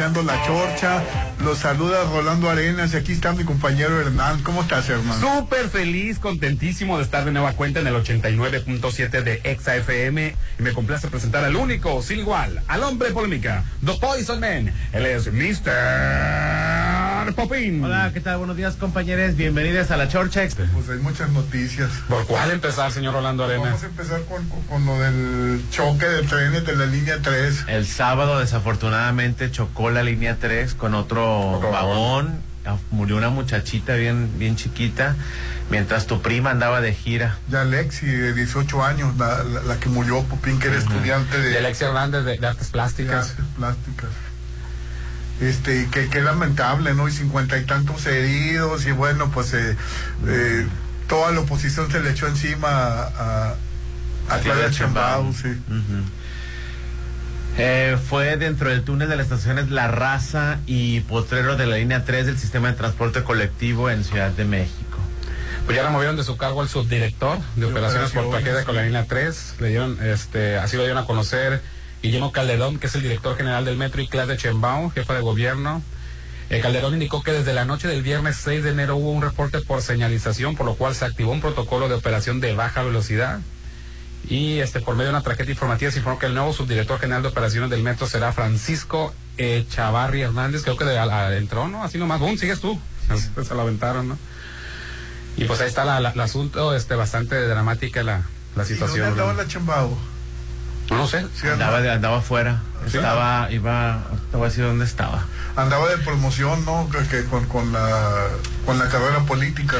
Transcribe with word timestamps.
La 0.00 0.42
chorcha. 0.46 1.02
Los 1.44 1.58
saluda 1.58 2.04
Rolando 2.04 2.48
Arenas 2.48 2.94
y 2.94 2.96
aquí 2.96 3.12
está 3.12 3.34
mi 3.34 3.44
compañero 3.44 4.00
Hernán. 4.00 4.42
¿Cómo 4.42 4.62
estás, 4.62 4.88
Hernán? 4.88 5.20
Súper 5.20 5.68
feliz, 5.68 6.18
contentísimo 6.18 6.96
de 6.96 7.04
estar 7.04 7.26
de 7.26 7.32
nueva 7.32 7.52
cuenta 7.52 7.80
en 7.80 7.86
el 7.86 7.94
89.7 7.94 9.22
de 9.22 9.42
Exa 9.44 9.76
FM. 9.76 10.34
Y 10.58 10.62
me 10.62 10.72
complace 10.72 11.08
presentar 11.08 11.44
al 11.44 11.54
único, 11.54 12.00
sin 12.00 12.20
igual, 12.20 12.62
al 12.66 12.82
hombre 12.82 13.10
polémica, 13.10 13.62
The 13.84 13.92
Poison 14.00 14.40
Man. 14.40 14.72
Él 14.94 15.04
es 15.04 15.30
Mr. 15.30 16.89
Popín. 17.28 17.84
Hola, 17.84 18.10
¿qué 18.14 18.20
tal? 18.20 18.38
Buenos 18.38 18.56
días, 18.56 18.76
compañeros. 18.76 19.36
Bienvenidos 19.36 19.90
a 19.90 19.96
la 19.96 20.08
Chorcha. 20.08 20.42
Pues 20.72 20.88
hay 20.88 20.98
muchas 20.98 21.28
noticias. 21.30 21.90
¿Por 22.08 22.26
cuál 22.26 22.50
empezar, 22.50 22.90
señor 22.90 23.12
Rolando 23.14 23.44
Arenas? 23.44 23.64
Vamos 23.66 23.82
a 23.82 23.86
empezar 23.86 24.20
con, 24.24 24.48
con- 24.48 24.86
lo 24.86 24.98
del 24.98 25.62
choque 25.70 26.06
de 26.06 26.22
trenes 26.22 26.64
de 26.66 26.74
la 26.76 26.86
línea 26.86 27.18
3. 27.22 27.64
El 27.68 27.86
sábado, 27.86 28.38
desafortunadamente, 28.40 29.50
chocó 29.50 29.90
la 29.90 30.02
línea 30.02 30.36
3 30.40 30.74
con 30.74 30.94
otro, 30.94 31.50
Otro 31.52 31.70
vagón. 31.70 32.40
Ah, 32.66 32.76
Murió 32.90 33.16
una 33.16 33.30
muchachita 33.30 33.94
bien, 33.94 34.38
bien 34.38 34.56
chiquita, 34.56 35.16
mientras 35.70 36.06
tu 36.06 36.20
prima 36.22 36.50
andaba 36.50 36.80
de 36.80 36.94
gira. 36.94 37.38
Ya 37.50 37.64
Lexi, 37.64 38.06
de 38.06 38.32
18 38.34 38.82
años, 38.84 39.16
la, 39.18 39.42
la- 39.44 39.62
la 39.62 39.76
que 39.78 39.88
murió, 39.88 40.22
Popín, 40.24 40.58
que 40.58 40.68
era 40.68 40.78
estudiante 40.78 41.38
de, 41.38 41.50
De 41.50 41.58
Alexia 41.58 41.88
Hernández 41.88 42.24
de, 42.24 42.38
de 42.38 42.46
Artes 42.46 42.66
de 42.66 42.72
Plásticas. 42.72 43.30
artes 43.30 43.44
plásticas. 43.56 44.10
Este, 45.40 45.82
y 45.82 45.86
que, 45.86 46.08
que 46.08 46.20
lamentable, 46.20 46.94
¿no? 46.94 47.08
Y 47.08 47.12
cincuenta 47.12 47.56
y 47.58 47.64
tantos 47.64 48.06
heridos, 48.06 48.86
y 48.86 48.92
bueno, 48.92 49.30
pues 49.30 49.54
eh, 49.54 49.76
eh, 50.26 50.66
toda 51.08 51.32
la 51.32 51.40
oposición 51.40 51.90
se 51.90 52.00
le 52.00 52.10
echó 52.10 52.26
encima 52.26 52.68
a, 52.68 53.02
a, 53.48 53.54
a 54.28 54.38
Claudia 54.38 54.70
Chambao, 54.70 55.32
sí. 55.32 55.48
Eh, 57.58 57.98
fue 58.08 58.36
dentro 58.36 58.70
del 58.70 58.84
túnel 58.84 59.08
de 59.08 59.16
las 59.16 59.24
estaciones 59.24 59.70
La 59.70 59.88
Raza 59.88 60.60
y 60.66 61.00
Potrero 61.00 61.56
de 61.56 61.66
la 61.66 61.76
línea 61.76 62.04
3 62.04 62.26
del 62.26 62.38
sistema 62.38 62.68
de 62.68 62.74
transporte 62.74 63.22
colectivo 63.24 63.90
en 63.90 64.04
Ciudad 64.04 64.30
de 64.30 64.44
México. 64.44 64.98
Pues 65.64 65.76
ya 65.76 65.82
le 65.82 65.90
movieron 65.90 66.16
de 66.16 66.24
su 66.24 66.36
cargo 66.36 66.62
al 66.62 66.68
subdirector 66.68 67.38
de 67.56 67.66
operaciones 67.66 68.12
por 68.12 68.30
con 68.64 68.76
la 68.76 68.82
línea 68.82 69.04
3. 69.06 69.54
Le 69.60 69.68
dieron, 69.68 69.98
este, 70.02 70.58
así 70.58 70.76
lo 70.76 70.84
dieron 70.84 71.02
a 71.02 71.06
conocer 71.06 71.60
Guillermo 72.02 72.32
Calderón, 72.32 72.78
que 72.78 72.86
es 72.86 72.94
el 72.94 73.02
director 73.02 73.36
general 73.36 73.64
del 73.64 73.76
metro, 73.76 74.00
y 74.00 74.08
Claudia 74.08 74.36
Chembao, 74.36 74.90
jefa 74.90 75.14
de 75.14 75.20
gobierno. 75.20 75.82
Eh, 76.48 76.60
Calderón 76.60 76.94
indicó 76.94 77.22
que 77.22 77.32
desde 77.32 77.52
la 77.52 77.64
noche 77.64 77.86
del 77.88 78.02
viernes 78.02 78.36
6 78.42 78.64
de 78.64 78.70
enero 78.70 78.96
hubo 78.96 79.10
un 79.12 79.22
reporte 79.22 79.60
por 79.60 79.82
señalización, 79.82 80.56
por 80.56 80.66
lo 80.66 80.74
cual 80.74 80.94
se 80.94 81.04
activó 81.04 81.30
un 81.32 81.40
protocolo 81.40 81.88
de 81.88 81.94
operación 81.94 82.40
de 82.40 82.54
baja 82.54 82.82
velocidad. 82.82 83.40
Y 84.28 84.58
este 84.58 84.80
por 84.80 84.94
medio 84.96 85.06
de 85.12 85.16
una 85.16 85.22
tarjeta 85.22 85.50
informativa 85.50 85.90
se 85.90 85.98
informó 85.98 86.18
que 86.18 86.26
el 86.26 86.34
nuevo 86.34 86.52
subdirector 86.52 86.98
general 87.00 87.22
de 87.22 87.28
operaciones 87.28 87.70
del 87.70 87.82
metro 87.82 88.06
será 88.06 88.32
Francisco 88.32 89.14
eh, 89.38 89.64
Chavarri 89.70 90.22
Hernández, 90.22 90.62
creo 90.62 90.76
que 90.76 90.84
de, 90.84 90.98
a- 90.98 91.04
a- 91.04 91.36
entró, 91.36 91.68
¿no? 91.68 91.82
Así 91.84 91.98
nomás, 91.98 92.20
boom, 92.20 92.36
sigues 92.36 92.60
tú. 92.60 92.78
Se 93.46 93.54
lo 93.54 93.60
aventaron, 93.62 94.08
¿no? 94.08 94.18
Y 95.36 95.44
pues 95.44 95.60
ahí 95.60 95.68
está 95.68 95.98
el 95.98 96.20
asunto, 96.20 96.74
este, 96.74 96.94
bastante 96.96 97.40
dramática 97.46 98.02
la, 98.02 98.12
la 98.16 98.22
¿Y 98.22 98.56
dónde 98.56 98.74
situación. 98.74 99.06
andaba 99.08 99.32
¿no? 99.32 99.42
la 99.42 99.48
Chambao? 99.48 99.96
No 100.90 101.06
sé. 101.06 101.24
Sí, 101.40 101.46
Andaba, 101.46 101.80
de- 101.80 101.90
andaba 101.90 102.18
afuera. 102.18 102.60
¿Sí? 102.88 102.96
Estaba, 102.96 103.50
iba, 103.52 104.02
te 104.30 104.36
voy 104.36 104.46
a 104.46 104.48
decir 104.48 104.64
dónde 104.64 104.84
estaba. 104.84 105.24
andaba 105.56 105.88
de 105.88 105.98
promoción, 105.98 106.64
¿no? 106.64 106.88
Que, 106.90 107.06
que 107.06 107.24
con, 107.26 107.46
con 107.46 107.72
la 107.72 108.28
con 108.66 108.78
la 108.78 108.88
carrera 108.88 109.20
política. 109.24 109.76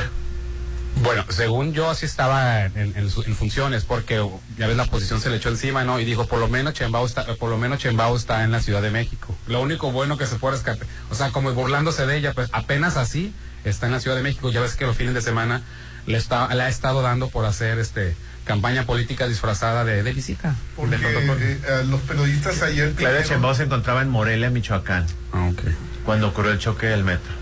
Bueno, 1.03 1.25
según 1.31 1.73
yo 1.73 1.89
así 1.89 2.05
estaba 2.05 2.65
en, 2.67 2.75
en 2.97 3.11
su- 3.11 3.23
en 3.23 3.35
funciones, 3.35 3.85
porque 3.85 4.23
ya 4.59 4.67
ves 4.67 4.77
la 4.77 4.85
posición 4.85 5.21
se 5.21 5.31
le 5.31 5.37
echó 5.37 5.49
encima, 5.49 5.83
¿no? 5.85 5.99
Y 5.99 6.05
dijo, 6.05 6.27
por 6.27 6.39
lo 6.39 6.49
menos 6.49 6.75
Chembao 6.75 7.07
está, 7.07 7.25
por 7.37 7.49
lo 7.49 7.57
menos 7.59 7.79
Chembao 7.79 8.15
está 8.17 8.45
en 8.45 8.51
la 8.51 8.61
Ciudad 8.61 8.83
de 8.83 8.91
México. 8.91 9.35
Lo 9.47 9.61
único 9.63 9.93
bueno 9.93 10.19
que 10.19 10.27
se 10.27 10.37
puede 10.37 10.57
rescatar, 10.57 10.87
o 11.11 11.15
sea, 11.15 11.31
como 11.31 11.53
burlándose 11.55 12.07
de 12.07 12.17
ella, 12.19 12.35
pues 12.35 12.51
apenas 12.53 12.97
así 12.97 13.33
está 13.65 13.87
en 13.87 13.93
la 13.93 14.01
Ciudad 14.01 14.17
de 14.17 14.23
México. 14.23 14.51
Ya 14.51 14.61
ves 14.61 14.75
que 14.77 14.85
los 14.85 14.97
fines 14.97 15.15
de 15.15 15.23
semana 15.23 15.63
le 16.07 16.19
está, 16.19 16.53
le 16.55 16.63
ha 16.65 16.69
estado 16.69 17.03
dando 17.03 17.29
por 17.29 17.47
hacer 17.47 17.79
este 17.79 18.15
campaña 18.51 18.85
política 18.85 19.29
disfrazada 19.29 19.85
de, 19.85 20.03
de 20.03 20.13
visita. 20.13 20.55
Porque 20.77 20.97
de 20.97 21.53
eh, 21.53 21.59
eh, 21.69 21.85
los 21.89 22.01
periodistas 22.01 22.61
ayer 22.63 22.93
Claudia 22.95 23.23
Chembao 23.23 23.55
se 23.55 23.63
encontraba 23.63 24.03
en 24.03 24.09
Morelia, 24.09 24.51
Michoacán, 24.51 25.07
Ah, 25.33 25.49
ok. 25.53 25.63
cuando 26.05 26.29
ocurrió 26.29 26.51
el 26.53 26.59
choque 26.59 26.87
del 26.87 27.05
metro. 27.05 27.33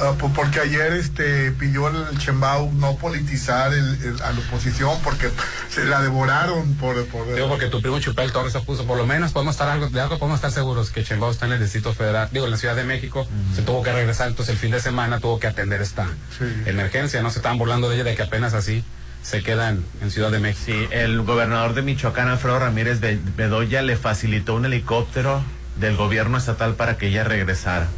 ah, 0.00 0.12
po- 0.18 0.30
porque 0.34 0.60
ayer 0.60 0.92
este 0.92 1.52
pidió 1.52 1.88
el 1.88 2.18
Chembao 2.18 2.70
no 2.74 2.96
politizar 2.96 3.72
el- 3.72 3.96
el- 4.04 4.22
a 4.22 4.32
la 4.32 4.40
oposición 4.40 4.98
porque 5.04 5.30
se 5.70 5.84
la 5.86 6.02
devoraron 6.02 6.74
por, 6.74 7.06
por 7.06 7.32
Digo, 7.34 7.48
porque 7.48 7.66
tu 7.68 7.80
primo 7.80 7.98
Chupel 8.00 8.30
Torres 8.32 8.52
se 8.52 8.60
puso, 8.60 8.84
por 8.86 8.98
lo 8.98 9.06
menos 9.06 9.32
podemos 9.32 9.54
estar 9.54 9.68
algo, 9.68 9.88
de 9.88 10.00
algo 10.00 10.18
podemos 10.18 10.36
estar 10.38 10.50
seguros 10.50 10.90
que 10.90 11.02
Chembao 11.04 11.30
está 11.30 11.46
en 11.46 11.52
el 11.52 11.60
Distrito 11.60 11.94
Federal, 11.94 12.28
digo, 12.32 12.44
en 12.44 12.50
la 12.50 12.56
Ciudad 12.58 12.74
de 12.76 12.84
México, 12.84 13.26
se 13.54 13.62
tuvo 13.62 13.82
que 13.82 13.92
regresar, 13.92 14.28
entonces 14.28 14.52
el 14.54 14.58
fin 14.60 14.72
de 14.72 14.80
semana 14.80 15.18
tuvo 15.20 15.38
que 15.40 15.46
atender 15.46 15.80
esta 15.80 16.06
Sí. 16.38 16.44
emergencia, 16.66 17.22
no 17.22 17.30
se 17.30 17.38
estaban 17.38 17.56
burlando 17.56 17.88
de 17.88 17.94
ella 17.96 18.04
de 18.04 18.14
que 18.16 18.22
apenas 18.22 18.52
así 18.52 18.84
se 19.26 19.42
queda 19.42 19.70
en, 19.70 20.10
Ciudad 20.10 20.30
de 20.30 20.38
México. 20.38 20.62
Sí, 20.66 20.86
el 20.92 21.20
gobernador 21.22 21.74
de 21.74 21.82
Michoacán, 21.82 22.28
Alfredo 22.28 22.60
Ramírez 22.60 23.00
Be- 23.00 23.18
Bedoya, 23.36 23.82
le 23.82 23.96
facilitó 23.96 24.54
un 24.54 24.66
helicóptero 24.66 25.42
del 25.80 25.96
gobierno 25.96 26.38
estatal 26.38 26.74
para 26.74 26.96
que 26.96 27.08
ella 27.08 27.24
regresara. 27.24 27.88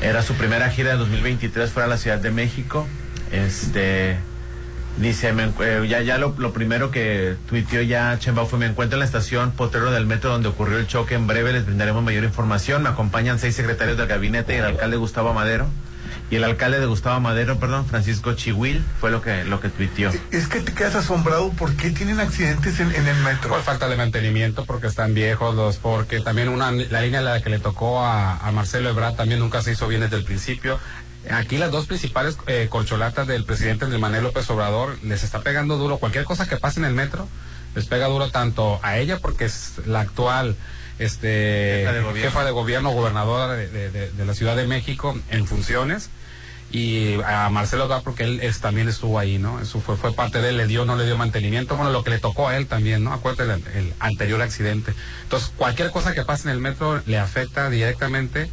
Era 0.00 0.22
su 0.22 0.34
primera 0.34 0.70
gira 0.70 0.92
de 0.92 0.96
2023 0.98 1.70
fuera 1.72 1.86
a 1.86 1.88
la 1.90 1.96
Ciudad 1.96 2.18
de 2.18 2.30
México. 2.30 2.86
Este 3.32 4.16
dice, 4.96 5.32
me 5.32 5.50
eh, 5.60 5.86
ya 5.88 6.00
ya 6.02 6.18
lo, 6.18 6.34
lo 6.38 6.52
primero 6.52 6.90
que 6.90 7.34
tuiteó 7.48 7.80
ya 7.82 8.16
Chembao 8.18 8.46
fue 8.46 8.58
me 8.58 8.66
encuentro 8.66 8.96
en 8.96 9.00
la 9.00 9.06
estación 9.06 9.52
Potrero 9.52 9.90
del 9.90 10.04
metro 10.06 10.30
donde 10.30 10.48
ocurrió 10.48 10.78
el 10.78 10.86
choque. 10.86 11.16
En 11.16 11.26
breve 11.26 11.52
les 11.52 11.66
brindaremos 11.66 12.02
mayor 12.04 12.22
información. 12.24 12.82
Me 12.84 12.88
acompañan 12.90 13.38
seis 13.40 13.56
secretarios 13.56 13.96
del 13.98 14.06
gabinete 14.06 14.54
y 14.54 14.58
el 14.58 14.64
alcalde 14.64 14.96
Gustavo 14.96 15.34
Madero. 15.34 15.66
Y 16.30 16.36
el 16.36 16.44
alcalde 16.44 16.78
de 16.78 16.86
Gustavo 16.86 17.18
Madero, 17.18 17.58
perdón, 17.58 17.86
Francisco 17.86 18.34
Chihuil, 18.34 18.84
fue 19.00 19.10
lo 19.10 19.20
que 19.20 19.42
lo 19.44 19.60
que 19.60 19.68
tuiteó. 19.68 20.12
es 20.30 20.46
que 20.46 20.60
te 20.60 20.72
quedas 20.72 20.94
asombrado 20.94 21.50
por 21.50 21.74
qué 21.74 21.90
tienen 21.90 22.20
accidentes 22.20 22.78
en, 22.78 22.94
en 22.94 23.08
el 23.08 23.16
metro 23.16 23.50
Por 23.50 23.62
falta 23.62 23.88
de 23.88 23.96
mantenimiento, 23.96 24.64
porque 24.64 24.86
están 24.86 25.12
viejos, 25.12 25.56
los, 25.56 25.76
porque 25.78 26.20
también 26.20 26.48
una, 26.48 26.70
la 26.70 27.00
línea 27.02 27.18
a 27.18 27.22
la 27.24 27.42
que 27.42 27.50
le 27.50 27.58
tocó 27.58 28.00
a, 28.04 28.36
a 28.36 28.52
Marcelo 28.52 28.88
Ebrard 28.90 29.16
también 29.16 29.40
nunca 29.40 29.60
se 29.60 29.72
hizo 29.72 29.88
bien 29.88 30.02
desde 30.02 30.16
el 30.16 30.24
principio. 30.24 30.78
Aquí 31.32 31.58
las 31.58 31.70
dos 31.72 31.86
principales 31.86 32.38
eh, 32.46 32.68
corcholatas 32.70 33.26
del 33.26 33.44
presidente 33.44 33.84
Andrés 33.86 34.00
Manuel 34.00 34.22
López 34.22 34.48
Obrador 34.50 34.96
les 35.02 35.22
está 35.24 35.40
pegando 35.40 35.76
duro. 35.78 35.98
Cualquier 35.98 36.24
cosa 36.24 36.48
que 36.48 36.56
pase 36.56 36.78
en 36.78 36.86
el 36.86 36.94
metro 36.94 37.28
les 37.74 37.86
pega 37.86 38.06
duro 38.06 38.30
tanto 38.30 38.78
a 38.82 38.98
ella 38.98 39.18
porque 39.18 39.44
es 39.46 39.74
la 39.84 40.00
actual 40.00 40.54
este 40.98 41.80
Jefa 41.80 41.92
de 41.92 42.00
gobierno. 42.02 42.30
jefa 42.30 42.44
de 42.44 42.50
gobierno, 42.52 42.90
gobernadora 42.90 43.52
de, 43.54 43.68
de- 43.68 43.90
de- 43.90 44.10
de 44.12 44.24
la 44.24 44.34
Ciudad 44.34 44.54
de 44.56 44.66
México 44.66 45.18
en 45.30 45.46
funciones 45.46 46.08
y 46.72 47.20
a 47.22 47.48
Marcelo 47.50 47.84
Ebrard 47.84 48.02
porque 48.02 48.22
él 48.24 48.40
es- 48.42 48.60
también 48.60 48.88
estuvo 48.88 49.18
ahí, 49.18 49.38
¿no? 49.38 49.60
Eso 49.60 49.80
fue, 49.80 49.96
fue 49.96 50.12
parte 50.12 50.40
de 50.40 50.50
él, 50.50 50.56
le 50.56 50.66
dio, 50.66 50.84
no 50.84 50.94
le 50.96 51.04
dio 51.04 51.16
mantenimiento, 51.16 51.76
bueno, 51.76 51.90
lo 51.90 52.04
que 52.04 52.10
le 52.10 52.18
tocó 52.18 52.48
a 52.48 52.56
él 52.56 52.66
también, 52.66 53.02
¿no? 53.02 53.12
Acuérdate 53.12 53.52
el, 53.52 53.76
el 53.86 53.94
anterior 53.98 54.40
accidente. 54.40 54.94
Entonces, 55.24 55.50
cualquier 55.56 55.90
cosa 55.90 56.12
que 56.14 56.22
pase 56.24 56.44
en 56.48 56.50
el 56.54 56.60
metro 56.60 57.02
le 57.06 57.18
afecta 57.18 57.70
directamente 57.70 58.50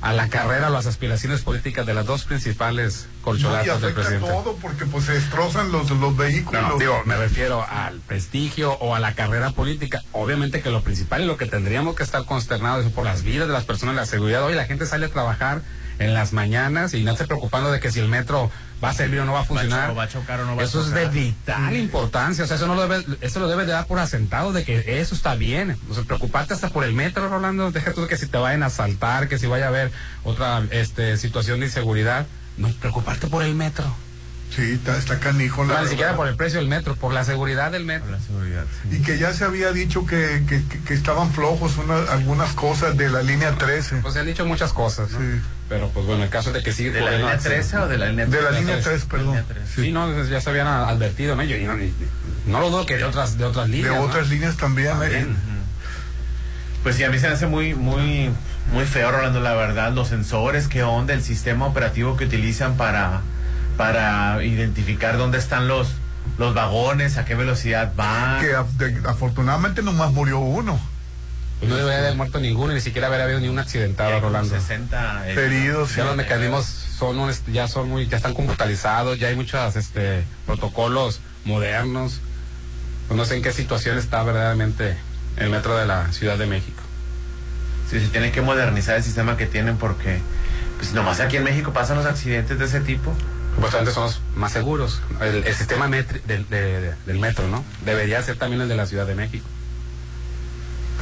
a 0.00 0.12
la 0.12 0.28
carrera, 0.28 0.66
a 0.66 0.70
las 0.70 0.86
aspiraciones 0.86 1.42
políticas 1.42 1.86
de 1.86 1.94
las 1.94 2.04
dos 2.04 2.24
principales 2.24 3.06
No, 3.06 3.18
y 3.20 3.22
corcholatas 3.22 3.66
del 3.80 3.90
afecta 3.92 3.94
presidente. 4.00 4.26
todo 4.28 4.56
porque 4.56 4.84
pues 4.86 5.04
se 5.04 5.12
destrozan 5.12 5.70
los, 5.70 5.88
los 5.92 6.16
vehículos 6.16 6.60
No, 6.60 6.68
no, 6.70 6.78
digo, 6.78 7.00
me 7.04 7.14
refiero 7.16 7.64
al 7.70 8.00
prestigio 8.00 8.72
o 8.80 8.96
a 8.96 8.98
la 8.98 9.14
carrera 9.14 9.50
política. 9.52 10.02
Obviamente 10.10 10.60
que 10.60 10.70
lo 10.70 10.82
principal 10.82 11.22
y 11.22 11.26
lo 11.26 11.36
que 11.36 11.46
tendríamos 11.46 11.94
que 11.94 12.02
estar 12.02 12.24
consternados 12.24 12.84
es 12.84 12.90
por 12.90 13.04
las 13.04 13.22
vidas 13.22 13.46
de 13.46 13.52
las 13.52 13.62
personas, 13.62 13.94
la 13.94 14.04
seguridad. 14.06 14.42
Hoy 14.42 14.54
la 14.56 14.64
gente 14.64 14.86
sale 14.86 15.06
a 15.06 15.08
trabajar 15.08 15.62
en 16.04 16.14
las 16.14 16.32
mañanas 16.32 16.94
y 16.94 17.02
no 17.02 17.16
se 17.16 17.26
preocupando 17.26 17.70
de 17.70 17.80
que 17.80 17.90
si 17.90 18.00
el 18.00 18.08
metro 18.08 18.50
va 18.82 18.90
a 18.90 18.94
servir 18.94 19.20
o 19.20 19.24
no 19.24 19.32
va 19.32 19.40
a 19.40 19.44
funcionar. 19.44 19.90
o 19.90 19.94
va 19.94 20.04
a 20.04 20.08
chocar 20.08 20.40
o 20.40 20.44
no 20.44 20.56
va 20.56 20.62
a 20.62 20.64
eso 20.64 20.80
es 20.80 20.90
de 20.90 21.02
chocar. 21.02 21.14
vital 21.14 21.76
importancia. 21.76 22.44
O 22.44 22.46
sea, 22.46 22.56
eso 22.56 22.66
no 22.66 22.74
lo 22.74 22.88
debe, 22.88 23.04
eso 23.20 23.40
lo 23.40 23.48
debe 23.48 23.64
de 23.64 23.72
dar 23.72 23.86
por 23.86 23.98
asentado 23.98 24.52
de 24.52 24.64
que 24.64 25.00
eso 25.00 25.14
está 25.14 25.34
bien. 25.34 25.76
O 25.90 25.94
sea, 25.94 26.04
preocuparte 26.04 26.54
hasta 26.54 26.70
por 26.70 26.84
el 26.84 26.92
metro, 26.92 27.28
Rolando. 27.28 27.70
Deja 27.70 27.92
tú 27.92 28.06
que 28.06 28.16
si 28.16 28.26
te 28.26 28.38
vayan 28.38 28.62
a 28.62 28.66
asaltar, 28.66 29.28
que 29.28 29.38
si 29.38 29.46
vaya 29.46 29.66
a 29.66 29.68
haber 29.68 29.92
otra 30.24 30.62
este, 30.70 31.16
situación 31.16 31.60
de 31.60 31.66
inseguridad. 31.66 32.26
No, 32.56 32.68
preocuparte 32.80 33.28
por 33.28 33.42
el 33.42 33.54
metro. 33.54 33.84
Sí, 34.54 34.72
está, 34.72 34.98
está 34.98 35.18
canijo. 35.18 35.64
La 35.64 35.74
no, 35.74 35.82
ni 35.84 35.88
siquiera 35.88 36.14
por 36.14 36.28
el 36.28 36.36
precio 36.36 36.58
del 36.58 36.68
metro, 36.68 36.94
por 36.94 37.14
la 37.14 37.24
seguridad 37.24 37.72
del 37.72 37.86
metro. 37.86 38.10
la 38.10 38.20
seguridad, 38.20 38.64
Y 38.90 38.98
que 38.98 39.16
ya 39.16 39.32
se 39.32 39.44
había 39.44 39.72
dicho 39.72 40.04
que, 40.04 40.44
que, 40.46 40.62
que 40.80 40.92
estaban 40.92 41.32
flojos 41.32 41.72
algunas 42.10 42.52
cosas 42.52 42.96
de 42.98 43.08
la 43.08 43.22
línea 43.22 43.52
13. 43.56 43.98
Pues 43.98 44.12
se 44.12 44.20
han 44.20 44.26
dicho 44.26 44.44
muchas 44.44 44.74
cosas, 44.74 45.10
¿no? 45.12 45.18
Sí. 45.20 45.40
Pero 45.72 45.88
pues 45.88 46.04
bueno, 46.04 46.22
el 46.22 46.28
caso 46.28 46.52
de 46.52 46.62
que 46.62 46.70
sigue 46.70 46.90
¿De 46.90 47.00
la 47.00 47.12
línea 47.12 47.38
13 47.38 47.78
o 47.78 47.88
de 47.88 47.96
la 47.96 48.08
línea 48.10 48.26
3? 48.26 48.44
De 48.44 48.50
la 48.50 48.60
línea 48.60 48.80
3, 48.82 49.04
perdón. 49.06 49.42
Sí. 49.74 49.90
no, 49.90 50.22
ya 50.24 50.38
se 50.38 50.50
habían 50.50 50.66
advertido, 50.66 51.34
¿no? 51.34 51.42
Yo, 51.44 51.56
no, 51.66 51.82
no 52.44 52.60
lo 52.60 52.68
dudo 52.68 52.84
que 52.84 52.98
de 52.98 53.04
otras, 53.04 53.38
de 53.38 53.46
otras 53.46 53.70
líneas. 53.70 53.94
De 53.94 53.98
otras 53.98 54.28
líneas 54.28 54.58
también, 54.58 54.94
¿eh? 55.02 55.26
Pues 56.82 56.96
sí, 56.96 57.04
a 57.04 57.10
mí 57.10 57.18
se 57.18 57.26
me 57.26 57.32
hace 57.32 57.46
muy, 57.46 57.74
muy, 57.74 58.28
muy 58.70 58.84
feo, 58.84 59.12
Rolando, 59.12 59.40
la 59.40 59.54
verdad, 59.54 59.92
los 59.92 60.08
sensores, 60.08 60.68
qué 60.68 60.82
onda, 60.82 61.14
el 61.14 61.22
sistema 61.22 61.64
operativo 61.64 62.18
que 62.18 62.26
utilizan 62.26 62.76
para, 62.76 63.22
para 63.78 64.44
identificar 64.44 65.16
dónde 65.16 65.38
están 65.38 65.68
los, 65.68 65.92
los 66.36 66.52
vagones, 66.52 67.16
a 67.16 67.24
qué 67.24 67.34
velocidad 67.34 67.94
van. 67.96 68.42
Que 68.42 68.54
afortunadamente 69.08 69.80
nomás 69.82 70.12
murió 70.12 70.38
uno. 70.38 70.78
Pues 71.62 71.70
no 71.70 71.76
debería 71.76 72.00
haber 72.00 72.16
muerto 72.16 72.40
ninguno, 72.40 72.72
ni 72.72 72.80
siquiera 72.80 73.06
haber 73.06 73.20
habido 73.20 73.38
ni 73.38 73.46
un 73.46 73.56
accidentado, 73.56 74.18
Rolando. 74.18 74.52
60 74.52 75.28
heridos. 75.28 75.94
Ya 75.94 76.02
los 76.02 76.16
mecanismos 76.16 76.64
son 76.66 77.30
ya 77.52 77.68
son 77.68 77.88
muy, 77.88 78.08
ya 78.08 78.16
están 78.16 78.34
computarizados, 78.34 79.16
ya 79.20 79.28
hay 79.28 79.36
muchos 79.36 79.76
este, 79.76 80.24
protocolos 80.44 81.20
modernos. 81.44 82.20
Pues 83.06 83.16
no 83.16 83.24
sé 83.24 83.36
en 83.36 83.42
qué 83.42 83.52
situación 83.52 83.96
está 83.96 84.24
verdaderamente 84.24 84.96
el 85.36 85.50
metro 85.50 85.76
de 85.76 85.86
la 85.86 86.12
Ciudad 86.12 86.36
de 86.36 86.46
México. 86.46 86.82
Sí, 87.88 88.00
se 88.00 88.08
tiene 88.08 88.32
que 88.32 88.42
modernizar 88.42 88.96
el 88.96 89.04
sistema 89.04 89.36
que 89.36 89.46
tienen 89.46 89.76
porque 89.76 90.18
pues 90.78 90.92
nomás 90.94 91.20
aquí 91.20 91.36
en 91.36 91.44
México 91.44 91.72
pasan 91.72 91.96
los 91.96 92.06
accidentes 92.06 92.58
de 92.58 92.64
ese 92.64 92.80
tipo. 92.80 93.14
Supuestamente 93.54 93.92
son 93.92 94.02
los 94.02 94.20
más 94.34 94.50
seguros. 94.50 95.00
El, 95.20 95.44
sistema 95.54 95.86
del 95.86 97.18
metro, 97.20 97.46
¿no? 97.46 97.64
Debería 97.84 98.20
ser 98.20 98.34
también 98.34 98.62
el 98.62 98.68
de 98.68 98.74
la 98.74 98.86
Ciudad 98.86 99.06
de 99.06 99.14
México. 99.14 99.46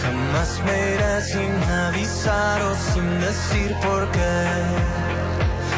jamás 0.02 0.50
me 0.67 0.76
iré 0.93 1.14
sin 1.23 1.55
avisar 1.87 2.62
o 2.62 2.75
sin 2.75 3.20
decir 3.20 3.70
por 3.81 4.11
qué. 4.11 4.43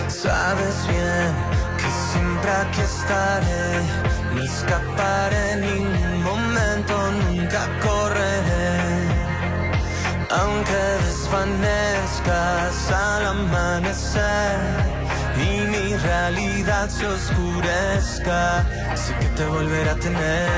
Sabes 0.08 0.76
bien 0.88 1.30
que 1.76 1.88
siempre 2.08 2.50
aquí 2.62 2.80
estaré, 2.80 3.68
no 4.34 4.42
escaparé 4.42 5.52
en 5.52 5.60
ningún 5.60 6.22
momento, 6.22 6.94
nunca 7.20 7.62
correré. 7.84 8.72
Aunque 10.30 10.80
desvanezcas 11.04 12.90
al 12.90 13.26
amanecer 13.26 14.95
y 15.40 15.66
mi 15.66 15.96
realidad 15.96 16.88
se 16.88 17.06
oscurezca, 17.06 18.64
sé 18.94 19.14
que 19.20 19.28
te 19.36 19.44
volverá 19.46 19.92
a 19.92 19.96
tener. 19.96 20.48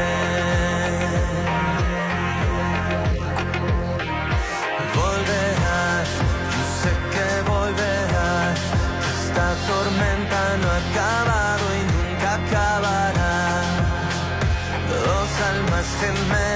Volverás, 4.94 6.08
yo 6.54 6.64
sé 6.82 6.92
que 7.12 7.28
volverás, 7.50 8.60
esta 9.22 9.46
tormenta 9.70 10.40
no 10.62 10.68
ha 10.70 10.80
acabado 10.86 11.64
y 11.78 11.82
nunca 11.94 12.34
acabará. 12.34 13.36
Dos 14.90 15.30
almas 15.52 15.86
gemelas 16.00 16.47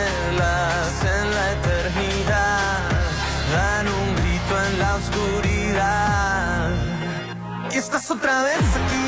estás 7.95 8.11
otra 8.11 8.43
vez 8.43 8.57
aquí, 8.57 9.02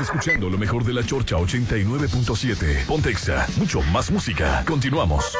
Escuchando 0.00 0.48
lo 0.48 0.56
mejor 0.56 0.84
de 0.84 0.92
la 0.92 1.04
Chorcha 1.04 1.36
89.7. 1.36 2.86
Pontexa, 2.86 3.48
mucho 3.56 3.82
más 3.82 4.12
música. 4.12 4.62
Continuamos. 4.64 5.32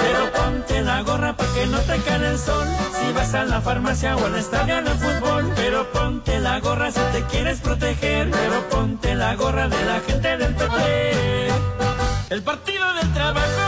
Pero 0.00 0.32
ponte 0.32 0.80
la 0.82 1.02
gorra 1.02 1.36
para 1.36 1.54
que 1.54 1.66
no 1.66 1.78
te 1.78 1.96
cae 1.98 2.26
el 2.28 2.38
sol. 2.38 2.66
Si 3.00 3.12
vas 3.12 3.34
a 3.34 3.44
la 3.44 3.60
farmacia 3.60 4.16
o 4.16 4.26
al 4.26 4.34
estadio 4.34 4.82
de 4.82 4.90
fútbol. 4.90 5.52
Pero 5.54 5.92
ponte 5.92 6.40
la 6.40 6.58
gorra 6.58 6.90
si 6.90 7.00
te 7.12 7.22
quieres 7.30 7.60
proteger. 7.60 8.32
Pero 8.32 8.68
ponte 8.70 9.14
la 9.14 9.36
gorra 9.36 9.68
de 9.68 9.84
la 9.84 10.00
gente 10.00 10.36
del 10.38 10.54
PP. 10.56 11.48
El 12.30 12.42
partido 12.42 12.94
del 12.94 13.12
trabajo 13.14 13.67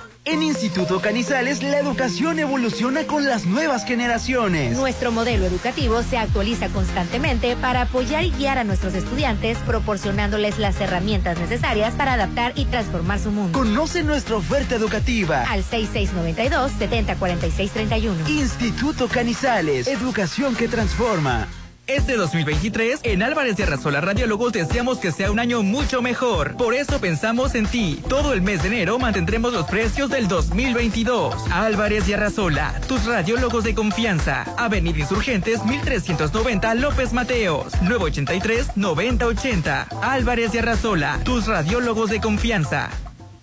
En 0.23 0.43
Instituto 0.43 1.01
Canizales 1.01 1.63
la 1.63 1.79
educación 1.79 2.37
evoluciona 2.37 3.07
con 3.07 3.25
las 3.25 3.47
nuevas 3.47 3.85
generaciones. 3.85 4.77
Nuestro 4.77 5.11
modelo 5.11 5.47
educativo 5.47 6.03
se 6.03 6.19
actualiza 6.19 6.69
constantemente 6.69 7.55
para 7.55 7.81
apoyar 7.81 8.23
y 8.23 8.29
guiar 8.29 8.59
a 8.59 8.63
nuestros 8.63 8.93
estudiantes, 8.93 9.57
proporcionándoles 9.65 10.59
las 10.59 10.79
herramientas 10.79 11.39
necesarias 11.39 11.95
para 11.95 12.13
adaptar 12.13 12.53
y 12.55 12.65
transformar 12.65 13.19
su 13.19 13.31
mundo. 13.31 13.57
Conoce 13.57 14.03
nuestra 14.03 14.35
oferta 14.35 14.75
educativa. 14.75 15.41
Al 15.49 15.63
6692-704631. 15.63 18.29
Instituto 18.29 19.07
Canizales, 19.07 19.87
educación 19.87 20.55
que 20.55 20.67
transforma. 20.67 21.47
Este 21.91 22.15
2023, 22.15 23.01
en 23.03 23.21
Álvarez 23.21 23.57
de 23.57 23.63
Arrasola 23.63 23.99
Radiólogos 23.99 24.53
deseamos 24.53 24.99
que 24.99 25.11
sea 25.11 25.29
un 25.29 25.39
año 25.39 25.61
mucho 25.61 26.01
mejor. 26.01 26.55
Por 26.55 26.73
eso 26.73 27.01
pensamos 27.01 27.53
en 27.53 27.65
ti. 27.65 28.01
Todo 28.07 28.31
el 28.31 28.41
mes 28.41 28.63
de 28.63 28.69
enero 28.69 28.97
mantendremos 28.97 29.51
los 29.51 29.65
precios 29.65 30.09
del 30.09 30.29
2022. 30.29 31.35
Álvarez 31.51 32.07
de 32.07 32.15
Arrasola, 32.15 32.79
tus 32.87 33.05
radiólogos 33.05 33.65
de 33.65 33.75
confianza. 33.75 34.45
Avenida 34.57 34.99
Insurgentes 34.99 35.65
1390 35.65 36.75
López 36.75 37.11
Mateos, 37.11 37.73
983-9080. 37.81 39.87
Álvarez 40.01 40.53
de 40.53 40.59
Arrasola, 40.59 41.19
tus 41.25 41.47
radiólogos 41.47 42.09
de 42.09 42.21
confianza. 42.21 42.89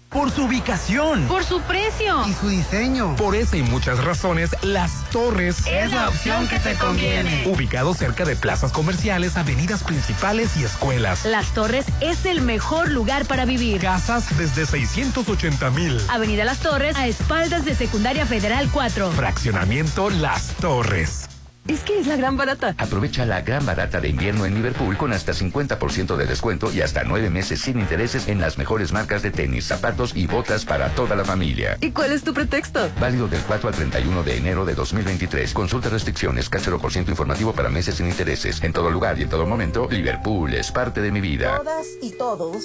Por 0.08 0.30
su 0.30 0.44
ubicación. 0.44 1.26
Por 1.28 1.44
su 1.44 1.60
precio. 1.62 2.26
Y 2.26 2.32
su 2.32 2.48
diseño. 2.48 3.14
Por 3.16 3.34
esa 3.34 3.58
y 3.58 3.62
muchas 3.62 4.02
razones, 4.02 4.50
Las 4.62 5.04
Torres 5.10 5.66
Es 5.66 5.92
la 5.92 6.08
opción 6.08 6.48
que 6.48 6.58
te 6.58 6.74
conviene. 6.76 7.44
Ubicado 7.46 7.92
cerca 7.92 8.24
de 8.24 8.34
plazas 8.34 8.72
comerciales, 8.72 9.36
avenidas 9.36 9.84
principales 9.84 10.56
y 10.56 10.64
escuelas. 10.64 11.26
Las 11.26 11.52
Torres 11.52 11.84
es 12.00 12.24
el 12.24 12.40
mejor 12.40 12.90
lugar 12.90 13.26
para 13.26 13.44
vivir. 13.44 13.82
Casas 13.82 14.36
desde 14.38 14.64
680 14.64 15.70
mil. 15.70 16.00
Avenida 16.08 16.44
Las 16.44 16.60
Torres, 16.60 16.96
a 16.96 17.06
espaldas 17.06 17.66
de 17.66 17.74
Secundaria 17.74 18.24
Federal 18.24 18.70
4. 18.72 19.12
Fraccionamiento 19.12 20.08
Las 20.08 20.48
Torres. 20.54 21.27
Es 21.68 21.80
que 21.80 21.98
es 21.98 22.06
la 22.06 22.16
gran 22.16 22.36
barata. 22.36 22.74
Aprovecha 22.78 23.26
la 23.26 23.42
gran 23.42 23.64
barata 23.66 24.00
de 24.00 24.08
invierno 24.08 24.46
en 24.46 24.54
Liverpool 24.54 24.96
con 24.96 25.12
hasta 25.12 25.32
50% 25.32 26.16
de 26.16 26.26
descuento 26.26 26.72
y 26.72 26.80
hasta 26.80 27.04
nueve 27.04 27.28
meses 27.30 27.60
sin 27.60 27.78
intereses 27.78 28.28
en 28.28 28.40
las 28.40 28.56
mejores 28.58 28.92
marcas 28.92 29.22
de 29.22 29.30
tenis, 29.30 29.66
zapatos 29.66 30.16
y 30.16 30.26
botas 30.26 30.64
para 30.64 30.88
toda 30.90 31.14
la 31.14 31.24
familia. 31.24 31.76
¿Y 31.80 31.90
cuál 31.90 32.12
es 32.12 32.24
tu 32.24 32.32
pretexto? 32.32 32.90
Válido 32.98 33.28
del 33.28 33.42
4 33.42 33.68
al 33.68 33.74
31 33.74 34.22
de 34.22 34.36
enero 34.36 34.64
de 34.64 34.74
2023. 34.74 35.52
Consulta 35.52 35.90
restricciones, 35.90 36.48
por 36.48 36.90
informativo 36.96 37.52
para 37.52 37.68
meses 37.68 37.96
sin 37.96 38.08
intereses. 38.08 38.62
En 38.62 38.72
todo 38.72 38.90
lugar 38.90 39.18
y 39.18 39.22
en 39.22 39.28
todo 39.28 39.46
momento, 39.46 39.88
Liverpool 39.90 40.54
es 40.54 40.72
parte 40.72 41.02
de 41.02 41.12
mi 41.12 41.20
vida. 41.20 41.58
Todas 41.58 41.86
y 42.00 42.12
todos 42.12 42.64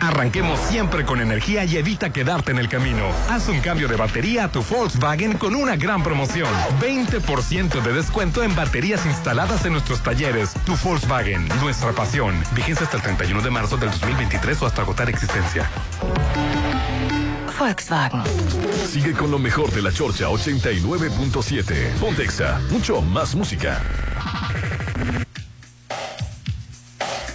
Arranquemos 0.00 0.58
siempre 0.60 1.04
con 1.04 1.20
energía 1.20 1.64
y 1.64 1.76
evita 1.76 2.10
quedarte 2.10 2.50
en 2.50 2.58
el 2.58 2.68
camino. 2.68 3.04
Haz 3.28 3.48
un 3.48 3.60
cambio 3.60 3.86
de 3.86 3.96
batería 3.96 4.44
a 4.44 4.52
tu 4.52 4.62
Volkswagen 4.62 5.36
con 5.36 5.54
una 5.54 5.76
gran 5.76 6.02
promoción. 6.02 6.48
20% 6.80 7.82
de 7.82 7.92
descuento 7.92 8.42
en 8.42 8.54
baterías 8.56 9.04
instaladas 9.04 9.64
en 9.66 9.72
nuestros 9.72 10.02
talleres. 10.02 10.54
Tu 10.64 10.74
Volkswagen, 10.76 11.46
nuestra 11.60 11.92
pasión. 11.92 12.34
Vigencia 12.54 12.84
hasta 12.86 12.96
el 12.96 13.02
31 13.02 13.42
de 13.42 13.50
marzo 13.50 13.76
del 13.76 13.90
2023 13.90 14.62
o 14.62 14.66
hasta 14.66 14.82
agotar 14.82 15.10
existencia. 15.10 15.70
Volkswagen. 17.58 18.22
Sigue 18.88 19.12
con 19.12 19.30
lo 19.30 19.38
mejor 19.38 19.70
de 19.70 19.82
la 19.82 19.92
Chorcha 19.92 20.28
89.7. 20.28 21.98
Pontexa, 22.00 22.58
mucho 22.70 23.02
más 23.02 23.34
música. 23.34 23.82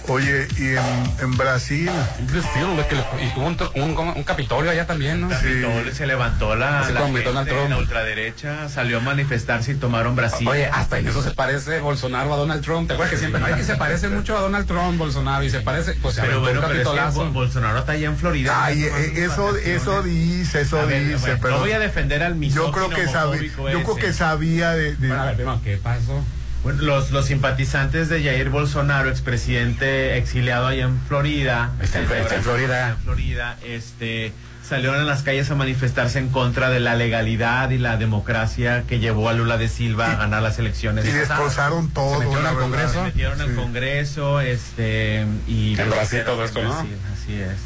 Oye, 0.08 0.46
y 0.58 0.66
en, 0.68 0.78
en 1.20 1.36
Brasil. 1.36 1.90
Brasil, 2.30 2.66
que 2.88 2.94
le- 2.94 3.26
y 3.26 3.30
tuvo 3.34 3.46
un, 3.46 3.56
un, 3.98 4.08
un 4.16 4.22
Capitolio 4.22 4.70
allá 4.70 4.86
también, 4.86 5.20
¿no? 5.20 5.28
Capitolio, 5.28 5.92
se 5.94 6.06
levantó 6.06 6.54
la, 6.54 6.88
la 6.90 7.00
gente, 7.02 7.22
Donald 7.22 7.48
Trump. 7.48 7.70
la 7.70 7.78
ultraderecha, 7.78 8.68
salió 8.68 8.98
a 8.98 9.00
manifestarse 9.00 9.72
y 9.72 9.74
tomaron 9.74 10.14
Brasil. 10.14 10.46
Oye, 10.46 10.66
hasta 10.66 10.98
en 10.98 11.08
eso 11.08 11.22
se 11.22 11.32
parece 11.32 11.80
Bolsonaro 11.80 12.32
a 12.32 12.36
Donald 12.36 12.62
Trump. 12.62 12.86
¿Te 12.86 12.94
acuerdas 12.94 13.14
que 13.14 13.18
siempre, 13.18 13.42
ay, 13.44 13.54
que 13.54 13.64
se 13.64 13.74
parece 13.76 14.08
mucho 14.08 14.36
a 14.38 14.40
Donald 14.42 14.66
Trump, 14.66 14.96
Bolsonaro, 14.96 15.42
y 15.42 15.50
se 15.50 15.60
parece, 15.60 15.94
pues 15.94 16.14
se 16.14 16.20
pero 16.22 16.40
bueno, 16.40 16.60
un 16.60 16.66
pero 16.66 16.80
es 16.80 17.14
que 17.14 17.24
Bolsonaro 17.32 17.78
está 17.80 17.92
allá 17.92 18.06
en 18.06 18.16
Florida. 18.16 18.64
Ay, 18.64 18.84
eh, 18.84 19.24
eso, 19.24 19.56
eso 19.56 20.02
dice, 20.02 20.60
eso 20.60 20.86
ver, 20.86 21.04
dice, 21.04 21.18
bueno, 21.18 21.38
pero 21.42 21.54
no 21.54 21.60
voy 21.60 21.72
a 21.72 21.78
defender 21.80 22.22
al 22.22 22.34
yo 22.34 22.38
misógino 22.38 22.72
creo 22.72 22.88
que 22.90 23.06
sabía, 23.08 23.42
yo 23.72 23.82
creo 23.82 23.96
que 23.96 24.12
sabía 24.12 24.70
de, 24.70 24.94
de- 24.94 25.08
Bueno, 25.08 25.22
a 25.22 25.26
ver, 25.26 25.34
primero, 25.36 25.60
¿qué 25.64 25.76
pasó? 25.78 26.22
Bueno, 26.66 26.82
los, 26.82 27.12
los 27.12 27.26
simpatizantes 27.26 28.08
de 28.08 28.24
Jair 28.24 28.50
Bolsonaro, 28.50 29.08
expresidente 29.08 30.16
exiliado 30.16 30.66
allá 30.66 30.82
en 30.86 31.00
Florida, 31.06 31.70
Está 31.80 32.00
en- 32.00 32.10
está 32.10 32.34
en 32.34 32.42
Florida. 32.42 32.88
en 32.90 32.96
Florida, 32.98 33.56
este, 33.64 34.32
salieron 34.68 34.96
a 34.98 35.04
las 35.04 35.22
calles 35.22 35.48
a 35.52 35.54
manifestarse 35.54 36.18
en 36.18 36.28
contra 36.28 36.68
de 36.70 36.80
la 36.80 36.96
legalidad 36.96 37.70
y 37.70 37.78
la 37.78 37.96
democracia 37.96 38.82
que 38.88 38.98
llevó 38.98 39.28
a 39.28 39.32
Lula 39.32 39.58
de 39.58 39.68
Silva 39.68 40.10
a 40.10 40.16
ganar 40.16 40.42
las 40.42 40.58
elecciones. 40.58 41.04
y 41.04 41.12
destrozaron 41.12 41.88
todo. 41.90 42.18
metieron 42.18 42.42
la 42.42 42.50
al. 42.50 42.56
Congreso. 42.56 42.92
Se 42.94 43.00
metieron 43.02 43.40
al 43.40 43.48
Sí. 43.50 43.54
Congreso, 43.54 44.40
este, 44.40 45.24
y 45.46 45.78
En 45.78 45.88
Brasil 45.88 46.22
todo 46.26 46.44
esto, 46.44 46.62
¿no? 46.64 46.70
Brasil, 46.74 46.96
Así 47.14 47.34
es. 47.34 47.56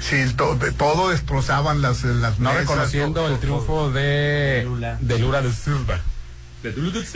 Sí, 0.00 0.34
to- 0.34 0.54
de- 0.56 0.72
todo 0.72 1.10
destrozaban 1.10 1.82
las, 1.82 2.04
las 2.04 2.38
No 2.38 2.48
mesas, 2.52 2.60
reconociendo 2.68 3.20
todo, 3.20 3.34
el 3.34 3.38
triunfo 3.38 3.90
de 3.90 4.62
Lula. 4.64 4.96
de 4.98 5.18
Lula 5.18 5.42
de 5.42 5.52
Silva. 5.52 6.00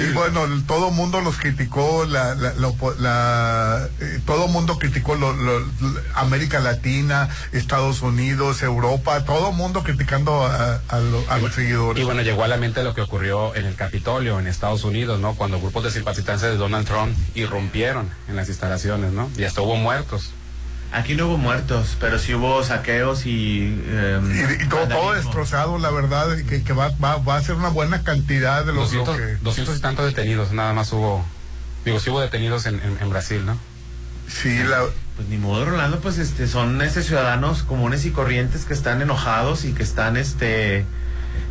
Y 0.03 0.13
bueno, 0.13 0.45
el- 0.45 0.65
todo 0.65 0.91
mundo 0.91 1.21
los 1.21 1.37
criticó, 1.37 2.05
la, 2.07 2.35
la, 2.35 2.53
la 2.55 2.73
la, 2.99 3.89
eh, 4.01 4.21
todo 4.27 4.49
mundo 4.49 4.79
criticó 4.79 5.15
lo- 5.15 5.33
lo- 5.33 5.61
lo- 5.61 6.01
América 6.15 6.61
Latina, 6.61 7.29
Estados 7.53 8.03
Unidos, 8.03 8.63
Europa, 8.63 9.25
todo 9.25 9.53
mundo 9.53 9.83
criticando 9.83 10.45
a, 10.45 10.81
a 10.89 10.99
lo- 11.01 11.25
a 11.31 11.39
los 11.39 11.55
seguidores. 11.55 12.01
Y 12.03 12.05
bueno, 12.05 12.23
llegó 12.23 12.45
a 12.45 12.49
la 12.49 12.57
mente 12.57 12.83
lo 12.85 12.95
que 12.95 13.01
ocurrió 13.01 13.55
en 13.55 13.67
el 13.67 13.75
Capitolio, 13.75 14.39
en 14.39 14.47
Estados 14.47 14.85
Unidos, 14.85 15.21
¿no? 15.21 15.35
Cuando 15.35 15.61
grupos 15.61 15.85
de 15.85 15.91
simpatizantes 15.91 16.43
de 16.51 16.57
Donald 16.57 16.87
Trump 16.87 17.17
irrumpieron 17.35 18.09
en 18.29 18.37
las 18.37 18.49
instalaciones, 18.49 19.13
¿no? 19.13 19.31
Y 19.37 19.45
hasta 19.45 19.63
hubo 19.63 19.77
muertos. 19.77 20.31
Aquí 20.93 21.15
no 21.15 21.27
hubo 21.29 21.39
muertos, 21.39 21.97
pero 22.01 22.19
sí 22.19 22.35
hubo 22.35 22.65
saqueos 22.65 23.25
y... 23.25 23.81
eh, 23.87 24.57
Y, 24.61 24.65
y 24.65 24.69
todo, 24.69 25.13
destrozado, 25.13 25.79
la 25.79 25.91
verdad, 25.91 26.37
que, 26.49 26.65
que 26.65 26.73
va, 26.73 26.89
va, 27.03 27.17
va 27.19 27.37
a 27.37 27.43
ser 27.43 27.55
una 27.55 27.69
buena 27.69 28.03
cantidad 28.03 28.65
de 28.65 28.73
los 28.73 28.93
lo 28.93 29.05
200, 29.05 29.17
que... 29.17 29.37
200 29.45 29.77
y 29.77 29.81
tantos 29.81 30.05
detenidos, 30.07 30.51
nada 30.53 30.73
más 30.73 30.93
hubo. 30.93 31.25
Digo, 31.85 32.01
sí 32.01 32.11
hubo 32.11 32.21
detenidos 32.21 32.67
en, 32.67 32.75
en- 32.83 32.99
en 33.01 33.09
Brasil, 33.11 33.47
¿no? 33.47 33.57
Sí, 34.27 34.59
la, 34.65 34.81
Pues 35.17 35.29
ni 35.29 35.39
modo, 35.39 35.65
Rolando, 35.65 36.01
pues 36.01 36.19
este 36.19 36.47
son 36.49 36.81
este 36.83 37.03
ciudadanos 37.03 37.63
comunes 37.63 38.05
y 38.05 38.11
corrientes 38.11 38.65
que 38.65 38.75
están 38.75 39.01
enojados 39.01 39.65
y 39.65 39.73
que 39.73 39.83
están 39.85 40.17
este 40.17 40.85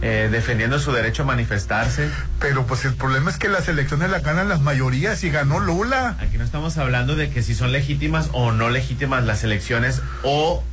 eh, 0.01 0.29
defendiendo 0.31 0.79
su 0.79 0.91
derecho 0.91 1.23
a 1.23 1.25
manifestarse. 1.25 2.09
pero 2.39 2.65
pues 2.65 2.85
el 2.85 2.93
problema 2.93 3.29
es 3.29 3.37
que 3.37 3.49
las 3.49 3.67
elecciones 3.67 4.09
las 4.09 4.23
ganan 4.23 4.49
las 4.49 4.61
mayorías 4.61 5.23
y 5.23 5.29
ganó 5.29 5.59
Lula. 5.59 6.15
Aquí 6.19 6.37
no 6.37 6.43
estamos 6.43 6.77
hablando 6.77 7.15
de 7.15 7.29
que 7.29 7.43
si 7.43 7.55
son 7.55 7.71
legítimas 7.71 8.29
o 8.31 8.51
no 8.51 8.69
legítimas 8.69 9.23
las 9.25 9.43
elecciones 9.43 10.01
o 10.23 10.63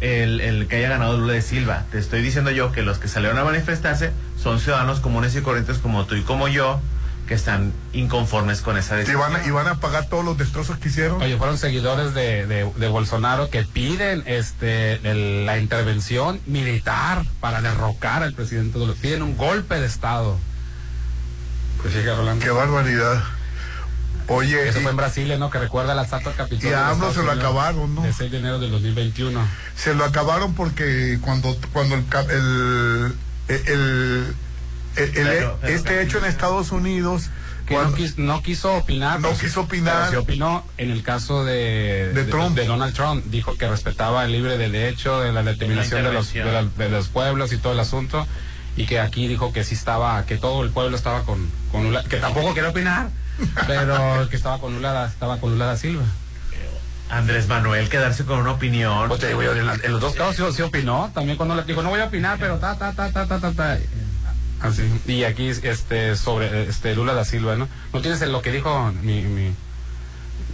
el, 0.00 0.40
el 0.40 0.68
que 0.68 0.76
haya 0.76 0.88
ganado 0.90 1.18
Lula 1.18 1.32
de 1.32 1.42
Silva. 1.42 1.84
Te 1.90 1.98
estoy 1.98 2.22
diciendo 2.22 2.50
yo 2.50 2.72
que 2.72 2.82
los 2.82 2.98
que 2.98 3.08
salieron 3.08 3.38
a 3.38 3.44
manifestarse 3.44 4.12
son 4.40 4.60
ciudadanos 4.60 5.00
comunes 5.00 5.34
y 5.34 5.40
corrientes 5.40 5.78
como 5.78 6.06
tú 6.06 6.14
y 6.14 6.22
como 6.22 6.48
yo 6.48 6.80
que 7.28 7.34
están 7.34 7.72
inconformes 7.92 8.62
con 8.62 8.78
esa 8.78 8.94
Y 8.94 8.98
decisión. 9.00 9.20
van, 9.20 9.36
a, 9.36 9.46
y 9.46 9.50
van 9.50 9.66
a 9.68 9.80
pagar 9.80 10.06
todos 10.08 10.24
los 10.24 10.38
destrozos 10.38 10.78
que 10.78 10.88
hicieron. 10.88 11.20
Oye, 11.22 11.36
fueron 11.36 11.58
seguidores 11.58 12.14
de, 12.14 12.46
de- 12.46 12.72
de 12.74 12.88
Bolsonaro 12.88 13.50
que 13.50 13.62
piden 13.64 14.22
este 14.26 14.94
el- 15.08 15.44
la 15.46 15.58
intervención 15.58 16.40
militar 16.46 17.24
para 17.40 17.60
derrocar 17.60 18.22
al 18.22 18.32
presidente. 18.32 18.78
Lula. 18.78 18.94
Piden 19.00 19.22
un 19.22 19.36
golpe 19.36 19.78
de 19.78 19.86
Estado. 19.86 20.38
Pues 21.82 21.94
sigue 21.94 22.14
Rolando. 22.14 22.44
Qué 22.44 22.50
barbaridad. 22.50 23.22
Oye, 24.30 24.68
Eso 24.68 24.80
y 24.80 24.82
fue 24.82 24.90
en 24.90 24.96
Brasilia, 24.96 25.38
¿no? 25.38 25.48
Que 25.50 25.58
recuerda 25.58 25.92
el 25.94 25.98
asalto 26.00 26.28
al 26.30 26.36
Capitolio. 26.36 26.70
Y 26.70 26.74
a 26.74 26.78
de 26.86 26.92
AMLO 26.92 27.10
se 27.12 27.16
lo 27.22 27.22
Unidos 27.30 27.38
acabaron, 27.38 27.94
¿no? 27.94 28.04
El 28.04 28.12
6 28.12 28.30
de 28.30 28.38
enero 28.38 28.58
del 28.58 28.70
2021. 28.70 29.40
se 29.76 29.94
lo 29.94 30.04
acabaron 30.04 30.54
porque 30.54 31.18
cuando, 31.22 31.56
cuando 31.72 31.94
el, 31.94 32.04
el, 33.48 33.56
el, 33.68 34.34
el- 34.96 35.04
el- 35.04 35.12
Pero- 35.12 35.58
pero 35.60 35.74
este 35.74 36.02
hecho 36.02 36.18
en 36.18 36.24
Estados 36.24 36.72
Unidos, 36.72 37.30
Que 37.66 37.74
cuando- 37.74 37.90
no, 37.92 37.96
quis- 37.98 38.16
no 38.16 38.42
quiso 38.42 38.74
opinar. 38.74 39.20
No 39.20 39.36
quiso 39.36 39.60
opinar. 39.62 39.94
pero 40.08 40.10
sí 40.10 40.16
opinó 40.16 40.64
en 40.78 40.90
el 40.90 41.02
caso 41.02 41.44
de, 41.44 42.12
De 42.14 42.24
Trump. 42.24 42.56
de 42.56 42.66
Donald 42.66 42.94
Trump. 42.94 43.24
Dijo 43.26 43.56
que 43.56 43.68
respetaba 43.68 44.24
el 44.24 44.32
libre 44.32 44.56
de 44.58 44.68
derecho, 44.70 45.20
de 45.20 45.32
la 45.32 45.42
determinación 45.42 46.02
de 46.02 46.12
los, 46.12 46.34
la- 46.34 46.64
de 46.64 46.88
los 46.88 47.08
pueblos 47.08 47.52
y 47.52 47.58
todo 47.58 47.72
el 47.74 47.80
asunto. 47.80 48.26
Y 48.76 48.86
que 48.86 49.00
aquí 49.00 49.26
dijo 49.28 49.52
que 49.52 49.64
sí 49.64 49.74
estaba, 49.74 50.24
que 50.24 50.36
todo 50.36 50.62
el 50.62 50.70
pueblo 50.70 50.96
estaba 50.96 51.24
con, 51.24 51.50
con 51.72 51.82
Lula, 51.84 52.04
que 52.04 52.16
tampoco 52.18 52.54
quería 52.54 52.70
opinar, 52.70 53.08
pero 53.66 54.28
que 54.30 54.36
estaba 54.36 54.58
con 54.60 54.72
Lula, 54.74 55.06
estaba 55.12 55.38
con 55.38 55.50
Lula 55.50 55.66
da 55.66 55.76
Silva. 55.76 56.04
Andrés 57.10 57.48
Manuel 57.48 57.88
quedarse 57.88 58.24
con 58.24 58.38
una 58.38 58.52
opinión. 58.52 59.08
Pues 59.08 59.20
te 59.20 59.28
digo 59.28 59.42
yo, 59.42 59.52
en, 59.56 59.66
la- 59.66 59.78
en 59.82 59.92
los 59.92 60.00
dos 60.00 60.14
casos 60.14 60.50
sí, 60.50 60.56
sí 60.58 60.62
opinó. 60.62 61.10
También 61.14 61.36
cuando 61.38 61.54
le 61.54 61.62
dijo, 61.64 61.82
no 61.82 61.88
voy 61.88 62.00
a 62.00 62.04
opinar, 62.04 62.36
pero 62.38 62.58
ta, 62.58 62.76
ta, 62.78 62.92
ta, 62.92 63.10
ta, 63.10 63.26
ta, 63.26 63.38
ta, 63.40 63.52
ta. 63.52 63.78
Así. 64.60 64.82
Y 65.06 65.24
aquí, 65.24 65.48
este, 65.48 66.16
sobre 66.16 66.68
este 66.68 66.94
Lula 66.94 67.14
da 67.14 67.24
Silva, 67.24 67.56
¿no? 67.56 67.68
No 67.92 68.00
tienes 68.00 68.20
lo 68.22 68.42
que 68.42 68.50
dijo 68.52 68.92
mi, 69.02 69.22
mi, 69.22 69.52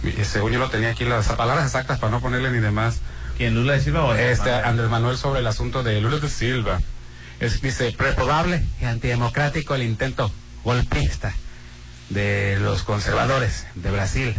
mi- 0.03 0.25
según 0.25 0.51
yo 0.51 0.59
lo 0.59 0.69
tenía 0.69 0.89
aquí, 0.91 1.05
las 1.05 1.27
palabras 1.29 1.65
exactas 1.65 1.99
para 1.99 2.11
no 2.11 2.21
ponerle 2.21 2.51
ni 2.51 2.59
demás. 2.59 2.99
¿Quién 3.37 3.55
Lula 3.55 3.73
de 3.73 3.81
Silva 3.81 4.03
o 4.05 4.13
Este, 4.13 4.49
Manuel? 4.51 4.65
Andrés 4.65 4.89
Manuel 4.89 5.17
sobre 5.17 5.39
el 5.39 5.47
asunto 5.47 5.83
de 5.83 5.99
Lula 6.01 6.19
da 6.19 6.29
Silva. 6.29 6.79
Es, 7.39 7.61
dice, 7.61 7.93
reprobable 7.97 8.63
y 8.79 8.85
antidemocrático 8.85 9.75
el 9.75 9.83
intento 9.83 10.31
golpista 10.63 11.33
de 12.09 12.57
los 12.61 12.83
conservadores 12.83 13.65
de 13.75 13.91
Brasil, 13.91 14.35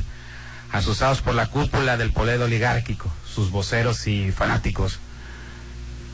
asusados 0.73 1.21
por 1.21 1.35
la 1.35 1.49
cúpula 1.49 1.97
del 1.97 2.13
poder 2.13 2.41
oligárquico, 2.41 3.13
sus 3.29 3.51
voceros 3.51 4.07
y 4.07 4.31
fanáticos. 4.33 5.01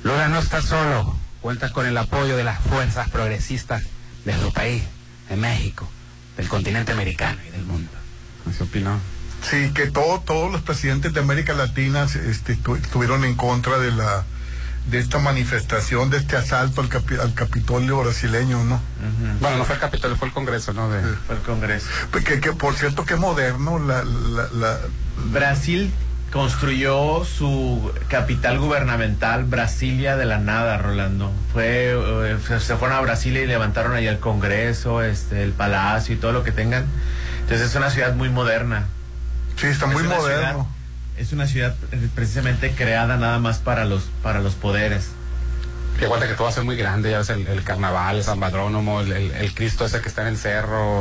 Lula 0.03 0.27
no 0.29 0.39
está 0.39 0.61
solo, 0.63 1.17
cuenta 1.43 1.71
con 1.73 1.85
el 1.87 1.99
apoyo 1.99 2.37
de 2.37 2.45
las 2.45 2.61
fuerzas 2.61 3.11
progresistas 3.11 3.83
de 4.25 4.33
su 4.41 4.53
país, 4.53 4.83
de 5.29 5.37
México, 5.37 5.89
del 6.37 6.49
continente 6.49 6.93
americano 6.93 7.39
y 7.47 7.51
del 7.51 7.65
mundo. 7.65 7.91
Así 8.49 8.63
opinó. 8.63 8.99
sí, 9.49 9.71
que 9.75 9.91
todo, 9.91 10.21
todos 10.21 10.51
los 10.53 10.63
presidentes 10.63 11.13
de 11.13 11.21
América 11.21 11.53
Latina 11.53 12.05
este, 12.05 12.57
estu- 12.57 12.81
estuvieron 12.81 13.25
en 13.25 13.35
contra 13.35 13.79
de 13.79 13.91
la 13.91 14.25
de 14.87 14.99
esta 14.99 15.21
manifestación, 15.21 16.11
de 16.11 16.17
este 16.17 16.37
asalto 16.37 16.81
al, 16.81 16.89
capi- 16.89 17.21
al 17.21 17.35
Capitolio 17.35 17.99
brasileño, 18.03 18.65
¿no? 18.65 18.81
Bueno, 19.41 19.59
no 19.59 19.65
fue 19.65 19.77
el 19.77 19.81
Capitolio, 19.81 20.17
fue 20.17 20.27
el 20.27 20.35
Congreso, 20.35 20.73
¿no? 20.73 20.91
De... 20.91 21.01
Fue 21.25 21.37
el 21.37 21.43
Congreso. 21.43 21.87
Que, 22.25 22.41
que 22.41 22.53
por 22.53 22.75
cierto, 22.75 23.05
que 23.05 23.15
moderno, 23.15 23.79
la, 23.79 24.03
la, 24.03 24.49
la- 24.53 24.79
Brasil 25.31 25.93
construyó 26.33 27.25
su 27.25 27.93
capital 28.09 28.59
gubernamental, 28.59 29.45
Brasilia, 29.45 30.17
de 30.17 30.25
la 30.25 30.39
nada, 30.39 30.79
Rolando. 30.79 31.31
Fue, 31.53 31.93
eh, 31.93 32.37
se- 32.59 32.77
fueron 32.77 32.97
a 32.97 33.01
Brasilia 33.01 33.43
y 33.43 33.47
levantaron 33.47 33.93
ahí 33.95 34.07
el 34.07 34.19
Congreso, 34.19 35.03
este, 35.03 35.43
el 35.43 35.53
Palacio 35.53 36.15
y 36.15 36.19
todo 36.19 36.33
lo 36.33 36.43
que 36.43 36.51
tengan. 36.53 36.87
Entonces 37.43 37.69
es 37.69 37.75
una 37.77 37.91
ciudad 37.91 38.15
muy 38.15 38.31
moderna. 38.31 38.87
sí, 39.57 39.67
está 39.67 39.87
Es 39.87 39.93
muy 39.93 40.03
moderno. 40.05 40.25
ciudad- 40.27 40.67
es 41.19 41.33
una 41.35 41.47
ciudad 41.47 41.75
eh, 41.93 42.09
precisamente 42.15 42.71
creada 42.73 43.17
nada 43.19 43.39
más 43.39 43.59
para 43.59 43.85
los, 43.85 44.05
para 44.23 44.41
los 44.41 44.55
poderes. 44.55 45.11
Que 45.99 46.07
aguanta 46.07 46.27
que 46.27 46.33
todo 46.33 46.45
va 46.45 46.51
a 46.51 46.55
ser 46.55 46.65
muy 46.65 46.77
grande, 46.77 47.11
ya 47.11 47.19
ves 47.19 47.29
el, 47.29 47.47
el 47.47 47.63
carnaval, 47.63 48.17
el 48.17 48.25
San 48.25 48.41
Badrónomo, 48.41 49.03
el, 49.03 49.13
el- 49.13 49.31
el 49.33 49.55
Cristo 49.55 49.85
ese 49.85 50.01
que 50.01 50.09
está 50.09 50.23
en 50.23 50.29
el 50.29 50.39
cerro. 50.39 51.01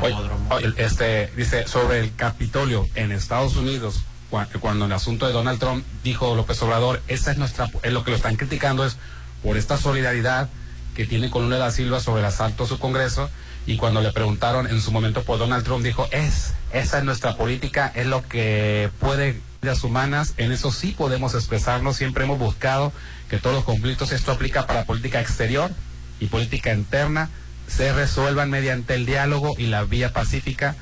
Oye, 0.00 0.14
oye, 0.50 0.72
este, 0.76 1.32
dice, 1.36 1.66
sobre 1.66 1.98
el 1.98 2.14
Capitolio 2.14 2.86
en 2.94 3.10
Estados 3.10 3.56
Unidos, 3.56 4.02
cua- 4.32 4.48
cuando 4.60 4.86
el 4.86 4.92
asunto 4.92 5.26
de 5.26 5.32
Donald 5.34 5.60
Trump 5.60 5.84
dijo 6.02 6.34
López 6.34 6.60
Obrador, 6.62 7.02
esa 7.06 7.30
es 7.32 7.36
nuestra, 7.38 7.70
es 7.82 7.92
lo 7.92 8.02
que 8.02 8.10
lo 8.12 8.16
están 8.16 8.36
criticando 8.36 8.86
es 8.86 8.96
por 9.42 9.58
esta 9.58 9.76
solidaridad 9.76 10.48
que 10.96 11.06
tiene 11.06 11.30
con 11.30 11.42
Lula 11.44 11.58
da 11.58 11.70
Silva 11.70 12.00
sobre 12.00 12.20
el 12.20 12.26
asalto 12.26 12.64
a 12.64 12.66
su 12.66 12.78
Congreso, 12.78 13.28
y 13.66 13.76
cuando 13.76 14.00
le 14.00 14.10
preguntaron 14.12 14.66
en 14.66 14.80
su 14.80 14.90
momento 14.90 15.22
por 15.22 15.38
Donald 15.38 15.64
Trump, 15.64 15.84
dijo, 15.84 16.08
es, 16.10 16.54
esa 16.72 16.98
es 16.98 17.04
nuestra 17.04 17.36
política, 17.36 17.92
es 17.94 18.06
lo 18.06 18.26
que 18.26 18.90
puede 18.98 19.40
vidas 19.60 19.84
humanas, 19.84 20.34
en 20.38 20.50
eso 20.50 20.72
sí 20.72 20.94
podemos 20.96 21.34
expresarnos, 21.34 21.96
siempre 21.96 22.24
hemos 22.24 22.38
buscado 22.38 22.92
que 23.30 23.38
todos 23.38 23.54
los 23.54 23.64
conflictos, 23.64 24.10
esto 24.12 24.32
aplica 24.32 24.66
para 24.66 24.84
política 24.84 25.20
exterior 25.20 25.70
y 26.18 26.26
política 26.26 26.72
interna, 26.72 27.30
se 27.68 27.92
resuelvan 27.92 28.50
mediante 28.50 28.94
el 28.94 29.06
diálogo 29.06 29.54
y 29.56 29.66
la 29.66 29.84
vía 29.84 30.12
pacífica. 30.12 30.74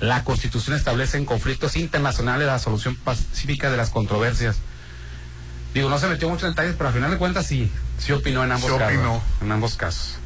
La 0.00 0.24
Constitución 0.24 0.76
establece 0.76 1.16
en 1.16 1.24
conflictos 1.24 1.76
internacionales 1.76 2.46
la 2.46 2.58
solución 2.58 2.96
pacífica 2.96 3.70
de 3.70 3.76
las 3.76 3.90
controversias. 3.90 4.56
Digo, 5.74 5.88
no 5.90 5.98
se 5.98 6.06
metió 6.08 6.28
mucho 6.28 6.46
en 6.46 6.52
detalles, 6.52 6.74
pero 6.76 6.88
al 6.88 6.94
final 6.94 7.10
de 7.10 7.18
cuentas 7.18 7.46
sí, 7.46 7.70
Sí 7.98 8.12
opinó 8.12 8.44
en 8.44 8.52
ambos 8.52 8.70
Sí 8.70 8.76
casos. 8.78 8.94
opinó. 8.96 9.22
En 9.42 9.52
ambos 9.52 9.74
casos. 9.76 10.18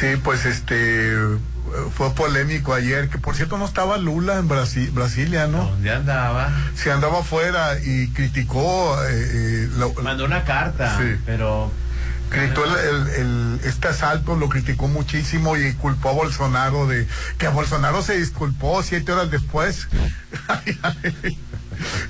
Sí, 0.00 0.06
pues 0.22 0.44
este 0.46 1.14
fue 1.94 2.14
polémico 2.14 2.72
ayer, 2.74 3.08
que 3.08 3.18
por 3.18 3.34
cierto 3.36 3.58
no 3.58 3.64
estaba 3.66 3.98
Lula 3.98 4.38
en 4.38 4.48
Brasi- 4.48 4.90
Brasilia, 4.92 5.46
¿no? 5.46 5.64
¿Dónde 5.70 5.90
andaba? 5.92 6.50
Se 6.74 6.90
andaba 6.90 7.20
afuera 7.20 7.78
y 7.84 8.08
criticó 8.12 8.96
eh, 9.04 9.68
eh, 9.70 9.92
Mandó 10.02 10.24
una 10.24 10.44
carta, 10.44 10.96
Sí. 10.98 11.16
pero 11.26 11.70
Criticó 12.30 12.64
el, 12.64 12.72
el- 12.76 13.08
el- 13.20 13.60
este 13.64 13.88
asalto, 13.88 14.36
lo 14.36 14.48
criticó 14.48 14.88
muchísimo 14.88 15.56
y 15.56 15.72
culpó 15.74 16.10
a 16.10 16.12
Bolsonaro 16.12 16.86
de 16.86 17.06
que 17.38 17.46
a 17.46 17.50
Bolsonaro 17.50 18.02
se 18.02 18.16
disculpó 18.18 18.82
siete 18.82 19.12
horas 19.12 19.30
después. 19.30 19.88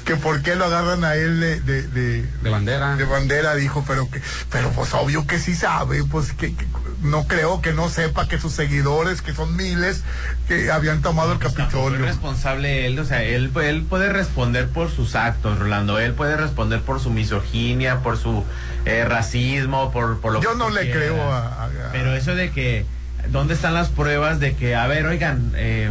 que 0.05 0.15
por 0.17 0.43
qué 0.43 0.55
lo 0.55 0.67
agarran 0.67 1.05
a 1.05 1.17
él 1.17 1.41
de, 1.41 1.61
de, 1.61 1.83
de- 1.89 2.23
De 2.43 2.51
bandera. 2.51 2.97
de 2.97 3.05
bandera, 3.05 3.55
dijo, 3.57 3.85
pero 3.87 4.09
que, 4.11 4.23
pero 4.51 4.71
pues 4.71 4.95
obvio 4.95 5.27
que 5.27 5.39
sí 5.41 5.55
sabe, 5.55 6.05
pues 6.05 6.33
que, 6.33 6.55
que 6.55 6.67
no 7.03 7.27
creo 7.27 7.61
que 7.61 7.73
no 7.73 7.89
sepa 7.89 8.29
que 8.29 8.39
sus 8.39 8.53
seguidores, 8.53 9.23
que 9.23 9.35
son 9.35 9.57
miles, 9.57 10.03
que 10.47 10.71
habían 10.71 11.03
tomado 11.03 11.33
el 11.33 11.39
es 11.43 11.53
Capitolio. 11.53 11.99
responsable 12.05 12.87
él, 12.87 12.99
o 12.99 13.05
sea, 13.05 13.23
él, 13.25 13.51
él 13.63 13.83
puede 13.85 14.09
responder 14.13 14.69
por 14.69 14.91
sus 14.91 15.15
actos, 15.17 15.59
Rolando, 15.59 15.99
él 15.99 16.15
puede 16.15 16.37
responder 16.37 16.81
por 16.83 17.01
su 17.01 17.11
misoginia, 17.11 18.01
por 18.03 18.17
su 18.19 18.45
eh, 18.87 19.05
racismo, 19.05 19.93
por, 19.93 20.21
por 20.21 20.33
lo 20.33 20.41
Yo 20.41 20.53
que 20.53 20.57
no 20.57 20.71
le 20.71 20.91
creo 20.91 21.21
a- 21.31 21.69
Pero 21.93 22.15
eso 22.15 22.35
de 22.35 22.51
que, 22.51 22.87
¿dónde 23.29 23.53
están 23.55 23.75
las 23.75 23.89
pruebas 23.89 24.41
de 24.41 24.55
que, 24.57 24.75
a 24.75 24.87
ver, 24.87 25.07
oigan, 25.07 25.53
eh, 25.57 25.91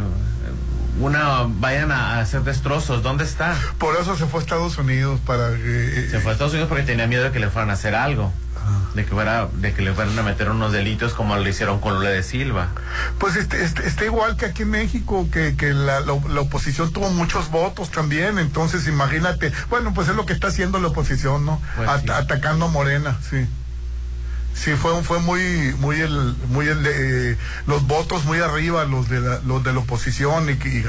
una, 1.00 1.42
vayan 1.46 1.92
a 1.92 2.20
hacer 2.20 2.42
destrozos, 2.44 3.04
¿dónde 3.04 3.26
está? 3.26 3.54
Por 3.78 3.96
eso 3.98 4.16
se 4.16 4.26
fue 4.28 4.40
a 4.40 4.44
Estados 4.44 4.78
Unidos 4.78 5.20
para 5.26 5.50
eh, 5.52 6.08
Se 6.10 6.20
fue 6.20 6.32
a 6.32 6.34
Estados 6.34 6.54
Unidos 6.54 6.70
porque 6.70 6.84
tenía 6.86 7.06
miedo 7.06 7.24
de 7.26 7.32
que 7.32 7.40
le 7.40 7.50
fueran 7.50 7.70
a 7.70 7.74
hacer 7.74 7.96
algo. 7.96 8.32
De 8.96 9.04
que, 9.06 9.12
fuera, 9.12 9.48
de 9.54 9.74
que 9.74 9.82
le 9.82 9.94
fueran 9.94 10.18
a 10.18 10.24
meter 10.24 10.50
unos 10.50 10.72
delitos 10.72 11.14
como 11.14 11.36
lo 11.36 11.48
hicieron 11.50 11.80
con 11.82 11.96
Lula 11.96 12.10
de 12.10 12.24
Silva. 12.24 12.70
Pues 13.20 13.36
este, 13.36 13.64
este- 13.64 13.86
está 13.86 14.06
igual 14.06 14.38
que 14.38 14.46
aquí 14.46 14.64
en 14.64 14.72
México, 14.72 15.28
que, 15.32 15.56
que 15.58 15.74
la, 15.74 16.00
la- 16.00 16.20
la 16.30 16.42
oposición 16.42 16.94
tuvo 16.94 17.10
muchos 17.10 17.52
votos 17.52 17.92
también, 17.92 18.40
entonces 18.40 18.88
imagínate, 18.88 19.52
bueno, 19.70 19.94
pues 19.94 20.08
es 20.08 20.16
lo 20.16 20.26
que 20.26 20.34
está 20.34 20.48
haciendo 20.48 20.80
la 20.80 20.88
oposición, 20.88 21.46
¿no? 21.46 21.62
Pues 21.76 21.90
At- 21.90 22.02
sí. 22.04 22.10
Atacando 22.10 22.66
a 22.66 22.70
Morena, 22.70 23.18
sí. 23.30 23.46
Sí, 24.54 24.72
fue, 24.76 25.04
fue 25.04 25.20
muy, 25.20 25.74
muy 25.80 26.00
el, 26.00 26.34
muy 26.48 26.68
el 26.70 26.82
de, 26.82 27.32
eh, 27.34 27.38
los 27.68 27.86
votos 27.88 28.24
muy 28.24 28.40
arriba, 28.40 28.86
los 28.86 29.10
de 29.10 29.20
la, 29.20 29.40
los 29.46 29.62
de 29.66 29.74
la 29.74 29.80
oposición 29.80 30.50
y, 30.50 30.56
que- 30.56 30.86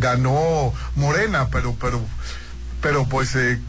ganó 0.00 0.72
Morena, 0.96 1.46
pero, 1.52 1.76
pero, 1.80 2.00
pero 2.82 3.06
pues, 3.08 3.36
eh, 3.36 3.60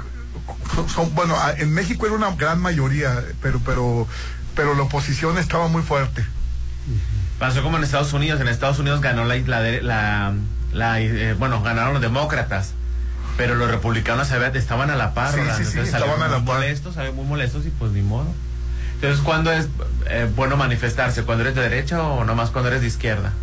son- 0.76 0.90
son, 0.90 1.16
bueno, 1.16 1.36
a- 1.38 1.54
en 1.54 1.74
México 1.74 2.06
era 2.06 2.16
una 2.16 2.32
gran 2.36 2.60
mayoría, 2.60 3.24
pero, 3.42 3.60
pero, 3.66 4.08
pero 4.56 4.74
la 4.76 4.84
oposición 4.84 5.38
estaba 5.38 5.68
muy 5.68 5.82
fuerte. 5.82 6.26
Pasó 7.40 7.62
como 7.64 7.78
en 7.78 7.84
Estados 7.84 8.14
Unidos. 8.14 8.42
En 8.42 8.48
Estados 8.48 8.80
Unidos 8.80 9.02
ganó 9.02 9.26
la, 9.26 9.36
la, 9.38 9.62
la- 9.82 10.34
la, 10.74 11.00
eh, 11.00 11.34
bueno, 11.38 11.62
ganaron 11.62 11.94
los 11.94 12.02
demócratas. 12.02 12.74
Pero 13.38 13.54
los 13.54 13.70
republicanos 13.70 14.32
estaban 14.56 14.90
a 14.90 14.96
la 14.96 15.14
par. 15.14 15.32
Sí, 15.34 15.40
estaban 15.42 15.86
salieron 15.92 16.24
a 16.24 16.28
la 16.28 16.38
muy 16.40 16.48
par. 16.48 16.56
molestos, 16.56 16.96
salieron 16.96 17.18
muy 17.18 17.26
molestos 17.26 17.66
y 17.68 17.70
pues 17.70 17.92
ni 17.92 18.02
modo. 18.02 18.34
Entonces, 18.96 19.20
¿cuándo 19.24 19.52
es 19.52 19.68
eh, 20.10 20.28
bueno 20.36 20.58
manifestarse? 20.58 21.22
¿Cuando 21.24 21.44
eres 21.44 21.54
de 21.56 21.62
derecha 21.62 22.02
o 22.02 22.24
nomás 22.26 22.50
cuando 22.50 22.70
eres 22.70 22.82
de 22.82 22.88
izquierda? 22.88 23.34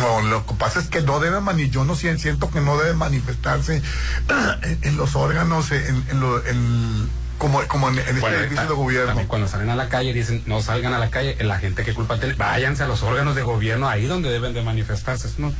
No, 0.00 0.20
lo 0.22 0.46
que 0.46 0.54
pasa 0.54 0.80
es 0.80 0.88
que 0.88 1.02
no 1.02 1.20
debe 1.20 1.40
mani 1.40 1.68
yo 1.70 1.84
no 1.84 1.94
si- 1.94 2.16
siento 2.18 2.50
que 2.50 2.60
no 2.60 2.76
debe 2.78 2.94
manifestarse 2.94 3.76
en, 3.76 4.78
en 4.82 4.96
los 4.96 5.14
órganos, 5.16 5.70
en, 5.72 6.04
en 6.10 6.20
lo- 6.20 6.44
en- 6.46 7.08
como, 7.38 7.60
como 7.66 7.88
en, 7.88 7.98
en 7.98 8.16
este 8.16 8.28
edificio 8.38 8.68
de 8.68 8.74
gobierno. 8.74 9.06
También 9.08 9.26
cuando 9.28 9.48
salen 9.48 9.68
a 9.68 9.74
la 9.76 9.88
calle 9.88 10.12
dicen 10.14 10.42
no 10.46 10.62
salgan 10.62 10.94
a 10.94 10.98
la 10.98 11.10
calle, 11.10 11.36
la 11.44 11.58
gente 11.58 11.84
que 11.84 11.92
culpa 11.92 12.18
tiene, 12.18 12.34
váyanse 12.34 12.84
a 12.84 12.86
los 12.86 13.02
órganos 13.02 13.34
de 13.34 13.42
gobierno 13.42 13.88
ahí 13.88 14.06
donde 14.06 14.30
deben 14.30 14.54
de 14.54 14.62
manifestarse. 14.62 15.28
No, 15.38 15.52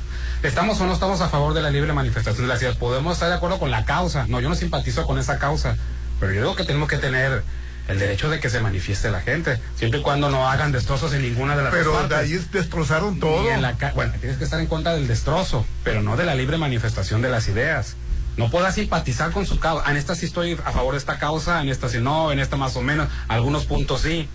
estamos 0.42 0.80
o 0.80 0.86
no 0.86 0.94
estamos 0.94 1.20
a 1.20 1.28
favor 1.28 1.52
de 1.52 1.60
la 1.62 1.70
libre 1.70 1.92
manifestación 1.92 2.46
de 2.46 2.52
la 2.54 2.58
ciudad, 2.58 2.78
podemos 2.78 3.14
estar 3.14 3.28
de 3.28 3.34
acuerdo 3.34 3.58
con 3.58 3.70
la 3.70 3.84
causa. 3.84 4.26
No, 4.28 4.40
yo 4.40 4.48
no 4.48 4.54
simpatizo 4.54 5.04
con 5.06 5.18
esa 5.18 5.38
causa, 5.38 5.76
pero 6.20 6.32
yo 6.32 6.40
digo 6.42 6.56
que 6.56 6.64
tenemos 6.64 6.88
que 6.88 6.96
tener 6.96 7.42
el 7.88 7.98
derecho 7.98 8.30
de 8.30 8.40
que 8.40 8.48
se 8.50 8.60
manifieste 8.60 9.10
la 9.10 9.20
gente, 9.20 9.60
siempre 9.76 10.00
y 10.00 10.02
cuando 10.02 10.30
no 10.30 10.48
hagan 10.48 10.72
destrozos 10.72 11.12
en 11.12 11.22
ninguna 11.22 11.56
de 11.56 11.64
las 11.64 11.72
Pero 11.72 11.92
dos 11.92 12.08
de 12.08 12.16
ahí 12.16 12.32
destrozaron 12.52 13.20
todo. 13.20 13.48
En 13.50 13.62
la 13.62 13.76
bueno, 13.94 14.12
tienes 14.20 14.38
que 14.38 14.44
estar 14.44 14.60
en 14.60 14.66
contra 14.66 14.94
del 14.94 15.06
destrozo, 15.06 15.66
pero 15.82 16.02
no 16.02 16.16
de 16.16 16.24
la 16.24 16.34
libre 16.34 16.56
manifestación 16.56 17.20
de 17.22 17.28
las 17.28 17.48
ideas. 17.48 17.96
No 18.36 18.50
puedas 18.50 18.74
simpatizar 18.74 19.30
con 19.30 19.46
su 19.46 19.60
causa. 19.60 19.88
En 19.90 19.96
esta 19.96 20.14
sí 20.14 20.26
estoy 20.26 20.58
a 20.64 20.72
favor 20.72 20.94
de 20.94 20.98
esta 20.98 21.18
causa, 21.18 21.62
en 21.62 21.68
esta 21.68 21.88
sí 21.88 21.98
no, 22.00 22.32
en 22.32 22.40
esta 22.40 22.56
más 22.56 22.74
o 22.76 22.82
menos. 22.82 23.08
Algunos 23.28 23.66
puntos 23.66 24.00
sí. 24.00 24.28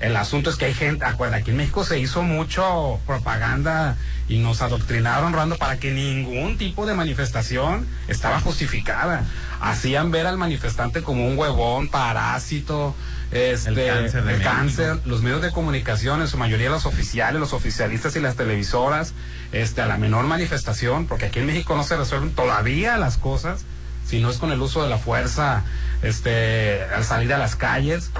El 0.00 0.16
asunto 0.16 0.48
es 0.48 0.56
que 0.56 0.64
hay 0.64 0.74
gente, 0.74 1.04
acuerda, 1.04 1.36
aquí 1.36 1.50
en 1.50 1.58
México 1.58 1.84
se 1.84 1.98
hizo 1.98 2.22
mucho 2.22 2.98
propaganda 3.06 3.96
y 4.28 4.38
nos 4.38 4.62
adoctrinaron, 4.62 5.34
Rando, 5.34 5.56
para 5.56 5.76
que 5.76 5.90
ningún 5.90 6.56
tipo 6.56 6.86
de 6.86 6.94
manifestación 6.94 7.86
estaba 8.08 8.40
justificada. 8.40 9.24
Hacían 9.60 10.10
ver 10.10 10.26
al 10.26 10.38
manifestante 10.38 11.02
como 11.02 11.26
un 11.26 11.36
huevón, 11.36 11.88
parásito, 11.88 12.94
este, 13.30 13.88
El 13.88 13.94
cáncer 13.94 14.28
el 14.28 14.42
cáncer, 14.42 14.98
los 15.04 15.22
medios 15.22 15.42
de 15.42 15.52
comunicación, 15.52 16.22
en 16.22 16.28
su 16.28 16.38
mayoría 16.38 16.70
los 16.70 16.86
oficiales, 16.86 17.38
los 17.38 17.52
oficialistas 17.52 18.16
y 18.16 18.20
las 18.20 18.36
televisoras, 18.36 19.12
este, 19.52 19.82
a 19.82 19.86
la 19.86 19.98
menor 19.98 20.24
manifestación, 20.24 21.06
porque 21.06 21.26
aquí 21.26 21.40
en 21.40 21.46
México 21.46 21.76
no 21.76 21.84
se 21.84 21.96
resuelven 21.96 22.30
todavía 22.34 22.96
las 22.96 23.18
cosas, 23.18 23.64
si 24.06 24.20
no 24.20 24.30
es 24.30 24.38
con 24.38 24.50
el 24.50 24.60
uso 24.62 24.82
de 24.82 24.88
la 24.88 24.98
fuerza, 24.98 25.62
este, 26.02 26.82
al 26.84 27.04
salir 27.04 27.32
a 27.34 27.38
las 27.38 27.54
calles. 27.54 28.10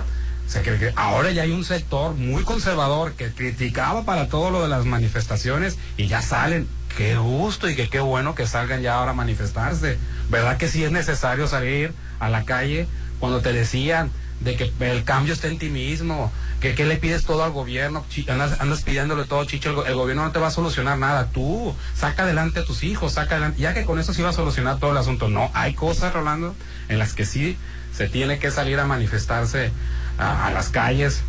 Que, 0.53 0.63
que 0.63 0.93
ahora 0.97 1.31
ya 1.31 1.43
hay 1.43 1.53
un 1.53 1.65
sector 1.65 2.15
muy 2.15 2.43
conservador 2.43 3.13
que 3.13 3.31
criticaba 3.31 4.05
para 4.05 4.29
todo 4.29 4.51
lo 4.51 4.63
de 4.63 4.69
las 4.69 4.85
manifestaciones 4.85 5.79
y 5.97 6.09
ya 6.09 6.23
salen. 6.23 6.69
Qué 6.97 7.17
gusto 7.17 7.71
y 7.71 7.77
que 7.77 7.89
qué 7.89 8.01
bueno 8.01 8.35
que 8.35 8.49
salgan 8.49 8.83
ya 8.83 8.97
ahora 8.97 9.13
a 9.13 9.15
manifestarse. 9.15 9.97
¿Verdad 10.29 10.57
que 10.57 10.69
sí 10.69 10.83
es 10.83 10.91
necesario 10.91 11.47
salir 11.47 11.93
a 12.19 12.29
la 12.29 12.45
calle 12.45 12.89
cuando 13.21 13.41
te 13.41 13.53
decían 13.53 14.11
de 14.41 14.57
que 14.57 14.73
el 14.81 15.05
cambio 15.05 15.35
está 15.35 15.49
en 15.49 15.59
ti 15.59 15.69
mismo, 15.69 16.33
que, 16.61 16.75
que 16.75 16.85
le 16.85 16.97
pides 16.97 17.25
todo 17.25 17.45
al 17.45 17.53
gobierno, 17.53 18.05
andas, 18.29 18.61
andas 18.61 18.83
pidiéndole 18.83 19.25
todo, 19.25 19.45
chicho, 19.45 19.83
el, 19.83 19.89
el 19.89 19.95
gobierno 19.95 20.25
no 20.25 20.33
te 20.33 20.39
va 20.39 20.49
a 20.49 20.51
solucionar 20.51 20.99
nada, 20.99 21.27
tú 21.27 21.75
saca 21.95 22.23
adelante 22.23 22.61
a 22.61 22.65
tus 22.65 22.83
hijos, 22.83 23.13
saca 23.13 23.37
adelante, 23.37 23.61
ya 23.61 23.75
que 23.75 23.85
con 23.85 23.99
eso 23.99 24.15
sí 24.15 24.23
va 24.23 24.31
a 24.31 24.33
solucionar 24.33 24.79
todo 24.79 24.93
el 24.93 24.97
asunto, 24.97 25.29
no, 25.29 25.51
hay 25.53 25.75
cosas, 25.75 26.15
Rolando, 26.15 26.55
en 26.89 26.99
las 26.99 27.13
que 27.13 27.27
sí 27.27 27.59
se 27.95 28.09
tiene 28.09 28.39
que 28.39 28.51
salir 28.51 28.79
a 28.81 28.87
manifestarse 28.87 29.73
a, 30.21 30.51
las 30.51 30.69
calles. 30.69 31.23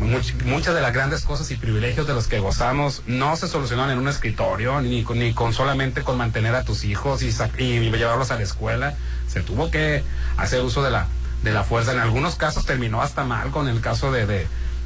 Much- 0.00 0.34
muchas 0.44 0.74
de 0.74 0.80
las 0.80 0.92
grandes 0.92 1.22
cosas 1.24 1.50
y 1.52 1.56
privilegios 1.56 2.06
de 2.06 2.14
los 2.14 2.26
que 2.26 2.40
gozamos 2.40 3.02
no 3.06 3.36
se 3.36 3.46
solucionan 3.46 3.90
en 3.90 3.98
un 3.98 4.08
escritorio, 4.08 4.80
ni 4.80 5.04
ni 5.04 5.32
con 5.34 5.52
solamente 5.52 6.02
con 6.02 6.18
mantener 6.18 6.54
a 6.56 6.64
tus 6.64 6.84
hijos 6.84 7.22
y, 7.22 7.28
y 7.58 7.80
llevarlos 7.90 8.30
a 8.32 8.36
la 8.36 8.42
escuela. 8.42 8.94
Se 9.28 9.40
tuvo 9.40 9.70
que 9.70 10.02
hacer 10.36 10.62
uso 10.62 10.82
de 10.82 10.90
la, 10.90 11.06
de 11.44 11.52
la 11.52 11.62
fuerza. 11.64 11.92
En 11.92 12.00
algunos 12.00 12.34
casos 12.34 12.66
terminó 12.66 13.02
hasta 13.02 13.22
mal 13.24 13.50
con 13.50 13.68
el 13.68 13.80
caso 13.80 14.10
de- 14.10 14.26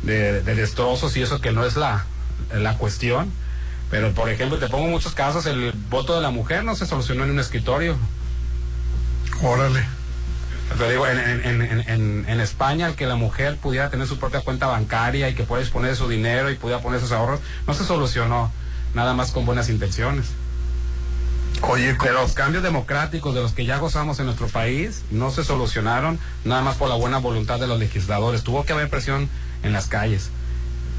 de 0.03 0.42
destrozos 0.55 1.16
y 1.16 1.23
eso 1.23 1.40
que 1.40 1.53
no 1.53 1.64
es 1.64 1.77
la, 1.77 2.05
la 2.53 2.77
cuestión. 2.77 3.33
Pero, 3.90 4.12
por 4.12 4.29
ejemplo, 4.29 4.59
te 4.59 4.68
pongo 4.68 4.87
muchos 4.88 5.14
casos, 5.14 5.47
el 5.47 5.73
voto 5.88 6.14
de 6.14 6.21
la 6.21 6.31
mujer 6.31 6.62
no 6.64 6.77
se 6.77 6.85
solucionó 6.85 7.25
en 7.25 7.31
un 7.31 7.38
escritorio. 7.40 7.97
Órale. 9.42 9.85
Te 10.76 10.90
digo, 10.90 11.07
en, 11.07 11.18
en- 11.18 11.44
en- 11.44 11.62
en- 11.62 11.81
en- 11.88 12.24
en 12.28 12.40
España, 12.40 12.87
el 12.88 12.94
que 12.94 13.07
la 13.07 13.16
mujer 13.16 13.57
pudiera 13.57 13.88
tener 13.90 14.07
su 14.07 14.18
propia 14.18 14.40
cuenta 14.42 14.66
bancaria 14.66 15.28
y 15.28 15.35
que 15.35 15.44
pueda 15.44 15.62
disponer 15.62 15.90
de 15.90 15.96
su 15.96 16.09
dinero 16.09 16.50
y 16.50 16.57
pudiera 16.57 16.83
poner 16.83 17.00
sus 17.00 17.11
ahorros, 17.12 17.40
no 17.66 17.74
se 17.74 17.85
solucionó 17.85 18.52
nada 18.94 19.14
más 19.14 19.31
con 19.33 19.46
buenas 19.46 19.68
intenciones. 19.70 20.26
Oye, 21.62 21.94
de 21.94 22.12
los 22.12 22.35
cambios 22.35 22.62
democráticos 22.62 23.35
de 23.35 23.40
los 23.42 23.52
que 23.52 23.64
ya 23.64 23.78
gozamos 23.78 24.20
en 24.20 24.26
nuestro 24.26 24.46
país, 24.48 25.02
no 25.11 25.31
se 25.33 25.42
solucionaron 25.42 26.18
nada 26.44 26.62
más 26.62 26.76
por 26.76 26.88
la 26.88 26.94
buena 26.94 27.18
voluntad 27.18 27.59
de 27.59 27.66
los 27.66 27.81
legisladores. 27.81 28.44
Tuvo 28.44 28.64
que 28.64 28.72
haber 28.72 28.88
presión 28.88 29.28
en 29.64 29.72
las 29.72 29.87
calles. 29.88 30.31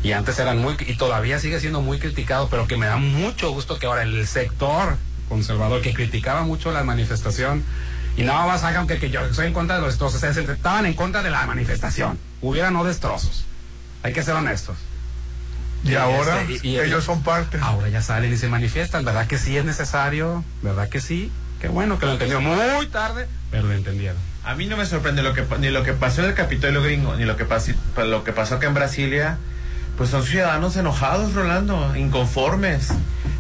Y 0.04 0.12
antes 0.12 0.38
eran 0.40 0.58
muy, 0.58 0.76
y 0.86 0.96
todavía 0.98 1.40
sigue 1.40 1.60
siendo 1.62 1.80
muy 1.82 2.00
criticado, 2.00 2.50
pero 2.50 2.68
que 2.68 2.76
me 2.76 2.88
da 2.88 2.98
mucho 2.98 3.52
gusto 3.52 3.80
que 3.80 3.86
ahora 3.86 4.02
el 4.04 4.28
sector 4.28 4.98
conservador 5.30 5.82
que 5.82 5.94
criticaba 5.94 6.42
mucho 6.44 6.72
la 6.72 6.84
manifestación, 6.84 7.64
y 8.20 8.24
nada 8.26 8.46
más 8.46 8.64
hagan 8.64 8.88
que, 8.88 8.98
que 9.00 9.10
yo 9.10 9.34
soy 9.34 9.48
en 9.48 9.54
contra 9.54 9.76
de 9.76 9.82
los 9.82 9.92
destrozos, 9.92 10.22
estaban 10.24 10.86
en 10.86 10.94
contra 10.94 11.22
de 11.24 11.30
la 11.30 11.46
manifestación. 11.46 12.18
Hubiera 12.42 12.72
no 12.72 12.84
destrozos. 12.84 13.46
Hay 14.04 14.14
que 14.14 14.24
ser 14.24 14.36
honestos. 14.36 14.78
Y 15.84 15.96
ahora 15.96 16.42
este, 16.42 16.68
y- 16.68 16.72
y- 16.76 16.80
ellos 16.80 17.04
son 17.06 17.22
parte. 17.24 17.58
Ahora 17.62 17.88
ya 17.90 18.02
salen 18.02 18.34
y 18.34 18.38
se 18.38 18.48
manifiestan, 18.50 19.06
¿verdad 19.06 19.28
que 19.28 19.38
sí 19.38 19.58
es 19.58 19.64
necesario? 19.66 20.44
¿Verdad 20.62 20.90
que 20.90 21.00
sí? 21.00 21.32
Qué 21.62 21.68
bueno 21.70 22.00
que 22.00 22.06
lo 22.06 22.14
entendieron 22.14 22.44
muy 22.44 22.88
tarde, 22.88 23.28
pero 23.52 23.68
lo 23.68 23.74
entendieron. 23.74 24.18
A 24.44 24.56
mí 24.56 24.66
no 24.68 24.78
me 24.78 24.86
sorprende 24.86 25.22
lo 25.22 25.34
que 25.34 25.46
ni 25.60 25.70
lo 25.70 25.84
que 25.84 25.94
pasó 25.94 26.22
en 26.24 26.30
el 26.30 26.34
Capitolio 26.34 26.82
gringo, 26.82 27.16
ni 27.16 27.26
lo 27.26 27.36
que 27.38 27.46
pasó 27.46 27.72
lo 27.98 28.24
que 28.24 28.32
pasó 28.34 28.56
acá 28.56 28.68
en 28.68 28.74
Brasilia. 28.74 29.38
Pues 29.98 30.10
son 30.12 30.24
ciudadanos 30.24 30.78
enojados, 30.78 31.34
Rolando, 31.34 31.94
inconformes. 31.98 32.88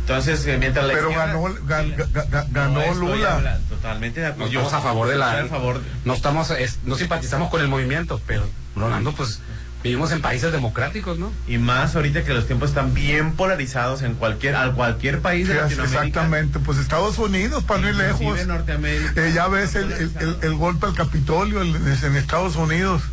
Entonces, 0.09 0.43
eh, 0.47 0.57
mientras 0.57 0.87
la 0.87 0.93
Pero 0.95 1.11
ganó, 1.11 1.43
gan- 1.67 2.47
ganó 2.51 2.93
Lula. 2.95 3.59
totalmente 3.69 4.21
de 4.21 4.25
acuerdo. 4.25 4.47
estamos 4.51 4.73
a 4.73 4.81
favor 4.81 5.07
de 5.07 5.17
la. 5.17 5.45
favor 5.47 5.79
de- 5.79 5.87
No 6.03 6.15
estamos, 6.15 6.49
es- 6.49 6.79
no 6.83 6.95
simpatizamos 6.95 7.51
con 7.51 7.61
el 7.61 7.67
movimiento, 7.67 8.19
pero 8.25 8.43
Rolando, 8.75 9.11
pues 9.13 9.39
vivimos 9.83 10.11
en 10.11 10.21
países 10.21 10.51
democráticos, 10.51 11.19
¿no? 11.19 11.31
Y 11.47 11.59
más 11.59 11.95
ahorita 11.95 12.23
que 12.23 12.33
los 12.33 12.47
tiempos 12.47 12.69
están 12.69 12.95
bien 12.95 13.33
polarizados 13.33 14.01
en 14.01 14.15
cualquier, 14.15 14.55
a 14.55 14.71
cualquier 14.71 15.19
país 15.21 15.47
de 15.47 15.53
Sí, 15.53 15.59
Latinoamérica. 15.59 16.05
exactamente, 16.07 16.57
pues 16.59 16.79
Estados 16.79 17.19
Unidos, 17.19 17.63
para 17.63 17.81
no 17.81 17.89
ir 17.89 17.95
lejos. 17.95 18.47
Norteamérica. 18.47 19.27
Eh, 19.27 19.31
ya 19.31 19.47
ves 19.47 19.75
el, 19.75 19.91
el- 19.91 20.11
el- 20.19 20.37
el 20.41 20.55
golpe 20.55 20.87
al 20.87 20.95
Capitolio 20.95 21.61
en 21.61 22.15
Estados 22.15 22.55
Unidos. 22.55 23.03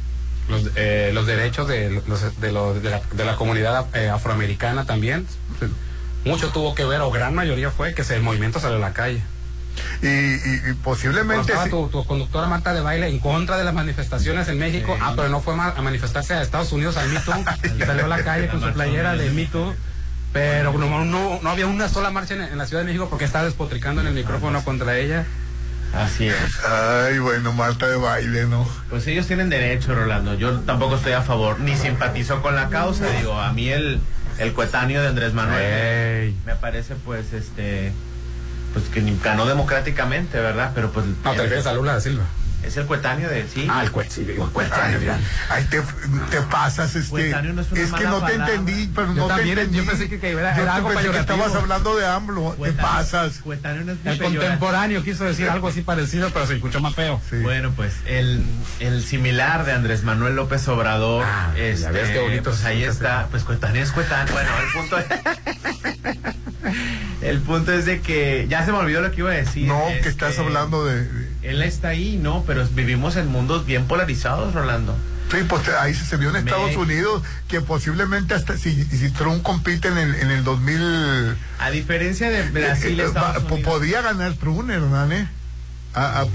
Los, 0.49 0.63
eh, 0.77 1.11
los 1.13 1.27
derechos 1.27 1.67
de, 1.67 2.03
los- 2.07 2.41
de, 2.41 2.53
lo- 2.53 2.73
de 2.75 2.89
la, 2.89 3.01
de 3.13 3.25
la 3.25 3.35
comunidad 3.37 3.85
eh, 3.95 4.09
afroamericana 4.09 4.85
también. 4.87 5.27
Mucho 6.27 6.49
tuvo 6.51 6.75
que 6.75 6.85
ver, 6.85 7.01
o 7.01 7.11
gran 7.11 7.35
mayoría 7.35 7.71
fue, 7.71 7.95
que 7.95 8.05
se, 8.05 8.17
el 8.17 8.23
movimiento 8.23 8.61
salió 8.61 8.77
a 8.77 8.81
la 8.81 8.93
calle. 8.93 9.23
Y, 10.03 10.07
y- 10.07 10.63
y 10.71 10.75
posiblemente. 10.83 11.53
Sí- 11.65 11.71
tu, 11.71 11.89
tu 11.89 12.05
conductora 12.07 12.47
Marta 12.49 12.73
de 12.73 12.81
baile 12.81 13.09
en 13.09 13.19
contra 13.19 13.57
de 13.59 13.65
las 13.65 13.75
manifestaciones 13.75 14.49
en 14.49 14.59
México, 14.59 14.97
ah, 15.01 15.13
pero 15.17 15.29
no 15.29 15.41
fue 15.41 15.55
a 15.55 15.83
manifestarse 15.83 16.35
a 16.35 16.43
Estados 16.43 16.73
Unidos 16.73 16.97
al 16.97 17.09
Me 17.11 17.21
Too, 17.21 17.35
y 17.79 17.83
salió 17.83 18.05
a 18.07 18.09
la 18.09 18.23
calle 18.25 18.49
con 18.49 18.61
su 18.61 18.73
playera 18.73 19.15
de 19.17 19.31
Me 19.31 19.45
Too, 19.47 19.75
pero 20.33 20.73
no, 20.73 21.05
no, 21.05 21.41
no 21.43 21.51
había 21.51 21.67
una 21.67 21.89
sola 21.89 22.11
marcha 22.11 22.35
en, 22.35 22.43
en 22.43 22.59
la 22.59 22.67
Ciudad 22.67 22.83
de 22.83 22.87
México 22.87 23.09
porque 23.11 23.25
estaba 23.27 23.45
despotricando 23.45 24.01
en 24.01 24.07
el 24.09 24.15
micrófono 24.15 24.65
contra 24.65 24.97
ella. 24.99 25.25
Así 25.95 26.27
es. 26.29 26.35
Ay, 26.69 27.19
bueno, 27.19 27.53
Marta 27.53 27.87
de 27.87 27.97
baile, 27.97 28.45
¿no? 28.47 28.69
Pues 28.91 29.07
ellos 29.07 29.27
tienen 29.27 29.49
derecho, 29.49 29.95
Rolando. 29.95 30.35
Yo 30.35 30.61
tampoco 30.61 30.97
estoy 30.97 31.13
a 31.13 31.23
favor, 31.23 31.61
ni 31.61 31.77
simpatizo 31.77 32.43
con 32.43 32.55
la 32.57 32.69
causa. 32.71 33.07
Digo, 33.19 33.39
a 33.41 33.53
mí 33.53 33.69
el, 33.69 34.01
el 34.39 34.53
coetáneo 34.53 35.03
de 35.03 35.09
Andrés 35.09 35.33
Manuel 35.35 36.35
me 36.45 36.55
parece, 36.57 36.95
pues, 36.97 37.33
este, 37.33 37.93
pues 38.73 38.87
que 38.89 39.03
ganó 39.23 39.47
democráticamente, 39.47 40.39
¿verdad? 40.39 40.73
Pero 40.75 40.91
pues. 40.93 41.07
No, 41.25 41.33
te 41.33 41.43
refieres 41.43 41.67
a 41.67 41.73
Lula 41.73 41.95
da 41.95 42.01
Silva. 42.01 42.25
Es 42.67 42.77
el 42.77 42.87
coetáneo 42.87 43.29
de, 43.29 43.47
sí. 43.49 43.67
Ah, 43.71 43.83
el 43.85 43.93
cuet, 43.93 44.11
sí, 44.11 44.25
digo, 44.25 44.51
coetáneo, 44.53 45.01
ya. 45.01 45.19
ay, 45.51 45.65
te, 45.71 45.81
te 46.31 46.41
pasas, 46.43 46.95
este. 46.97 47.09
Coetáneo 47.11 47.53
no 47.53 47.63
es 47.63 47.71
una 47.71 47.81
es 47.81 47.87
que 47.93 48.05
mala 48.05 48.11
no 48.11 48.27
te 48.27 48.35
entendí, 48.35 48.91
pero 48.95 49.07
Yo 49.09 49.15
no 49.15 49.27
también, 49.29 49.55
te 49.55 49.61
entendí. 49.63 49.79
yo 49.79 49.87
pensé 49.91 50.09
que- 50.09 50.19
que 50.21 50.31
era- 50.33 50.57
Yo 50.57 50.63
era 50.63 50.73
te 50.73 50.77
algo 50.79 50.89
pensé 50.89 51.11
que 51.11 51.19
estabas 51.19 51.55
hablando 51.55 51.97
de 51.97 52.07
AMLO. 52.07 52.57
Te 52.63 52.73
pasas. 52.73 53.39
Coetáneo 53.39 53.85
no 53.85 53.93
es 53.93 53.99
El 53.99 54.03
peyorativo. 54.05 54.41
contemporáneo 54.43 55.03
quiso 55.05 55.25
decir 55.25 55.49
algo 55.49 55.69
así 55.69 55.83
parecido, 55.83 56.31
pero 56.31 56.47
se 56.47 56.55
escuchó 56.57 56.81
más 56.81 56.95
feo. 56.95 57.21
Sí. 57.31 57.37
Bueno, 57.37 57.73
pues 57.77 57.93
el, 58.07 58.43
el 58.81 59.05
similar 59.05 59.65
de 59.65 59.73
Andrés 59.73 60.03
Manuel 60.03 60.35
López 60.37 60.67
Obrador, 60.69 61.25
Ah, 61.25 61.53
ya 61.57 61.63
este, 61.63 61.91
ves 61.91 62.11
qué 62.11 62.19
bonito 62.21 62.51
pues 62.51 62.65
ahí 62.65 62.83
está, 62.83 63.29
pues 63.31 63.45
coetáneo 63.45 63.83
es 63.83 63.93
coetáneo. 63.93 64.33
Bueno, 64.35 64.51
el 64.65 64.73
punto 64.73 64.99
es, 64.99 65.07
el 67.23 67.41
punto 67.41 67.73
es 67.73 67.85
de 67.87 68.01
que 68.01 68.47
ya 68.49 68.65
se 68.65 68.73
me 68.73 68.79
olvidó 68.79 69.01
lo 69.01 69.11
que 69.11 69.21
iba 69.21 69.31
a 69.31 69.35
decir. 69.35 69.67
No, 69.69 69.89
este, 69.89 70.03
que 70.03 70.09
estás 70.09 70.39
hablando 70.39 70.85
de. 70.85 71.03
de- 71.05 71.27
Él 71.43 71.63
está 71.63 71.89
ahí, 71.89 72.19
no, 72.21 72.45
pero 72.47 72.67
vivimos 72.69 73.17
en 73.17 73.29
mundos 73.29 73.67
bien 73.67 73.85
polarizados, 73.87 74.55
Rolando. 74.55 74.97
Sí, 75.31 75.39
pues 75.49 75.69
ahí 75.81 75.93
se, 75.93 76.17
vio 76.19 76.31
en 76.31 76.37
Estados. 76.37 76.77
Unidos 76.77 77.21
que 77.49 77.61
posiblemente 77.61 78.35
hasta 78.35 78.57
si, 78.57 78.85
si 78.85 79.11
Trump 79.11 79.43
compite 79.43 79.89
en 79.89 79.99
el, 79.99 80.15
en 80.15 80.31
el 80.31 80.45
2000. 80.45 81.37
A 81.59 81.71
diferencia 81.71 82.31
de 82.31 82.49
Brasil, 82.51 83.01
eh, 83.01 83.03
eh, 83.03 83.07
Estados 83.07 83.43
va- 83.45 83.49
po- 83.49 83.55
Unidos. 83.57 83.73
podría 83.73 84.03
ganar 84.03 84.35
Trump, 84.35 84.71
Hernán, 84.71 85.11
¿eh? 85.11 85.29
A- 85.97 86.21
a- 86.21 86.27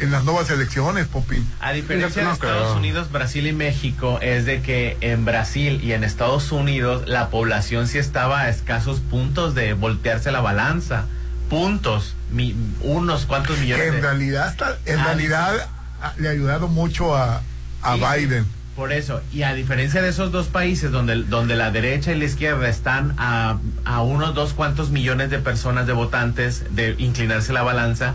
en 0.00 0.10
las 0.10 0.24
nuevas 0.24 0.48
elecciones, 0.50 1.06
Popín. 1.06 1.46
A 1.60 1.72
diferencia 1.72 2.24
de 2.24 2.32
Estados. 2.32 2.74
Unidos, 2.76 3.12
Brasil 3.12 3.46
y 3.46 3.52
México, 3.52 4.18
es 4.22 4.46
de 4.46 4.62
que 4.62 4.96
en 5.02 5.24
Brasil 5.26 5.78
y 5.84 5.92
en 5.92 6.04
Estados 6.04 6.50
Unidos 6.52 7.02
la 7.06 7.28
población 7.28 7.86
sí 7.86 7.98
estaba 7.98 8.40
a 8.40 8.48
escasos 8.48 9.00
puntos 9.00 9.54
de 9.54 9.74
voltearse 9.74 10.32
la 10.32 10.40
balanza. 10.40 11.04
Puntos. 11.50 12.14
mi- 12.32 12.54
unos 12.82 13.26
cuantos 13.26 13.56
Que 13.56 13.62
millones 13.62 13.86
en 13.88 13.94
de... 13.96 14.00
realidad, 14.02 14.48
está- 14.50 14.78
en 14.86 15.00
Ah, 15.00 15.04
realidad 15.04 15.68
le 16.16 16.28
ayudaron 16.28 16.72
mucho 16.72 17.14
a, 17.16 17.42
a 17.82 17.94
Sí. 17.96 18.00
Biden. 18.20 18.46
Por 18.76 18.92
eso, 18.92 19.20
y 19.32 19.42
a 19.42 19.52
diferencia 19.52 20.00
de 20.00 20.08
esos 20.10 20.30
dos 20.32 20.46
países 20.46 20.92
donde, 20.92 21.24
donde 21.24 21.56
la 21.56 21.70
derecha 21.72 22.12
y 22.12 22.18
la 22.18 22.24
izquierda 22.24 22.68
están 22.68 23.14
a, 23.18 23.58
a 23.84 24.00
unos 24.00 24.32
dos 24.34 24.52
cuantos 24.54 24.90
millones 24.90 25.28
de 25.28 25.40
personas 25.40 25.86
de 25.88 25.92
votantes 25.92 26.64
de 26.70 26.94
inclinarse 26.98 27.52
la 27.52 27.62
balanza, 27.62 28.14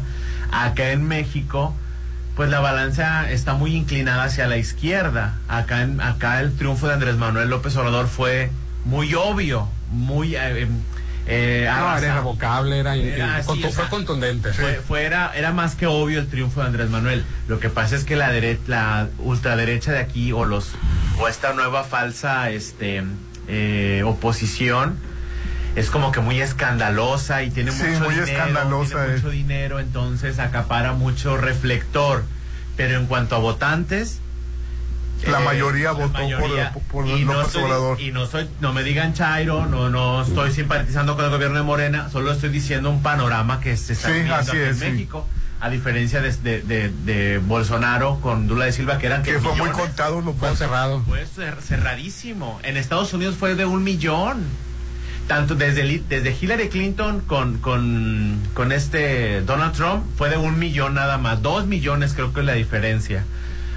acá 0.64 0.92
en 0.92 1.08
México, 1.08 1.76
pues 2.36 2.50
la 2.50 2.60
balanza 2.60 3.30
está 3.32 3.54
muy 3.54 3.76
inclinada 3.76 4.24
hacia 4.24 4.48
la 4.48 4.58
izquierda. 4.58 5.36
Acá, 5.48 5.82
en, 5.82 6.02
acá 6.02 6.40
el 6.42 6.56
triunfo 6.56 6.88
de 6.88 6.94
Andrés 6.94 7.16
Manuel 7.18 7.50
López 7.50 7.76
Obrador 7.78 8.08
fue 8.08 8.52
muy 8.86 9.14
obvio, 9.16 9.68
muy... 9.92 10.36
eh, 10.36 10.68
eh, 11.28 11.66
No, 11.68 11.74
arrasa- 11.76 11.98
era 12.06 12.14
irrevocable, 12.14 12.78
era, 12.80 12.94
contu- 13.44 13.72
fue 13.72 13.88
contundente. 13.90 14.54
fue, 14.54 14.76
fue- 14.76 15.04
era, 15.06 15.32
era 15.36 15.52
más 15.54 15.74
que 15.76 15.88
obvio 15.88 16.20
el 16.20 16.28
triunfo 16.28 16.62
de 16.62 16.68
Andrés 16.68 16.90
Manuel. 16.92 17.26
Lo 17.48 17.60
que 17.60 17.70
pasa 17.70 17.96
es 17.96 18.04
que 18.04 18.16
la 18.16 18.32
dere- 18.32 18.60
la 18.68 19.08
ultraderecha 19.20 19.92
de 19.92 20.00
aquí 20.00 20.32
o 20.32 20.46
los 20.46 20.72
o 21.20 21.28
esta 21.28 21.54
nueva 21.54 21.84
falsa 21.86 22.50
este 22.52 23.02
eh, 23.48 24.04
oposición 24.06 24.98
es 25.76 25.90
como 25.90 26.12
que 26.12 26.20
muy 26.22 26.40
escandalosa 26.42 27.44
y 27.44 27.52
tiene 27.52 27.72
Sí, 27.72 27.84
mucho 27.84 28.00
muy 28.06 28.16
dinero, 28.16 28.26
escandalosa 28.32 28.96
tiene 29.06 29.14
mucho 29.18 29.30
dinero, 29.30 29.80
entonces 29.80 30.40
acapara 30.40 30.94
mucho 30.94 31.38
reflector. 31.38 32.24
Pero 32.78 32.98
en 33.00 33.06
cuanto 33.06 33.36
a 33.36 33.40
votantes, 33.40 34.20
La 35.26 35.42
eh, 35.42 35.46
mayoría 35.46 35.86
la 35.86 35.92
votó 35.94 36.12
por- 36.12 36.22
mayoría. 36.22 36.74
por 36.92 37.08
y 37.08 37.24
no 37.26 37.34
López 37.34 37.56
Obrador. 37.56 38.02
Y 38.02 38.12
no 38.12 38.26
soy, 38.26 38.50
no 38.60 38.74
me 38.74 38.84
digan 38.84 39.14
Chairo, 39.14 39.66
no, 39.66 39.90
no 39.90 40.22
estoy 40.24 40.52
simpatizando 40.52 41.16
con 41.16 41.24
el 41.26 41.32
gobierno 41.32 41.58
de 41.58 41.64
Morena, 41.64 42.10
solo 42.10 42.32
estoy 42.34 42.50
diciendo 42.50 42.90
un 42.90 43.02
panorama 43.02 43.60
que 43.62 43.76
se 43.78 43.94
está 43.94 44.10
Sí, 44.10 44.30
aquí 44.30 44.58
es, 44.58 44.68
en 44.70 44.76
sí. 44.76 44.86
México. 44.92 45.26
A 45.62 45.70
diferencia 45.70 46.22
de, 46.22 46.32
de, 46.34 46.62
de- 46.62 46.90
de 47.06 47.38
Bolsonaro 47.38 48.20
con 48.22 48.46
Lula 48.48 48.66
de 48.66 48.74
Silva, 48.74 48.98
que 48.98 49.08
eran 49.08 49.24
Que 49.24 49.40
fue 49.40 49.56
muy 49.56 49.70
contado 49.70 50.20
los 50.22 50.36
Fue 50.36 50.54
cerrado. 50.56 51.02
Fue 51.08 51.26
cer- 51.26 51.60
cerradísimo. 51.62 52.60
En 52.64 52.76
Estados 52.76 53.14
Unidos 53.14 53.36
fue 53.40 53.56
de 53.56 53.66
un 53.66 53.84
millón. 53.84 54.44
Tanto 55.28 55.56
desde, 55.56 56.04
desde 56.08 56.38
Hillary 56.40 56.70
Clinton 56.70 57.22
con, 57.22 57.58
con, 57.58 58.40
con 58.54 58.72
este 58.72 59.42
Donald 59.42 59.74
Trump 59.74 60.04
fue 60.18 60.30
de 60.30 60.38
un 60.38 60.60
millón 60.60 60.94
nada 60.94 61.18
más. 61.18 61.42
Dos 61.42 61.66
millones 61.66 62.14
creo 62.14 62.32
que 62.32 62.42
es 62.42 62.46
la 62.46 62.54
diferencia. 62.54 63.24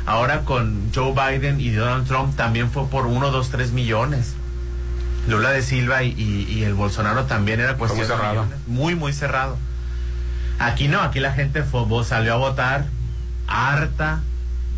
Ahora 0.05 0.41
con 0.41 0.91
Joe 0.95 1.13
Biden 1.13 1.61
y 1.61 1.71
Donald 1.71 2.07
Trump 2.07 2.37
también 2.37 2.71
fue 2.71 2.87
por 2.89 3.07
uno, 3.07 3.31
dos, 3.31 3.49
tres 3.51 3.73
millones. 3.73 4.35
Lula 5.27 5.51
de 5.51 5.63
Silva 5.63 6.03
y, 6.03 6.11
y- 6.19 6.47
y 6.53 6.65
el 6.65 6.75
Bolsonaro 6.75 7.25
también 7.25 7.61
era 7.61 7.77
cuestión 7.77 8.07
muy 8.07 8.07
cerrado. 8.17 8.43
millones. 8.45 8.59
Muy, 8.67 8.95
muy 8.95 9.13
cerrado. 9.13 9.57
Aquí 10.59 10.89
no, 10.89 11.01
aquí 11.01 11.21
la 11.21 11.33
gente 11.33 11.63
fue, 11.63 11.83
salió 12.05 12.35
a 12.35 12.37
votar 12.37 12.87
harta, 13.47 14.21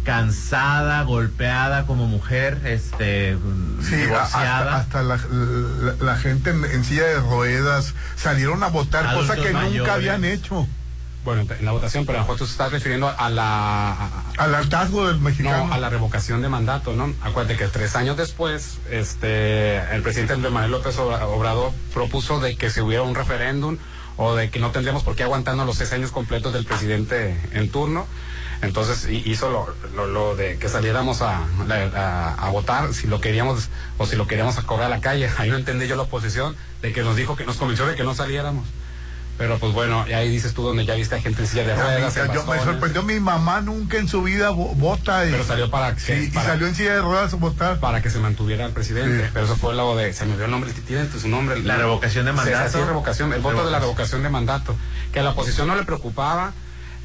cansada, 0.05 1.03
golpeada 1.03 1.87
como 1.87 2.07
mujer, 2.07 2.61
este, 2.65 3.37
Sí, 3.83 3.97
divorciada. 3.97 4.77
hasta, 4.77 4.77
hasta 4.77 5.03
la, 5.03 5.17
la- 5.17 5.95
la 6.05 6.17
gente 6.17 6.51
en, 6.51 6.65
en 6.65 6.85
silla 6.85 7.05
de 7.05 7.21
ruedas 7.21 7.95
salieron 8.17 8.63
a 8.63 8.69
votar, 8.69 9.15
cosa 9.15 9.37
que 9.37 9.53
nunca 9.53 9.95
habían 9.95 10.25
hecho. 10.25 10.67
Bueno, 11.23 11.43
en 11.59 11.67
la 11.67 11.73
votación, 11.73 12.07
pero 12.07 12.17
a 12.17 12.23
lo 12.23 12.25
mejor 12.25 12.39
tú 12.39 12.45
estás 12.45 12.73
refiriendo 12.73 13.07
a 13.15 13.29
la... 13.29 13.93
a- 13.93 14.23
Al 14.39 14.55
hartazgo 14.55 15.07
del 15.07 15.21
mexicano. 15.21 15.67
No, 15.67 15.73
a 15.75 15.79
la 15.79 15.91
revocación 15.91 16.41
de 16.41 16.49
mandato, 16.49 16.95
¿no? 16.95 17.13
Acuérdate 17.23 17.59
que 17.59 17.67
tres 17.67 17.95
años 17.95 18.17
después, 18.17 18.79
este, 18.91 19.79
el 19.95 20.03
presidente 20.03 20.33
Andrés 20.33 20.51
Manuel 20.51 20.71
López 20.73 20.97
Obra- 20.99 21.27
Obrador 21.27 21.73
propuso 21.93 22.41
de 22.41 22.57
que 22.57 22.71
se 22.71 22.81
hubiera 22.81 23.03
un 23.03 23.15
referéndum 23.15 23.77
o 24.17 24.35
de 24.35 24.49
que 24.49 24.61
no 24.61 24.71
tendríamos 24.71 25.03
por 25.03 25.15
qué 25.15 25.23
aguantarnos 25.25 25.67
los 25.67 25.77
seis 25.77 25.93
años 25.93 26.11
completos 26.11 26.55
del 26.55 26.65
presidente 26.65 27.39
en 27.53 27.71
turno. 27.71 28.07
Entonces 28.63 29.07
hi- 29.09 29.23
hizo 29.25 29.49
lo, 29.51 29.75
lo, 29.95 30.07
lo 30.07 30.37
de 30.37 30.59
que 30.59 30.69
saliéramos 30.69 31.23
a, 31.23 31.41
la- 31.67 31.91
a, 31.95 32.35
a 32.47 32.51
votar 32.51 32.93
si 32.93 33.07
lo 33.07 33.21
queríamos 33.21 33.69
o 33.99 34.07
si 34.07 34.17
lo 34.17 34.27
queríamos 34.27 34.59
a 34.59 34.63
correr 34.63 34.87
a 34.87 34.89
la 34.91 35.01
calle. 35.01 35.31
Ahí 35.39 35.51
no 35.51 35.57
entendí 35.57 35.87
yo 35.87 35.97
la 35.97 36.03
oposición 36.03 36.57
de 36.83 36.93
que 36.93 37.03
nos 37.03 37.17
dijo 37.17 37.37
que 37.37 37.45
nos 37.47 37.57
convenció 37.57 37.87
de 37.87 37.95
que 37.95 38.05
no 38.05 38.15
saliéramos. 38.15 38.67
Pero 39.39 39.59
pues 39.59 39.73
bueno, 39.73 40.05
y 40.07 40.13
ahí 40.13 40.29
dices 40.29 40.53
tú 40.53 40.63
donde 40.63 40.85
ya 40.85 40.93
viste 40.97 41.15
a 41.15 41.21
gente 41.23 41.41
en 41.41 41.49
silla 41.49 41.65
de 41.65 41.75
ruedas. 41.75 42.15
yo, 42.15 42.45
me 42.45 42.59
sorprendió, 42.63 43.03
mi 43.03 43.19
mamá 43.21 43.63
nunca 43.63 43.97
en 43.97 44.07
su 44.07 44.23
vida 44.23 44.51
vo- 44.51 44.75
vota. 44.77 45.25
Y, 45.27 45.31
Pero 45.31 45.45
salió 45.45 45.71
para 45.71 45.95
que- 45.95 46.01
Sí, 46.03 46.29
y 46.31 46.31
salió 46.35 46.67
en 46.67 46.75
silla 46.75 46.97
de 46.97 47.01
ruedas 47.01 47.33
a 47.33 47.37
votar. 47.37 47.81
para 47.81 48.03
que 48.03 48.11
se 48.11 48.19
mantuviera 48.19 48.67
el 48.67 48.73
presidente. 48.73 49.25
Sí. 49.25 49.31
Pero 49.33 49.47
eso 49.47 49.57
fue 49.57 49.75
lo 49.75 49.97
de, 49.97 50.13
se 50.13 50.27
me 50.27 50.33
olvidó 50.33 50.45
el 50.45 50.51
nombre, 50.51 50.71
tiene 50.87 51.09
su 51.19 51.27
nombre. 51.29 51.59
La 51.63 51.79
revocación 51.79 52.27
de 52.27 52.33
mandato. 52.33 52.59
así 52.67 52.79
es, 52.79 52.87
revocación, 52.87 53.33
el 53.33 53.41
voto 53.41 53.65
de 53.65 53.71
la 53.71 53.79
revocación 53.79 54.23
de 54.23 54.29
mandato. 54.29 54.77
Que 55.11 55.21
a 55.21 55.23
la 55.23 55.31
oposición 55.31 55.69
no 55.69 55.75
le 55.75 55.85
preocupaba 55.85 56.53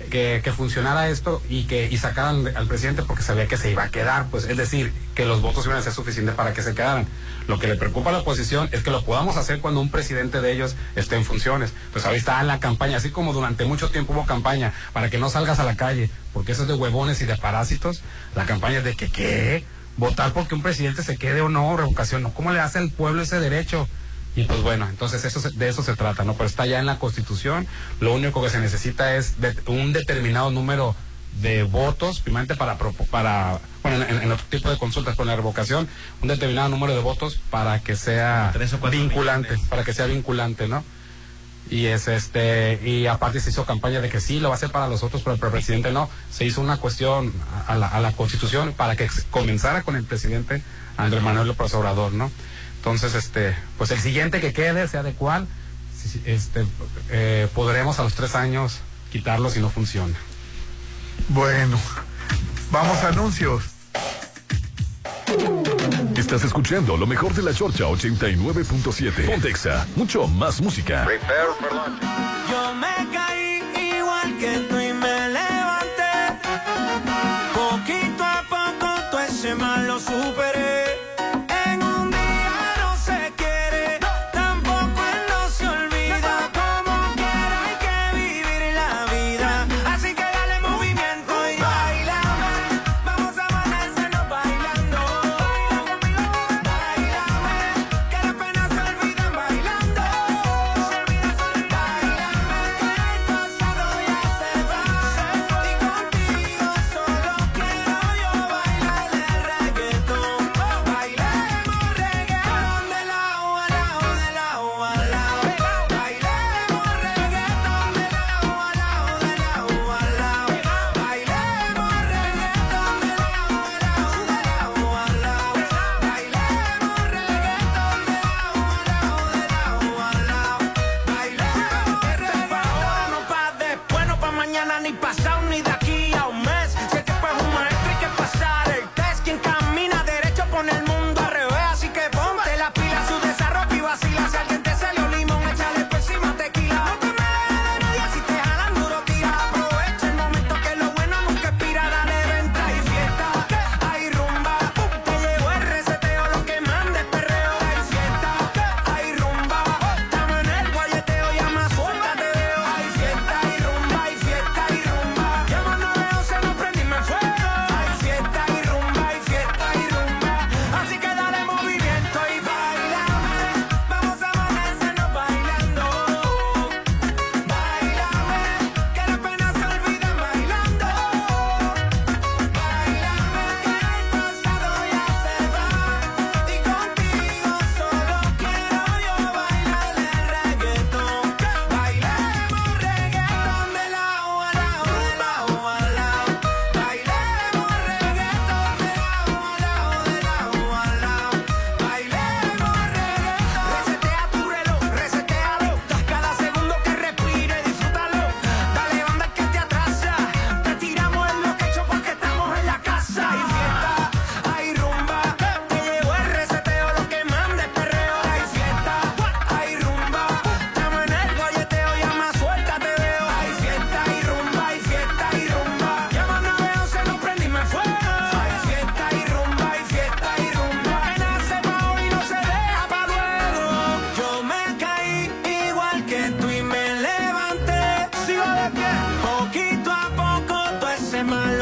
que, 0.06 0.54
funcionara 0.56 1.10
esto 1.10 1.42
y 1.50 1.64
que 1.64 1.88
y 1.92 1.98
sacaran 1.98 2.48
al 2.56 2.68
presidente 2.68 3.04
porque 3.04 3.24
sabía 3.24 3.48
que 3.48 3.58
se 3.58 3.72
iba 3.72 3.84
a 3.84 3.90
quedar, 3.90 4.28
pues 4.30 4.46
es 4.46 4.58
decir, 4.58 4.94
que 5.14 5.26
los 5.26 5.42
votos 5.42 5.66
iban 5.66 5.78
a 5.78 5.82
ser 5.82 5.94
suficientes 5.94 6.36
para 6.36 6.54
que 6.54 6.62
se 6.62 6.74
quedaran. 6.74 7.08
Lo 7.48 7.60
que 7.60 7.68
le 7.68 7.76
preocupa 7.76 8.10
a 8.10 8.14
la 8.14 8.20
oposición 8.20 8.70
es 8.72 8.84
que 8.84 8.92
lo 8.92 9.04
podamos 9.04 9.38
hacer 9.38 9.60
cuando 9.60 9.82
un 9.82 9.90
presidente 9.90 10.42
de 10.42 10.52
ellos 10.52 10.76
esté 10.96 11.16
en 11.16 11.26
funciones. 11.26 11.74
Pues 11.92 12.06
ahí 12.06 12.18
está 12.18 12.42
la 12.44 12.60
campaña, 12.60 12.98
así 12.98 13.12
como 13.12 13.34
durante 13.34 13.66
mucho 13.66 13.90
tiempo 13.90 14.14
hubo 14.14 14.26
campaña 14.26 14.74
para 14.94 15.10
que 15.10 15.18
no 15.18 15.30
salgas 15.30 15.60
a 15.60 15.64
la 15.64 15.76
calle, 15.76 16.10
porque 16.34 16.54
eso 16.54 16.64
es 16.64 16.68
de 16.68 16.74
huevones 16.74 17.22
y 17.22 17.26
de 17.26 17.36
parásitos. 17.36 18.02
La 18.36 18.46
campaña 18.46 18.80
es 18.80 18.84
de 18.84 18.96
que, 18.96 19.10
¿qué? 19.10 19.64
Votar 19.98 20.34
porque 20.34 20.56
un 20.56 20.62
presidente 20.62 21.04
se 21.04 21.18
quede 21.18 21.42
o 21.42 21.50
no, 21.50 21.78
revocación, 21.78 22.24
no. 22.24 22.34
¿Cómo 22.34 22.52
le 22.52 22.60
hace 22.60 22.80
al 22.80 22.90
pueblo 22.90 23.22
ese 23.22 23.40
derecho? 23.40 23.88
Y 24.36 24.44
pues 24.44 24.62
bueno, 24.62 24.88
entonces 24.90 25.24
eso 25.24 25.40
de 25.50 25.70
eso 25.70 25.82
se 25.82 25.96
trata, 25.96 26.24
¿no? 26.24 26.34
Pero 26.34 26.46
está 26.46 26.66
ya 26.66 26.80
en 26.80 26.86
la 26.86 27.00
Constitución. 27.00 27.68
Lo 28.02 28.14
único 28.14 28.44
que 28.44 28.50
se 28.50 28.60
necesita 28.60 29.16
es 29.16 29.40
de- 29.40 29.56
un 29.68 29.94
determinado 29.94 30.52
número 30.52 30.96
de 31.42 31.64
votos, 31.64 32.20
primeramente 32.22 32.56
para, 32.56 32.78
para 33.12 33.60
bueno, 33.84 34.06
en, 34.06 34.32
otro 34.32 34.46
tipo 34.50 34.70
de 34.70 34.78
consultas 34.78 35.16
con 35.16 35.28
la 35.28 35.36
revocación, 35.36 35.88
un 36.22 36.28
determinado 36.28 36.70
número 36.70 36.94
de 36.96 37.02
votos 37.02 37.40
para 37.50 37.80
que 37.80 37.96
sea 37.96 38.52
vinculante, 38.92 39.50
para 39.70 39.84
que 39.84 39.94
sea 39.94 40.06
vinculante, 40.06 40.68
¿no? 40.68 40.84
Y 41.70 41.88
es 41.88 42.08
este, 42.08 42.80
y 42.88 43.08
aparte 43.08 43.40
se 43.40 43.50
hizo 43.50 43.66
campaña 43.66 44.00
de 44.00 44.10
que 44.10 44.22
sí, 44.22 44.40
lo 44.40 44.50
va 44.50 44.56
a 44.56 44.58
hacer 44.58 44.72
para 44.72 44.88
los 44.88 45.02
otros, 45.02 45.24
pero 45.24 45.34
el 45.34 45.52
presidente 45.52 45.92
no. 45.92 46.10
Se 46.30 46.46
hizo 46.46 46.62
una 46.62 46.78
cuestión 46.78 47.34
a 47.68 47.76
la, 47.76 47.88
a 47.88 48.00
la 48.00 48.12
constitución 48.12 48.74
para 48.74 48.96
que 48.96 49.10
comenzara 49.32 49.82
con 49.82 49.96
el 49.96 50.04
presidente 50.04 50.62
Andrés 50.96 51.24
Manuel 51.24 51.48
López 51.48 51.74
Obrador, 51.74 52.14
¿no? 52.14 52.32
Entonces, 52.86 53.16
este, 53.16 53.56
pues 53.80 53.90
el 53.90 54.00
siguiente 54.00 54.40
que 54.40 54.54
quede, 54.54 54.88
sea 54.88 55.02
de 55.02 55.14
cuál, 55.14 55.48
este, 56.24 56.68
eh, 57.10 57.48
podremos 57.56 57.98
a 57.98 58.04
los 58.04 58.14
tres 58.14 58.36
años 58.36 58.82
quitarlo 59.12 59.50
si 59.50 59.60
no 59.60 59.72
funciona. 59.72 60.14
Bueno, 61.30 61.80
vamos 62.70 63.00
a 63.00 63.08
anuncios. 63.08 63.64
Estás 66.16 66.44
escuchando 66.44 66.96
lo 66.96 67.08
mejor 67.08 67.34
de 67.34 67.42
la 67.42 67.56
Chorcha 67.56 67.86
89.7. 67.86 69.32
Pontexa, 69.32 69.88
mucho 69.96 70.28
más 70.28 70.62
música. 70.62 71.08
Yo 72.52 72.76
me 72.76 73.25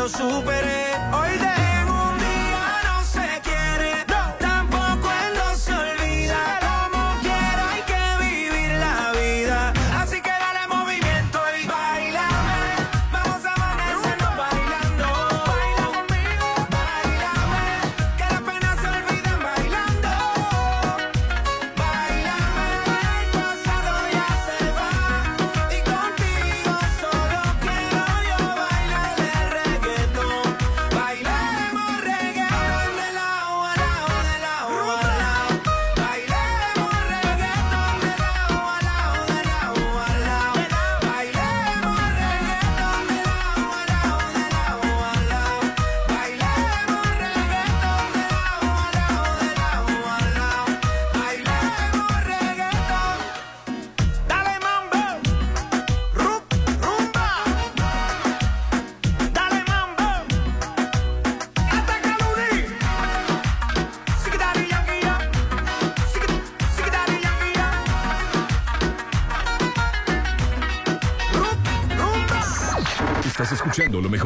lo 0.04 0.63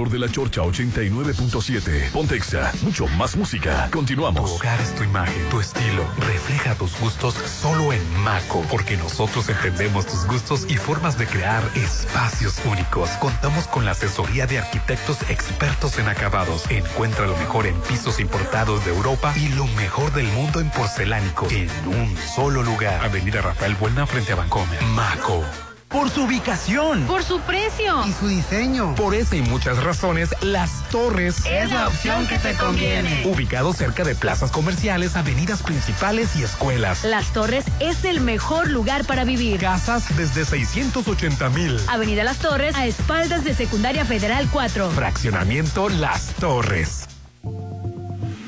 de 0.05 0.19
la 0.19 0.29
Chorcha 0.29 0.61
89.7. 0.61 2.11
Pontexa, 2.11 2.71
mucho 2.83 3.07
más 3.07 3.35
música. 3.35 3.89
Continuamos. 3.91 4.59
Tu 4.59 4.67
es 4.67 4.95
tu 4.95 5.03
imagen, 5.03 5.49
tu 5.49 5.59
estilo. 5.59 6.05
Refleja 6.19 6.75
tus 6.75 6.97
gustos 6.99 7.33
solo 7.33 7.91
en 7.91 8.19
Maco, 8.19 8.63
porque 8.69 8.95
nosotros 8.95 9.49
entendemos 9.49 10.05
tus 10.05 10.27
gustos 10.27 10.67
y 10.69 10.75
formas 10.75 11.17
de 11.17 11.25
crear 11.25 11.63
espacios 11.75 12.61
únicos. 12.65 13.09
Contamos 13.19 13.67
con 13.67 13.85
la 13.85 13.91
asesoría 13.91 14.45
de 14.45 14.59
arquitectos 14.59 15.17
expertos 15.29 15.97
en 15.97 16.07
acabados. 16.07 16.69
Encuentra 16.69 17.25
lo 17.25 17.35
mejor 17.37 17.65
en 17.65 17.75
pisos 17.81 18.19
importados 18.19 18.85
de 18.85 18.91
Europa 18.91 19.33
y 19.35 19.49
lo 19.49 19.65
mejor 19.69 20.13
del 20.13 20.27
mundo 20.27 20.59
en 20.59 20.69
porcelánico 20.69 21.47
en 21.49 21.69
un 21.87 22.15
solo 22.17 22.61
lugar. 22.61 23.03
Avenida 23.03 23.41
Rafael 23.41 23.75
Buena 23.75 24.05
frente 24.05 24.33
a 24.33 24.35
Bancomer. 24.35 24.81
Maco. 24.93 25.66
Por 25.97 26.11
su 26.11 26.25
ubicación. 26.25 27.07
Por 27.07 27.23
su 27.23 27.39
precio. 27.39 28.05
Y 28.05 28.13
su 28.13 28.27
diseño. 28.27 28.93
Por 28.93 29.15
esa 29.15 29.35
y 29.35 29.41
muchas 29.41 29.83
razones, 29.83 30.29
Las 30.43 30.87
Torres 30.89 31.43
es 31.49 31.71
la 31.71 31.87
opción 31.87 32.27
que 32.27 32.37
te 32.37 32.53
conviene. 32.53 33.25
Ubicado 33.25 33.73
cerca 33.73 34.03
de 34.03 34.13
plazas 34.13 34.51
comerciales, 34.51 35.15
avenidas 35.15 35.63
principales 35.63 36.35
y 36.35 36.43
escuelas. 36.43 37.03
Las 37.03 37.33
Torres 37.33 37.65
es 37.79 38.05
el 38.05 38.21
mejor 38.21 38.69
lugar 38.69 39.05
para 39.05 39.23
vivir. 39.23 39.59
Casas 39.59 40.15
desde 40.15 40.45
680 40.45 41.49
mil. 41.49 41.79
Avenida 41.87 42.23
Las 42.23 42.37
Torres, 42.37 42.75
a 42.75 42.85
espaldas 42.85 43.43
de 43.43 43.55
Secundaria 43.55 44.05
Federal 44.05 44.47
4. 44.53 44.91
Fraccionamiento 44.91 45.89
Las 45.89 46.27
Torres. 46.35 47.07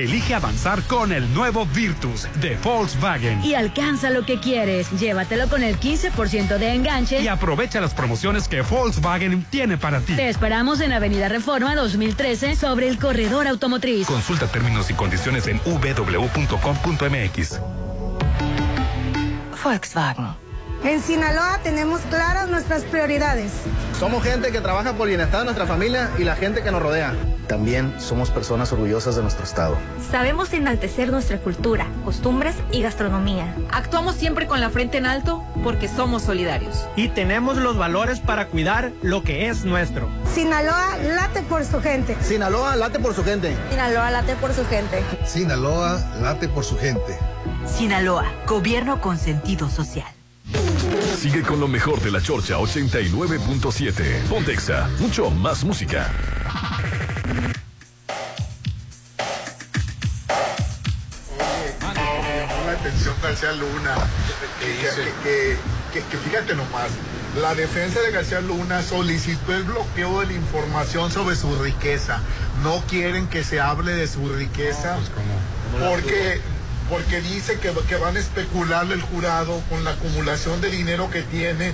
Elige 0.00 0.34
avanzar 0.34 0.82
con 0.84 1.12
el 1.12 1.32
nuevo 1.34 1.66
Virtus 1.66 2.26
de 2.40 2.56
Volkswagen. 2.56 3.44
Y 3.44 3.54
alcanza 3.54 4.08
lo 4.08 4.24
que 4.24 4.40
quieres. 4.40 4.90
Llévatelo 4.98 5.46
con 5.48 5.62
el 5.62 5.78
15% 5.78 6.56
de 6.56 6.74
enganche. 6.74 7.20
Y 7.20 7.28
aprovecha 7.28 7.82
las 7.82 7.92
promociones 7.92 8.48
que 8.48 8.62
Volkswagen 8.62 9.44
tiene 9.50 9.76
para 9.76 10.00
ti. 10.00 10.16
Te 10.16 10.30
esperamos 10.30 10.80
en 10.80 10.92
Avenida 10.92 11.28
Reforma 11.28 11.74
2013 11.74 12.56
sobre 12.56 12.88
el 12.88 12.98
corredor 12.98 13.46
automotriz. 13.46 14.06
Consulta 14.06 14.46
términos 14.46 14.90
y 14.90 14.94
condiciones 14.94 15.46
en 15.48 15.60
www.com.mx. 15.64 16.40
Volkswagen. 19.62 20.39
En 20.82 21.02
Sinaloa 21.02 21.60
tenemos 21.62 22.00
claras 22.08 22.48
nuestras 22.48 22.84
prioridades. 22.84 23.52
Somos 23.98 24.24
gente 24.24 24.50
que 24.50 24.62
trabaja 24.62 24.94
por 24.94 25.08
el 25.08 25.16
bienestar 25.16 25.40
de 25.40 25.44
nuestra 25.44 25.66
familia 25.66 26.10
y 26.18 26.24
la 26.24 26.36
gente 26.36 26.62
que 26.62 26.70
nos 26.70 26.80
rodea. 26.80 27.14
También 27.48 28.00
somos 28.00 28.30
personas 28.30 28.72
orgullosas 28.72 29.14
de 29.16 29.22
nuestro 29.22 29.44
estado. 29.44 29.76
Sabemos 30.10 30.54
enaltecer 30.54 31.10
nuestra 31.10 31.36
cultura, 31.36 31.86
costumbres 32.02 32.54
y 32.72 32.80
gastronomía. 32.80 33.54
Actuamos 33.70 34.14
siempre 34.14 34.46
con 34.46 34.60
la 34.60 34.70
frente 34.70 34.96
en 34.96 35.04
alto 35.04 35.44
porque 35.62 35.86
somos 35.86 36.22
solidarios. 36.22 36.86
Y 36.96 37.08
tenemos 37.08 37.58
los 37.58 37.76
valores 37.76 38.20
para 38.20 38.46
cuidar 38.46 38.92
lo 39.02 39.22
que 39.22 39.48
es 39.48 39.66
nuestro. 39.66 40.08
Sinaloa 40.32 40.96
late 40.96 41.42
por 41.42 41.62
su 41.66 41.82
gente. 41.82 42.16
Sinaloa 42.22 42.76
late 42.76 43.00
por 43.00 43.14
su 43.14 43.22
gente. 43.22 43.54
Sinaloa 43.68 44.10
late 44.10 44.34
por 44.36 44.54
su 44.54 44.64
gente. 44.64 45.02
Sinaloa 45.26 46.00
late 46.22 46.48
por 46.48 46.64
su 46.64 46.78
gente. 46.78 47.18
Sinaloa, 47.66 48.24
gobierno 48.46 49.02
con 49.02 49.18
sentido 49.18 49.68
social. 49.68 50.19
Sigue 51.20 51.42
con 51.42 51.60
lo 51.60 51.68
mejor 51.68 52.00
de 52.00 52.10
la 52.10 52.22
Chorcha 52.22 52.56
89.7. 52.56 54.22
Pontexa, 54.30 54.88
mucho 55.00 55.30
más 55.30 55.64
música. 55.64 56.10
la 62.64 62.72
atención 62.72 63.14
García 63.22 63.52
Luna. 63.52 63.96
Que, 64.60 65.58
que, 65.92 66.00
que, 66.00 66.16
fíjate 66.16 66.54
nomás, 66.54 66.88
la 67.38 67.54
defensa 67.54 68.00
de 68.00 68.12
García 68.12 68.40
Luna 68.40 68.82
solicitó 68.82 69.54
el 69.54 69.64
bloqueo 69.64 70.20
de 70.20 70.26
la 70.28 70.32
información 70.32 71.12
sobre 71.12 71.36
su 71.36 71.54
riqueza. 71.62 72.22
No 72.62 72.82
quieren 72.88 73.26
que 73.26 73.44
se 73.44 73.60
hable 73.60 73.92
de 73.92 74.08
su 74.08 74.26
riqueza 74.26 74.96
porque, 75.78 76.40
porque 76.90 77.20
dice 77.20 77.58
que, 77.60 77.72
que 77.88 77.96
van 77.96 78.16
a 78.16 78.18
especular 78.18 78.90
el 78.90 79.00
jurado 79.00 79.62
con 79.70 79.84
la 79.84 79.92
acumulación 79.92 80.60
de 80.60 80.70
dinero 80.70 81.08
que 81.08 81.22
tiene 81.22 81.72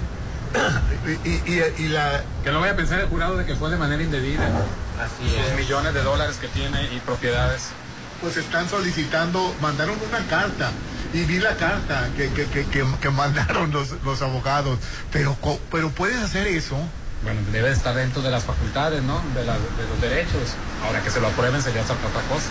y, 1.25 1.31
y, 1.31 1.63
y, 1.79 1.89
la... 1.89 2.23
Que 2.45 2.53
no 2.53 2.61
vaya 2.61 2.75
a 2.75 2.77
pensar 2.77 3.01
el 3.01 3.09
jurado 3.09 3.37
de 3.37 3.47
que 3.47 3.57
fue 3.57 3.71
de 3.71 3.79
manera 3.79 4.03
indebida. 4.03 4.47
Así 5.01 5.37
Los 5.37 5.59
millones 5.59 5.95
de 5.95 6.03
dólares 6.03 6.37
que 6.39 6.49
tiene 6.49 6.83
y 6.95 7.01
propiedades. 7.01 7.69
Pues 8.21 8.37
están 8.37 8.69
solicitando, 8.69 9.55
mandaron 9.61 9.97
una 10.09 10.19
carta 10.29 10.71
y 11.13 11.25
vi 11.25 11.39
la 11.39 11.57
carta 11.57 12.09
que, 12.17 12.31
que, 12.31 12.47
que, 12.47 12.65
que 13.01 13.11
mandaron 13.11 13.73
los, 13.73 13.93
los 14.05 14.23
abogados. 14.23 14.79
Pero, 15.13 15.37
pero 15.71 15.91
puedes 15.91 16.19
hacer 16.19 16.47
eso. 16.47 16.77
Bueno, 17.23 17.41
debe 17.53 17.71
estar 17.71 17.95
dentro 17.95 18.23
de 18.23 18.31
las 18.31 18.45
facultades, 18.45 19.03
¿no? 19.03 19.21
De, 19.35 19.45
la, 19.45 19.55
de 19.55 19.89
los 19.89 20.01
derechos. 20.01 20.55
Ahora 20.85 21.03
que 21.03 21.11
se 21.11 21.21
lo 21.21 21.29
aprueben 21.29 21.63
sería 21.63 21.83
otra 21.83 21.97
cosa. 22.29 22.51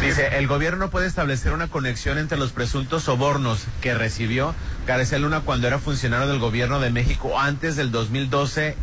Dice, 0.00 0.38
el 0.38 0.46
gobierno 0.46 0.90
puede 0.90 1.08
establecer 1.08 1.52
una 1.52 1.66
conexión 1.66 2.18
entre 2.18 2.38
los 2.38 2.52
presuntos 2.52 3.02
sobornos 3.02 3.66
que 3.80 3.94
recibió 3.94 4.54
García 4.86 5.18
Luna 5.18 5.40
cuando 5.40 5.66
era 5.66 5.80
funcionario 5.80 6.28
del 6.28 6.38
gobierno 6.38 6.78
de 6.78 6.90
México 6.90 7.40
antes 7.40 7.74
del 7.74 7.90
2012 7.90 8.76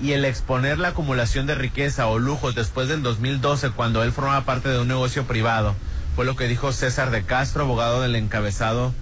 y 0.00 0.12
el 0.12 0.24
exponer 0.24 0.78
la 0.78 0.88
acumulación 0.88 1.46
de 1.46 1.56
riqueza 1.56 2.06
o 2.06 2.20
lujos 2.20 2.54
después 2.54 2.86
del 2.88 3.02
2012 3.02 3.70
cuando 3.70 4.04
él 4.04 4.12
formaba 4.12 4.44
parte 4.44 4.68
de 4.68 4.78
un 4.78 4.86
negocio 4.86 5.24
privado. 5.24 5.74
Fue 6.14 6.24
lo 6.24 6.36
que 6.36 6.46
dijo 6.46 6.72
César 6.72 7.10
de 7.10 7.24
Castro, 7.24 7.64
abogado 7.64 8.00
del 8.00 8.14
encabezado 8.14 8.94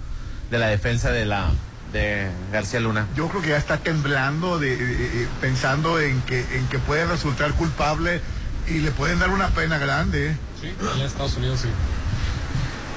de 0.49 0.57
la 0.57 0.67
defensa 0.67 1.11
de 1.11 1.25
la 1.25 1.51
de 1.93 2.27
García 2.51 2.79
Luna. 2.79 3.07
Yo 3.15 3.27
creo 3.29 3.41
que 3.43 3.49
ya 3.49 3.57
está 3.57 3.77
temblando 3.77 4.57
de, 4.57 4.75
de, 4.75 5.27
pensando 5.41 5.99
en 5.99 6.21
que 6.21 6.39
en 6.57 6.67
que 6.67 6.79
puede 6.79 7.05
resultar 7.05 7.53
culpable 7.53 8.21
y 8.67 8.79
le 8.79 8.91
pueden 8.91 9.19
dar 9.19 9.29
una 9.29 9.49
pena 9.49 9.77
grande. 9.77 10.35
En 10.63 11.01
Estados 11.01 11.37
Unidos 11.37 11.61
sí. 11.61 11.69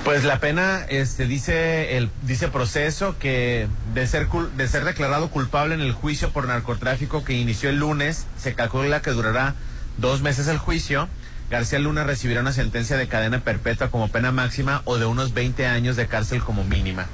Pues 0.05 0.25
la 0.25 0.41
pena, 0.41 0.85
este, 0.89 1.27
dice 1.27 1.97
el 1.97 2.11
dice 2.23 2.49
proceso 2.49 3.17
que 3.21 3.69
de 3.95 4.07
ser 4.09 4.29
de 4.29 4.67
ser 4.67 4.85
declarado 4.85 5.31
culpable 5.31 5.75
en 5.75 5.81
el 5.81 5.93
juicio 5.93 6.31
por 6.31 6.49
narcotráfico 6.49 7.23
que 7.23 7.35
inició 7.35 7.71
el 7.71 7.79
lunes, 7.79 8.27
se 8.37 8.55
calcula 8.55 9.01
que 9.01 9.13
durará 9.13 9.55
dos 9.99 10.21
meses 10.21 10.49
el 10.49 10.59
juicio. 10.59 11.09
García 11.51 11.79
Luna 11.79 12.03
recibirá 12.03 12.41
una 12.41 12.53
sentencia 12.53 12.97
de 12.97 13.07
cadena 13.07 13.41
perpetua 13.41 13.91
como 13.91 14.09
pena 14.09 14.33
máxima 14.33 14.83
o 14.87 14.99
de 14.99 15.05
unos 15.05 15.35
20 15.35 15.67
años 15.67 15.97
de 15.97 16.07
cárcel 16.09 16.43
como 16.43 16.65
mínima. 16.65 17.07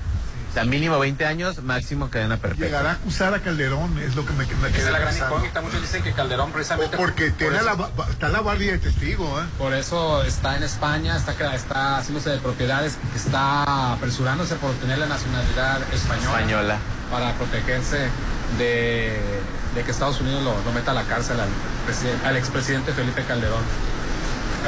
Sea, 0.59 0.65
mínimo 0.65 0.99
20 0.99 1.25
años, 1.25 1.63
máximo 1.63 2.11
cadena 2.11 2.37
perpetua. 2.37 2.67
Llegará 2.67 2.91
a 2.91 2.95
acusar 2.95 3.33
a 3.33 3.39
Calderón, 3.39 3.97
es 3.99 4.17
lo 4.17 4.27
que 4.27 4.33
me, 4.33 4.45
me 4.45 4.73
queda 4.73 4.91
la 4.91 4.99
gran 4.99 5.17
incógnita. 5.17 5.61
Muchos 5.61 5.81
dicen 5.83 6.03
que 6.03 6.13
Calderón 6.13 6.51
precisamente... 6.51 6.97
O 6.97 6.99
porque 6.99 7.31
tiene 7.31 7.63
la, 7.63 7.77
está 8.11 8.29
la 8.29 8.41
guardia 8.41 8.73
de 8.73 8.79
testigo, 8.79 9.41
¿eh? 9.41 9.45
Por 9.57 9.73
eso 9.73 10.25
está 10.25 10.57
en 10.57 10.65
España, 10.65 11.17
está, 11.17 11.55
está 11.55 11.99
haciéndose 11.99 12.31
de 12.31 12.39
propiedades, 12.39 12.99
está 13.15 13.93
apresurándose 13.93 14.57
por 14.57 14.71
obtener 14.71 14.99
la 14.99 15.07
nacionalidad 15.07 15.81
española. 15.93 16.41
Española. 16.41 16.79
Para 17.09 17.35
protegerse 17.35 18.09
de, 18.59 19.17
de 19.77 19.85
que 19.85 19.91
Estados 19.93 20.21
Unidos 20.21 20.43
lo, 20.43 20.61
lo, 20.65 20.73
meta 20.73 20.91
a 20.91 20.95
la 20.95 21.05
cárcel 21.05 21.37
al, 21.39 22.27
al 22.27 22.37
expresidente 22.37 22.93
Felipe 22.93 23.23
Calderón. 23.23 23.63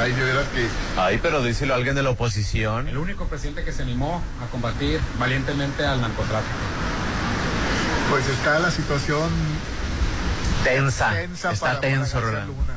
Ay, 0.01 0.13
de 0.13 0.23
veras 0.23 0.45
que... 0.47 0.67
Ay, 0.99 1.19
pero 1.21 1.43
díselo 1.43 1.73
a 1.73 1.77
alguien 1.77 1.95
de 1.95 2.03
la 2.03 2.09
oposición. 2.09 2.87
El 2.87 2.97
único 2.97 3.27
presidente 3.27 3.63
que 3.63 3.71
se 3.71 3.83
animó 3.83 4.21
a 4.43 4.49
combatir 4.51 4.99
valientemente 5.19 5.85
al 5.85 6.01
narcotráfico. 6.01 6.55
Pues 8.09 8.27
está 8.27 8.59
la 8.59 8.71
situación 8.71 9.29
tensa. 10.63 11.11
tensa 11.11 11.51
está 11.51 11.65
para- 11.67 11.79
tenso, 11.79 12.13
para 12.13 12.25
García 12.25 12.45
Rolando. 12.45 12.53
Luna. 12.53 12.73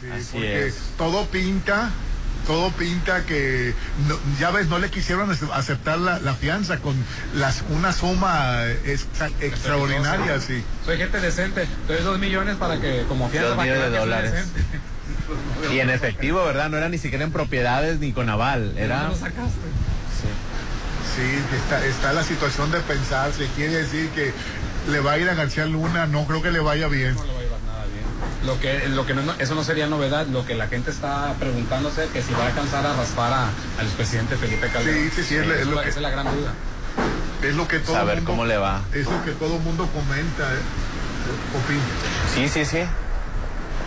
Sí, 0.00 0.06
Así 0.10 0.32
porque 0.32 0.66
es. 0.66 0.74
todo 0.98 1.26
pinta, 1.26 1.90
todo 2.46 2.70
pinta 2.72 3.24
que, 3.24 3.72
no- 4.08 4.18
ya 4.40 4.50
ves, 4.50 4.66
no 4.66 4.78
le 4.78 4.90
quisieron 4.90 5.30
ace- 5.30 5.46
aceptar 5.54 5.98
la, 5.98 6.18
la 6.18 6.34
fianza 6.34 6.78
con 6.78 6.96
las 7.34 7.62
una 7.70 7.92
suma 7.92 8.64
extra- 8.84 9.30
extraordinaria, 9.40 10.40
sí. 10.40 10.62
Soy 10.84 10.98
gente 10.98 11.20
decente. 11.20 11.62
Entonces 11.62 12.04
dos 12.04 12.18
millones 12.18 12.56
para 12.56 12.80
que, 12.80 13.04
como 13.08 13.28
fianza, 13.30 13.50
Dos 13.50 13.56
para 13.58 13.72
que 13.72 13.78
de 13.78 13.98
dólares. 13.98 14.32
Y 15.72 15.78
en 15.80 15.90
efectivo, 15.90 16.44
¿verdad? 16.44 16.68
No 16.68 16.76
era 16.76 16.88
ni 16.88 16.98
siquiera 16.98 17.24
en 17.24 17.32
propiedades 17.32 17.98
ni 18.00 18.12
con 18.12 18.28
aval. 18.28 18.74
Era. 18.76 19.02
¿Dónde 19.04 19.14
lo 19.14 19.20
sacaste? 19.20 19.60
Sí, 21.14 21.56
está, 21.56 21.84
está 21.84 22.12
la 22.14 22.22
situación 22.24 22.70
de 22.70 22.80
pensar, 22.80 23.32
se 23.32 23.46
quiere 23.48 23.72
decir 23.82 24.08
que 24.10 24.32
le 24.90 25.00
va 25.00 25.12
a 25.12 25.18
ir 25.18 25.28
a 25.28 25.34
García 25.34 25.66
Luna, 25.66 26.06
no 26.06 26.24
creo 26.26 26.40
que 26.42 26.50
le 26.50 26.60
vaya 26.60 26.88
bien. 26.88 27.14
No 27.14 27.24
le 27.24 27.32
va 27.34 27.38
a 27.38 27.42
llevar 27.42 27.60
nada 27.66 27.84
bien. 27.84 28.46
Lo 28.46 28.58
que, 28.58 28.88
lo 28.88 29.04
que 29.06 29.12
no, 29.14 29.34
eso 29.38 29.54
no 29.54 29.62
sería 29.62 29.86
novedad. 29.88 30.26
Lo 30.28 30.46
que 30.46 30.54
la 30.54 30.68
gente 30.68 30.90
está 30.90 31.34
preguntándose 31.38 32.08
que 32.14 32.22
si 32.22 32.32
va 32.32 32.44
a 32.44 32.46
alcanzar 32.46 32.86
a 32.86 32.94
raspar 32.96 33.30
a- 33.32 33.48
al 33.78 33.86
expresidente 33.86 34.36
Felipe 34.36 34.68
Calderón. 34.68 35.10
Sí, 35.10 35.10
sí, 35.16 35.22
sí, 35.28 35.34
es 35.36 35.66
lo 35.66 35.82
que- 35.82 35.88
esa 35.90 35.98
es 35.98 36.02
la 36.02 36.10
gran 36.10 36.24
duda. 36.34 36.52
Es 37.42 37.54
lo 37.56 37.68
que 37.68 37.78
todo 37.80 37.94
Saber 37.96 38.16
mundo, 38.16 38.30
cómo 38.30 38.44
le 38.46 38.56
va. 38.56 38.80
Es 38.94 39.04
lo 39.04 39.22
que 39.24 39.32
todo 39.32 39.58
mundo 39.58 39.86
comenta, 39.92 40.44
eh, 40.54 40.58
opina. 41.58 41.82
Sí, 42.34 42.48
sí, 42.48 42.64
sí. 42.64 42.84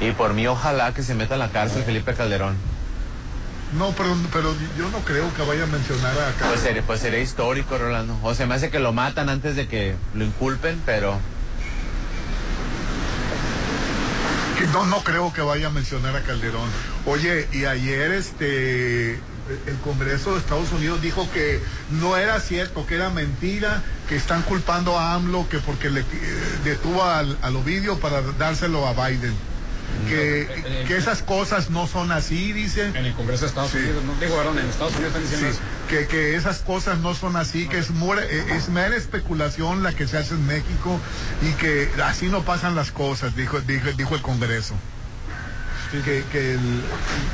Y 0.01 0.11
por 0.11 0.33
mí, 0.33 0.45
ojalá 0.47 0.93
que 0.93 1.03
se 1.03 1.15
meta 1.15 1.35
a 1.35 1.37
la 1.37 1.49
cárcel 1.49 1.83
Felipe 1.83 2.13
Calderón. 2.13 2.55
No, 3.77 3.91
pero, 3.91 4.15
pero 4.31 4.53
yo 4.77 4.89
no 4.89 4.99
creo 4.99 5.33
que 5.33 5.41
vaya 5.41 5.63
a 5.63 5.67
mencionar 5.67 6.11
a 6.11 6.15
Pues 6.15 6.35
Calderón. 6.37 6.63
sería, 6.63 6.81
pues 6.83 6.99
sería 6.99 7.19
histórico, 7.19 7.77
Rolando. 7.77 8.17
O 8.23 8.33
se 8.33 8.45
me 8.45 8.55
hace 8.55 8.69
que 8.69 8.79
lo 8.79 8.93
matan 8.93 9.29
antes 9.29 9.55
de 9.55 9.67
que 9.67 9.95
lo 10.13 10.23
inculpen, 10.23 10.81
pero. 10.85 11.19
No, 14.73 14.85
no 14.85 15.03
creo 15.03 15.31
que 15.31 15.41
vaya 15.41 15.67
a 15.67 15.69
mencionar 15.69 16.15
a 16.15 16.21
Calderón. 16.21 16.69
Oye, 17.05 17.47
y 17.51 17.65
ayer 17.65 18.11
este 18.11 19.13
el 19.67 19.77
Congreso 19.83 20.33
de 20.33 20.39
Estados 20.39 20.71
Unidos 20.71 21.01
dijo 21.03 21.29
que 21.31 21.61
no 21.91 22.17
era 22.17 22.39
cierto, 22.39 22.87
que 22.87 22.95
era 22.95 23.11
mentira, 23.11 23.83
que 24.09 24.15
están 24.15 24.41
culpando 24.41 24.97
a 24.97 25.13
AMLO 25.13 25.47
que 25.49 25.59
porque 25.59 25.91
le 25.91 26.01
eh, 26.01 26.05
detuvo 26.63 27.03
al, 27.03 27.37
al 27.43 27.55
Ovidio 27.55 27.99
para 27.99 28.21
dárselo 28.39 28.87
a 28.87 28.93
Biden. 28.93 29.35
Que, 30.07 30.85
que 30.87 30.97
esas 30.97 31.23
cosas 31.23 31.69
no 31.71 31.87
son 31.87 32.11
así, 32.11 32.53
dice. 32.53 32.87
En 32.89 32.97
el 33.05 33.13
Congreso 33.13 33.41
de 33.41 33.47
Estados 33.47 33.71
Sí. 33.71 33.77
Unidos. 33.79 34.03
No 34.03 34.13
digo, 34.19 34.37
varón, 34.37 34.59
en 34.59 34.67
Estados 34.67 34.93
Unidos 34.93 35.15
están 35.15 35.21
diciendo 35.23 35.47
Sí, 35.49 35.53
eso. 35.57 35.61
que, 35.89 36.07
que 36.07 36.35
esas 36.35 36.59
cosas 36.59 36.99
no 36.99 37.15
son 37.15 37.35
así, 37.37 37.67
que 37.67 37.79
es, 37.79 37.89
mura- 37.89 38.23
eh, 38.23 38.45
es 38.55 38.69
mera 38.69 38.95
especulación 38.95 39.81
la 39.83 39.93
que 39.93 40.07
se 40.07 40.17
hace 40.17 40.35
en 40.35 40.45
México 40.45 40.99
y 41.41 41.53
que 41.53 41.89
así 42.03 42.27
no 42.27 42.43
pasan 42.43 42.75
las 42.75 42.91
cosas, 42.91 43.35
dijo, 43.35 43.59
dijo, 43.61 43.91
dijo 43.97 44.13
el 44.15 44.21
Congreso. 44.21 44.75
Que, 46.03 46.23
que 46.31 46.53
el- 46.53 46.81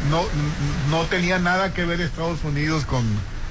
no, 0.10 0.24
no 0.92 1.04
tenía 1.08 1.40
nada 1.40 1.74
que 1.74 1.84
ver 1.84 2.00
Estados 2.00 2.44
Unidos 2.44 2.86
con, 2.86 3.04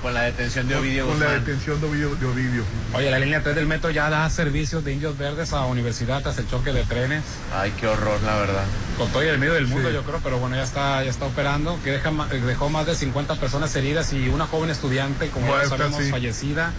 Con 0.02 0.14
la 0.14 0.22
detención 0.22 0.66
de 0.66 0.76
Ovidio 0.76 1.06
con 1.06 1.20
la 1.20 1.30
detención 1.32 1.78
de 1.78 1.86
Ovidio. 1.86 2.14
de 2.16 2.24
Ovidio. 2.26 2.64
Oye, 2.94 3.10
la 3.10 3.18
línea 3.18 3.42
3 3.42 3.54
del 3.54 3.66
metro 3.66 3.90
ya 3.90 4.08
da 4.08 4.30
servicios 4.30 4.82
de 4.82 4.94
indios 4.94 5.18
verdes 5.18 5.52
a 5.52 5.66
universidad 5.66 6.22
tras 6.22 6.38
el 6.38 6.48
choque 6.48 6.72
de 6.72 6.84
trenes. 6.84 7.22
Ay, 7.54 7.70
qué 7.78 7.86
horror, 7.86 8.18
la 8.22 8.36
verdad. 8.36 8.64
Con 8.96 9.08
todo 9.10 9.22
y 9.22 9.28
el 9.28 9.38
medio 9.38 9.52
del 9.52 9.66
mundo, 9.66 9.88
Sí. 9.90 9.94
yo 9.94 10.02
creo, 10.02 10.20
pero 10.24 10.38
bueno, 10.38 10.56
ya 10.56 10.62
está, 10.62 11.04
ya 11.04 11.10
está 11.10 11.26
operando, 11.26 11.78
que 11.84 11.90
deja, 11.92 12.10
ma- 12.10 12.26
dejó 12.28 12.70
más 12.70 12.86
de 12.86 12.94
50 12.94 13.34
personas 13.34 13.76
heridas 13.76 14.10
y 14.14 14.28
una 14.30 14.46
joven 14.46 14.70
estudiante, 14.70 15.28
como 15.28 15.48
ya 15.54 15.68
sabemos, 15.68 16.02
sí. 16.02 16.10
fallecida. 16.10 16.72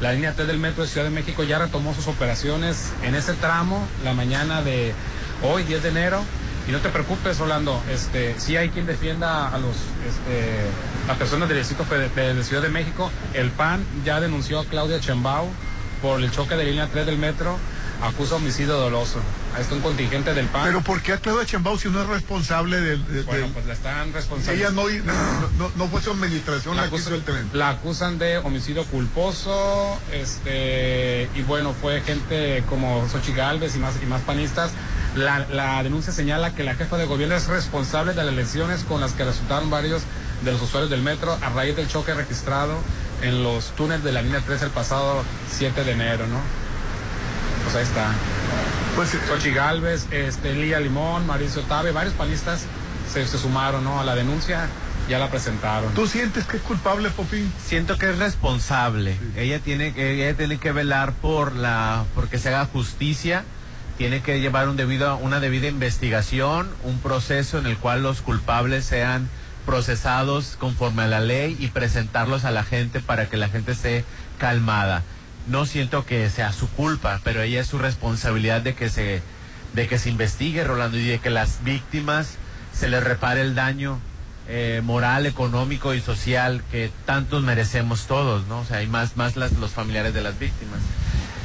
La 0.00 0.12
línea 0.12 0.32
3 0.34 0.48
del 0.48 0.58
metro 0.58 0.82
de 0.82 0.88
Ciudad 0.88 1.06
de 1.06 1.12
México 1.14 1.44
ya 1.44 1.60
retomó 1.60 1.94
sus 1.94 2.08
operaciones 2.08 2.90
en 3.04 3.14
ese 3.14 3.34
tramo 3.34 3.86
la 4.04 4.12
mañana 4.12 4.62
de 4.62 4.92
hoy, 5.42 5.62
10 5.62 5.84
de 5.84 5.90
enero. 5.90 6.20
Y 6.68 6.72
no 6.72 6.80
te 6.80 6.88
preocupes, 6.88 7.38
Rolando, 7.38 7.80
este, 7.92 8.34
sí 8.38 8.56
hay 8.56 8.70
quien 8.70 8.86
defienda 8.86 9.48
a 9.54 9.58
los, 9.58 9.76
este, 10.04 10.62
a 11.08 11.14
personas 11.14 11.48
del 11.48 11.58
distrito 11.58 11.84
de, 11.84 12.42
Ciudad 12.44 12.62
de 12.62 12.68
México. 12.68 13.10
El 13.34 13.50
PAN 13.50 13.84
ya 14.04 14.20
denunció 14.20 14.60
a 14.60 14.64
Claudia 14.64 15.00
Chembao 15.00 15.48
por 16.02 16.20
el 16.20 16.30
choque 16.30 16.56
de 16.56 16.64
línea 16.64 16.88
3 16.92 17.06
del 17.06 17.18
metro, 17.18 17.56
acusa 18.02 18.34
homicidio 18.36 18.74
doloso. 18.76 19.18
Esto 19.58 19.74
un 19.74 19.80
contingente 19.80 20.34
del 20.34 20.46
PAN. 20.46 20.64
Pero 20.66 20.82
¿por 20.82 21.00
qué 21.00 21.14
a 21.14 21.16
Claudia 21.18 21.46
Chembao 21.46 21.78
si 21.78 21.88
no 21.88 22.02
es 22.02 22.08
responsable 22.08 22.80
del... 22.80 23.06
de- 23.06 23.22
Bueno, 23.22 23.44
del- 23.44 23.52
pues 23.52 23.66
la 23.66 23.72
están 23.72 24.12
responsable. 24.12 24.58
ella 24.58 24.70
no, 24.70 24.82
no, 24.88 25.48
no- 25.58 25.72
no 25.76 25.88
fue 25.88 26.02
su 26.02 26.10
administración 26.10 26.76
la, 26.76 26.90
que 26.90 26.96
hizo 26.96 27.14
el 27.14 27.22
tren. 27.22 27.48
la 27.54 27.70
acusan 27.70 28.18
de 28.18 28.38
homicidio 28.38 28.84
culposo, 28.84 29.98
este, 30.12 31.28
y 31.34 31.42
bueno, 31.42 31.72
fue 31.80 32.02
gente 32.02 32.64
como 32.68 33.08
Xochitl 33.08 33.36
Galvez 33.38 33.74
y 33.76 33.78
más, 33.78 33.94
y 34.02 34.06
más 34.06 34.20
panistas. 34.22 34.72
La, 35.14 35.46
la 35.50 35.82
denuncia 35.82 36.12
señala 36.12 36.54
que 36.54 36.62
la 36.62 36.74
jefa 36.74 36.98
de 36.98 37.06
gobierno 37.06 37.34
es 37.36 37.46
responsable 37.46 38.12
de 38.12 38.22
las 38.24 38.34
lesiones 38.34 38.82
con 38.84 39.00
las 39.00 39.12
que 39.12 39.24
resultaron 39.24 39.70
varios 39.70 40.02
de 40.42 40.52
los 40.52 40.62
usuarios 40.62 40.90
del 40.90 41.02
metro 41.02 41.36
a 41.42 41.48
raíz 41.50 41.76
del 41.76 41.88
choque 41.88 42.14
registrado 42.14 42.74
en 43.22 43.42
los 43.42 43.70
túneles 43.76 44.04
de 44.04 44.12
la 44.12 44.22
línea 44.22 44.42
3 44.44 44.62
el 44.62 44.70
pasado 44.70 45.24
7 45.50 45.84
de 45.84 45.92
enero, 45.92 46.26
¿no? 46.26 46.40
Pues 47.64 47.76
ahí 47.76 47.82
está. 47.82 48.12
Pues, 48.94 49.14
eh, 49.14 49.18
Xochitl 49.28 49.54
Galvez, 49.54 50.06
este, 50.10 50.54
Lía 50.54 50.80
Limón, 50.80 51.26
Mauricio 51.26 51.62
Tabe, 51.62 51.92
varios 51.92 52.14
panistas 52.14 52.62
se, 53.12 53.26
se 53.26 53.38
sumaron 53.38 53.84
¿no? 53.84 54.00
a 54.00 54.04
la 54.04 54.14
denuncia, 54.14 54.68
ya 55.08 55.18
la 55.18 55.28
presentaron. 55.30 55.92
¿Tú 55.94 56.06
sientes 56.06 56.44
que 56.44 56.56
es 56.56 56.62
culpable, 56.62 57.10
Popín? 57.10 57.52
Siento 57.64 57.98
que 57.98 58.10
es 58.10 58.18
responsable. 58.18 59.16
Ella 59.36 59.58
tiene 59.58 59.92
que 59.92 60.14
ella 60.14 60.36
tiene 60.36 60.58
que 60.58 60.72
velar 60.72 61.12
por 61.12 61.54
la 61.54 62.04
porque 62.14 62.38
se 62.38 62.48
haga 62.48 62.66
justicia. 62.66 63.44
Tiene 63.98 64.20
que 64.20 64.40
llevar 64.40 64.68
un 64.68 64.76
debido 64.76 65.16
una 65.16 65.40
debida 65.40 65.68
investigación, 65.68 66.68
un 66.82 66.98
proceso 66.98 67.58
en 67.58 67.66
el 67.66 67.78
cual 67.78 68.02
los 68.02 68.20
culpables 68.20 68.84
sean 68.84 69.28
procesados 69.66 70.56
conforme 70.58 71.02
a 71.02 71.06
la 71.08 71.20
ley 71.20 71.56
y 71.60 71.68
presentarlos 71.68 72.44
a 72.44 72.50
la 72.50 72.64
gente 72.64 73.00
para 73.00 73.26
que 73.26 73.36
la 73.36 73.48
gente 73.48 73.72
esté 73.72 74.04
calmada. 74.38 75.02
No 75.48 75.66
siento 75.66 76.06
que 76.06 76.30
sea 76.30 76.52
su 76.52 76.68
culpa, 76.70 77.20
pero 77.22 77.42
ella 77.42 77.60
es 77.60 77.66
su 77.66 77.78
responsabilidad 77.78 78.62
de 78.62 78.74
que 78.74 78.88
se 78.88 79.22
de 79.74 79.86
que 79.88 79.98
se 79.98 80.08
investigue, 80.08 80.64
Rolando, 80.64 80.96
y 80.96 81.04
de 81.06 81.18
que 81.18 81.28
las 81.28 81.62
víctimas 81.62 82.36
se 82.72 82.88
les 82.88 83.04
repare 83.04 83.42
el 83.42 83.54
daño 83.54 83.98
eh, 84.48 84.80
moral, 84.82 85.26
económico 85.26 85.92
y 85.92 86.00
social 86.00 86.62
que 86.70 86.90
tantos 87.04 87.42
merecemos 87.42 88.06
todos, 88.06 88.46
¿no? 88.46 88.60
O 88.60 88.64
sea, 88.64 88.78
hay 88.78 88.86
más, 88.86 89.16
más 89.18 89.36
las, 89.36 89.52
los 89.52 89.72
familiares 89.72 90.14
de 90.14 90.22
las 90.22 90.38
víctimas. 90.38 90.78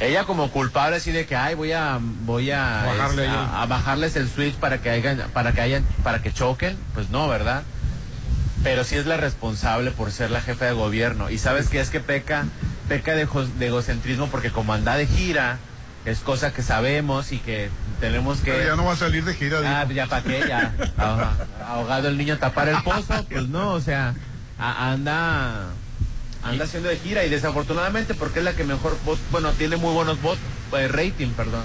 Ella 0.00 0.24
como 0.24 0.50
culpable 0.50 0.96
así 0.96 1.12
de 1.12 1.26
que 1.26 1.36
ay 1.36 1.54
voy 1.54 1.72
a 1.72 1.98
voy 2.00 2.50
a, 2.50 2.84
Bajarle 2.86 3.24
es- 3.24 3.30
ahí. 3.30 3.36
a, 3.36 3.62
a 3.62 3.66
bajarles 3.66 4.16
el 4.16 4.28
switch 4.30 4.54
para 4.54 4.80
que 4.80 4.88
hayan 4.90 5.18
para 5.34 5.52
que 5.52 5.60
hayan 5.60 5.84
para 6.02 6.22
que 6.22 6.32
choquen, 6.32 6.76
pues 6.94 7.10
no, 7.10 7.28
¿verdad? 7.28 7.62
Pero 8.62 8.84
sí 8.84 8.96
es 8.96 9.06
la 9.06 9.16
responsable 9.16 9.90
por 9.90 10.12
ser 10.12 10.30
la 10.30 10.40
jefa 10.40 10.66
de 10.66 10.72
gobierno 10.72 11.30
y 11.30 11.38
sabes 11.38 11.68
que 11.68 11.80
es 11.80 11.90
que 11.90 12.00
peca 12.00 12.44
peca 12.88 13.14
de, 13.14 13.26
egocentrismo 13.60 14.28
porque 14.28 14.50
como 14.50 14.72
anda 14.72 14.96
de 14.96 15.06
gira 15.06 15.58
es 16.04 16.18
cosa 16.18 16.52
que 16.52 16.62
sabemos 16.62 17.32
y 17.32 17.38
que 17.38 17.70
tenemos 18.00 18.38
que 18.40 18.52
Pero 18.52 18.64
ya 18.70 18.76
no 18.76 18.84
va 18.84 18.92
a 18.92 18.96
salir 18.96 19.24
de 19.24 19.34
gira. 19.34 19.58
Ah, 19.64 19.86
ya 19.92 20.06
para 20.06 20.22
qué, 20.22 20.44
ya. 20.48 20.74
Ahogado 21.66 22.08
el 22.08 22.18
niño 22.18 22.38
tapar 22.38 22.68
el 22.68 22.82
pozo, 22.82 23.24
pues 23.30 23.48
no, 23.48 23.72
o 23.72 23.80
sea, 23.80 24.14
a- 24.58 24.90
anda 24.92 25.68
anda 26.42 26.64
haciendo 26.64 26.88
de 26.88 26.96
gira 26.98 27.24
y 27.24 27.30
desafortunadamente 27.30 28.14
porque 28.14 28.40
es 28.40 28.44
la 28.44 28.52
que 28.54 28.64
mejor 28.64 28.96
vot- 29.06 29.18
bueno, 29.30 29.50
tiene 29.52 29.76
muy 29.76 29.92
buenos 29.94 30.20
votos, 30.20 30.42
rating, 30.72 31.28
perdón. 31.36 31.62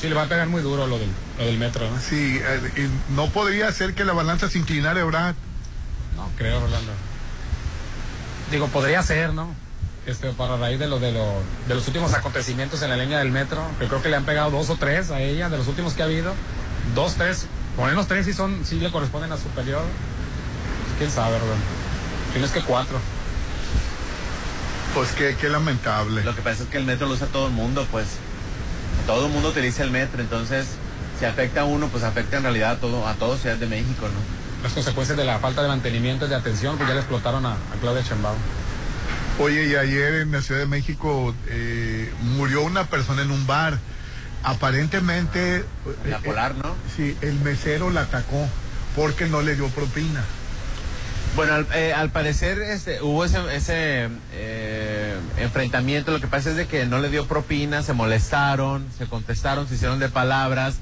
Sí, 0.00 0.08
le 0.08 0.14
va 0.14 0.24
a 0.24 0.26
pegar 0.28 0.48
muy 0.48 0.62
duro 0.62 0.86
lo 0.86 0.98
del, 0.98 1.08
lo 1.38 1.44
del 1.46 1.58
metro, 1.58 1.88
¿no? 1.90 1.98
Sí, 2.00 2.38
eh, 2.42 2.70
y 2.76 3.12
no 3.14 3.26
podría 3.30 3.70
ser 3.72 3.94
que 3.94 4.04
la 4.04 4.12
balanza 4.12 4.48
se 4.48 4.58
inclinara, 4.58 5.04
¿verdad? 5.04 5.34
No 6.18 6.28
creo, 6.36 6.60
Rolando. 6.60 6.92
Digo, 8.50 8.66
podría 8.68 9.02
ser, 9.02 9.32
¿no? 9.32 9.54
Este, 10.04 10.30
para 10.32 10.56
raíz 10.56 10.78
de, 10.78 10.88
lo, 10.88 10.98
de, 10.98 11.12
lo, 11.12 11.34
de 11.68 11.74
los 11.74 11.86
últimos 11.86 12.12
acontecimientos 12.12 12.82
en 12.82 12.90
la 12.90 12.96
línea 12.96 13.18
del 13.18 13.30
metro, 13.30 13.62
que 13.78 13.86
creo 13.86 14.02
que 14.02 14.08
le 14.08 14.16
han 14.16 14.24
pegado 14.24 14.50
dos 14.50 14.68
o 14.70 14.76
tres 14.76 15.10
a 15.10 15.20
ella, 15.20 15.48
de 15.48 15.58
los 15.58 15.68
últimos 15.68 15.94
que 15.94 16.02
ha 16.02 16.06
habido. 16.06 16.34
Dos, 16.94 17.14
tres. 17.14 17.46
Por 17.76 17.88
menos 17.88 18.08
tres 18.08 18.26
sí, 18.26 18.32
son, 18.32 18.64
sí 18.64 18.80
le 18.80 18.90
corresponden 18.90 19.30
a 19.30 19.36
superior. 19.36 19.84
Quién 20.98 21.10
sabe, 21.10 21.38
Rolando. 21.38 21.64
Tienes 22.32 22.50
que 22.50 22.62
cuatro. 22.62 22.98
Pues 24.94 25.12
qué, 25.12 25.36
qué 25.40 25.48
lamentable. 25.48 26.24
Lo 26.24 26.34
que 26.34 26.42
pasa 26.42 26.64
es 26.64 26.68
que 26.68 26.78
el 26.78 26.84
metro 26.84 27.06
lo 27.06 27.14
usa 27.14 27.28
todo 27.28 27.46
el 27.46 27.52
mundo, 27.52 27.86
pues. 27.92 28.06
Todo 29.06 29.26
el 29.26 29.32
mundo 29.32 29.50
utiliza 29.50 29.84
el 29.84 29.92
metro, 29.92 30.20
entonces 30.20 30.66
si 31.18 31.24
afecta 31.24 31.62
a 31.62 31.64
uno, 31.64 31.88
pues 31.88 32.04
afecta 32.04 32.36
en 32.36 32.42
realidad 32.42 32.72
a 32.72 32.76
todo 32.76 33.06
a 33.06 33.14
todo 33.14 33.36
Ciudad 33.36 33.56
de 33.56 33.66
México, 33.66 34.06
¿no? 34.06 34.37
Las 34.62 34.72
consecuencias 34.72 35.16
de 35.16 35.24
la 35.24 35.38
falta 35.38 35.62
de 35.62 35.68
mantenimiento 35.68 36.26
y 36.26 36.28
de 36.28 36.34
atención, 36.34 36.76
pues 36.76 36.88
ya 36.88 36.94
le 36.94 37.00
explotaron 37.00 37.46
a, 37.46 37.52
a 37.52 37.80
Claudia 37.80 38.02
Chambao. 38.02 38.34
Oye, 39.40 39.66
y 39.66 39.76
ayer 39.76 40.14
en 40.14 40.32
la 40.32 40.42
Ciudad 40.42 40.60
de 40.60 40.66
México 40.66 41.32
eh, 41.46 42.12
murió 42.20 42.62
una 42.62 42.84
persona 42.84 43.22
en 43.22 43.30
un 43.30 43.46
bar. 43.46 43.78
Aparentemente. 44.42 45.64
En 46.04 46.10
la 46.10 46.18
eh, 46.18 46.20
Polar, 46.24 46.54
¿no? 46.54 46.74
Sí, 46.96 47.16
el 47.22 47.34
mesero 47.40 47.90
la 47.90 48.02
atacó 48.02 48.48
porque 48.94 49.26
no 49.26 49.42
le 49.42 49.56
dio 49.56 49.68
propina. 49.68 50.22
Bueno, 51.36 51.54
al, 51.54 51.66
eh, 51.74 51.92
al 51.92 52.10
parecer 52.10 52.60
este, 52.62 53.02
hubo 53.02 53.24
ese, 53.24 53.38
ese 53.54 54.08
eh, 54.32 55.16
enfrentamiento. 55.38 56.12
Lo 56.12 56.20
que 56.20 56.26
pasa 56.26 56.50
es 56.50 56.56
de 56.56 56.66
que 56.66 56.86
no 56.86 56.98
le 56.98 57.10
dio 57.10 57.26
propina, 57.26 57.82
se 57.82 57.92
molestaron, 57.92 58.86
se 58.96 59.06
contestaron, 59.06 59.68
se 59.68 59.74
hicieron 59.74 59.98
de 59.98 60.08
palabras 60.08 60.76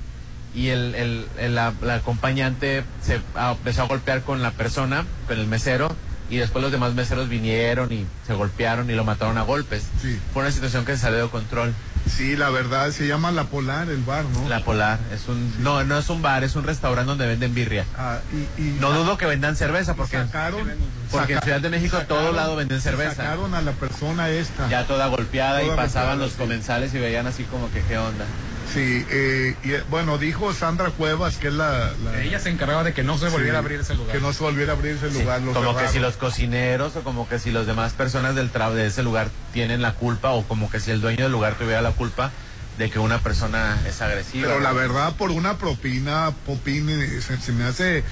y 0.57 0.69
el, 0.71 0.95
el- 0.97 1.27
el- 1.39 1.55
la, 1.55 1.73
la 1.83 1.97
acompañante 1.97 2.83
se 3.03 3.21
ah, 3.37 3.53
empezó 3.57 3.83
a 3.83 3.87
golpear 3.87 4.23
con 4.23 4.43
la 4.43 4.51
persona, 4.51 5.05
con 5.29 5.39
el 5.39 5.47
mesero, 5.47 5.95
y 6.31 6.39
después 6.39 6.61
los 6.63 6.73
demás 6.73 6.95
meseros 6.95 7.29
vinieron 7.29 7.93
y 7.93 8.05
se 8.27 8.35
golpearon 8.35 8.91
y 8.91 8.95
lo 8.95 9.05
mataron 9.05 9.39
a 9.39 9.43
golpes. 9.43 9.85
Fue 10.33 10.43
una 10.43 10.51
situación 10.51 10.85
que 10.85 10.93
se 10.97 11.03
salió 11.03 11.23
de 11.23 11.29
control. 11.29 11.73
Sí, 12.09 12.37
la 12.37 12.51
verdad, 12.51 12.91
se 12.93 13.07
llama 13.09 13.33
La 13.33 13.45
Polar, 13.45 13.89
el 13.91 13.99
bar, 14.03 14.25
¿no? 14.27 14.49
La 14.49 14.61
Polar 14.65 14.99
es 15.13 15.27
un 15.29 15.53
no 15.63 15.83
no 15.83 15.99
es 15.99 16.09
un 16.09 16.23
bar, 16.23 16.45
es 16.45 16.55
un 16.55 16.63
restaurante 16.65 17.09
donde 17.09 17.27
venden 17.27 17.53
birria. 17.53 17.85
Ah, 17.99 18.19
y, 18.33 18.63
y- 18.63 18.77
no 18.81 18.93
dudo 18.93 19.19
que 19.19 19.27
vendan 19.27 19.57
cerveza 19.57 19.95
porque 19.95 20.17
sacaron, 20.17 20.69
porque 21.11 21.33
en 21.35 21.41
Ciudad 21.43 21.61
de 21.61 21.69
México 21.69 21.97
a 21.97 22.05
todo 22.05 22.19
sacaron- 22.19 22.37
lado 22.37 22.57
venden 22.57 22.81
cerveza. 22.81 23.15
Sacaron 23.17 23.55
a 23.55 23.61
la 23.63 23.73
persona 23.73 24.29
esta. 24.31 24.69
Ya 24.69 24.87
toda 24.87 25.09
golpeada 25.09 25.63
y 25.65 25.67
pasaban 25.71 25.87
golpeada, 25.89 26.17
los 26.17 26.31
sí. 26.33 26.39
comensales 26.39 26.95
y 26.95 26.99
veían 26.99 27.27
así 27.27 27.43
como 27.45 27.71
que 27.73 27.83
qué 27.83 27.99
onda. 27.99 28.25
Sí, 28.73 29.07
eh, 29.11 29.55
y, 29.65 29.73
eh, 29.73 29.83
bueno, 29.91 30.19
dijo 30.19 30.53
Sandra 30.53 30.91
Cuevas 30.91 31.37
que 31.39 31.49
es 31.49 31.55
la... 31.55 31.93
la- 32.05 32.21
Ella 32.23 32.39
se 32.39 32.51
encargaba 32.51 32.85
de 32.85 32.93
que 32.93 33.03
no 33.05 33.17
se 33.17 33.29
volviera 33.29 33.53
Sí, 33.53 33.57
a 33.57 33.59
abrir 33.61 33.81
ese 33.81 33.95
lugar. 33.95 34.13
Que 34.17 34.21
no 34.21 34.33
se 34.33 34.43
volviera 34.43 34.73
a 34.73 34.77
abrir 34.77 34.97
ese 34.97 35.11
lugar. 35.11 35.41
como 35.53 35.77
que 35.77 35.89
si 35.89 35.99
los 35.99 36.17
cocineros 36.17 36.97
o 36.97 37.03
como 37.03 37.29
que 37.29 37.39
si 37.39 37.51
los 37.51 37.67
demás 37.67 37.93
personas 37.93 38.35
del 38.35 38.53
tra- 38.53 38.73
de 38.73 38.87
ese 38.87 39.03
lugar 39.03 39.29
tienen 39.53 39.83
la 39.83 39.93
culpa 39.93 40.31
o 40.33 40.43
como 40.47 40.71
que 40.71 40.81
si 40.81 40.91
el 40.91 41.01
dueño 41.01 41.25
del 41.25 41.33
lugar 41.33 41.55
tuviera 41.55 41.81
la 41.81 41.93
culpa 41.93 42.31
de 42.79 42.91
que 42.91 42.99
una 42.99 43.19
persona 43.21 43.79
es 43.87 44.03
agresiva. 44.03 44.49
Pero 44.49 44.61
la 44.61 44.73
verdad, 44.73 45.15
por 45.17 45.31
una 45.31 45.57
propina, 45.57 46.33
Popín, 46.45 46.91
eh, 46.91 47.21
se, 47.23 47.39
se 47.39 47.53
me 47.53 47.65
hace 47.65 48.05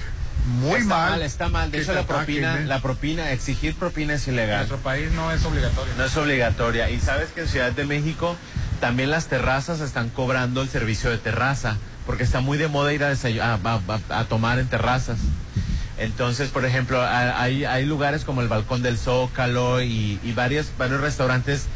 muy 0.59 0.79
está 0.79 0.87
mal. 0.89 1.09
mal. 1.11 1.21
Está 1.21 1.49
mal. 1.49 1.71
De 1.71 1.81
hecho, 1.81 1.93
la 1.93 1.99
ataquen, 2.01 2.15
propina, 2.25 2.59
¿eh? 2.61 2.65
la 2.65 2.81
propina, 2.81 3.31
exigir 3.31 3.75
propina 3.75 4.13
es 4.15 4.27
En 4.27 4.33
ilegal. 4.35 4.57
nuestro 4.59 4.77
país 4.77 5.11
no 5.11 5.31
es 5.31 5.43
obligatorio. 5.45 5.93
No 5.97 6.05
es 6.05 6.17
obligatoria. 6.17 6.89
Y 6.89 6.99
sabes 6.99 7.29
que 7.31 7.41
en 7.41 7.47
Ciudad 7.47 7.71
de 7.73 7.85
México 7.85 8.35
también 8.75 9.11
las 9.11 9.27
terrazas 9.27 9.81
están 9.81 10.09
cobrando 10.09 10.61
el 10.61 10.69
servicio 10.69 11.09
de 11.09 11.17
terraza, 11.17 11.77
porque 12.05 12.23
está 12.23 12.41
muy 12.41 12.57
de 12.57 12.67
moda 12.67 12.93
ir 12.93 13.03
a, 13.03 13.13
a, 14.09 14.23
tomar 14.25 14.59
en 14.59 14.67
terrazas. 14.67 15.17
Entonces, 15.97 16.49
por 16.49 16.65
ejemplo, 16.65 17.01
hay, 17.01 17.65
hay 17.65 17.85
lugares 17.85 18.25
como 18.25 18.41
el 18.41 18.47
Balcón 18.47 18.81
del 18.81 18.97
Zócalo 18.97 19.81
y, 19.81 20.19
y 20.23 20.33
varios, 20.33 20.71
varios 20.77 21.01
restaurantes 21.01 21.67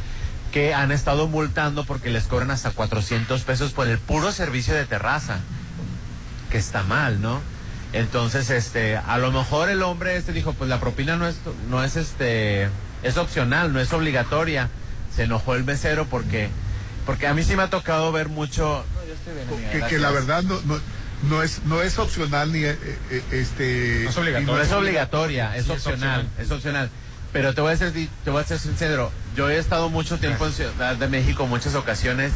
que 0.51 0.73
han 0.73 0.91
estado 0.91 1.27
multando 1.27 1.85
porque 1.85 2.09
les 2.09 2.25
cobran 2.25 2.51
hasta 2.51 2.71
400 2.71 3.41
pesos 3.43 3.71
por 3.71 3.87
el 3.87 3.97
puro 3.97 4.31
servicio 4.31 4.73
de 4.73 4.85
terraza, 4.85 5.39
que 6.49 6.57
está 6.57 6.83
mal, 6.83 7.21
¿no? 7.21 7.39
Entonces, 7.91 8.49
este, 8.49 8.97
a 8.97 9.17
lo 9.17 9.31
mejor 9.31 9.69
el 9.69 9.81
hombre 9.81 10.15
este 10.15 10.31
dijo, 10.31 10.53
pues 10.53 10.69
la 10.69 10.79
propina 10.79 11.15
no 11.15 11.27
es, 11.27 11.37
no 11.69 11.83
es 11.83 11.95
este, 11.95 12.69
es 13.01 13.17
opcional, 13.17 13.73
no 13.73 13.79
es 13.79 13.91
obligatoria. 13.93 14.69
Se 15.15 15.23
enojó 15.23 15.55
el 15.55 15.63
mesero 15.63 16.05
porque, 16.05 16.49
porque 17.09 17.25
a 17.25 17.33
mí 17.33 17.41
sí 17.41 17.55
me 17.55 17.63
ha 17.63 17.71
tocado 17.71 18.11
ver 18.11 18.29
mucho. 18.29 18.85
No, 18.93 19.03
yo 19.07 19.13
estoy 19.15 19.33
bien, 19.33 19.47
amiga, 19.49 19.87
que, 19.87 19.97
la 19.97 20.11
verdad 20.11 20.43
no, 20.43 20.61
no, 20.67 20.79
no 21.23 21.41
es 21.41 21.63
no 21.65 21.81
es 21.81 21.97
opcional 21.97 22.53
ni 22.53 22.63
eh, 22.65 22.77
eh, 23.09 23.23
este 23.31 24.01
No 24.03 24.61
es 24.61 24.69
No 24.69 24.77
obligatoria, 24.77 25.57
es 25.57 25.65
Sí, 25.65 25.71
es 25.71 25.77
opcional, 25.87 26.19
opcional. 26.27 26.45
es 26.45 26.51
opcional. 26.51 26.89
Pero 27.33 27.55
te 27.55 27.61
voy 27.61 27.73
a 27.73 27.77
ser, 27.77 27.93
te 27.93 28.29
voy 28.29 28.43
a 28.43 28.45
ser 28.45 28.59
sincero, 28.59 29.11
yo 29.35 29.49
he 29.49 29.57
estado 29.57 29.89
mucho 29.89 30.19
tiempo 30.19 30.45
en 30.45 30.53
Ciudad 30.53 30.97
de 30.97 31.07
México, 31.07 31.47
muchas 31.47 31.73
ocasiones, 31.73 32.31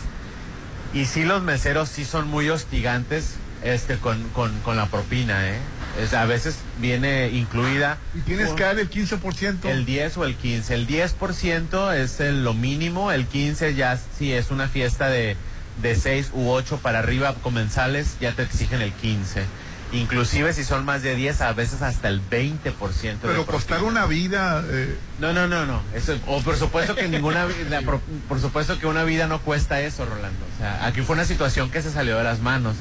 y 0.92 1.06
sí 1.06 1.24
los 1.24 1.44
meseros 1.44 1.90
sí 1.90 2.04
son 2.04 2.28
muy 2.28 2.50
hostigantes 2.50 3.36
este 3.64 3.98
con, 3.98 4.28
con, 4.30 4.60
con 4.62 4.76
la 4.76 4.88
propina, 4.88 5.52
¿eh? 5.52 5.60
Es- 6.02 6.14
a 6.14 6.26
veces 6.26 6.56
viene 6.80 7.30
incluida 7.30 7.98
y 8.16 8.22
tienes 8.22 8.50
que 8.50 8.64
dar 8.64 8.80
el 8.80 8.90
15%. 8.90 9.70
el 9.70 9.86
10 9.86 10.18
o 10.18 10.26
el 10.26 10.36
15. 10.36 10.74
El 10.74 10.88
10% 10.88 11.92
es 11.94 12.20
el- 12.20 12.44
lo 12.44 12.54
mínimo, 12.54 13.12
el 13.12 13.26
15 13.28 13.76
ya 13.76 14.00
si 14.18 14.34
es 14.34 14.50
una 14.52 14.68
fiesta 14.68 15.08
de, 15.10 15.38
de 15.82 15.96
6 15.96 16.32
u 16.34 16.50
8 16.50 16.80
para 16.82 17.00
arriba 17.00 17.36
comensales, 17.44 18.16
ya 18.20 18.32
te 18.32 18.42
exigen 18.44 18.82
el 18.82 18.92
15. 18.92 19.44
Inclusive 19.92 20.54
si 20.54 20.64
son 20.64 20.86
más 20.86 21.04
de 21.04 21.16
10, 21.16 21.42
a 21.42 21.54
veces 21.54 21.84
hasta 21.84 22.08
el 22.08 22.20
20%. 22.20 23.28
de 23.28 23.34
pero 23.34 23.46
costar 23.46 23.84
una 23.84 24.08
vida 24.08 24.64
eh, 24.68 24.98
No, 25.20 25.34
no, 25.34 25.48
no, 25.48 25.68
no. 25.68 25.84
Eso, 25.94 26.18
o 26.26 26.42
por 26.42 26.58
supuesto 26.58 26.96
que 26.96 27.08
ninguna 27.08 27.46
vi- 27.46 27.54
la 27.70 27.82
pro- 27.84 28.02
por 28.28 28.42
supuesto 28.42 28.80
que 28.80 28.88
una 28.88 29.04
vida 29.04 29.28
no 29.28 29.40
cuesta 29.42 29.82
eso, 29.82 30.06
Rolando. 30.06 30.44
O 30.56 30.58
sea, 30.60 30.88
aquí 30.88 31.02
fue 31.02 31.14
una 31.16 31.26
situación 31.26 31.70
que 31.70 31.84
se 31.84 31.92
salió 31.92 32.18
de 32.18 32.24
las 32.24 32.40
manos. 32.40 32.76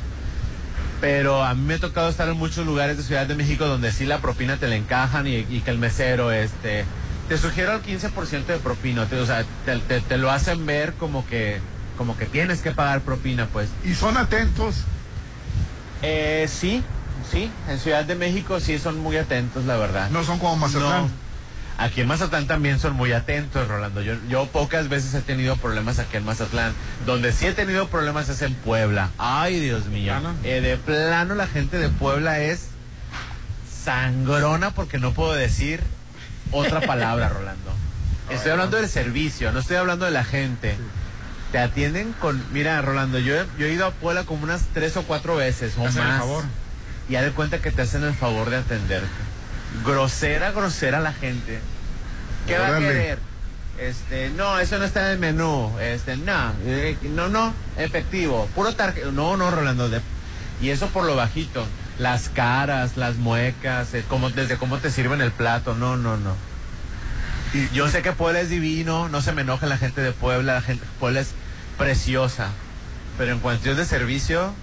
Pero 1.03 1.43
a 1.45 1.53
mí 1.55 1.63
me 1.67 1.75
ha 1.75 1.79
tocado 1.81 2.09
estar 2.09 2.29
en 2.29 2.37
muchos 2.39 2.65
lugares 2.65 2.97
de 2.97 3.03
Ciudad 3.03 3.27
de 3.27 3.35
México 3.35 3.67
donde 3.67 3.91
sí 3.93 4.07
la 4.07 4.21
propina 4.21 4.57
te 4.57 4.69
la 4.69 4.77
encajan 4.77 5.27
y, 5.27 5.35
y 5.51 5.61
que 5.65 5.71
el 5.73 5.79
mesero 5.79 6.31
este 6.33 6.85
te 7.29 7.37
sugiero 7.39 7.73
el 7.73 7.83
15% 7.83 8.47
de 8.47 8.59
propina, 8.59 9.07
te- 9.07 9.19
o 9.19 9.27
sea, 9.27 9.45
te, 9.67 9.79
te- 9.79 10.01
te 10.01 10.17
lo 10.19 10.31
hacen 10.31 10.65
ver 10.65 10.93
como 10.95 11.27
que 11.27 11.59
como 11.99 12.17
que 12.17 12.27
tienes 12.27 12.61
que 12.61 12.71
pagar 12.71 13.01
propina, 13.03 13.47
pues. 13.53 13.69
y 13.85 13.95
son 13.95 14.17
atentos. 14.17 14.77
Eh, 16.03 16.49
sí, 16.49 16.83
sí, 17.31 17.51
en 17.69 17.79
Ciudad 17.79 18.05
de 18.05 18.15
México 18.15 18.61
sí 18.61 18.79
son 18.79 18.99
muy 19.01 19.17
atentos, 19.17 19.65
la 19.67 19.77
verdad. 19.77 20.09
No 20.11 20.25
son 20.25 20.39
como 20.39 20.57
Mazatlán. 20.57 21.03
No. 21.03 21.11
Aquí 21.83 22.01
en 22.03 22.07
Mazatlán 22.07 22.47
también 22.47 22.79
son 22.79 22.93
muy 22.95 23.13
atentos, 23.13 23.67
Rolando. 23.67 24.03
Yo, 24.03 24.15
yo 24.29 24.47
pocas 24.47 24.89
veces 24.89 25.15
he 25.15 25.21
tenido 25.21 25.57
problemas 25.57 25.99
aquí 25.99 26.17
en 26.17 26.25
Mazatlán. 26.25 26.73
Donde 27.07 27.33
sí 27.33 27.47
he 27.47 27.53
tenido 27.53 27.89
problemas 27.89 28.29
es 28.29 28.41
en 28.43 28.55
Puebla. 28.55 29.11
Ay, 29.19 29.59
Dios 29.59 29.87
mío. 29.87 30.15
Eh, 30.45 30.61
de 30.61 30.77
plano 30.77 31.35
la 31.35 31.47
gente 31.47 31.79
de 31.79 31.89
Puebla 31.89 32.39
es 32.41 32.69
sangrona 33.85 34.71
porque 34.73 34.99
no 34.99 35.13
puedo 35.13 35.33
decir 35.35 35.81
otra 36.53 36.81
palabra, 36.87 37.29
Rolando. 37.29 37.73
Estoy 38.31 38.53
hablando 38.53 38.77
del 38.77 38.89
servicio, 38.89 39.53
no 39.53 39.59
estoy 39.61 39.77
hablando 39.77 40.05
de 40.05 40.13
la 40.13 40.25
gente. 40.25 40.77
Te 41.51 41.59
atienden 41.59 42.13
con... 42.15 42.43
Mira, 42.53 42.81
Rolando, 42.81 43.19
yo, 43.19 43.35
he- 43.35 43.47
yo 43.59 43.67
he 43.67 43.73
ido 43.73 43.87
a 43.87 43.91
Puebla 43.91 44.25
como 44.25 44.45
unas 44.45 44.63
tres 44.73 44.97
o 44.97 45.03
cuatro 45.03 45.37
veces 45.37 45.75
o 45.77 45.83
Te 45.83 45.89
hacen 45.89 46.03
el 46.03 46.09
más. 46.09 46.19
favor. 46.21 46.45
Y 47.11 47.17
haz 47.17 47.25
de 47.25 47.33
cuenta 47.33 47.59
que 47.59 47.71
te 47.71 47.83
hacen 47.83 48.05
el 48.05 48.15
favor 48.15 48.49
de 48.49 48.57
atenderte. 48.57 49.09
Grosera, 49.85 50.53
grosera 50.53 51.01
la 51.01 51.13
gente. 51.13 51.61
¿Qué 52.47 52.59
va 52.59 52.77
a 52.77 52.79
querer? 52.79 53.19
Este, 53.79 54.31
no, 54.31 54.59
eso 54.59 54.79
no 54.79 54.85
está 54.85 55.07
en 55.07 55.13
el 55.13 55.19
menú. 55.19 55.73
Este, 55.81 56.17
no, 56.17 56.53
eh, 56.65 56.97
no, 57.03 57.29
no, 57.29 57.55
efectivo, 57.77 58.49
puro 58.55 58.75
tarjeta. 58.75 59.11
No, 59.11 59.37
no, 59.37 59.51
Rolando. 59.51 59.89
de- 59.89 60.01
y 60.61 60.71
eso 60.71 60.89
por 60.89 61.05
lo 61.05 61.17
bajito. 61.17 61.67
Las 61.99 62.29
caras, 62.29 62.97
las 62.97 63.17
muecas, 63.17 63.93
eh, 63.95 64.05
cómo- 64.09 64.31
desde 64.31 64.57
cómo 64.57 64.79
te 64.79 64.91
sirven 64.91 65.21
el 65.21 65.33
plato. 65.33 65.75
No, 65.75 65.97
no, 65.97 66.17
no. 66.17 66.35
Y 67.55 67.69
Yo 67.75 67.89
sé 67.89 68.03
que 68.03 68.13
Puebla 68.13 68.41
es 68.41 68.49
divino, 68.51 69.09
no 69.09 69.21
se 69.21 69.33
me 69.33 69.43
enoja 69.43 69.67
la 69.67 69.77
gente 69.77 70.01
de 70.01 70.13
Puebla, 70.13 70.55
la 70.55 70.63
gente 70.63 70.85
Puebla 71.01 71.21
es 71.21 71.29
preciosa. 71.79 72.49
Pero 73.19 73.33
en 73.33 73.41
cuestión 73.41 73.77
de 73.77 73.85
servicio, 73.85 74.55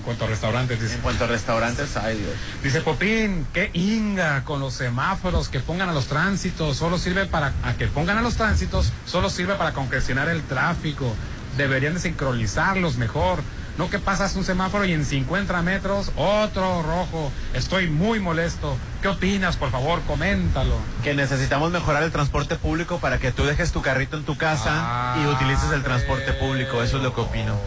En 0.00 0.04
cuanto 0.06 0.24
a 0.24 0.28
restaurantes, 0.28 0.80
dice. 0.80 0.94
en 0.94 1.00
cuanto 1.02 1.24
a 1.24 1.26
restaurantes, 1.26 1.94
ay 1.98 2.16
Dios. 2.16 2.32
Dice 2.62 2.80
Popín, 2.80 3.46
qué 3.52 3.68
inga 3.74 4.44
con 4.44 4.58
los 4.58 4.72
semáforos 4.72 5.50
que 5.50 5.60
pongan 5.60 5.90
a 5.90 5.92
los 5.92 6.06
tránsitos, 6.06 6.78
solo 6.78 6.96
sirve 6.96 7.26
para, 7.26 7.52
a 7.62 7.74
que 7.74 7.86
pongan 7.86 8.16
a 8.16 8.22
los 8.22 8.36
tránsitos, 8.36 8.94
solo 9.04 9.28
sirve 9.28 9.56
para 9.56 9.72
congestionar 9.74 10.30
el 10.30 10.42
tráfico. 10.42 11.14
Deberían 11.58 11.92
de 11.92 12.00
sincronizarlos 12.00 12.96
mejor. 12.96 13.40
No 13.76 13.90
que 13.90 13.98
pasas 13.98 14.34
un 14.36 14.44
semáforo 14.44 14.86
y 14.86 14.92
en 14.94 15.04
50 15.04 15.60
metros 15.62 16.12
otro 16.16 16.82
rojo. 16.82 17.30
Estoy 17.52 17.88
muy 17.88 18.20
molesto. 18.20 18.78
¿Qué 19.02 19.08
opinas? 19.08 19.56
Por 19.58 19.70
favor, 19.70 20.00
coméntalo. 20.06 20.76
que 21.04 21.12
necesitamos 21.14 21.70
mejorar 21.72 22.02
el 22.02 22.10
transporte 22.10 22.56
público 22.56 22.98
para 23.00 23.18
que 23.18 23.32
tú 23.32 23.44
dejes 23.44 23.70
tu 23.70 23.82
carrito 23.82 24.16
en 24.16 24.24
tu 24.24 24.36
casa 24.38 24.70
Ah, 24.72 25.18
y 25.22 25.26
utilices 25.26 25.70
el 25.72 25.82
transporte 25.82 26.32
público. 26.32 26.82
Eso 26.82 26.96
es 26.96 27.02
lo 27.02 27.14
que 27.14 27.20
opino. 27.20 27.58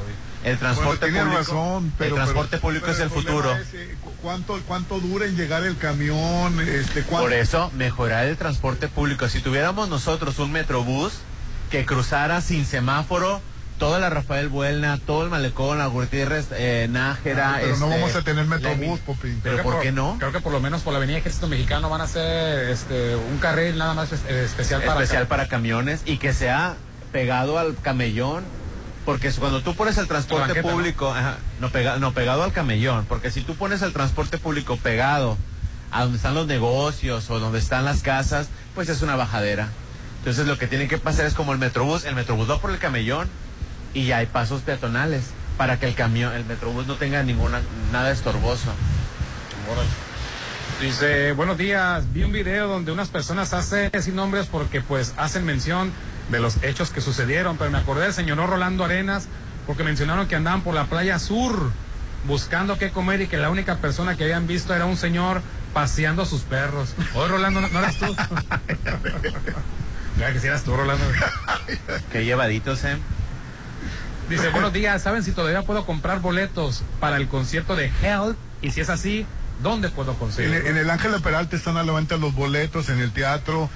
El 0.43 0.57
transporte 0.57 1.09
Bueno, 1.09 1.19
público, 1.31 1.37
razón, 1.39 1.93
pero 1.97 2.09
el 2.09 2.15
transporte 2.15 2.49
pero- 2.51 2.61
público 2.61 2.85
pero 2.87 2.97
es 2.97 3.01
el 3.03 3.09
futuro. 3.09 3.51
es, 3.53 3.73
eh, 3.73 3.95
cu- 4.03 4.11
¿Cuánto 4.21 4.59
cuánto 4.67 4.99
dura 4.99 5.25
en 5.25 5.35
llegar 5.37 5.63
el 5.63 5.77
camión? 5.77 6.59
Este, 6.61 7.03
cuánto- 7.03 7.23
Por 7.27 7.33
eso, 7.33 7.71
mejorar 7.75 8.25
el 8.25 8.37
transporte 8.37 8.87
público. 8.87 9.27
Si 9.29 9.39
tuviéramos 9.41 9.89
nosotros 9.89 10.39
un 10.39 10.51
metrobús 10.51 11.13
que 11.69 11.85
cruzara 11.85 12.41
sin 12.41 12.65
semáforo 12.65 13.41
toda 13.79 13.99
la 13.99 14.09
Rafael 14.09 14.47
Buelna, 14.49 14.97
todo 14.97 15.23
el 15.23 15.29
malecón, 15.29 15.77
la 15.77 15.87
Gutiérrez, 15.87 16.47
eh, 16.51 16.87
Nájera. 16.89 17.55
Ah, 17.55 17.57
pero 17.61 17.77
no 17.77 17.85
este, 17.87 17.99
vamos 17.99 18.15
a 18.15 18.21
tener 18.21 18.45
metrobús, 18.45 18.99
Popín. 19.01 19.39
Pero 19.43 19.63
¿por 19.63 19.81
qué 19.81 19.91
no? 19.91 20.15
Creo 20.19 20.31
que 20.31 20.39
por 20.39 20.53
lo 20.53 20.59
menos 20.61 20.81
por 20.83 20.93
la 20.93 20.97
Avenida 20.97 21.17
Ejército 21.17 21.47
Mexicano 21.47 21.89
van 21.89 21.99
a 22.01 22.03
hacer 22.05 22.69
este, 22.69 23.15
un 23.15 23.39
carril 23.39 23.77
nada 23.77 23.93
más 23.93 24.11
eh, 24.13 24.43
especial 24.45 24.81
para... 24.83 25.01
especial 25.01 25.27
para 25.27 25.47
camiones 25.47 26.01
y 26.05 26.17
que 26.17 26.33
sea 26.33 26.75
pegado 27.11 27.57
al 27.59 27.75
camellón. 27.81 28.43
Porque 29.05 29.31
cuando 29.33 29.61
tú 29.61 29.75
pones 29.75 29.97
el 29.97 30.07
transporte 30.07 30.47
banqueta, 30.47 30.67
¿no? 30.67 30.73
público, 30.75 31.11
ajá, 31.13 31.37
¿no? 31.59 31.69
pega- 31.69 31.97
no, 31.99 32.13
pegado 32.13 32.43
al 32.43 32.53
camellón, 32.53 33.05
porque 33.09 33.31
si 33.31 33.41
tú 33.41 33.55
pones 33.55 33.81
el 33.81 33.91
transporte 33.91 34.37
público 34.37 34.77
pegado 34.77 35.37
a 35.91 36.03
donde 36.03 36.17
están 36.17 36.33
los 36.35 36.47
negocios 36.47 37.29
o 37.29 37.39
donde 37.39 37.59
están 37.59 37.83
las 37.85 38.01
casas, 38.01 38.47
pues 38.75 38.87
es 38.89 39.01
una 39.01 39.15
bajadera. 39.15 39.67
Entonces 40.19 40.47
lo 40.47 40.57
que 40.57 40.67
tiene 40.67 40.87
que 40.87 40.97
pasar 40.97 41.25
es 41.25 41.33
como 41.33 41.51
el 41.51 41.59
metrobús, 41.59 42.05
el 42.05 42.15
metrobús 42.15 42.49
va 42.49 42.59
por 42.59 42.71
el 42.71 42.77
camellón 42.79 43.27
y 43.93 44.05
ya 44.05 44.17
hay 44.17 44.25
pasos 44.25 44.61
peatonales 44.61 45.25
para 45.57 45.77
que 45.79 45.85
el 45.87 45.95
camión, 45.95 46.33
el 46.33 46.45
metrobús 46.45 46.87
no 46.87 46.95
tenga 46.95 47.21
ninguna 47.23 47.61
nada 47.91 48.09
estorboso. 48.09 48.71
Dice, 50.81 51.31
buenos 51.33 51.57
días, 51.57 52.11
vi 52.13 52.23
un 52.23 52.31
video 52.31 52.67
donde 52.67 52.91
unas 52.91 53.09
personas 53.09 53.53
hacen 53.53 53.91
sin 54.01 54.15
nombres 54.15 54.47
porque 54.47 54.81
pues 54.81 55.13
hacen 55.17 55.45
mención 55.45 55.91
de 56.29 56.39
los 56.39 56.61
hechos 56.63 56.89
que 56.89 57.01
sucedieron, 57.01 57.57
pero 57.57 57.69
me 57.71 57.77
acordé 57.77 58.03
del 58.05 58.13
señor 58.13 58.37
Rolando 58.37 58.83
Arenas 58.85 59.27
porque 59.67 59.83
mencionaron 59.83 60.27
que 60.27 60.35
andaban 60.35 60.61
por 60.61 60.73
la 60.73 60.85
playa 60.85 61.19
sur 61.19 61.71
buscando 62.25 62.77
qué 62.77 62.91
comer 62.91 63.21
y 63.21 63.27
que 63.27 63.37
la 63.37 63.49
única 63.49 63.77
persona 63.77 64.15
que 64.15 64.23
habían 64.23 64.47
visto 64.47 64.73
era 64.73 64.85
un 64.85 64.97
señor 64.97 65.41
paseando 65.73 66.21
a 66.21 66.25
sus 66.25 66.41
perros. 66.41 66.93
Oye, 67.15 67.27
Rolando, 67.27 67.61
¿no, 67.61 67.67
no 67.69 67.79
eras 67.79 67.95
tú? 67.97 68.15
Mira 70.15 70.31
que 70.31 70.39
si 70.39 70.47
eras 70.47 70.63
tú, 70.63 70.75
Rolando. 70.75 71.03
Qué 72.11 72.23
llevaditos, 72.25 72.83
¿eh? 72.85 72.97
Dice, 74.29 74.49
buenos 74.49 74.71
días, 74.71 75.01
¿saben 75.01 75.23
si 75.23 75.31
todavía 75.31 75.63
puedo 75.63 75.85
comprar 75.85 76.21
boletos 76.21 76.83
para 76.99 77.17
el 77.17 77.27
concierto 77.27 77.75
de 77.75 77.91
Hell? 78.01 78.35
Y 78.61 78.71
si 78.71 78.79
es 78.81 78.89
así, 78.89 79.25
¿dónde 79.61 79.89
puedo 79.89 80.11
En, 80.13 80.17
conseguir? 80.17 80.53
el- 80.53 80.67
en 80.67 80.77
el 80.77 80.89
Ángel 80.89 81.11
de 81.11 81.19
Peralta 81.19 81.55
están 81.55 81.75
a 81.77 81.83
la 81.83 81.91
venta 81.93 82.15
los 82.17 82.33
boletos 82.33 82.89
en 82.89 82.99
el 82.99 83.11
teatro 83.11 83.69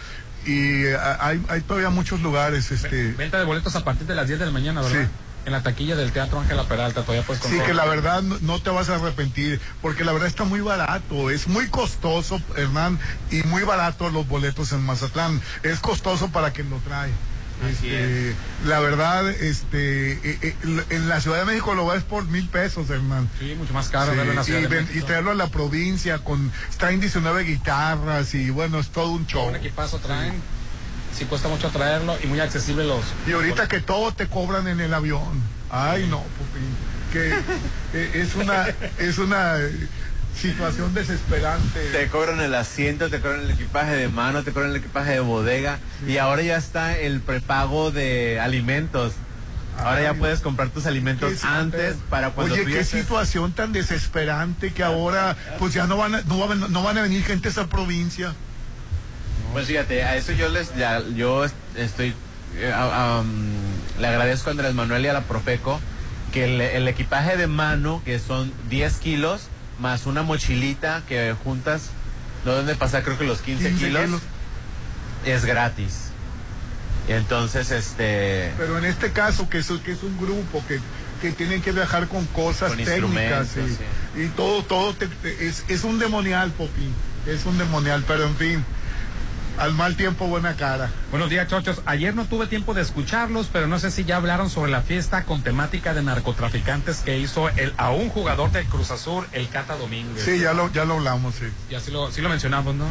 y 0.48 0.86
eh, 0.86 0.98
hay, 1.20 1.44
hay 1.50 1.62
todavía 1.62 1.90
muchos 1.90 2.22
lugares. 2.22 2.72
este 2.72 3.12
Venta 3.12 3.38
de 3.38 3.46
boletos 3.46 3.76
a 3.76 3.84
partir 3.84 4.08
de 4.08 4.16
las 4.16 4.28
10 4.28 4.40
de 4.40 4.46
la 4.48 4.52
mañana, 4.52 4.82
¿verdad? 4.82 5.04
Sí. 5.04 5.08
En 5.46 5.54
la 5.54 5.62
taquilla 5.64 5.96
del 5.96 6.12
Teatro 6.12 6.40
Ángela 6.42 6.64
Peralta 6.66 7.04
todavía 7.04 7.26
puedes 7.26 7.42
Sí, 7.42 7.48
comprar. 7.50 7.68
que 7.68 7.74
la 7.74 7.86
verdad 7.86 8.22
no, 8.22 8.38
no 8.42 8.60
te 8.62 8.70
vas 8.70 8.90
a 8.90 8.96
arrepentir, 8.96 9.62
porque 9.82 10.04
la 10.04 10.12
verdad 10.12 10.28
está 10.28 10.44
muy 10.44 10.60
barato, 10.60 11.30
es 11.30 11.48
muy 11.48 11.68
costoso, 11.70 12.42
Hernán, 12.58 13.00
y 13.32 13.44
muy 13.44 13.64
barato 13.64 14.10
los 14.10 14.28
boletos 14.28 14.74
en 14.74 14.82
Mazatlán. 14.86 15.40
Es 15.64 15.80
costoso 15.80 16.30
para 16.30 16.52
quien 16.52 16.70
lo 16.70 16.78
trae. 16.80 17.12
Este, 17.70 18.36
La 18.66 18.80
verdad, 18.80 19.28
este, 19.30 20.12
eh, 20.14 20.38
eh, 20.42 20.56
en 20.92 21.10
la 21.10 21.20
Ciudad 21.22 21.40
de 21.40 21.46
México 21.46 21.74
lo 21.74 21.88
ves 21.88 22.04
por 22.04 22.26
mil 22.26 22.48
pesos, 22.50 22.90
Hernán. 22.90 23.28
Sí, 23.40 23.56
mucho 23.58 23.74
más 23.74 23.90
caro 23.90 24.12
Sí, 24.12 24.18
verlo 24.18 24.32
en 24.34 24.38
la 24.38 24.44
Ciudad 24.44 24.60
y, 24.60 24.64
de 24.64 24.68
ven- 24.68 24.86
México. 24.86 25.00
y 25.04 25.08
traerlo 25.08 25.32
a 25.32 25.36
la 25.36 25.48
provincia 25.48 26.20
con 26.20 26.52
traen 26.78 27.00
19 27.00 27.44
guitarras 27.44 28.34
y 28.36 28.50
bueno 28.52 28.80
es 28.80 28.90
todo 28.90 29.10
un 29.12 29.26
show 29.26 29.48
Un 29.48 29.56
equipazo 29.56 29.98
traen. 30.00 30.34
Sí 31.18 31.26
cuesta 31.26 31.48
mucho 31.48 31.70
traerlo 31.70 32.16
y 32.24 32.28
muy 32.28 32.40
accesible 32.40 32.84
los... 32.86 33.04
y 33.28 33.32
ahorita 33.32 33.68
que 33.68 33.80
todo 33.80 34.12
te 34.14 34.28
cobran 34.28 34.68
en 34.68 34.80
el 34.80 34.94
avión 34.94 35.42
ay 35.72 36.06
no 36.08 36.20
Pupín, 36.22 36.70
que 37.12 37.34
eh, 37.98 38.12
es 38.14 38.36
una 38.36 38.68
es 39.00 39.18
una 39.18 39.56
situación 40.38 40.94
desesperante 40.94 41.80
Te 41.92 42.08
cobran 42.08 42.40
el 42.40 42.54
asiento, 42.56 43.10
te 43.10 43.20
cobran 43.20 43.42
el 43.42 43.52
equipaje 43.52 43.96
de 43.96 44.08
mano, 44.10 44.44
te 44.44 44.52
cobran 44.52 44.72
el 44.72 44.78
equipaje 44.78 45.12
de 45.12 45.20
bodega 45.20 45.80
y 46.08 46.18
ahora 46.18 46.42
ya 46.44 46.58
está 46.58 46.98
el 46.98 47.20
prepago 47.22 47.92
de 47.92 48.40
alimentos. 48.40 49.14
Ahora 49.80 50.02
ya 50.02 50.14
puedes 50.16 50.40
comprar 50.40 50.70
tus 50.70 50.86
alimentos 50.88 51.44
antes 51.44 51.96
para 52.10 52.32
cuando 52.32 52.56
Oye, 52.56 52.66
qué 52.66 52.84
situación 52.84 53.52
tan 53.52 53.74
desesperante 53.74 54.72
que 54.74 54.84
ahora 54.84 55.36
pues 55.60 55.74
ya 55.74 55.86
no 55.86 55.98
van 55.98 56.16
a, 56.16 56.22
no, 56.22 56.40
van, 56.48 56.72
no 56.72 56.82
van 56.84 56.98
a 56.98 57.02
venir 57.04 57.24
gente 57.24 57.48
a 57.50 57.52
esa 57.52 57.68
provincia. 57.68 58.34
Pues 59.54 59.68
fíjate, 59.68 60.04
a 60.04 60.16
eso 60.16 60.32
yo 60.32 60.50
les 60.50 60.76
ya, 60.76 61.02
yo 61.16 61.46
est- 61.46 61.56
estoy 61.76 62.14
eh, 62.58 62.74
am, 62.74 63.52
le 64.00 64.08
agradezco 64.08 64.50
a 64.50 64.52
Andrés 64.52 64.74
Manuel 64.74 65.06
y 65.06 65.08
a 65.10 65.14
la 65.14 65.22
Profeco 65.22 65.80
que 66.34 66.46
el, 66.46 66.60
el 66.62 66.88
equipaje 66.88 67.38
de 67.38 67.46
mano 67.48 68.02
que 68.04 68.18
son 68.20 68.52
10 68.70 68.94
kilos 68.98 69.48
más 69.80 70.06
una 70.06 70.24
mochilita 70.24 71.04
que 71.08 71.36
juntas 71.44 71.90
no 72.46 72.52
deben 72.52 72.68
de 72.68 72.76
pasar 72.76 73.04
creo 73.04 73.18
que 73.18 73.26
los 73.26 73.40
15, 73.42 73.70
15 73.70 73.86
kilos, 73.86 74.06
kilos. 74.06 74.22
es 75.26 75.46
gratis. 75.46 75.94
Entonces 77.08 77.72
este 77.72 78.52
Pero 78.58 78.78
en 78.78 78.86
este 78.86 79.12
caso, 79.12 79.48
que 79.50 79.60
es, 79.60 79.68
que 79.86 79.92
es 79.94 80.04
un 80.04 80.18
grupo 80.18 80.64
que, 80.68 80.80
que 81.22 81.32
tienen 81.32 81.62
que 81.62 81.72
viajar 81.72 82.08
con 82.08 82.26
cosas 82.28 82.70
Con 82.70 82.78
técnicas 82.84 83.48
instrumentos, 83.56 83.80
y, 84.18 84.22
y 84.24 84.28
todo, 84.30 84.64
todo 84.64 84.94
te- 84.94 85.08
te- 85.08 85.48
es, 85.48 85.64
es 85.68 85.84
un 85.84 86.00
demonial, 86.00 86.52
Popín. 86.52 86.94
Es 87.26 87.46
un 87.46 87.58
demonial, 87.58 88.04
pero 88.08 88.26
en 88.26 88.36
fin, 88.36 88.66
al 89.58 89.74
mal 89.74 89.96
tiempo, 89.96 90.28
buena 90.28 90.56
cara. 90.56 90.90
Buenos 91.12 91.30
días, 91.30 91.48
chochos. 91.48 91.82
Ayer 91.86 92.16
no 92.16 92.26
tuve 92.26 92.48
tiempo 92.48 92.74
de 92.74 92.82
escucharlos, 92.82 93.50
pero 93.52 93.68
no 93.68 93.80
sé 93.80 93.92
si 93.92 94.04
ya 94.06 94.18
hablaron 94.18 94.50
sobre 94.50 94.72
la 94.72 94.82
fiesta 94.82 95.24
con 95.24 95.42
temática 95.42 95.94
de 95.94 96.04
narcotraficantes 96.04 96.98
que 97.00 97.18
hizo 97.18 97.50
el 97.50 97.74
a 97.78 97.92
un 97.92 98.10
jugador 98.10 98.52
del 98.52 98.66
Cruz 98.66 98.92
Azul, 98.92 99.26
el 99.32 99.50
Cata 99.50 99.76
Domínguez. 99.76 100.24
Sí, 100.24 100.40
ya 100.40 100.54
lo, 100.54 100.72
ya 100.72 100.86
lo 100.86 100.96
hablamos, 100.96 101.36
sí. 101.36 101.46
Ya 101.70 101.80
sí 101.80 101.92
lo, 101.92 102.12
sí 102.12 102.22
lo 102.22 102.30
mencionamos, 102.30 102.76
¿no? 102.76 102.86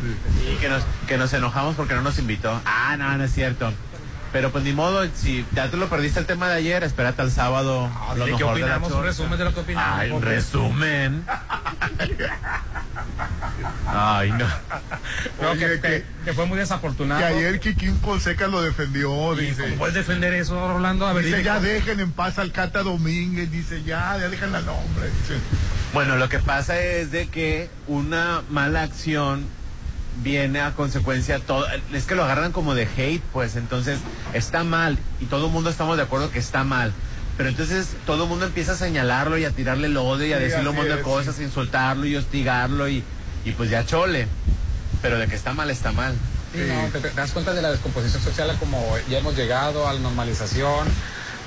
y 0.53 0.57
que 0.57 0.69
nos 0.69 0.83
que 1.07 1.19
nos 1.19 1.33
enojamos 1.33 1.77
porque 1.77 1.95
no 1.95 2.03
nos 2.03 2.19
invitó. 2.19 2.61
Ah, 2.65 2.97
no, 2.97 3.17
no 3.17 3.25
es 3.25 3.33
cierto. 3.33 3.73
Pero 4.33 4.51
pues 4.51 4.65
ni 4.65 4.73
modo, 4.73 5.07
si 5.15 5.47
ya 5.55 5.71
tú 5.71 5.77
lo 5.77 5.89
perdiste 5.89 6.21
el 6.21 6.27
tema 6.27 6.49
de 6.49 6.57
ayer, 6.57 6.83
espérate 6.85 7.23
al 7.23 7.31
sábado. 7.31 7.91
lo 8.17 8.25
¿De 8.27 8.33
qué 8.33 8.37
mejor 8.39 8.55
de 8.55 8.61
la 8.61 8.77
opinamos? 8.77 8.93
Un 8.93 9.03
resumen 9.05 9.39
de 9.39 9.45
lo 9.45 9.55
que 9.55 9.61
opinamos. 9.61 9.99
Ay, 9.99 10.11
un 10.11 10.23
resumen. 10.23 11.25
Ay, 13.87 14.33
no. 14.33 14.47
No, 15.41 15.51
Oye, 15.51 15.61
que, 15.61 15.75
que- 15.75 15.81
que- 15.81 16.05
que 16.25 16.33
fue 16.33 16.47
muy 16.47 16.59
desafortunado. 16.59 17.21
Que 17.21 17.27
ayer 17.27 17.61
Kikín 17.61 17.99
Fonseca 18.01 18.47
lo 18.49 18.63
defendió, 18.63 19.35
¿Y 19.41 19.47
dice. 19.47 19.65
¿Cómo 19.65 19.77
puedes 19.77 19.95
defender 19.95 20.33
eso, 20.35 20.73
Rolando? 20.73 21.07
A 21.07 21.13
ver, 21.13 21.25
Dice, 21.25 21.37
dime 21.39 21.45
ya 21.47 21.55
cómo- 21.57 21.67
dejen 21.67 22.01
en 22.01 22.13
paz 22.13 22.39
al 22.39 22.53
Cata 22.53 22.83
Domínguez, 22.83 23.51
dice, 23.51 23.83
ya, 23.83 24.17
ya 24.19 24.29
dejen 24.29 24.55
al 24.55 24.69
hombre. 24.69 25.07
Dice. 25.21 25.35
Bueno, 25.93 26.17
lo 26.17 26.29
que 26.29 26.39
pasa 26.39 26.79
es 26.81 27.11
de 27.11 27.29
que 27.29 27.69
una 27.87 28.43
mala 28.51 28.83
acción 28.83 29.45
viene 30.23 30.61
a 30.61 30.73
consecuencia 30.73 31.39
todo 31.41 31.67
es 31.93 32.05
que 32.07 32.15
lo 32.15 32.25
agarran 32.25 32.51
como 32.53 32.75
de 32.75 32.89
hate, 32.97 33.23
pues 33.35 33.55
entonces 33.57 33.99
está 34.33 34.65
mal 34.65 34.99
y 35.21 35.27
todo 35.27 35.47
el 35.47 35.53
mundo 35.53 35.69
estamos 35.69 35.97
de 35.99 36.03
acuerdo 36.05 36.31
que 36.31 36.39
está 36.39 36.65
mal. 36.65 36.93
Pero 37.37 37.49
entonces 37.51 37.89
todo 38.07 38.25
el 38.25 38.29
mundo 38.29 38.47
empieza 38.47 38.73
a 38.73 38.77
señalarlo 38.77 39.37
y 39.37 39.45
a 39.45 39.51
tirarle 39.51 39.89
el 39.89 39.97
odio 39.97 40.27
y 40.27 40.33
a 40.33 40.39
Sí, 40.39 40.45
decirle 40.45 40.71
un 40.71 40.77
montón 40.77 40.97
de 40.97 41.03
cosas, 41.03 41.37
sí. 41.37 41.43
insultarlo 41.43 42.07
y 42.07 42.17
hostigarlo 42.17 42.89
y, 42.89 43.03
y 43.45 43.53
pues 43.53 43.69
ya 43.71 43.85
chole. 43.85 44.27
Pero 45.03 45.19
de 45.19 45.27
que 45.29 45.35
está 45.35 45.53
mal, 45.53 45.71
está 45.71 45.93
mal. 45.93 46.15
Sí, 46.55 46.61
no, 46.67 46.89
te, 46.89 47.01
te 47.09 47.15
das 47.15 47.33
cuenta 47.33 47.53
de 47.53 47.61
la 47.61 47.71
descomposición 47.71 48.23
social 48.23 48.49
a 48.51 48.55
como 48.55 48.83
ya 49.11 49.19
hemos 49.19 49.37
llegado 49.37 49.87
a 49.87 49.93
la 49.93 50.01
normalización, 50.01 50.89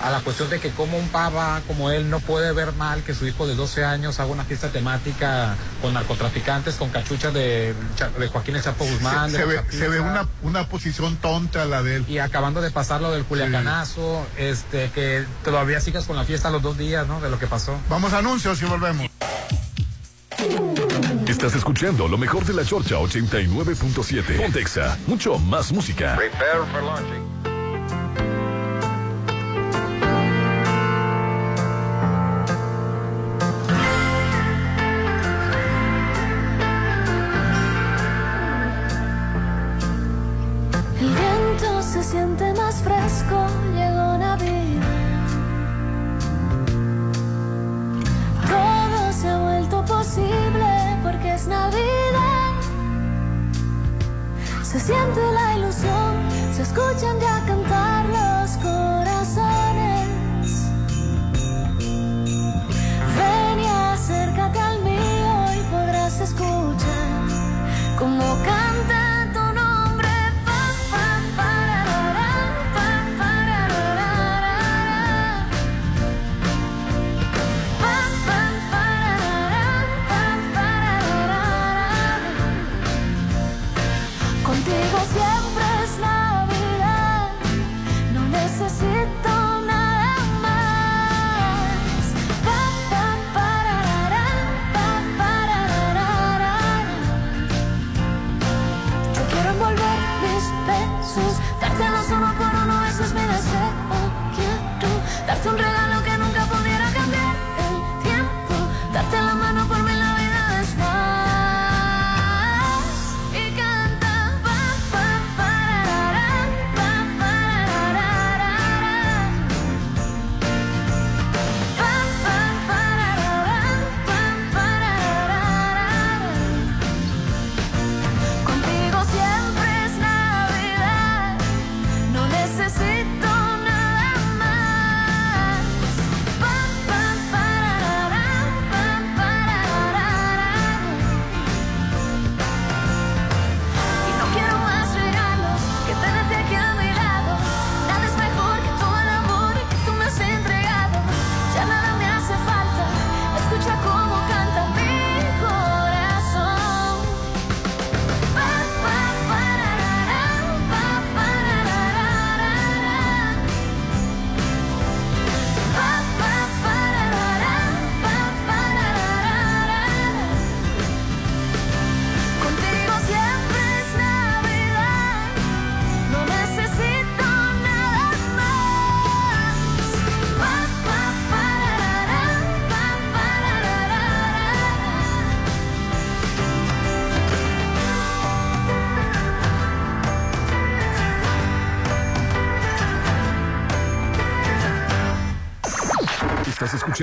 a 0.01 0.09
la 0.09 0.19
cuestión 0.21 0.49
de 0.49 0.59
que 0.59 0.69
como 0.71 0.97
un 0.97 1.07
pava 1.09 1.61
como 1.67 1.91
él 1.91 2.09
no 2.09 2.19
puede 2.19 2.51
ver 2.53 2.73
mal 2.73 3.03
que 3.03 3.13
su 3.13 3.27
hijo 3.27 3.47
de 3.47 3.55
12 3.55 3.83
años 3.83 4.19
haga 4.19 4.31
una 4.31 4.43
fiesta 4.43 4.69
temática 4.69 5.55
con 5.81 5.93
narcotraficantes, 5.93 6.75
con 6.75 6.89
cachuchas 6.89 7.33
de, 7.33 7.73
de 8.17 8.27
Joaquín 8.27 8.55
El 8.55 8.63
Chapo 8.63 8.85
Guzmán. 8.85 9.29
se, 9.31 9.37
de 9.37 9.43
se 9.43 9.49
ve, 9.49 9.55
Chapiza, 9.55 9.77
se 9.77 9.89
ve 9.89 9.99
una, 9.99 10.27
una 10.43 10.67
posición 10.67 11.17
tonta 11.17 11.65
la 11.65 11.83
de 11.83 11.97
él. 11.97 12.05
Y 12.07 12.19
acabando 12.19 12.61
de 12.61 12.71
pasar 12.71 13.01
lo 13.01 13.11
del 13.11 13.23
Culiacanazo, 13.25 14.25
este, 14.37 14.89
que 14.91 15.25
todavía 15.43 15.81
sigas 15.81 16.05
con 16.05 16.15
la 16.15 16.23
fiesta 16.23 16.49
los 16.49 16.61
dos 16.61 16.77
días, 16.77 17.07
¿no? 17.07 17.21
De 17.21 17.29
lo 17.29 17.39
que 17.39 17.47
pasó. 17.47 17.77
Vamos 17.89 18.13
a 18.13 18.19
anuncios 18.19 18.61
y 18.61 18.65
volvemos. 18.65 19.07
Estás 21.27 21.55
escuchando 21.55 22.07
lo 22.07 22.17
mejor 22.17 22.45
de 22.45 22.53
la 22.53 22.63
Chorcha 22.63 22.95
89.7. 22.95 24.37
Pontexa, 24.41 24.97
mucho 25.07 25.37
más 25.37 25.71
música. 25.71 26.15
Prepare 26.15 26.65
for 26.71 26.83
launching. 26.83 27.28
Siente 54.89 55.21
la 55.31 55.55
ilusión, 55.55 56.13
se 56.51 56.63
escuchan 56.63 57.19
ya 57.19 57.43
cantar 57.45 58.05
los 58.17 58.57
corazones. 58.57 60.07
Ven 63.17 63.59
y 63.59 63.67
acércate 63.67 64.59
al 64.59 64.79
mío 64.81 65.33
y 65.57 65.61
podrás 65.71 66.19
escuchar 66.19 67.19
como 67.99 68.23
canta 68.43 68.68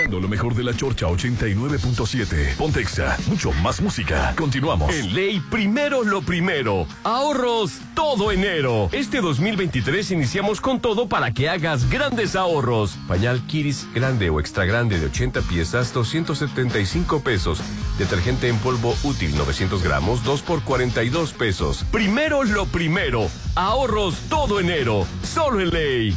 lo 0.04 0.28
mejor 0.28 0.54
de 0.54 0.62
la 0.62 0.74
Chorcha 0.74 1.06
89.7. 1.06 2.56
Pontexa, 2.56 3.16
mucho 3.28 3.50
más 3.52 3.80
música. 3.80 4.34
Continuamos. 4.36 4.94
En 4.94 5.14
ley, 5.14 5.40
primero 5.50 6.04
lo 6.04 6.20
primero. 6.20 6.86
Ahorros 7.02 7.80
todo 7.94 8.30
enero. 8.30 8.90
Este 8.92 9.22
2023 9.22 10.10
iniciamos 10.10 10.60
con 10.60 10.80
todo 10.80 11.08
para 11.08 11.32
que 11.32 11.48
hagas 11.48 11.88
grandes 11.88 12.36
ahorros. 12.36 12.98
Pañal 13.08 13.40
Kiris 13.46 13.88
grande 13.94 14.28
o 14.28 14.38
extra 14.38 14.66
grande 14.66 15.00
de 15.00 15.06
80 15.06 15.40
piezas, 15.42 15.94
275 15.94 17.20
pesos. 17.20 17.60
Detergente 17.98 18.48
en 18.48 18.58
polvo 18.58 18.94
útil 19.02 19.34
900 19.36 19.82
gramos, 19.82 20.22
2 20.24 20.42
por 20.42 20.62
42 20.62 21.32
pesos. 21.32 21.84
Primero 21.90 22.44
lo 22.44 22.66
primero. 22.66 23.28
Ahorros 23.54 24.16
todo 24.28 24.60
enero. 24.60 25.06
Solo 25.22 25.60
en 25.60 25.70
ley. 25.70 26.16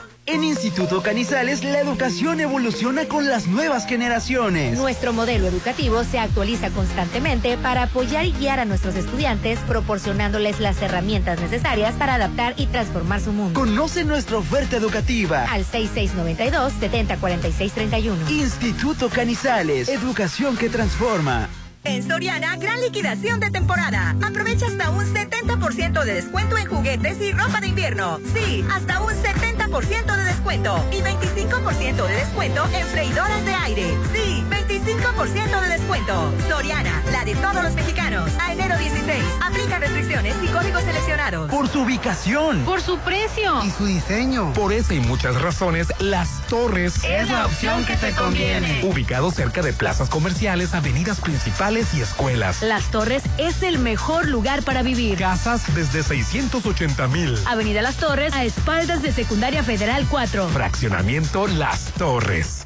En 0.27 0.43
Instituto 0.43 1.01
Canizales 1.01 1.63
la 1.63 1.79
educación 1.79 2.39
evoluciona 2.39 3.05
con 3.05 3.27
las 3.27 3.47
nuevas 3.47 3.87
generaciones. 3.87 4.77
Nuestro 4.77 5.13
modelo 5.13 5.47
educativo 5.47 6.03
se 6.03 6.19
actualiza 6.19 6.69
constantemente 6.69 7.57
para 7.57 7.81
apoyar 7.83 8.25
y 8.25 8.33
guiar 8.33 8.59
a 8.59 8.65
nuestros 8.65 8.95
estudiantes, 8.95 9.57
proporcionándoles 9.67 10.59
las 10.59 10.79
herramientas 10.81 11.39
necesarias 11.41 11.95
para 11.95 12.13
adaptar 12.15 12.53
y 12.55 12.67
transformar 12.67 13.19
su 13.19 13.33
mundo. 13.33 13.59
Conoce 13.59 14.05
nuestra 14.05 14.37
oferta 14.37 14.77
educativa. 14.77 15.45
Al 15.49 15.65
6692-704631. 15.65 18.29
Instituto 18.29 19.09
Canizales, 19.09 19.89
educación 19.89 20.55
que 20.55 20.69
transforma. 20.69 21.49
En 21.83 22.07
Soriana, 22.07 22.57
gran 22.57 22.79
liquidación 22.81 23.39
de 23.39 23.49
temporada. 23.49 24.15
Aprovecha 24.23 24.67
hasta 24.67 24.91
un 24.91 25.03
70% 25.03 26.03
de 26.03 26.13
descuento 26.13 26.57
en 26.57 26.67
juguetes 26.67 27.19
y 27.21 27.31
ropa 27.31 27.59
de 27.59 27.67
invierno. 27.69 28.19
Sí, 28.33 28.63
hasta 28.71 29.01
un 29.01 29.11
70% 29.11 30.15
de 30.15 30.23
descuento. 30.23 30.85
Y 30.91 31.01
25% 31.01 32.07
de 32.07 32.15
descuento 32.15 32.63
en 32.73 32.85
freidoras 32.87 33.45
de 33.45 33.53
aire. 33.55 33.97
Sí, 34.13 34.43
25% 34.49 34.60
de 35.61 35.67
descuento. 35.67 36.33
Soriana, 36.47 37.03
la 37.11 37.25
de 37.25 37.35
todos 37.35 37.63
los 37.63 37.73
mexicanos. 37.73 38.31
A 38.39 38.53
enero 38.53 38.77
16. 38.77 39.23
Aplica 39.41 39.79
restricciones 39.79 40.35
y 40.41 40.47
códigos 40.47 40.83
seleccionados. 40.83 41.51
Por 41.51 41.67
su 41.67 41.81
ubicación. 41.81 42.63
Por 42.63 42.81
su 42.81 42.97
precio. 42.99 43.63
Y 43.63 43.71
su 43.71 43.85
diseño. 43.85 44.53
Por 44.53 44.73
esa 44.73 44.93
y 44.93 44.99
muchas 44.99 45.41
razones, 45.41 45.87
Las 45.99 46.47
Torres 46.47 47.03
Es 47.03 47.29
la 47.29 47.45
opción 47.45 47.85
que 47.85 47.97
te 47.97 48.13
conviene. 48.13 48.81
Ubicado 48.83 49.31
cerca 49.31 49.61
de 49.61 49.73
plazas 49.73 50.09
comerciales, 50.09 50.73
avenidas 50.73 51.19
principales 51.19 51.93
y 51.93 52.01
escuelas. 52.01 52.61
Las 52.61 52.89
Torres 52.91 53.23
es 53.37 53.61
el 53.63 53.77
mejor 53.77 54.27
lugar 54.27 54.63
para 54.63 54.83
vivir. 54.83 55.17
Casas 55.17 55.63
desde 55.75 56.01
680 56.01 57.07
mil. 57.09 57.37
Avenida 57.45 57.81
Las 57.81 57.97
Torres, 57.97 58.33
a 58.33 58.43
espaldas 58.43 59.01
de 59.01 59.11
Secundaria 59.11 59.63
Federal 59.63 60.07
4. 60.09 60.47
Fraccionamiento 60.49 61.47
Las 61.47 61.91
Torres. 61.93 62.65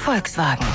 Volkswagen. 0.06 0.68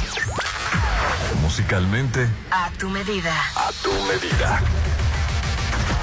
Musicalmente, 1.43 2.27
A 2.51 2.71
tu 2.79 2.89
medida. 2.91 3.33
a 3.55 3.71
tu 3.83 3.93
medida. 4.09 4.61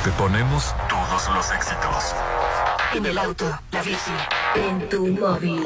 Te 0.06 0.12
ponemos 0.12 0.74
todos 0.88 1.28
los 1.36 1.52
éxitos. 1.52 2.16
En 2.94 3.06
el 3.06 3.18
auto, 3.18 3.60
la 3.72 3.82
bici, 3.82 4.12
en 4.56 4.88
tu 4.88 5.08
móvil. 5.08 5.66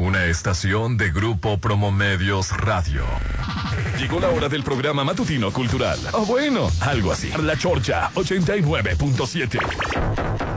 Una 0.00 0.24
estación 0.24 0.96
de 0.96 1.10
Grupo 1.10 1.58
Promomedios 1.58 2.56
Radio. 2.56 3.04
Llegó 3.98 4.18
la 4.18 4.30
hora 4.30 4.48
del 4.48 4.62
programa 4.62 5.04
matutino 5.04 5.52
cultural. 5.52 5.98
O 6.12 6.24
bueno, 6.24 6.70
algo 6.80 7.12
así. 7.12 7.30
La 7.42 7.54
Chorcha 7.54 8.10
89.7. 8.14 10.49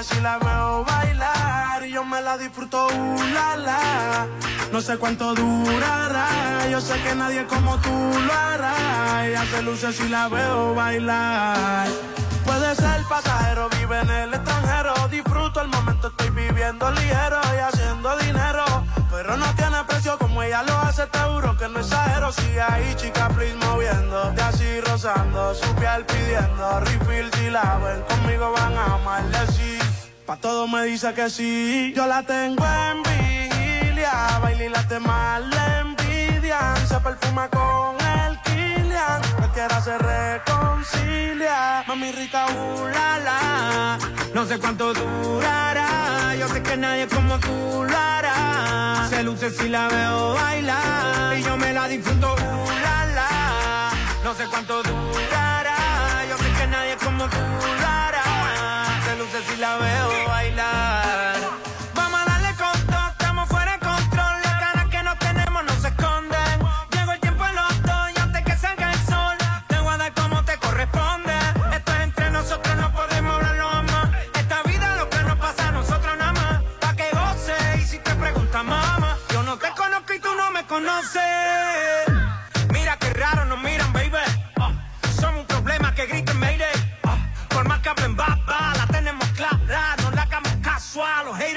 Luce 0.00 0.14
si 0.14 0.20
la 0.22 0.38
veo 0.38 0.82
bailar 0.82 1.84
y 1.86 1.92
yo 1.92 2.02
me 2.06 2.22
la 2.22 2.38
disfruto. 2.38 2.86
Uh, 2.86 3.22
la, 3.34 3.56
la. 3.56 4.26
No 4.72 4.80
sé 4.80 4.96
cuánto 4.96 5.34
durará. 5.34 6.66
Yo 6.70 6.80
sé 6.80 6.94
que 7.02 7.14
nadie 7.14 7.46
como 7.46 7.76
tú 7.80 7.90
lo 7.90 8.32
hará. 8.32 9.26
Ella 9.26 9.44
se 9.44 9.60
luce 9.60 9.92
si 9.92 10.08
la 10.08 10.28
veo 10.28 10.74
bailar. 10.74 11.86
Puede 12.46 12.74
ser 12.76 13.02
pasajero, 13.10 13.68
vive 13.78 14.00
en 14.00 14.10
el 14.10 14.32
extranjero. 14.32 14.94
Disfruto 15.10 15.60
el 15.60 15.68
momento, 15.68 16.08
estoy 16.08 16.30
viviendo 16.30 16.90
ligero 16.92 17.38
y 17.54 17.58
haciendo 17.58 18.16
dinero. 18.20 18.64
Pero 19.10 19.36
no 19.36 19.54
tiene 19.54 19.84
precio 19.86 20.16
como 20.16 20.42
ella 20.42 20.62
lo 20.62 20.78
hace, 20.78 21.06
te 21.08 21.18
juro 21.18 21.58
que 21.58 21.68
no 21.68 21.78
exagero. 21.78 22.32
Sigue 22.32 22.62
ahí, 22.62 22.94
chica, 22.96 23.28
please, 23.28 23.54
moviendo. 23.66 24.32
así 24.48 24.80
rozando, 24.80 25.54
su 25.54 25.74
piel 25.74 26.06
pidiendo. 26.06 26.80
Refill 26.80 27.30
si 27.34 27.50
la 27.50 27.78
ven 27.84 28.02
conmigo 28.08 28.50
van 28.52 28.78
a 28.78 28.94
amarle 28.94 29.46
sí. 29.52 29.89
Pa' 30.30 30.36
todo 30.36 30.68
me 30.68 30.84
dice 30.84 31.12
que 31.12 31.28
sí. 31.28 31.92
Yo 31.92 32.06
la 32.06 32.22
tengo 32.22 32.64
en 32.64 33.02
vigilia, 33.02 34.38
baila 34.40 34.64
y 34.64 34.68
la 34.68 34.86
tema 34.86 35.40
la 35.40 35.80
envidia. 35.80 36.76
Se 36.86 37.00
perfuma 37.00 37.48
con 37.48 37.96
el 38.00 38.40
Kilian. 38.42 39.22
Cualquiera 39.38 39.80
se 39.82 39.98
reconcilia. 39.98 41.82
Mami 41.88 42.12
rica, 42.12 42.46
uh, 42.46 42.86
la. 43.24 43.98
No 44.32 44.46
sé 44.46 44.60
cuánto 44.60 44.94
durará. 44.94 46.36
Yo 46.38 46.46
sé 46.46 46.62
que 46.62 46.76
nadie 46.76 47.08
como 47.08 47.36
tú 47.40 47.84
lo 47.90 47.98
hará. 47.98 49.08
Se 49.10 49.24
luce 49.24 49.50
si 49.50 49.68
la 49.68 49.88
veo 49.88 50.34
bailar. 50.34 51.36
Y 51.36 51.42
yo 51.42 51.56
me 51.56 51.72
la 51.72 51.88
disfruto, 51.88 52.34
uh, 52.34 52.70
la. 53.16 53.90
No 54.22 54.32
sé 54.36 54.44
cuánto 54.44 54.80
durará. 54.80 56.24
Yo 56.28 56.38
sé 56.38 56.52
que 56.56 56.66
nadie 56.68 56.96
como 56.98 57.24
tú 57.28 57.36
lo 57.80 57.88
hará. 57.88 58.19
Luce 59.32 59.44
si 59.48 59.56
la 59.58 59.76
veo 59.76 60.28
bailar. 60.28 61.36
Vamos 61.94 62.20
a 62.20 62.24
darle 62.24 62.52
con 62.56 62.86
todo, 62.86 63.08
estamos 63.10 63.48
fuera 63.48 63.72
de 63.74 63.78
control. 63.78 64.40
Las 64.42 64.60
ganas 64.60 64.88
que 64.88 65.02
no 65.04 65.16
tenemos 65.18 65.64
no 65.64 65.72
se 65.80 65.88
esconden. 65.88 66.58
Llegó 66.90 67.12
el 67.12 67.20
tiempo 67.20 67.46
en 67.46 67.54
los 67.54 67.82
dos 67.82 68.10
y 68.16 68.20
antes 68.20 68.44
que 68.44 68.56
salga 68.56 68.92
el 68.92 68.98
sol, 69.06 69.36
te 69.68 69.78
voy 69.78 69.94
a 69.94 69.96
dar 69.98 70.14
como 70.14 70.44
te 70.44 70.56
corresponde. 70.58 71.32
Esto 71.72 71.92
es 71.92 72.00
entre 72.00 72.30
nosotros, 72.30 72.76
no 72.76 72.92
podemos 72.92 73.34
hablarlo 73.36 73.82
más. 73.84 74.08
Esta 74.34 74.62
vida 74.64 74.96
lo 74.96 75.08
que 75.08 75.22
nos 75.22 75.38
pasa 75.38 75.68
a 75.68 75.72
nosotros 75.72 76.18
nada 76.18 76.32
más. 76.32 76.62
Pa' 76.80 76.96
que 76.96 77.08
goce 77.12 77.54
y 77.78 77.84
si 77.86 77.98
te 77.98 78.12
preguntas, 78.16 78.64
mamá, 78.64 79.16
yo 79.28 79.44
no 79.44 79.56
te 79.58 79.70
conozco 79.76 80.12
y 80.12 80.18
tú 80.18 80.34
no 80.34 80.50
me 80.50 80.66
conoces. 80.66 81.19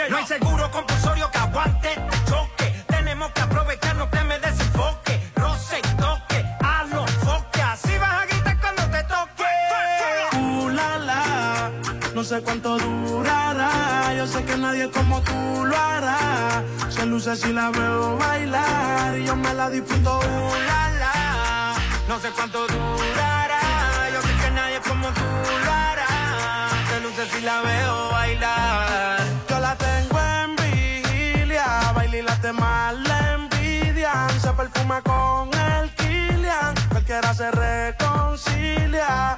No 0.10 0.18
hay 0.18 0.26
seguro 0.26 0.70
compulsorio 0.70 1.32
que 1.32 1.38
aguante 1.38 1.90
este 1.94 2.26
choque. 2.30 2.84
Tenemos 2.88 3.32
que 3.32 3.42
aprovechar, 3.42 3.96
no 3.96 4.10
te 4.10 4.24
me 4.26 4.38
desenfoque. 4.38 5.32
Roce 5.36 5.80
y 5.80 5.96
toque, 5.96 6.46
a 6.62 6.84
los 6.92 7.10
foques. 7.12 7.64
Así 7.64 7.98
vas 7.98 8.22
a 8.22 8.26
gritar 8.26 8.60
cuando 8.60 8.84
te 8.90 9.04
toque. 9.04 10.38
Uh, 10.38 10.70
la, 10.70 10.98
la. 10.98 11.72
No 12.14 12.24
sé 12.24 12.42
cuánto 12.42 12.78
durará. 12.78 14.14
Yo 14.16 14.28
sé 14.28 14.44
que 14.44 14.58
nadie 14.58 14.90
como 14.90 15.22
tú 15.22 15.66
lo 15.66 15.78
hará. 15.78 16.64
Se 16.90 17.06
luce 17.06 17.36
si 17.38 17.54
la 17.54 17.70
veo 17.70 18.18
bailar. 18.18 19.18
Y 19.18 19.26
yo 19.26 19.36
me 19.38 19.54
la 19.54 19.70
disfruto. 19.70 20.20
Uh, 20.20 20.56
la, 20.68 20.90
la. 21.00 21.76
No 22.10 22.20
sé 22.20 22.30
cuánto 22.32 22.68
durará. 22.68 23.62
Yo 24.12 24.22
sé 24.22 24.34
que 24.44 24.52
nadie 24.52 24.82
como 24.82 25.08
tú 25.12 25.22
lo 25.66 25.72
hará. 25.72 26.70
Se 26.90 27.00
luce 27.00 27.26
si 27.30 27.42
la 27.42 27.62
veo 27.62 28.12
bailar. 28.12 29.33
Perfuma 34.64 35.02
con 35.02 35.50
el 35.54 35.90
Kilian. 35.96 36.74
Cualquiera 36.90 37.34
se 37.34 37.52
reconcilia. 37.52 39.36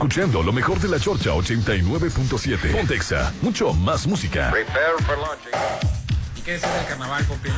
Escuchando 0.00 0.42
lo 0.42 0.50
mejor 0.50 0.80
de 0.80 0.88
la 0.88 0.98
Chorcha 0.98 1.28
89.7. 1.28 2.72
Pontexa, 2.72 3.34
mucho 3.42 3.74
más 3.74 4.06
música. 4.06 4.50
Prepare 4.50 4.96
for 5.04 5.18
launching. 5.18 5.50
¿Y 6.38 6.40
qué 6.40 6.52
decir 6.52 6.70
del 6.70 6.86
carnaval, 6.86 7.26
compi? 7.26 7.50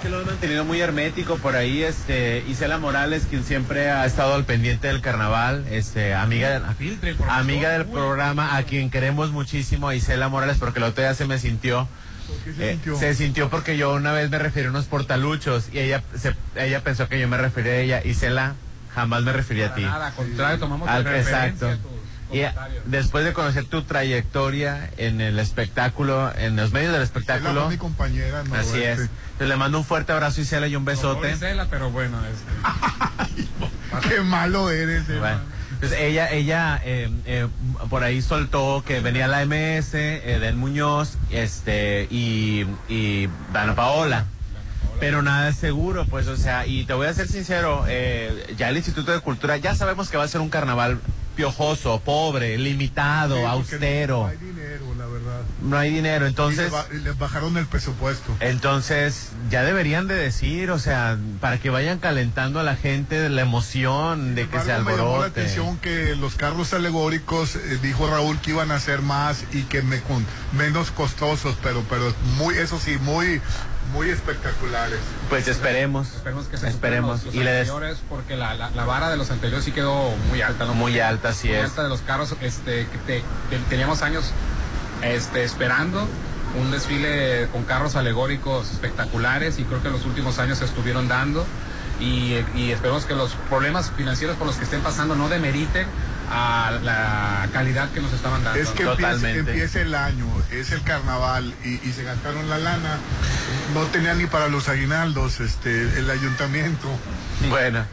que 0.00 0.08
lo 0.08 0.20
han 0.20 0.24
mantenido 0.24 0.64
muy 0.64 0.80
hermético 0.80 1.36
por 1.36 1.56
ahí, 1.56 1.82
este, 1.82 2.42
Isela 2.48 2.78
Morales, 2.78 3.26
quien 3.28 3.44
siempre 3.44 3.90
ha 3.90 4.06
estado 4.06 4.34
al 4.34 4.46
pendiente 4.46 4.88
del 4.88 5.02
carnaval, 5.02 5.66
este, 5.70 6.14
amiga, 6.14 6.74
Filtre 6.78 7.16
amiga 7.28 7.68
del 7.68 7.84
programa, 7.84 8.56
a 8.56 8.62
quien 8.62 8.88
queremos 8.88 9.30
muchísimo, 9.30 9.88
a 9.88 9.94
Isela 9.94 10.30
Morales, 10.30 10.56
porque 10.58 10.78
el 10.78 10.86
otro 10.86 11.02
día 11.02 11.12
se 11.12 11.26
me 11.26 11.38
sintió. 11.38 11.86
qué 12.46 12.54
se 12.54 12.64
eh, 12.64 12.72
sintió? 12.72 12.98
se 12.98 13.14
sintió 13.14 13.50
porque 13.50 13.76
yo 13.76 13.92
una 13.92 14.12
vez 14.12 14.30
me 14.30 14.38
referí 14.38 14.68
a 14.68 14.70
unos 14.70 14.86
portaluchos 14.86 15.68
y 15.70 15.80
ella 15.80 16.02
se, 16.16 16.34
ella 16.56 16.82
pensó 16.82 17.08
que 17.10 17.20
yo 17.20 17.28
me 17.28 17.36
refería 17.36 17.72
a 17.72 17.76
ella. 17.76 18.02
Isela, 18.02 18.54
jamás 18.94 19.22
me 19.22 19.32
referí 19.32 19.62
a 19.62 19.74
ti. 19.74 19.82
Nada, 19.82 20.08
al 20.08 20.14
contrario, 20.14 20.58
tomamos 20.58 20.88
Al- 20.88 21.06
exacto. 21.06 21.68
tus 21.68 22.36
Y 22.36 22.40
eh, 22.40 22.52
después 22.86 23.24
de 23.24 23.32
conocer 23.32 23.64
tu 23.64 23.82
trayectoria 23.82 24.90
en 24.96 25.20
el 25.20 25.38
espectáculo, 25.38 26.32
en 26.36 26.56
los 26.56 26.72
medios 26.72 26.92
del 26.92 27.02
espectáculo, 27.02 27.68
mi 27.68 27.76
compañera, 27.76 28.42
¿no? 28.44 28.54
así 28.54 28.82
es. 28.82 29.00
Este, 29.00 29.10
Entonces, 29.32 29.48
le 29.48 29.56
mando 29.56 29.78
un 29.78 29.84
fuerte 29.84 30.12
abrazo 30.12 30.40
Isela 30.40 30.66
y 30.66 30.76
un 30.76 30.84
besote. 30.84 31.20
Por 31.20 31.30
Isela, 31.30 31.66
pero 31.70 31.90
bueno, 31.90 32.18
este, 32.26 34.08
Qué 34.08 34.20
malo 34.20 34.70
eres, 34.70 35.08
Eva. 35.08 35.20
Bueno, 35.20 35.40
entonces 35.72 35.98
ella, 35.98 36.30
ella 36.30 36.80
eh, 36.84 37.10
eh, 37.24 37.48
por 37.88 38.04
ahí 38.04 38.20
soltó 38.22 38.84
que 38.86 39.00
venía 39.00 39.26
la 39.26 39.44
MS, 39.46 39.94
eh, 39.94 40.38
Den 40.40 40.58
Muñoz, 40.58 41.16
este, 41.30 42.06
y, 42.10 42.66
y 42.88 43.28
Dana 43.52 43.74
Paola. 43.74 44.26
Pero 45.00 45.22
nada 45.22 45.48
es 45.48 45.56
seguro, 45.56 46.04
pues, 46.06 46.26
o 46.28 46.36
sea, 46.36 46.66
y 46.66 46.84
te 46.84 46.92
voy 46.92 47.06
a 47.06 47.14
ser 47.14 47.26
sincero, 47.26 47.84
eh, 47.88 48.54
ya 48.56 48.68
el 48.68 48.76
Instituto 48.76 49.12
de 49.12 49.20
Cultura, 49.20 49.56
ya 49.56 49.74
sabemos 49.74 50.10
que 50.10 50.16
va 50.16 50.24
a 50.24 50.28
ser 50.28 50.40
un 50.40 50.50
carnaval 50.50 51.00
piojoso, 51.36 52.00
pobre, 52.04 52.58
limitado, 52.58 53.36
Sí, 53.36 53.42
austero. 53.44 54.18
No 54.20 54.26
hay 54.26 54.36
dinero, 54.36 54.84
la 54.98 55.06
verdad. 55.06 55.40
No 55.62 55.78
hay 55.78 55.90
dinero, 55.90 56.26
entonces... 56.26 56.70
les 57.02 57.16
bajaron 57.16 57.56
el 57.56 57.66
presupuesto. 57.66 58.36
Entonces, 58.40 59.30
ya 59.48 59.62
deberían 59.62 60.06
de 60.06 60.16
decir, 60.16 60.70
o 60.70 60.78
sea, 60.78 61.16
para 61.40 61.56
que 61.58 61.70
vayan 61.70 61.98
calentando 61.98 62.60
a 62.60 62.62
la 62.62 62.76
gente 62.76 63.18
de 63.18 63.30
la 63.30 63.40
emoción 63.42 64.34
de 64.34 64.48
que 64.48 64.60
se 64.60 64.72
Algo 64.72 64.90
me 64.90 64.96
llamó 64.96 65.08
la 65.08 65.14
alborote. 65.14 65.40
atención 65.40 65.78
que 65.78 66.14
los 66.16 66.34
carros 66.34 66.74
alegóricos, 66.74 67.56
eh, 67.56 67.78
dijo 67.82 68.06
Raúl 68.10 68.38
que 68.40 68.50
iban 68.50 68.70
a 68.70 68.78
ser 68.78 69.00
más 69.00 69.44
y 69.52 69.62
que 69.62 69.80
me, 69.80 70.00
con, 70.00 70.26
menos 70.52 70.90
costosos, 70.90 71.56
pero 71.62 71.82
pero 71.88 72.12
muy 72.36 72.54
eso 72.58 72.78
sí, 72.78 72.98
muy 73.00 73.40
muy 73.92 74.08
espectaculares. 74.10 74.98
Pues 75.28 75.48
esperemos. 75.48 76.08
esperemos 76.14 76.46
que 76.46 76.56
se 76.56 76.68
Esperemos. 76.68 77.24
los, 77.24 77.34
Y 77.34 77.38
los 77.38 77.44
le 77.46 77.52
des- 77.52 77.68
anteriores, 77.68 77.98
porque 78.08 78.36
la, 78.36 78.54
la, 78.54 78.70
la 78.70 78.84
vara 78.84 79.10
de 79.10 79.16
los 79.16 79.30
anteriores 79.30 79.64
sí 79.64 79.72
quedó 79.72 80.10
muy 80.28 80.42
alta, 80.42 80.64
¿no? 80.64 80.74
Muy 80.74 80.98
alta, 81.00 81.32
Muy 81.42 81.52
es. 81.52 81.64
alta 81.64 81.82
de 81.82 81.88
los 81.88 82.00
carros, 82.02 82.34
este, 82.40 82.86
que 82.86 82.98
te- 83.06 83.22
te- 83.50 83.58
teníamos 83.68 84.02
años 84.02 84.24
este, 85.02 85.44
esperando 85.44 86.06
un 86.60 86.70
desfile 86.72 87.46
con 87.52 87.62
carros 87.64 87.94
alegóricos 87.96 88.70
espectaculares 88.72 89.58
y 89.58 89.64
creo 89.64 89.80
que 89.82 89.86
en 89.88 89.94
los 89.94 90.04
últimos 90.04 90.38
años 90.40 90.58
se 90.58 90.64
estuvieron 90.64 91.06
dando 91.08 91.46
y, 92.00 92.34
y 92.56 92.72
esperemos 92.72 93.04
que 93.06 93.14
los 93.14 93.34
problemas 93.48 93.92
financieros 93.96 94.36
por 94.36 94.46
los 94.48 94.56
que 94.56 94.64
estén 94.64 94.80
pasando 94.80 95.14
no 95.14 95.28
demeriten 95.28 95.86
a 96.30 96.70
la 96.82 97.48
calidad 97.52 97.90
que 97.90 98.00
nos 98.00 98.12
estaban 98.12 98.42
dando. 98.44 98.60
Es 98.60 98.68
que 98.70 98.84
empieza, 98.84 99.30
empieza 99.30 99.80
el 99.80 99.94
año, 99.94 100.26
es 100.52 100.70
el 100.72 100.82
carnaval 100.82 101.52
y, 101.64 101.74
y 101.88 101.92
se 101.92 102.04
gastaron 102.04 102.48
la 102.48 102.58
lana. 102.58 102.98
No 103.74 103.82
tenían 103.86 104.18
ni 104.18 104.26
para 104.26 104.48
los 104.48 104.68
aguinaldos 104.68 105.40
este 105.40 105.98
el 105.98 106.08
ayuntamiento. 106.10 106.88
Bueno. 107.48 107.84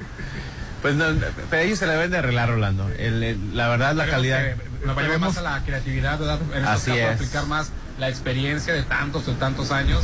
Pues 0.81 0.93
no, 0.95 1.05
pero 1.49 1.63
ellos 1.63 1.79
se 1.79 1.87
la 1.87 1.93
deben 1.93 2.11
de 2.11 2.19
arreglar, 2.19 2.49
Rolando. 2.49 2.87
El- 2.99 3.23
el- 3.23 3.57
la 3.57 3.67
verdad, 3.67 3.95
la 3.95 4.05
calidad. 4.05 4.39
que 4.43 4.85
Nos 4.85 4.95
vayamos 4.95 5.19
más 5.19 5.37
a 5.37 5.41
la 5.41 5.63
creatividad, 5.65 6.19
¿verdad? 6.19 6.39
En 6.53 6.63
Así 6.65 6.91
casos, 6.91 6.97
es. 7.01 7.15
aplicar 7.15 7.45
más 7.47 7.71
la 7.97 8.09
experiencia 8.09 8.73
de 8.73 8.83
tantos, 8.83 9.25
de 9.25 9.33
tantos 9.33 9.71
años 9.71 10.03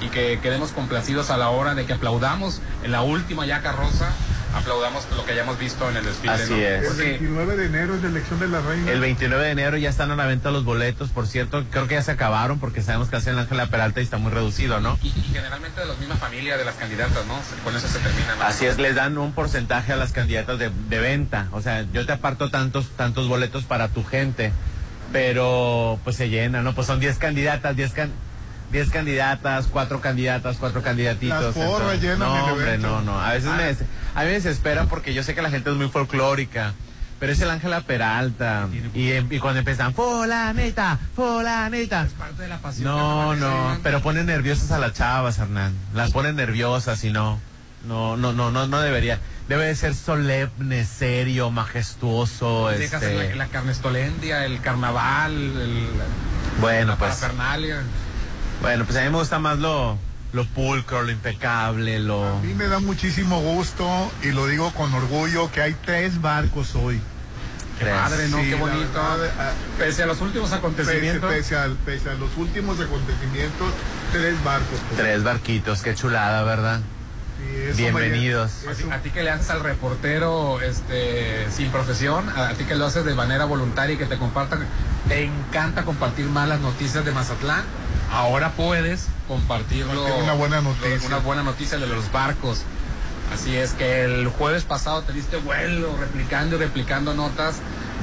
y 0.00 0.08
que 0.08 0.38
quedemos 0.40 0.70
complacidos 0.70 1.30
a 1.30 1.36
la 1.36 1.48
hora 1.50 1.74
de 1.74 1.84
que 1.86 1.92
aplaudamos 1.92 2.60
en 2.84 2.92
la 2.92 3.02
última 3.02 3.46
ya 3.46 3.62
carroza, 3.62 4.10
aplaudamos 4.54 5.06
lo 5.16 5.24
que 5.24 5.32
hayamos 5.32 5.58
visto 5.58 5.88
en 5.88 5.96
el 5.96 6.04
desfile. 6.04 6.32
Así 6.32 6.52
¿no? 6.52 6.58
es. 6.58 6.82
El 6.82 6.86
Porque 6.86 7.02
29 7.04 7.56
de 7.56 7.66
enero 7.66 7.94
es 7.94 8.02
la 8.02 8.08
elección 8.08 8.38
de 8.38 8.48
la 8.48 8.60
reina. 8.60 8.90
El 8.90 9.00
29 9.00 9.44
de 9.44 9.50
enero 9.50 9.76
ya 9.76 9.90
están 9.90 10.10
a 10.10 10.16
la 10.16 10.26
venta 10.26 10.50
los 10.50 10.64
boletos, 10.64 11.10
por 11.10 11.26
cierto, 11.26 11.64
creo 11.70 11.88
que 11.88 11.94
ya 11.94 12.02
se 12.02 12.12
acabaron 12.12 12.58
porque 12.60 12.82
sabemos 12.82 13.08
que 13.08 13.16
hacen 13.16 13.38
Ángela 13.38 13.66
Peralta 13.66 14.00
y 14.00 14.04
está 14.04 14.18
muy 14.18 14.30
reducido, 14.30 14.80
¿no? 14.80 14.98
y, 15.02 15.08
y 15.08 15.22
generalmente 15.32 15.80
de 15.80 15.86
la 15.86 15.94
misma 15.94 16.16
familia 16.16 16.56
de 16.56 16.64
las 16.64 16.74
candidatas, 16.76 17.26
¿no? 17.26 17.34
Con 17.64 17.74
eso 17.74 17.88
se 17.88 17.98
termina. 17.98 18.36
¿no? 18.36 18.44
Así 18.44 18.66
es, 18.66 18.78
les 18.78 18.94
dan 18.94 19.18
un 19.18 19.32
porcentaje 19.32 19.92
a 19.92 19.96
las 19.96 20.12
candidatas 20.12 20.58
de, 20.58 20.70
de 20.88 20.98
venta. 20.98 21.48
O 21.52 21.60
sea, 21.60 21.84
yo 21.92 22.06
te 22.06 22.12
aparto 22.12 22.50
tantos, 22.50 22.90
tantos 22.90 23.28
boletos 23.28 23.64
para 23.64 23.88
tu 23.88 24.04
gente, 24.04 24.52
pero 25.12 25.98
pues 26.04 26.16
se 26.16 26.28
llena, 26.28 26.62
¿no? 26.62 26.74
Pues 26.74 26.86
son 26.86 26.98
10 27.00 27.18
candidatas, 27.18 27.76
10 27.76 27.92
can, 27.92 28.10
10 28.72 28.90
candidatas, 28.90 29.66
cuatro 29.66 30.00
candidatas, 30.00 30.56
cuatro 30.58 30.82
candidatitos. 30.82 31.54
Las 31.56 31.66
porras 31.66 32.00
llenan 32.00 32.18
no, 32.20 32.36
el 32.46 32.52
hombre, 32.52 32.68
evento. 32.68 32.88
no, 32.88 33.02
no. 33.02 33.20
A 33.20 33.32
veces 33.32 33.50
me, 33.50 33.64
des- 33.64 33.82
a 34.14 34.20
mí 34.20 34.26
me 34.26 34.32
desespera 34.32 34.84
porque 34.86 35.12
yo 35.14 35.22
sé 35.22 35.34
que 35.34 35.42
la 35.42 35.50
gente 35.50 35.70
es 35.70 35.76
muy 35.76 35.88
folclórica. 35.88 36.72
Pero 37.20 37.34
es 37.34 37.40
el 37.40 37.50
Ángela 37.50 37.82
Peralta. 37.82 38.68
Y, 38.94 39.12
y 39.12 39.38
cuando 39.38 39.60
empiezan, 39.60 39.94
fulanita, 39.94 40.98
fulanita. 41.14 42.08
parte 42.18 42.42
de 42.42 42.48
la 42.48 42.58
pasión. 42.58 42.84
No, 42.88 43.36
no, 43.36 43.78
pero 43.84 44.00
ponen 44.00 44.26
nerviosas 44.26 44.72
a 44.72 44.78
las 44.78 44.92
chavas, 44.94 45.38
Hernán. 45.38 45.72
Las 45.94 46.10
ponen 46.10 46.34
nerviosas 46.34 47.04
y 47.04 47.10
no. 47.12 47.38
No, 47.86 48.16
no, 48.16 48.32
no, 48.32 48.50
no, 48.50 48.66
no 48.66 48.80
debería. 48.80 49.18
Debe 49.48 49.66
de 49.66 49.74
ser 49.74 49.94
solemne, 49.94 50.84
serio, 50.84 51.50
majestuoso. 51.50 52.68
Dejas 52.68 53.02
este... 53.02 53.30
la, 53.30 53.36
la 53.36 53.46
carnestolendia, 53.48 54.44
el 54.46 54.60
carnaval, 54.60 55.32
el, 55.34 55.88
Bueno, 56.60 56.92
la 56.92 56.96
pues. 56.96 57.16
parafernalia. 57.16 57.82
Bueno, 58.60 58.84
pues 58.84 58.96
a 58.98 59.02
mí 59.02 59.10
me 59.10 59.16
gusta 59.18 59.38
más 59.40 59.58
lo, 59.58 59.98
lo 60.32 60.44
pulcro, 60.46 61.02
lo 61.02 61.10
impecable, 61.10 61.98
lo. 61.98 62.24
A 62.36 62.40
mí 62.40 62.54
me 62.54 62.68
da 62.68 62.78
muchísimo 62.78 63.40
gusto 63.40 64.12
y 64.22 64.28
lo 64.30 64.46
digo 64.46 64.72
con 64.74 64.94
orgullo 64.94 65.50
que 65.50 65.60
hay 65.62 65.74
tres 65.84 66.20
barcos 66.20 66.74
hoy. 66.76 67.00
Qué 67.80 67.86
padre, 67.86 68.28
¿no? 68.28 68.38
Sí, 68.38 68.50
Qué 68.50 68.54
bonito. 68.54 68.92
verdad, 68.92 69.30
ah, 69.40 69.50
Pese 69.76 70.04
a 70.04 70.06
los 70.06 70.20
últimos 70.20 70.52
acontecimientos. 70.52 71.28
Pese, 71.28 71.42
pese 71.42 71.56
al- 71.56 71.74
pese 71.84 72.10
a 72.10 72.14
los 72.14 72.36
últimos 72.36 72.78
acontecimientos, 72.78 73.72
tres 74.12 74.44
barcos. 74.44 74.78
Tres 74.96 75.24
barquitos, 75.24 75.82
qué 75.82 75.96
chulada, 75.96 76.44
¿verdad? 76.44 76.80
Eso 77.68 77.76
Bienvenidos. 77.76 78.64
A 78.68 78.74
ti, 78.74 78.84
a 78.90 78.98
ti 78.98 79.10
que 79.10 79.22
le 79.22 79.30
haces 79.30 79.50
al 79.50 79.60
reportero 79.60 80.60
este 80.60 81.50
sin 81.50 81.70
profesión, 81.70 82.28
a, 82.30 82.52
ti 82.54 82.64
que 82.64 82.74
lo 82.74 82.86
haces 82.86 83.04
de 83.04 83.14
manera 83.14 83.44
voluntaria 83.44 83.94
y 83.94 83.98
que 83.98 84.06
te 84.06 84.18
compartan, 84.18 84.66
te 85.08 85.24
encanta 85.24 85.84
compartir 85.84 86.26
más 86.26 86.48
las 86.48 86.60
noticias 86.60 87.04
de 87.04 87.12
Mazatlán. 87.12 87.64
Ahora 88.10 88.50
puedes 88.52 89.06
compartirlo. 89.26 90.04
Una 90.16 90.34
buena 90.34 90.60
noticia. 90.60 91.06
Una 91.06 91.18
buena 91.18 91.42
noticia 91.42 91.78
de 91.78 91.86
los 91.86 92.12
barcos. 92.12 92.62
Así 93.32 93.56
es 93.56 93.72
que 93.72 94.04
el 94.04 94.28
jueves 94.28 94.64
pasado 94.64 95.02
te 95.02 95.12
diste 95.12 95.36
vuelo 95.38 95.96
replicando 95.98 96.56
y 96.56 96.58
replicando 96.58 97.14
notas. 97.14 97.56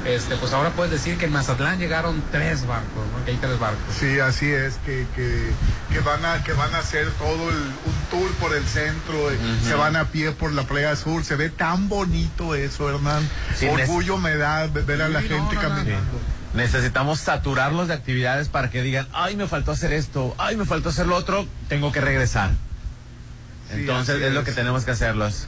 Este, 0.04 0.34
pues 0.36 0.52
ahora 0.52 0.70
puedes 0.70 0.90
decir 0.90 1.18
que 1.18 1.26
en 1.26 1.32
Mazatlán 1.32 1.78
llegaron 1.78 2.22
tres 2.32 2.66
barcos, 2.66 3.06
¿no? 3.16 3.24
Que 3.24 3.32
hay 3.32 3.36
tres 3.36 3.58
barcos. 3.58 3.94
Sí, 3.98 4.18
así 4.18 4.50
es, 4.50 4.76
que, 4.86 5.06
que, 5.14 5.52
que 5.92 6.00
van 6.00 6.24
a 6.24 6.42
que 6.42 6.54
van 6.54 6.74
a 6.74 6.78
hacer 6.78 7.10
todo 7.12 7.50
el, 7.50 7.56
un 7.56 7.99
tour 8.10 8.30
por 8.34 8.54
el 8.54 8.64
centro, 8.64 9.30
eh, 9.30 9.38
se 9.66 9.74
van 9.74 9.96
a 9.96 10.06
pie 10.06 10.32
por 10.32 10.52
la 10.52 10.64
playa 10.64 10.94
sur, 10.96 11.24
se 11.24 11.36
ve 11.36 11.48
tan 11.50 11.88
bonito 11.88 12.54
eso, 12.54 12.90
Hernán. 12.90 13.28
Sí, 13.56 13.66
Orgullo 13.68 14.18
me 14.18 14.36
da 14.36 14.66
ver 14.66 15.02
a 15.02 15.08
la 15.08 15.20
Sí, 15.22 15.28
no, 15.30 15.36
gente 15.36 15.54
no, 15.56 15.62
no. 15.62 15.68
caminando. 15.68 16.20
Necesitamos 16.54 17.20
saturarlos 17.20 17.88
de 17.88 17.94
actividades 17.94 18.48
para 18.48 18.70
que 18.70 18.82
digan, 18.82 19.06
ay, 19.12 19.36
me 19.36 19.46
faltó 19.46 19.72
hacer 19.72 19.92
esto, 19.92 20.34
ay, 20.38 20.56
me 20.56 20.64
faltó 20.64 20.88
hacer 20.88 21.06
lo 21.06 21.14
otro, 21.16 21.46
tengo 21.68 21.92
que 21.92 22.00
regresar. 22.00 22.50
Sí, 23.72 23.80
Entonces 23.80 24.20
es 24.20 24.32
lo 24.32 24.42
que 24.42 24.50
tenemos 24.52 24.84
que 24.84 24.90
hacerlos. 24.90 25.46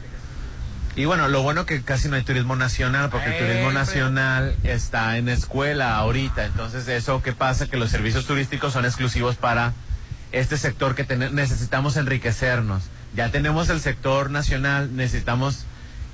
Y 0.95 1.07
bueno, 1.07 1.27
lo 1.29 1.43
bueno 1.43 1.65
que 1.67 1.83
casi 1.83 2.09
no 2.09 2.17
hay 2.17 2.23
turismo 2.23 2.55
nacional, 2.55 3.09
porque 3.11 3.37
el 3.37 3.47
turismo 3.47 3.73
nacional 3.73 4.55
está 4.63 5.17
en 5.17 5.29
escuela 5.31 5.97
ahorita. 5.97 6.45
Entonces, 6.45 6.87
eso 6.87 7.23
que 7.23 7.33
pasa, 7.33 7.67
que 7.67 7.79
los 7.79 7.91
servicios 7.91 8.27
turísticos 8.27 8.75
son 8.75 8.85
exclusivos 8.85 9.37
para 9.37 9.73
este 10.33 10.57
sector 10.57 10.95
que 10.95 11.05
necesitamos 11.17 11.97
enriquecernos. 11.97 12.85
Ya 13.15 13.31
tenemos 13.31 13.69
el 13.69 13.81
sector 13.81 14.31
nacional, 14.31 14.97
necesitamos 14.97 15.67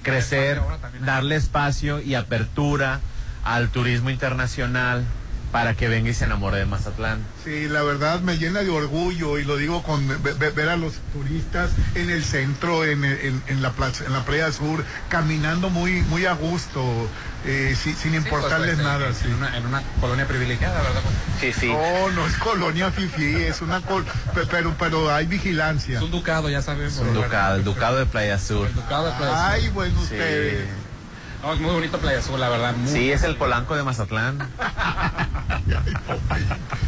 crecer, 0.03 0.61
darle 1.05 1.37
espacio 1.37 2.01
y 2.01 2.15
apertura 2.15 3.01
al 3.45 3.69
turismo 3.71 4.11
internacional 4.11 5.05
para 5.53 5.75
que 5.75 5.89
venga 5.89 6.11
y 6.11 6.15
se 6.15 6.25
enamore 6.27 6.59
de 6.59 6.67
Mazatlán. 6.67 7.21
Sí, 7.45 7.69
la 7.69 7.83
verdad 7.83 8.21
me 8.21 8.37
llena 8.37 8.61
de 8.61 8.71
orgullo 8.71 9.39
y 9.39 9.45
lo 9.45 9.57
digo 9.57 9.83
con 9.83 10.07
ve- 10.23 10.35
ve- 10.35 10.51
ver 10.51 10.69
a 10.69 10.77
los 10.77 10.95
turistas 11.13 11.71
en 11.95 12.11
el 12.11 12.23
centro, 12.25 12.85
en, 12.85 13.05
el- 13.05 13.19
en, 13.21 13.43
en 13.47 13.63
la 13.63 13.71
plaza, 13.73 14.05
en 14.05 14.13
la 14.13 14.25
playa 14.25 14.53
sur, 14.53 14.85
caminando 15.09 15.71
muy 15.71 16.03
muy 16.03 16.27
a 16.27 16.35
gusto, 16.35 16.83
eh, 17.47 17.75
si- 17.83 17.95
sin 17.95 18.15
importarles 18.15 18.75
pues, 18.75 18.85
nada. 18.87 19.07
en, 19.09 19.15
sí. 19.15 19.25
en 19.25 19.35
una, 19.35 19.57
en 19.57 19.67
una 19.67 19.83
colonia 20.01 20.27
privilegiada, 20.29 20.83
¿verdad? 20.83 21.01
Sí, 21.41 21.53
sí. 21.53 21.69
No, 21.69 22.11
no 22.11 22.27
es 22.27 22.37
colonia 22.37 22.91
fifi, 22.91 23.37
es 23.37 23.63
una 23.63 23.81
col 23.81 24.05
pe- 24.35 24.47
pero 24.51 24.75
pero 24.79 25.11
hay 25.15 25.27
vigilancia. 25.27 25.97
Es 25.97 26.03
un 26.05 26.11
ducado, 26.11 26.51
ya 26.51 26.61
sabes. 26.61 26.99
Un 26.99 27.15
ducado, 27.15 27.57
el 27.57 27.65
ducado 27.65 27.97
de 27.99 28.05
Playa 28.07 28.39
Sur. 28.39 28.71
ducado 28.75 29.07
de 29.07 29.13
Playa 29.17 29.33
Sur. 29.33 29.43
Ay, 29.51 29.69
bueno, 29.71 29.99
Sí. 30.07 30.17
No, 31.43 31.53
es 31.53 31.61
muy 31.61 31.71
bonito 31.73 31.99
Playa 31.99 32.19
Azul, 32.19 32.41
la 32.41 32.49
verdad. 32.49 32.75
Muy 32.75 32.91
Sí, 32.91 33.13
es 33.13 33.23
el 33.23 33.37
Polanco 33.37 33.77
de 33.77 33.83
Mazatlán. 33.85 34.39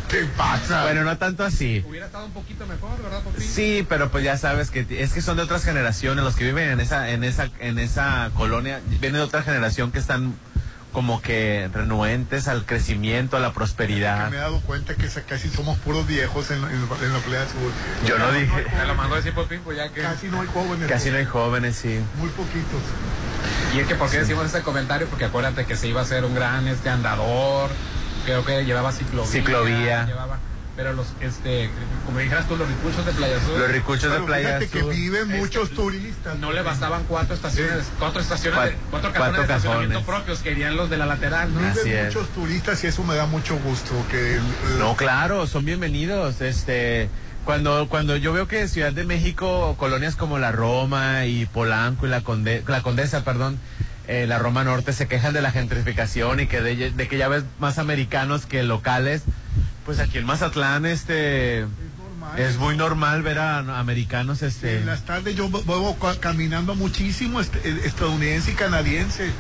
¿Qué 0.09 0.25
pasa? 0.37 0.83
Bueno, 0.83 1.05
no 1.05 1.17
tanto 1.19 1.45
así. 1.45 1.85
Hubiera 1.89 2.07
estado 2.07 2.27
un 2.27 2.33
poquito 2.33 2.67
mejor, 2.67 3.01
¿verdad, 3.03 3.23
Popín? 3.23 3.47
Sí, 3.47 3.87
pero 3.89 4.11
pues 4.11 4.25
ya 4.25 4.37
sabes 4.37 4.71
que 4.71 4.85
es 4.91 5.13
que 5.13 5.21
son 5.23 5.37
de 5.37 5.45
otras 5.45 5.65
generaciones 5.65 6.25
los 6.25 6.35
que 6.35 6.45
viven 6.45 6.69
en 6.71 6.81
esa 6.81 7.11
en 7.11 7.23
esa 7.23 7.49
en 7.61 7.79
esa 7.79 8.31
colonia 8.35 8.81
vienen 8.89 9.15
de 9.15 9.21
otra 9.21 9.43
generación 9.43 9.93
que 9.93 9.99
están 10.01 10.35
como 10.93 11.23
que 11.23 11.71
renuentes 11.73 12.49
al 12.49 12.67
crecimiento, 12.67 13.37
a 13.37 13.41
la 13.41 13.51
Que 13.51 13.55
prosperidad. 13.55 14.29
me 14.31 14.37
he 14.39 14.41
dado 14.41 14.61
cuenta 14.63 14.97
que 14.97 15.07
casi 15.29 15.49
somos 15.49 15.79
puros 15.79 16.05
viejos 16.09 16.51
en, 16.51 16.59
en- 16.65 16.65
en 16.73 17.13
la 17.13 17.19
playa 17.21 17.47
sur. 17.47 18.09
Yo 18.09 18.19
no 18.19 18.33
dije. 18.33 18.67
Me 18.77 18.87
lo 18.87 18.97
mandó 18.97 19.15
a 19.15 19.19
decir 19.19 19.33
Popín, 19.33 19.61
pues 19.65 19.77
ya 19.77 19.89
que... 19.93 20.01
Casi 20.01 20.27
no 20.27 20.41
hay 20.41 20.49
jóvenes. 20.49 20.89
Casi 20.89 21.11
no 21.11 21.19
hay 21.19 21.27
jóvenes, 21.27 21.77
sí. 21.77 22.01
Muy 22.19 22.29
poquitos. 22.31 22.81
Y 23.75 23.81
es 23.81 23.87
que, 23.87 23.95
¿por 23.95 24.11
qué 24.11 24.19
decimos 24.19 24.47
este 24.47 24.63
comentario? 24.63 25.07
Porque 25.09 25.25
acuérdate 25.27 25.65
que 25.67 25.77
se 25.77 25.89
iba 25.89 26.01
a 26.01 26.05
hacer 26.05 26.25
un 26.25 26.35
gran 26.35 26.67
este 26.69 26.89
andador, 26.91 27.71
creo 28.25 28.45
que 28.45 28.65
llevaba 28.65 28.93
ciclovía. 28.93 29.31
Ciclovía. 29.31 30.07
llevaba- 30.07 30.39
pero 30.77 30.95
los, 30.95 31.09
este, 31.21 31.69
como 32.07 32.21
dijeras 32.21 32.49
tú, 32.49 32.57
los 32.57 32.67
ricuchos 32.67 33.05
de 33.05 33.13
Playa 33.13 33.39
Sur. 33.45 33.59
Los 33.59 33.71
ricuchos 33.71 34.13
de 34.13 34.21
Playa 34.21 34.47
fíjate 34.61 34.69
que 34.69 34.81
Sur. 34.81 34.95
viven 34.95 35.29
muchos 35.29 35.71
turistas. 35.73 36.39
No 36.39 36.53
le 36.53 36.63
bastaban 36.63 37.05
cuatro 37.07 37.35
estaciones, 37.35 37.85
cuatro 37.99 38.23
estaciones, 38.23 38.59
Cuat- 38.59 38.65
de- 38.71 38.77
cuatro 38.91 39.13
cuatro 39.15 39.37
de 39.37 39.43
estacionamiento 39.43 39.99
cajones. 40.01 40.17
propios, 40.21 40.39
querían 40.39 40.77
los 40.77 40.89
de 40.89 40.97
la 40.97 41.05
lateral, 41.05 41.53
¿no? 41.53 41.61
Así 41.69 41.81
Viven 41.85 42.07
es. 42.07 42.15
muchos 42.15 42.31
turistas 42.31 42.83
y 42.83 42.87
eso 42.87 43.05
me 43.05 43.15
da 43.15 43.27
mucho 43.27 43.59
gusto. 43.59 43.93
Que 44.11 44.41
No, 44.79 44.97
claro, 44.97 45.47
son 45.47 45.67
bienvenidos. 45.67 46.41
Este, 46.41 47.11
cuando 47.45 47.89
cuando 47.89 48.17
yo 48.17 48.33
veo 48.33 48.47
que 48.49 48.69
Ciudad 48.69 48.93
de 48.93 49.05
México, 49.05 49.75
colonias 49.79 50.17
como 50.17 50.39
la 50.39 50.53
Roma 50.53 51.25
y 51.27 51.47
Polanco 51.47 52.07
y 52.07 52.11
la 52.11 52.21
Conde- 52.23 52.63
la 52.67 52.83
Condesa, 52.83 53.25
perdón, 53.25 53.59
eh, 54.09 54.27
la 54.29 54.39
Roma 54.39 54.65
Norte 54.65 54.93
se 54.93 55.09
quejan 55.09 55.33
de 55.33 55.41
la 55.43 55.51
gentrificación 55.53 56.41
y 56.41 56.47
que 56.47 56.61
de, 56.61 56.91
de 56.91 57.09
que 57.09 57.17
ya 57.19 57.29
ves 57.29 57.45
más 57.59 57.79
americanos 57.79 58.47
que 58.47 58.63
locales. 58.63 59.23
Pues 59.87 59.99
aquí 59.99 60.19
en 60.19 60.27
Mazatlán, 60.27 60.85
este, 60.87 61.67
es 62.37 62.59
muy 62.59 62.77
normal 62.77 63.23
ver 63.23 63.39
a 63.39 63.59
americanos, 63.81 64.43
este. 64.43 64.79
En 64.79 64.87
las 64.87 65.05
tardes 65.05 65.35
yo 65.35 65.49
voy 65.49 65.95
caminando 66.21 66.75
muchísimo 66.75 67.41
este- 67.41 67.61
eh, 67.69 67.81
estadounidense 67.85 68.53
y 68.53 68.55
canadiense, 68.55 69.31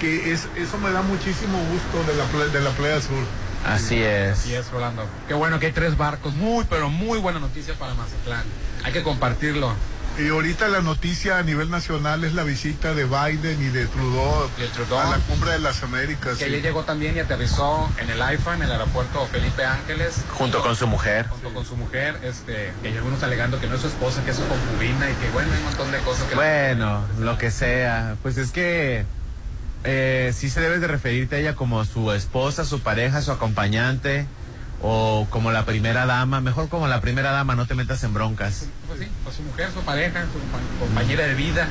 que 0.00 0.32
es, 0.32 0.46
eso 0.56 0.78
me 0.78 0.90
da 0.92 1.02
muchísimo 1.02 1.58
gusto 1.70 2.10
de 2.10 2.16
la, 2.16 2.46
de 2.52 2.60
la 2.60 2.70
playa 2.70 3.00
sur. 3.00 3.24
Así 3.66 4.02
es. 4.02 4.38
Así 4.38 4.54
es, 4.54 4.70
Rolando. 4.70 5.04
Qué 5.26 5.34
bueno 5.34 5.58
que 5.58 5.66
hay 5.66 5.72
tres 5.72 5.96
barcos. 5.96 6.34
Muy, 6.34 6.64
pero 6.68 6.88
muy 6.90 7.18
buena 7.18 7.38
noticia 7.38 7.74
para 7.74 7.94
Mazatlán. 7.94 8.44
Hay 8.84 8.92
que 8.92 9.02
compartirlo. 9.02 9.72
Y 10.18 10.30
ahorita 10.30 10.66
la 10.66 10.80
noticia 10.80 11.38
a 11.38 11.44
nivel 11.44 11.70
nacional 11.70 12.24
es 12.24 12.34
la 12.34 12.42
visita 12.42 12.92
de 12.92 13.04
Biden 13.04 13.62
y 13.62 13.68
de 13.68 13.86
Trudeau, 13.86 14.50
Y 14.58 14.66
Trudeau. 14.74 14.98
a 14.98 15.10
la 15.10 15.18
cumbre 15.18 15.52
de 15.52 15.60
las 15.60 15.80
Américas. 15.84 16.38
Que 16.38 16.44
sí. 16.46 16.50
ayer 16.50 16.60
llegó 16.62 16.82
también 16.82 17.16
y 17.16 17.20
aterrizó 17.20 17.88
en 17.98 18.10
el 18.10 18.20
AIFA, 18.20 18.54
en 18.54 18.62
el 18.62 18.72
aeropuerto 18.72 19.24
Felipe 19.30 19.64
Ángeles. 19.64 20.22
Junto 20.30 20.60
con 20.60 20.74
su 20.74 20.88
mujer. 20.88 21.28
Junto 21.28 21.54
con 21.54 21.64
su 21.64 21.76
mujer, 21.76 22.18
este, 22.24 22.72
que 22.82 22.88
hay 22.88 22.96
algunos 22.96 23.22
alegando 23.22 23.60
que 23.60 23.68
no 23.68 23.76
es 23.76 23.80
su 23.82 23.86
esposa, 23.86 24.24
que 24.24 24.32
es 24.32 24.36
su 24.38 24.46
concubina 24.48 25.08
y 25.08 25.14
que 25.14 25.30
bueno, 25.30 25.52
hay 25.52 25.58
un 25.58 25.64
montón 25.66 25.92
de 25.92 25.98
cosas 25.98 26.24
que... 26.24 26.34
Bueno, 26.34 27.04
lo 27.20 27.38
que 27.38 27.52
sea. 27.52 28.16
Pues 28.20 28.38
es 28.38 28.50
que 28.50 29.04
eh, 29.84 30.32
sí 30.34 30.50
se 30.50 30.60
debe 30.60 30.78
de 30.78 30.86
referirte 30.86 31.36
a 31.36 31.38
ella 31.38 31.54
como 31.54 31.84
su 31.84 32.12
esposa, 32.12 32.64
su 32.64 32.80
pareja, 32.80 33.22
su 33.22 33.30
acompañante 33.32 34.26
o 34.82 35.26
como 35.30 35.50
la 35.52 35.64
primera 35.64 36.06
dama. 36.06 36.40
Mejor 36.40 36.68
como 36.68 36.86
la 36.88 37.00
primera 37.00 37.30
dama, 37.32 37.54
no 37.54 37.66
te 37.66 37.74
metas 37.74 38.02
en 38.04 38.14
broncas. 38.14 38.66
Pues 38.86 39.00
sí, 39.00 39.08
pues 39.24 39.36
su 39.36 39.42
mujer, 39.42 39.70
su 39.72 39.80
pareja, 39.82 40.22
su 40.32 40.38
compa- 40.38 40.78
compañera 40.80 41.26
de 41.26 41.34
vida. 41.34 41.68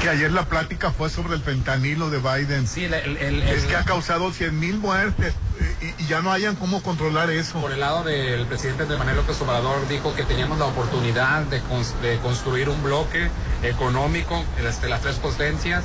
Que 0.00 0.08
ayer 0.08 0.32
la 0.32 0.46
plática 0.46 0.90
fue 0.90 1.10
sobre 1.10 1.34
el 1.34 1.42
fentanilo 1.42 2.08
de 2.10 2.18
Biden. 2.18 2.66
Sí, 2.66 2.84
el, 2.86 2.94
el- 2.94 3.16
el- 3.18 3.42
Es 3.42 3.64
el- 3.64 3.68
que 3.68 3.76
ha 3.76 3.84
causado 3.84 4.32
100 4.32 4.58
mil 4.58 4.78
muertes 4.78 5.34
y, 5.82 6.02
y 6.02 6.06
ya 6.06 6.22
no 6.22 6.32
hayan 6.32 6.56
cómo 6.56 6.82
controlar 6.82 7.30
eso. 7.30 7.60
Por 7.60 7.72
el 7.72 7.80
lado 7.80 8.02
del 8.02 8.46
presidente 8.46 8.86
de 8.86 8.96
Manuel 8.96 9.16
López 9.16 9.40
Obrador 9.42 9.86
dijo 9.88 10.14
que 10.14 10.24
teníamos 10.24 10.58
la 10.58 10.64
oportunidad 10.64 11.42
de, 11.42 11.60
cons- 11.62 11.94
de 12.00 12.16
construir 12.18 12.68
un 12.70 12.82
bloque 12.82 13.28
económico 13.62 14.42
este, 14.66 14.88
las 14.88 15.02
tres 15.02 15.16
potencias 15.16 15.84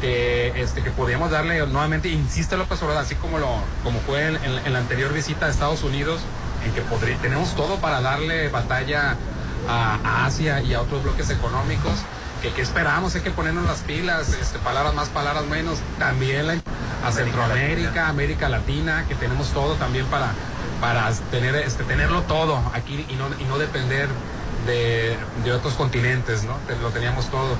que, 0.00 0.60
este, 0.60 0.82
que 0.82 0.90
podíamos 0.90 1.30
darle 1.30 1.66
nuevamente, 1.66 2.08
insiste 2.08 2.56
López 2.56 2.82
Obrador, 2.82 3.02
así 3.02 3.14
como, 3.14 3.38
lo, 3.38 3.48
como 3.82 4.00
fue 4.00 4.26
en, 4.26 4.72
la 4.72 4.78
anterior 4.78 5.12
visita 5.12 5.46
a 5.46 5.48
Estados 5.50 5.82
Unidos, 5.82 6.20
en 6.64 6.72
que 6.72 6.82
tenemos 7.22 7.54
todo 7.54 7.76
para 7.76 8.00
darle 8.00 8.48
batalla 8.48 9.16
a, 9.68 10.26
Asia 10.26 10.60
y 10.62 10.74
a 10.74 10.80
otros 10.80 11.02
bloques 11.02 11.30
económicos. 11.30 11.94
Que, 12.42 12.52
que 12.52 12.60
esperamos, 12.60 13.14
hay 13.14 13.22
que 13.22 13.30
ponernos 13.30 13.64
las 13.64 13.78
pilas, 13.78 14.28
este, 14.34 14.58
palabras 14.58 14.94
más, 14.94 15.08
palabras 15.08 15.46
menos, 15.46 15.78
también 15.98 16.62
a 17.02 17.12
Centroamérica, 17.12 18.08
América 18.08 18.50
Latina, 18.50 19.06
que 19.08 19.14
tenemos 19.14 19.48
todo 19.52 19.74
también 19.76 20.04
para, 20.06 20.32
para 20.80 21.10
tener, 21.30 21.54
este, 21.56 21.84
tenerlo 21.84 22.22
todo 22.22 22.60
aquí 22.74 23.06
y 23.08 23.14
no, 23.14 23.28
y 23.38 23.44
no 23.44 23.56
depender 23.58 24.08
de, 24.66 25.16
de 25.44 25.52
otros 25.52 25.74
continentes, 25.74 26.44
¿no? 26.44 26.58
Lo 26.82 26.90
teníamos 26.90 27.30
todo. 27.30 27.56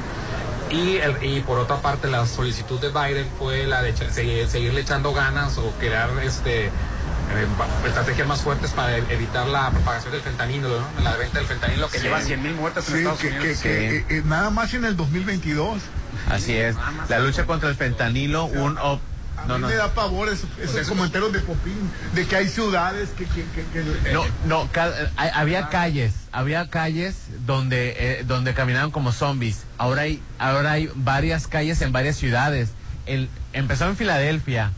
Y, 0.71 0.97
el- 0.97 1.23
y 1.23 1.41
por 1.41 1.59
otra 1.59 1.77
parte, 1.77 2.09
la 2.09 2.27
solicitud 2.27 2.81
de 2.81 2.89
Biden 2.89 3.27
fue 3.39 3.67
la 3.67 3.83
de 3.83 3.91
echa- 3.95 4.11
seguir- 4.11 4.49
seguirle 4.49 4.81
echando 4.81 5.13
ganas 5.13 5.57
o 5.59 5.71
crear 5.79 6.11
este 6.25 6.67
eh, 6.67 7.45
estrategias 7.87 8.27
más 8.29 8.41
fuertes 8.41 8.71
para 8.71 8.97
e- 8.99 9.05
evitar 9.11 9.49
la 9.49 9.69
propagación 9.71 10.13
del 10.13 10.21
fentanilo, 10.23 10.69
¿no? 10.69 11.03
La 11.03 11.17
venta 11.17 11.39
del 11.39 11.49
fentanilo 11.49 11.89
que 11.89 11.99
Sí. 11.99 12.05
lleva 12.05 12.21
100 12.21 12.41
mil 12.41 12.55
muertes 12.55 12.87
en 12.89 12.93
Sí, 12.95 12.99
Estados 12.99 13.19
que, 13.19 13.27
Unidos. 13.29 13.45
que- 13.45 13.57
que, 13.63 13.97
eh, 13.97 14.05
eh, 14.11 14.23
nada 14.25 14.51
más 14.51 14.73
en 14.75 14.85
el 14.85 14.97
2022. 14.97 15.83
Así 16.31 16.57
es. 16.57 16.77
La 17.09 17.19
lucha 17.19 17.45
contra 17.45 17.69
el 17.69 17.75
fentanilo, 17.75 18.45
un... 18.45 18.79
op- 18.79 19.01
no, 19.47 19.55
mí 19.57 19.63
no. 19.63 19.69
me 19.69 19.75
da 19.75 19.93
pavor 19.95 20.29
esos, 20.29 20.49
esos 20.61 20.87
comentarios 20.89 21.33
de 21.33 21.41
Popín, 21.41 21.91
de 22.15 22.27
que 22.27 22.37
hay 22.37 22.49
ciudades 22.49 23.09
que... 23.17 23.25
que, 23.27 23.45
que- 23.55 23.65
que- 23.73 24.13
No, 24.13 24.25
no, 24.47 24.65
eh, 24.75 25.09
había 25.35 25.69
calles, 25.69 26.13
había 26.33 26.69
calles 26.71 27.17
donde, 27.47 27.95
eh, 27.99 28.25
donde 28.27 28.55
caminaban 28.55 28.91
como 28.91 29.13
zombies. 29.13 29.65
Ahora 29.79 30.03
hay, 30.03 30.23
ahora 30.39 30.73
hay 30.73 30.91
varias 30.95 31.47
calles 31.47 31.81
en 31.83 31.93
varias 31.93 32.17
ciudades. 32.17 32.71
El, 33.07 33.29
empezó 33.53 33.87
en 33.87 33.97
Filadelfia, 33.97 34.73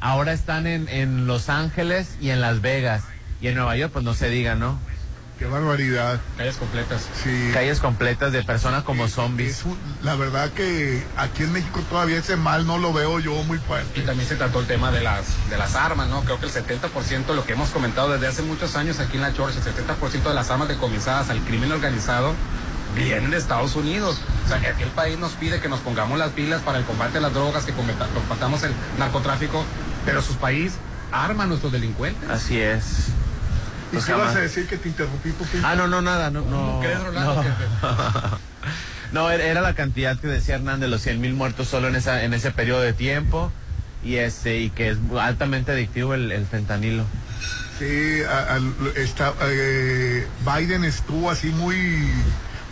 ahora 0.00 0.32
están 0.32 0.66
en, 0.66 0.88
en 0.88 1.26
Los 1.26 1.48
Ángeles 1.48 2.16
y 2.20 2.30
en 2.30 2.40
Las 2.40 2.60
Vegas. 2.60 3.02
Y 3.40 3.48
en 3.48 3.56
Nueva 3.56 3.76
York, 3.76 3.92
pues 3.92 4.04
no 4.04 4.14
se 4.14 4.28
diga, 4.30 4.54
¿no? 4.54 4.78
Qué 5.44 5.50
barbaridad. 5.50 6.20
Calles 6.38 6.56
completas. 6.56 7.06
Sí. 7.22 7.50
Calles 7.52 7.78
completas 7.78 8.32
de 8.32 8.42
personas 8.44 8.82
como 8.82 9.08
zombies. 9.08 9.58
Es 9.58 9.64
un- 9.66 9.76
la 10.02 10.14
verdad 10.14 10.48
que 10.52 11.04
aquí 11.18 11.42
en 11.42 11.52
México 11.52 11.82
todavía 11.90 12.16
ese 12.16 12.36
mal 12.36 12.66
no 12.66 12.78
lo 12.78 12.94
veo 12.94 13.20
yo 13.20 13.34
muy 13.44 13.58
Y 13.58 13.60
fuerte. 13.60 14.00
también 14.02 14.26
se 14.26 14.36
trató 14.36 14.60
el 14.60 14.66
tema 14.66 14.90
de 14.90 15.02
las, 15.02 15.26
de 15.50 15.58
las 15.58 15.74
armas, 15.74 16.08
¿no? 16.08 16.22
Creo 16.22 16.40
que 16.40 16.46
el 16.46 16.52
70%, 16.52 17.34
lo 17.34 17.44
que 17.44 17.52
hemos 17.52 17.68
comentado 17.68 18.10
desde 18.10 18.26
hace 18.26 18.40
muchos 18.40 18.74
años 18.74 19.00
aquí 19.00 19.16
en 19.16 19.22
la 19.22 19.34
Chorcha, 19.34 19.58
el 19.58 19.64
70% 19.64 20.30
de 20.30 20.34
las 20.34 20.50
armas 20.50 20.68
decomisadas 20.68 21.28
al 21.28 21.40
crimen 21.40 21.70
organizado 21.72 22.32
vienen 22.94 23.30
de 23.30 23.36
Estados 23.36 23.76
Unidos. 23.76 24.22
O 24.46 24.48
sea, 24.48 24.60
que 24.60 24.68
aquí 24.68 24.82
el 24.82 24.88
país 24.92 25.18
nos 25.18 25.32
pide 25.32 25.60
que 25.60 25.68
nos 25.68 25.80
pongamos 25.80 26.18
las 26.18 26.30
pilas 26.30 26.62
para 26.62 26.78
el 26.78 26.84
combate 26.86 27.18
a 27.18 27.20
las 27.20 27.34
drogas, 27.34 27.64
que 27.66 27.72
combata- 27.74 28.06
combatamos 28.14 28.62
el 28.62 28.72
narcotráfico, 28.98 29.62
pero 30.06 30.22
sus 30.22 30.36
países 30.36 30.78
arman 31.12 31.42
a 31.42 31.46
nuestros 31.48 31.70
delincuentes. 31.70 32.30
Así 32.30 32.58
es. 32.58 33.08
¿Y 33.98 34.02
qué 34.04 34.12
vas 34.12 34.34
a 34.36 34.40
decir 34.40 34.66
que 34.66 34.76
te 34.76 34.88
interrumpí, 34.88 35.30
Popín? 35.30 35.62
Ah, 35.64 35.74
no, 35.76 35.86
no, 35.88 36.02
nada, 36.02 36.30
no, 36.30 36.40
no. 36.42 36.82
No. 36.82 37.44
No, 39.12 39.30
era 39.30 39.60
la 39.60 39.74
cantidad 39.74 40.18
que 40.18 40.26
decía 40.26 40.56
Hernández, 40.56 40.90
los 40.90 41.00
100 41.02 41.20
mil 41.20 41.34
muertos 41.34 41.68
solo 41.68 41.86
en, 41.86 41.94
esa, 41.94 42.24
en 42.24 42.34
ese 42.34 42.50
periodo 42.50 42.80
de 42.80 42.92
tiempo 42.92 43.52
y 44.02 44.16
este 44.16 44.58
y 44.58 44.70
que 44.70 44.88
es 44.90 44.98
altamente 45.20 45.70
adictivo 45.70 46.14
el, 46.14 46.32
el 46.32 46.44
fentanilo. 46.46 47.04
Sí, 47.78 48.22
a- 48.28 48.58
está, 48.96 49.32
eh, 49.42 50.26
Biden 50.44 50.82
estuvo 50.84 51.30
así 51.30 51.48
muy 51.50 52.10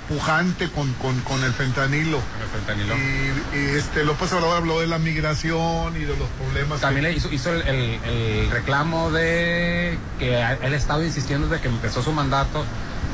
pujante 0.08 0.70
con, 0.70 0.92
con, 0.94 1.18
con 1.20 1.42
el 1.44 1.52
fentanilo. 1.52 2.18
El 2.18 2.48
fentanilo. 2.60 2.94
Y, 2.96 3.56
y, 3.56 3.76
este 3.76 4.04
López 4.04 4.32
Obrador 4.32 4.56
habló 4.58 4.80
de 4.80 4.86
la 4.86 4.98
migración 4.98 5.96
y 5.96 6.00
de 6.04 6.16
los 6.16 6.28
problemas. 6.40 6.80
También 6.80 7.04
que- 7.06 7.10
le 7.12 7.16
hizo, 7.16 7.32
hizo 7.32 7.52
el, 7.52 7.62
el- 7.62 8.00
el 8.04 8.50
reclamo 8.50 9.10
de 9.10 9.98
que 10.18 10.34
él 10.40 10.72
ha 10.74 10.76
estado 10.76 11.04
insistiendo 11.04 11.48
desde 11.48 11.62
que 11.62 11.68
empezó 11.68 12.02
su 12.02 12.12
mandato 12.12 12.64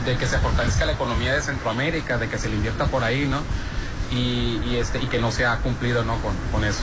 de 0.07 0.17
que 0.17 0.27
se 0.27 0.39
fortalezca 0.39 0.87
la 0.87 0.93
economía 0.93 1.35
de 1.35 1.43
Centroamérica, 1.43 2.17
de 2.19 2.29
que 2.29 2.39
se 2.39 2.49
le 2.49 2.55
invierta 2.57 2.87
por 2.87 3.05
ahí, 3.05 3.27
¿no? 3.29 3.43
Y, 4.11 4.61
y 4.65 4.77
este, 4.81 4.99
y 5.03 5.07
que 5.07 5.19
no 5.19 5.31
se 5.31 5.45
ha 5.45 5.57
cumplido, 5.59 6.05
¿no? 6.05 6.17
Con, 6.23 6.35
con 6.51 6.65
eso. 6.65 6.81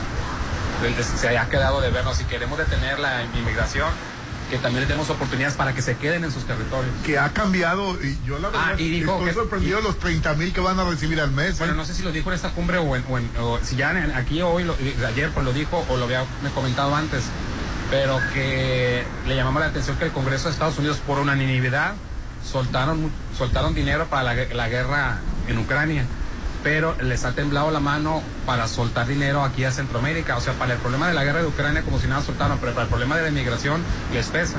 Se 1.17 1.37
ha 1.37 1.49
quedado 1.49 1.81
de 1.81 1.89
vernos. 1.89 2.17
Si 2.17 2.25
queremos 2.25 2.57
detener 2.59 2.99
la 2.99 3.23
inmigración, 3.23 3.89
que 4.49 4.57
también 4.59 4.81
le 4.83 4.87
demos 4.87 5.09
oportunidades 5.09 5.55
para 5.55 5.73
que 5.73 5.81
se 5.81 5.97
queden 5.97 6.23
en 6.23 6.31
sus 6.31 6.43
territorios. 6.45 6.93
que 7.03 7.17
ha 7.17 7.29
cambiado 7.33 7.93
y 8.03 8.17
yo 8.25 8.37
la 8.39 8.49
verdad 8.49 8.63
Ah, 8.73 8.75
y 8.77 8.89
dijo 8.89 9.13
estoy 9.13 9.27
que- 9.29 9.33
sorprendido 9.33 9.77
de 9.77 9.83
los 9.83 9.97
30 9.99 10.33
mil 10.35 10.53
que 10.53 10.61
van 10.61 10.79
a 10.79 10.83
recibir 10.83 11.19
al 11.19 11.31
mes. 11.31 11.57
Bueno, 11.57 11.73
¿eh? 11.73 11.77
no 11.77 11.85
sé 11.85 11.93
si 11.93 12.03
lo 12.03 12.11
dijo 12.11 12.29
en 12.29 12.35
esta 12.35 12.49
cumbre 12.51 12.77
o, 12.77 12.95
en, 12.95 13.03
o 13.09 13.17
en- 13.17 13.29
o 13.39 13.59
si 13.63 13.75
ya 13.75 13.91
en- 13.91 14.11
aquí 14.15 14.41
hoy, 14.41 14.63
lo- 14.63 14.75
ayer 15.07 15.31
pues 15.31 15.45
lo 15.45 15.51
dijo 15.53 15.83
o 15.89 15.97
lo 15.97 16.05
había 16.05 16.23
me 16.43 16.49
comentado 16.51 16.95
antes, 16.95 17.23
pero 17.89 18.19
que 18.33 19.03
le 19.27 19.35
llamamos 19.35 19.61
la 19.61 19.67
atención 19.67 19.97
que 19.97 20.05
el 20.05 20.11
Congreso 20.11 20.45
de 20.45 20.51
Estados 20.53 20.77
Unidos 20.77 20.97
por 21.05 21.17
unanimidad 21.19 21.93
soltaron, 22.43 23.11
soltaron 23.37 23.73
dinero 23.73 24.05
para 24.07 24.23
la, 24.23 24.35
la 24.53 24.69
guerra 24.69 25.17
en 25.47 25.57
Ucrania, 25.57 26.05
pero 26.65 26.95
les 26.99 27.23
ha 27.25 27.33
temblado 27.33 27.69
la 27.69 27.79
mano 27.79 28.23
para 28.47 28.67
soltar 28.67 29.05
dinero 29.05 29.43
aquí 29.43 29.63
a 29.65 29.71
Centroamérica, 29.71 30.35
o 30.35 30.41
sea, 30.41 30.53
para 30.53 30.73
el 30.73 30.79
problema 30.79 31.07
de 31.07 31.13
la 31.13 31.23
guerra 31.23 31.41
de 31.41 31.45
Ucrania 31.45 31.83
como 31.83 31.99
si 31.99 32.07
nada 32.07 32.23
soltaron, 32.23 32.57
pero 32.57 32.71
para 32.71 32.85
el 32.85 32.89
problema 32.89 33.15
de 33.15 33.21
la 33.21 33.29
inmigración 33.29 33.83
les 34.11 34.25
pesa. 34.29 34.57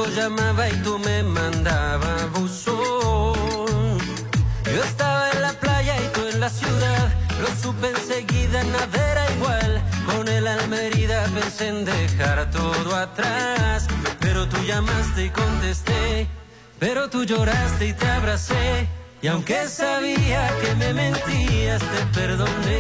Llamaba 0.09 0.69
y 0.69 0.77
tú 0.83 0.99
me 0.99 1.23
mandabas 1.23 2.31
buzón. 2.33 3.99
Yo 4.65 4.85
estaba 4.85 5.31
en 5.31 5.43
la 5.43 5.53
playa 5.53 5.97
y 6.01 6.09
tú 6.13 6.27
en 6.27 6.41
la 6.41 6.49
ciudad. 6.49 7.09
Lo 7.41 7.49
supe 7.63 7.91
enseguida, 7.91 8.63
nada 8.65 9.13
era 9.13 9.33
igual. 9.33 9.83
Con 10.07 10.29
el 10.29 10.47
alma 10.47 10.77
herida 10.77 11.25
pensé 11.35 11.69
en 11.69 11.85
dejar 11.85 12.51
todo 12.51 12.95
atrás. 12.95 13.87
Pero 14.21 14.49
tú 14.49 14.57
llamaste 14.67 15.27
y 15.27 15.31
contesté. 15.31 16.29
Pero 16.79 17.11
tú 17.11 17.25
lloraste 17.25 17.89
y 17.89 17.93
te 17.93 18.07
abracé. 18.09 18.89
Y 19.23 19.29
aunque 19.29 19.69
sabía 19.69 20.51
que 20.63 20.75
me 20.77 20.95
mentías, 20.95 21.81
te 21.81 22.19
perdoné. 22.19 22.79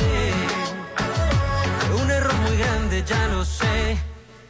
Un 2.03 2.11
error 2.11 2.35
muy 2.35 2.57
grande, 2.57 3.05
ya 3.07 3.29
lo 3.29 3.45
sé. 3.45 3.99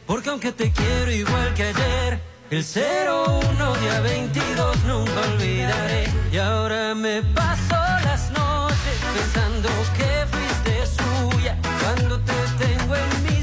Porque 0.05 0.29
aunque 0.29 0.51
te 0.51 0.71
quiero 0.71 1.11
igual 1.11 1.53
que 1.53 1.63
ayer, 1.63 2.30
el 2.51 2.65
01 2.65 3.75
día 3.77 4.01
22 4.01 4.83
nunca 4.83 5.21
olvidaré. 5.33 6.03
Y 6.33 6.37
ahora 6.37 6.93
me 6.93 7.21
paso 7.21 7.75
las 8.03 8.29
noches 8.31 8.97
pensando 9.15 9.69
que 9.95 10.25
fuiste 10.29 10.85
suya. 10.85 11.57
Cuando 11.81 12.19
te 12.19 12.33
tengo 12.59 12.95
en 12.95 13.23
mis 13.23 13.40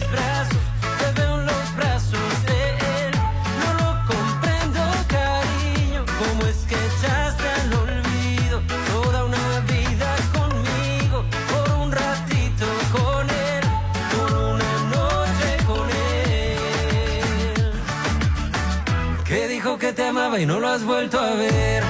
Y 20.37 20.47
no 20.47 20.61
lo 20.61 20.69
has 20.69 20.85
vuelto 20.85 21.19
a 21.19 21.35
ver. 21.35 21.83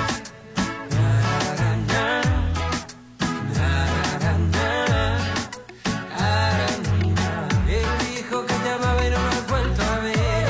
El 7.68 8.18
hijo 8.18 8.46
que 8.46 8.54
te 8.54 8.70
amaba 8.70 9.06
y 9.06 9.10
no 9.10 9.18
lo 9.18 9.28
has 9.28 9.48
vuelto 9.48 9.82
a 9.82 9.98
ver. 9.98 10.48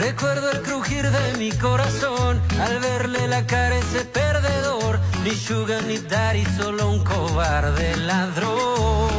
Recuerdo 0.00 0.50
el 0.50 0.62
crujir 0.62 1.08
de 1.08 1.38
mi 1.38 1.52
corazón 1.52 2.42
al 2.60 2.78
verle 2.80 3.26
la 3.28 3.46
cara 3.46 3.78
ese 3.78 4.04
pequeño 4.04 4.21
ni 5.24 5.30
sugar 5.30 5.82
ni 5.84 5.98
daddy, 5.98 6.44
solo 6.56 6.90
un 6.90 7.04
cobarde 7.04 7.96
ladrón. 7.96 9.10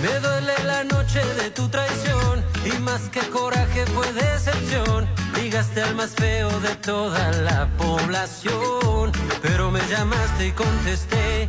Me 0.00 0.18
duele 0.20 0.54
la 0.64 0.84
noche 0.84 1.20
de 1.40 1.50
tu 1.50 1.68
traición 1.68 2.44
y 2.64 2.78
más 2.80 3.02
que 3.10 3.20
coraje 3.20 3.84
fue 3.86 4.10
decepción. 4.12 5.08
Ligaste 5.34 5.82
al 5.82 5.94
más 5.94 6.10
feo 6.10 6.48
de 6.60 6.74
toda 6.76 7.30
la 7.32 7.68
población, 7.76 9.12
pero 9.42 9.70
me 9.70 9.80
llamaste 9.88 10.48
y 10.48 10.52
contesté, 10.52 11.48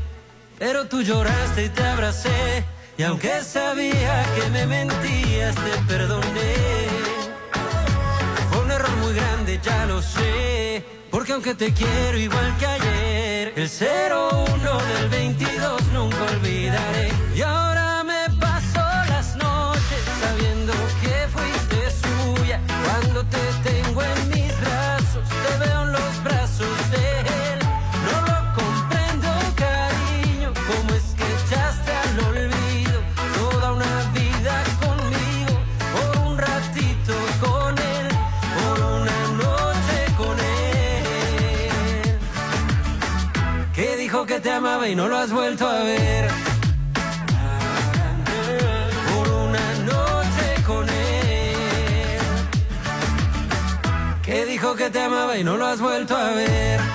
pero 0.60 0.86
tú 0.86 1.02
lloraste 1.02 1.66
y 1.66 1.70
te 1.70 1.84
abracé. 1.84 2.66
Y 2.98 3.04
aunque 3.04 3.42
sabía 3.42 4.26
que 4.36 4.50
me 4.50 4.68
mentías, 4.68 5.56
te 5.56 5.72
perdoné. 5.88 6.56
Fue 8.50 8.64
un 8.64 8.72
error 8.72 8.96
muy 8.98 9.14
grande, 9.14 9.60
ya 9.64 9.86
lo 9.86 10.02
sé. 10.02 11.03
Porque 11.14 11.32
aunque 11.32 11.54
te 11.54 11.72
quiero 11.72 12.18
igual 12.18 12.58
que 12.58 12.66
ayer, 12.66 13.54
el 13.56 13.70
01 13.70 14.82
del 14.98 15.10
22 15.10 15.88
nunca 15.94 16.18
olvidaré. 16.24 17.12
Y 17.36 17.42
ahora 17.44 17.73
y 44.88 44.96
no 44.96 45.08
lo 45.08 45.18
has 45.18 45.32
vuelto 45.32 45.68
a 45.68 45.84
ver. 45.84 46.30
Por 49.14 49.30
una 49.30 49.74
noche 49.86 50.64
con 50.66 50.90
él. 50.90 52.18
Que 54.22 54.46
dijo 54.46 54.76
que 54.76 54.90
te 54.90 55.02
amaba 55.02 55.38
y 55.38 55.44
no 55.44 55.58
lo 55.58 55.66
has 55.68 55.80
vuelto 55.80 56.16
a 56.16 56.32
ver. 56.32 56.93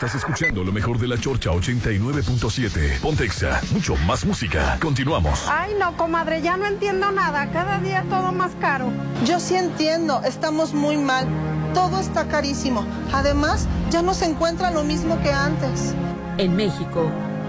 Estás 0.00 0.14
escuchando 0.14 0.64
lo 0.64 0.72
mejor 0.72 0.98
de 0.98 1.06
la 1.06 1.18
Chorcha 1.18 1.50
89.7. 1.50 3.00
Pontexa, 3.00 3.60
mucho 3.70 3.96
más 4.06 4.24
música. 4.24 4.78
Continuamos. 4.80 5.46
Ay, 5.46 5.74
no, 5.78 5.94
comadre, 5.98 6.40
ya 6.40 6.56
no 6.56 6.64
entiendo 6.64 7.10
nada. 7.10 7.50
Cada 7.50 7.80
día 7.80 8.06
todo 8.08 8.32
más 8.32 8.52
caro. 8.62 8.90
Yo 9.26 9.38
sí 9.38 9.56
entiendo, 9.56 10.22
estamos 10.24 10.72
muy 10.72 10.96
mal. 10.96 11.28
Todo 11.74 12.00
está 12.00 12.28
carísimo. 12.28 12.82
Además, 13.12 13.68
ya 13.90 14.00
no 14.00 14.14
se 14.14 14.24
encuentra 14.24 14.70
lo 14.70 14.84
mismo 14.84 15.20
que 15.20 15.32
antes. 15.32 15.94
En 16.38 16.56
México, 16.56 17.12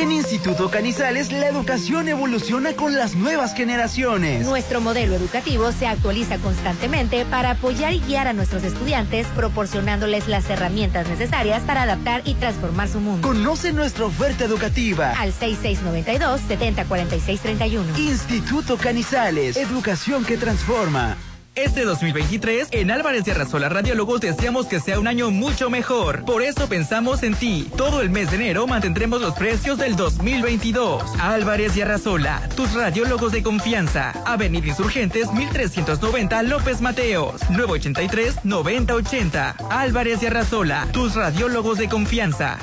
En 0.00 0.12
Instituto 0.12 0.70
Canizales 0.70 1.32
la 1.32 1.48
educación 1.48 2.06
evoluciona 2.06 2.74
con 2.74 2.94
las 2.94 3.16
nuevas 3.16 3.52
generaciones. 3.52 4.46
Nuestro 4.46 4.80
modelo 4.80 5.16
educativo 5.16 5.72
se 5.72 5.88
actualiza 5.88 6.38
constantemente 6.38 7.24
para 7.24 7.50
apoyar 7.50 7.92
y 7.92 7.98
guiar 7.98 8.28
a 8.28 8.32
nuestros 8.32 8.62
estudiantes, 8.62 9.26
proporcionándoles 9.34 10.28
las 10.28 10.48
herramientas 10.50 11.08
necesarias 11.08 11.64
para 11.64 11.82
adaptar 11.82 12.22
y 12.24 12.34
transformar 12.34 12.88
su 12.88 13.00
mundo. 13.00 13.26
Conoce 13.26 13.72
nuestra 13.72 14.04
oferta 14.04 14.44
educativa. 14.44 15.14
Al 15.18 15.32
6692-704631. 15.32 17.98
Instituto 17.98 18.76
Canizales, 18.76 19.56
educación 19.56 20.24
que 20.24 20.36
transforma. 20.36 21.16
Este 21.58 21.84
2023, 21.84 22.68
en 22.70 22.92
Álvarez 22.92 23.26
y 23.26 23.32
Arrasola 23.32 23.68
Radiólogos 23.68 24.20
deseamos 24.20 24.66
que 24.66 24.78
sea 24.78 25.00
un 25.00 25.08
año 25.08 25.32
mucho 25.32 25.70
mejor. 25.70 26.24
Por 26.24 26.42
eso 26.42 26.68
pensamos 26.68 27.24
en 27.24 27.34
ti. 27.34 27.68
Todo 27.76 28.00
el 28.00 28.10
mes 28.10 28.30
de 28.30 28.36
enero 28.36 28.68
mantendremos 28.68 29.20
los 29.20 29.34
precios 29.34 29.76
del 29.76 29.96
2022. 29.96 31.02
Álvarez 31.18 31.76
y 31.76 31.80
Arrasola, 31.80 32.48
tus 32.54 32.74
radiólogos 32.74 33.32
de 33.32 33.42
confianza. 33.42 34.12
Avenida 34.24 34.68
Insurgentes 34.68 35.32
1390 35.32 36.44
López 36.44 36.80
Mateos. 36.80 37.40
983-9080. 37.50 39.56
Álvarez 39.68 40.22
y 40.22 40.26
Arrasola, 40.26 40.86
tus 40.92 41.16
radiólogos 41.16 41.78
de 41.78 41.88
confianza. 41.88 42.60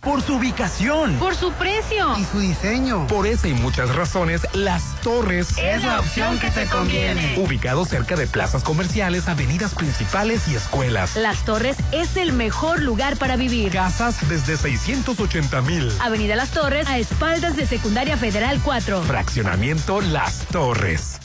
Por 0.00 0.22
su 0.22 0.36
ubicación. 0.36 1.14
Por 1.14 1.34
su 1.34 1.50
precio. 1.52 2.16
Y 2.16 2.24
su 2.24 2.38
diseño. 2.38 3.06
Por 3.08 3.26
esa 3.26 3.48
y 3.48 3.54
muchas 3.54 3.94
razones, 3.94 4.42
Las 4.54 5.00
Torres 5.00 5.58
Es 5.58 5.82
la 5.82 5.98
opción 5.98 6.38
que 6.38 6.50
te 6.50 6.66
conviene. 6.66 7.34
Ubicado 7.36 7.84
cerca 7.84 8.14
de 8.14 8.28
plazas 8.28 8.62
comerciales, 8.62 9.28
avenidas 9.28 9.74
principales 9.74 10.46
y 10.46 10.54
escuelas. 10.54 11.16
Las 11.16 11.44
Torres 11.44 11.76
es 11.90 12.16
el 12.16 12.32
mejor 12.32 12.80
lugar 12.80 13.16
para 13.16 13.36
vivir. 13.36 13.72
Casas 13.72 14.16
desde 14.28 14.56
680 14.56 15.62
mil. 15.62 15.90
Avenida 16.00 16.36
Las 16.36 16.50
Torres, 16.50 16.86
a 16.86 16.98
espaldas 16.98 17.56
de 17.56 17.66
Secundaria 17.66 18.16
Federal 18.16 18.60
4. 18.64 19.02
Fraccionamiento 19.02 20.00
Las 20.00 20.46
Torres. 20.46 21.18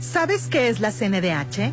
¿Sabes 0.00 0.48
qué 0.48 0.68
es 0.68 0.80
la 0.80 0.92
CNDH? 0.92 1.72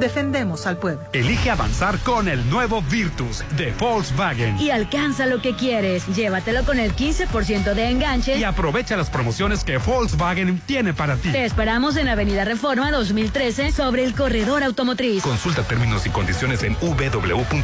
Defendemos 0.00 0.66
al 0.66 0.78
pueblo. 0.78 1.02
Elige 1.12 1.50
avanzar 1.50 1.98
con 1.98 2.26
el 2.26 2.48
nuevo 2.48 2.80
Virtus 2.82 3.44
de 3.56 3.72
Volkswagen. 3.72 4.58
Y 4.58 4.70
alcanza 4.70 5.26
lo 5.26 5.42
que 5.42 5.54
quieres. 5.54 6.06
Llévatelo 6.08 6.64
con 6.64 6.78
el 6.78 6.96
15% 6.96 7.74
de 7.74 7.90
enganche. 7.90 8.38
Y 8.38 8.44
aprovecha 8.44 8.96
las 8.96 9.10
promociones 9.10 9.62
que 9.62 9.76
Volkswagen 9.76 10.58
tiene 10.66 10.94
para 10.94 11.16
ti. 11.16 11.30
Te 11.30 11.44
esperamos 11.44 11.96
en 11.96 12.08
Avenida 12.08 12.44
Reforma 12.44 12.90
2013 12.90 13.72
sobre 13.72 14.04
el 14.04 14.14
corredor 14.14 14.62
automotriz. 14.64 15.22
Consulta 15.22 15.62
términos 15.62 16.06
y 16.06 16.10
condiciones 16.10 16.62
en 16.62 16.74
www.com.mx. 16.80 17.56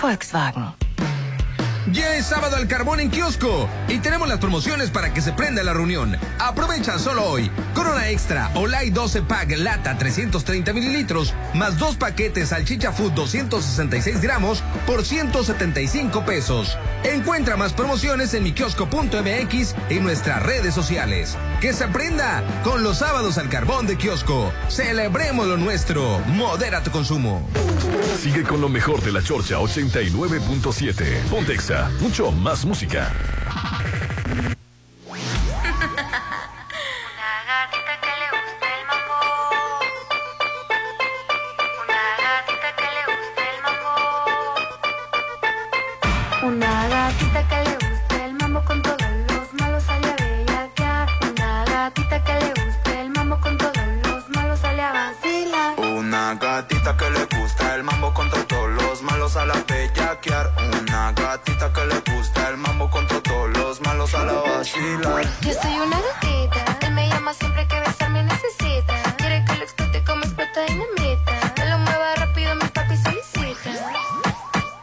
Volkswagen. 0.00 0.91
Ya 1.90 2.14
es 2.14 2.26
sábado 2.26 2.56
al 2.56 2.68
carbón 2.68 3.00
en 3.00 3.10
kiosco 3.10 3.68
y 3.88 3.98
tenemos 3.98 4.28
las 4.28 4.38
promociones 4.38 4.90
para 4.90 5.12
que 5.12 5.20
se 5.20 5.32
prenda 5.32 5.64
la 5.64 5.72
reunión. 5.72 6.16
Aprovecha 6.38 6.98
solo 6.98 7.24
hoy. 7.24 7.50
Corona 7.74 8.10
Extra 8.10 8.50
Olay 8.54 8.90
12 8.90 9.22
Pack 9.22 9.56
Lata 9.56 9.98
330 9.98 10.72
mililitros 10.72 11.34
más 11.54 11.78
dos 11.78 11.96
paquetes 11.96 12.50
salchicha 12.50 12.92
food 12.92 13.12
266 13.12 14.20
gramos 14.20 14.62
por 14.86 15.04
175 15.04 16.24
pesos. 16.24 16.78
Encuentra 17.02 17.56
más 17.56 17.72
promociones 17.72 18.32
en 18.34 18.44
mi 18.44 18.52
kiosco.mx 18.52 19.74
y 19.90 19.94
nuestras 19.94 20.42
redes 20.42 20.74
sociales. 20.74 21.36
Que 21.60 21.72
se 21.72 21.88
prenda 21.88 22.44
con 22.62 22.84
los 22.84 22.98
sábados 22.98 23.38
al 23.38 23.48
carbón 23.48 23.88
de 23.88 23.96
kiosco. 23.96 24.52
Celebremos 24.68 25.48
lo 25.48 25.56
nuestro. 25.56 26.20
Modera 26.28 26.82
tu 26.82 26.92
consumo. 26.92 27.48
Sigue 28.20 28.44
con 28.44 28.60
lo 28.60 28.68
mejor 28.68 29.02
de 29.02 29.12
la 29.12 29.22
Chorcha 29.22 29.56
89.7. 29.56 31.71
Mucho 32.00 32.30
más 32.30 32.66
música. 32.66 33.10
Una 46.42 46.88
gatita 46.88 47.48
que 47.48 47.56
le 47.64 47.74
guste 47.76 48.24
el 48.26 48.34
mambo 48.34 48.62
con 48.64 48.82
todos 48.82 48.98
los 49.28 49.54
malos 49.54 49.82
sale 49.84 50.08
a 50.10 50.16
bellaquear. 50.16 51.08
Una 51.30 51.64
gatita 51.64 52.24
que 52.24 52.34
le 52.34 52.48
guste 52.48 53.00
el 53.00 53.10
mambo 53.10 53.40
con 53.40 53.56
todos 53.56 53.76
los 54.04 54.28
malos 54.28 54.60
sale 54.60 54.82
a 54.82 54.92
vacilar. 54.92 55.80
Una 55.80 56.34
gatita 56.34 56.96
que 56.98 57.10
le 57.10 57.24
gusta 57.40 57.74
el 57.76 57.82
mambo 57.84 58.12
contra 58.12 58.44
todos 58.44 58.70
los 58.70 59.02
malos 59.02 59.36
a 59.36 59.46
la 59.46 59.54
bellaquear. 59.66 60.71
Gatita 61.10 61.72
que 61.72 61.84
le 61.86 62.00
gusta 62.14 62.48
el 62.48 62.56
mambo 62.56 62.88
contra 62.88 63.20
todos 63.20 63.50
los 63.50 63.80
malos 63.80 64.14
a 64.14 64.24
la 64.24 64.32
vacilar. 64.34 65.24
Yo 65.40 65.52
soy 65.52 65.74
una 65.74 65.98
gatita, 66.00 66.78
él 66.86 66.92
me 66.92 67.08
llama 67.08 67.34
siempre 67.34 67.66
que 67.66 67.80
besarme 67.80 68.22
necesita. 68.22 68.94
Quiere 69.18 69.44
que 69.44 69.56
lo 69.56 69.62
explote 69.62 70.04
como 70.04 70.22
explota 70.22 70.60
dinamita. 70.68 71.54
Que 71.54 71.64
lo 71.66 71.78
mueva 71.78 72.14
rápido, 72.14 72.54
mi 72.54 72.66
papi 72.68 72.96
solicita. 72.96 73.70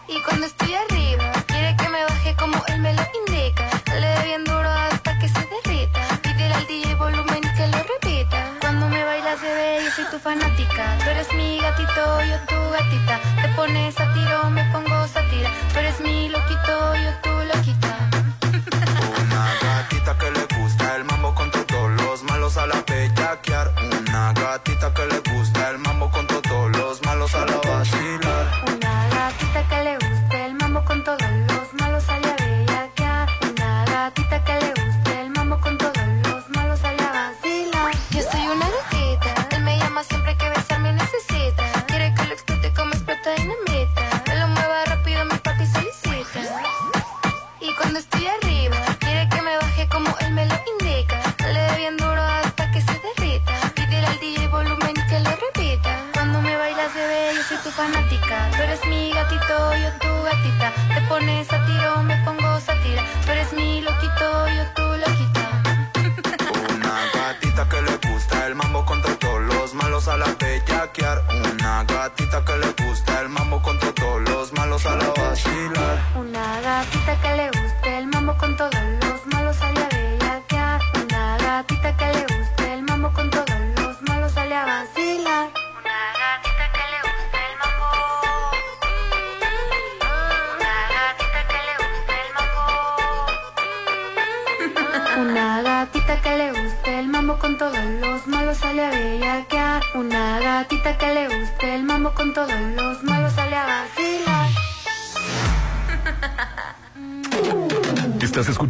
Y 0.07 0.21
cuando 0.23 0.45
estoy 0.45 0.75
arriba, 0.75 1.31
quiere 1.47 1.75
que 1.77 1.89
me 1.89 2.03
baje 2.03 2.35
como 2.35 2.61
él 2.67 2.79
me 2.79 2.93
lo 2.93 3.03
indica. 3.25 3.65
Le 3.87 4.07
dé 4.07 4.23
bien 4.25 4.43
duro 4.43 4.69
hasta 4.69 5.17
que 5.19 5.29
se 5.29 5.39
derrita. 5.39 5.99
Pídele 6.21 6.53
al 6.53 6.67
DJ 6.67 6.95
volumen 6.95 7.39
y 7.43 7.55
que 7.57 7.67
lo 7.67 7.77
repita. 7.77 8.45
Cuando 8.61 8.87
me 8.87 9.03
bailas, 9.03 9.41
bebé, 9.41 9.79
yo 9.83 9.91
soy 9.91 10.05
tu 10.11 10.19
fanática. 10.19 10.97
Tú 11.03 11.09
eres 11.09 11.33
mi 11.33 11.59
gatito, 11.59 12.21
yo 12.21 12.37
tu 12.47 12.71
gatita. 12.71 13.19
Te 13.41 13.47
pones 13.55 13.99
a 13.99 14.13
tiro, 14.13 14.49
me 14.51 14.63
pongo 14.65 14.78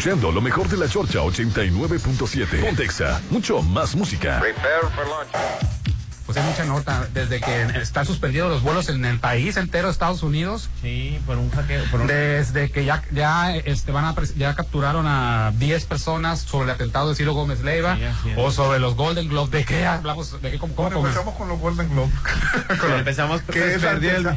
escuchando 0.10 0.32
lo 0.32 0.42
mejor 0.42 0.68
de 0.68 0.78
la 0.78 0.88
Chorcha 0.90 1.20
89.7. 1.20 2.62
Pontexa, 2.66 3.22
mucho 3.30 3.62
más 3.62 3.96
música. 3.96 4.42
Pues 6.26 6.38
hay 6.38 6.44
mucha 6.44 6.66
nota. 6.66 7.08
Desde 7.14 7.40
que 7.40 7.62
están 7.82 8.06
suspendidos 8.08 8.50
los 8.52 8.62
vuelos 8.64 8.90
en 8.90 9.04
el 9.06 9.20
país 9.20 9.56
entero 9.58 9.90
Estados 9.90 10.22
Unidos. 10.24 10.70
Sí, 10.82 11.20
por 11.28 11.38
un 11.38 11.50
hackeo. 11.52 11.84
por 11.92 12.02
un- 12.02 12.08
Desde 12.08 12.72
que 12.72 12.86
ya 12.86 13.04
ya 13.12 13.56
este 13.56 13.92
van 13.92 14.06
a 14.06 14.14
pres- 14.16 14.36
ya 14.36 14.56
capturaron 14.56 15.06
a 15.08 15.52
10 15.58 15.86
personas 15.86 16.40
sobre 16.42 16.66
el 16.66 16.72
atentado 16.76 17.10
de 17.10 17.16
Ciro 17.16 17.34
Gómez 17.34 17.62
Leiva 17.62 17.96
Sí, 18.24 18.34
o 18.38 18.52
sobre 18.52 18.80
los 18.80 18.96
Golden 18.96 19.28
Globes. 19.28 19.52
¿De 19.52 19.66
qué 19.66 19.86
hablamos? 19.88 20.40
¿De 20.42 20.52
qué 20.52 20.58
cómo, 20.60 20.74
cómo 20.76 20.90
Bueno, 20.90 21.08
empezamos 21.08 21.36
con 21.36 21.48
los 21.50 21.60
Golden 21.60 21.90
Globe. 21.90 22.12
Pero 22.68 22.98
empezamos 22.98 23.42
que 23.44 23.74
es 23.76 23.82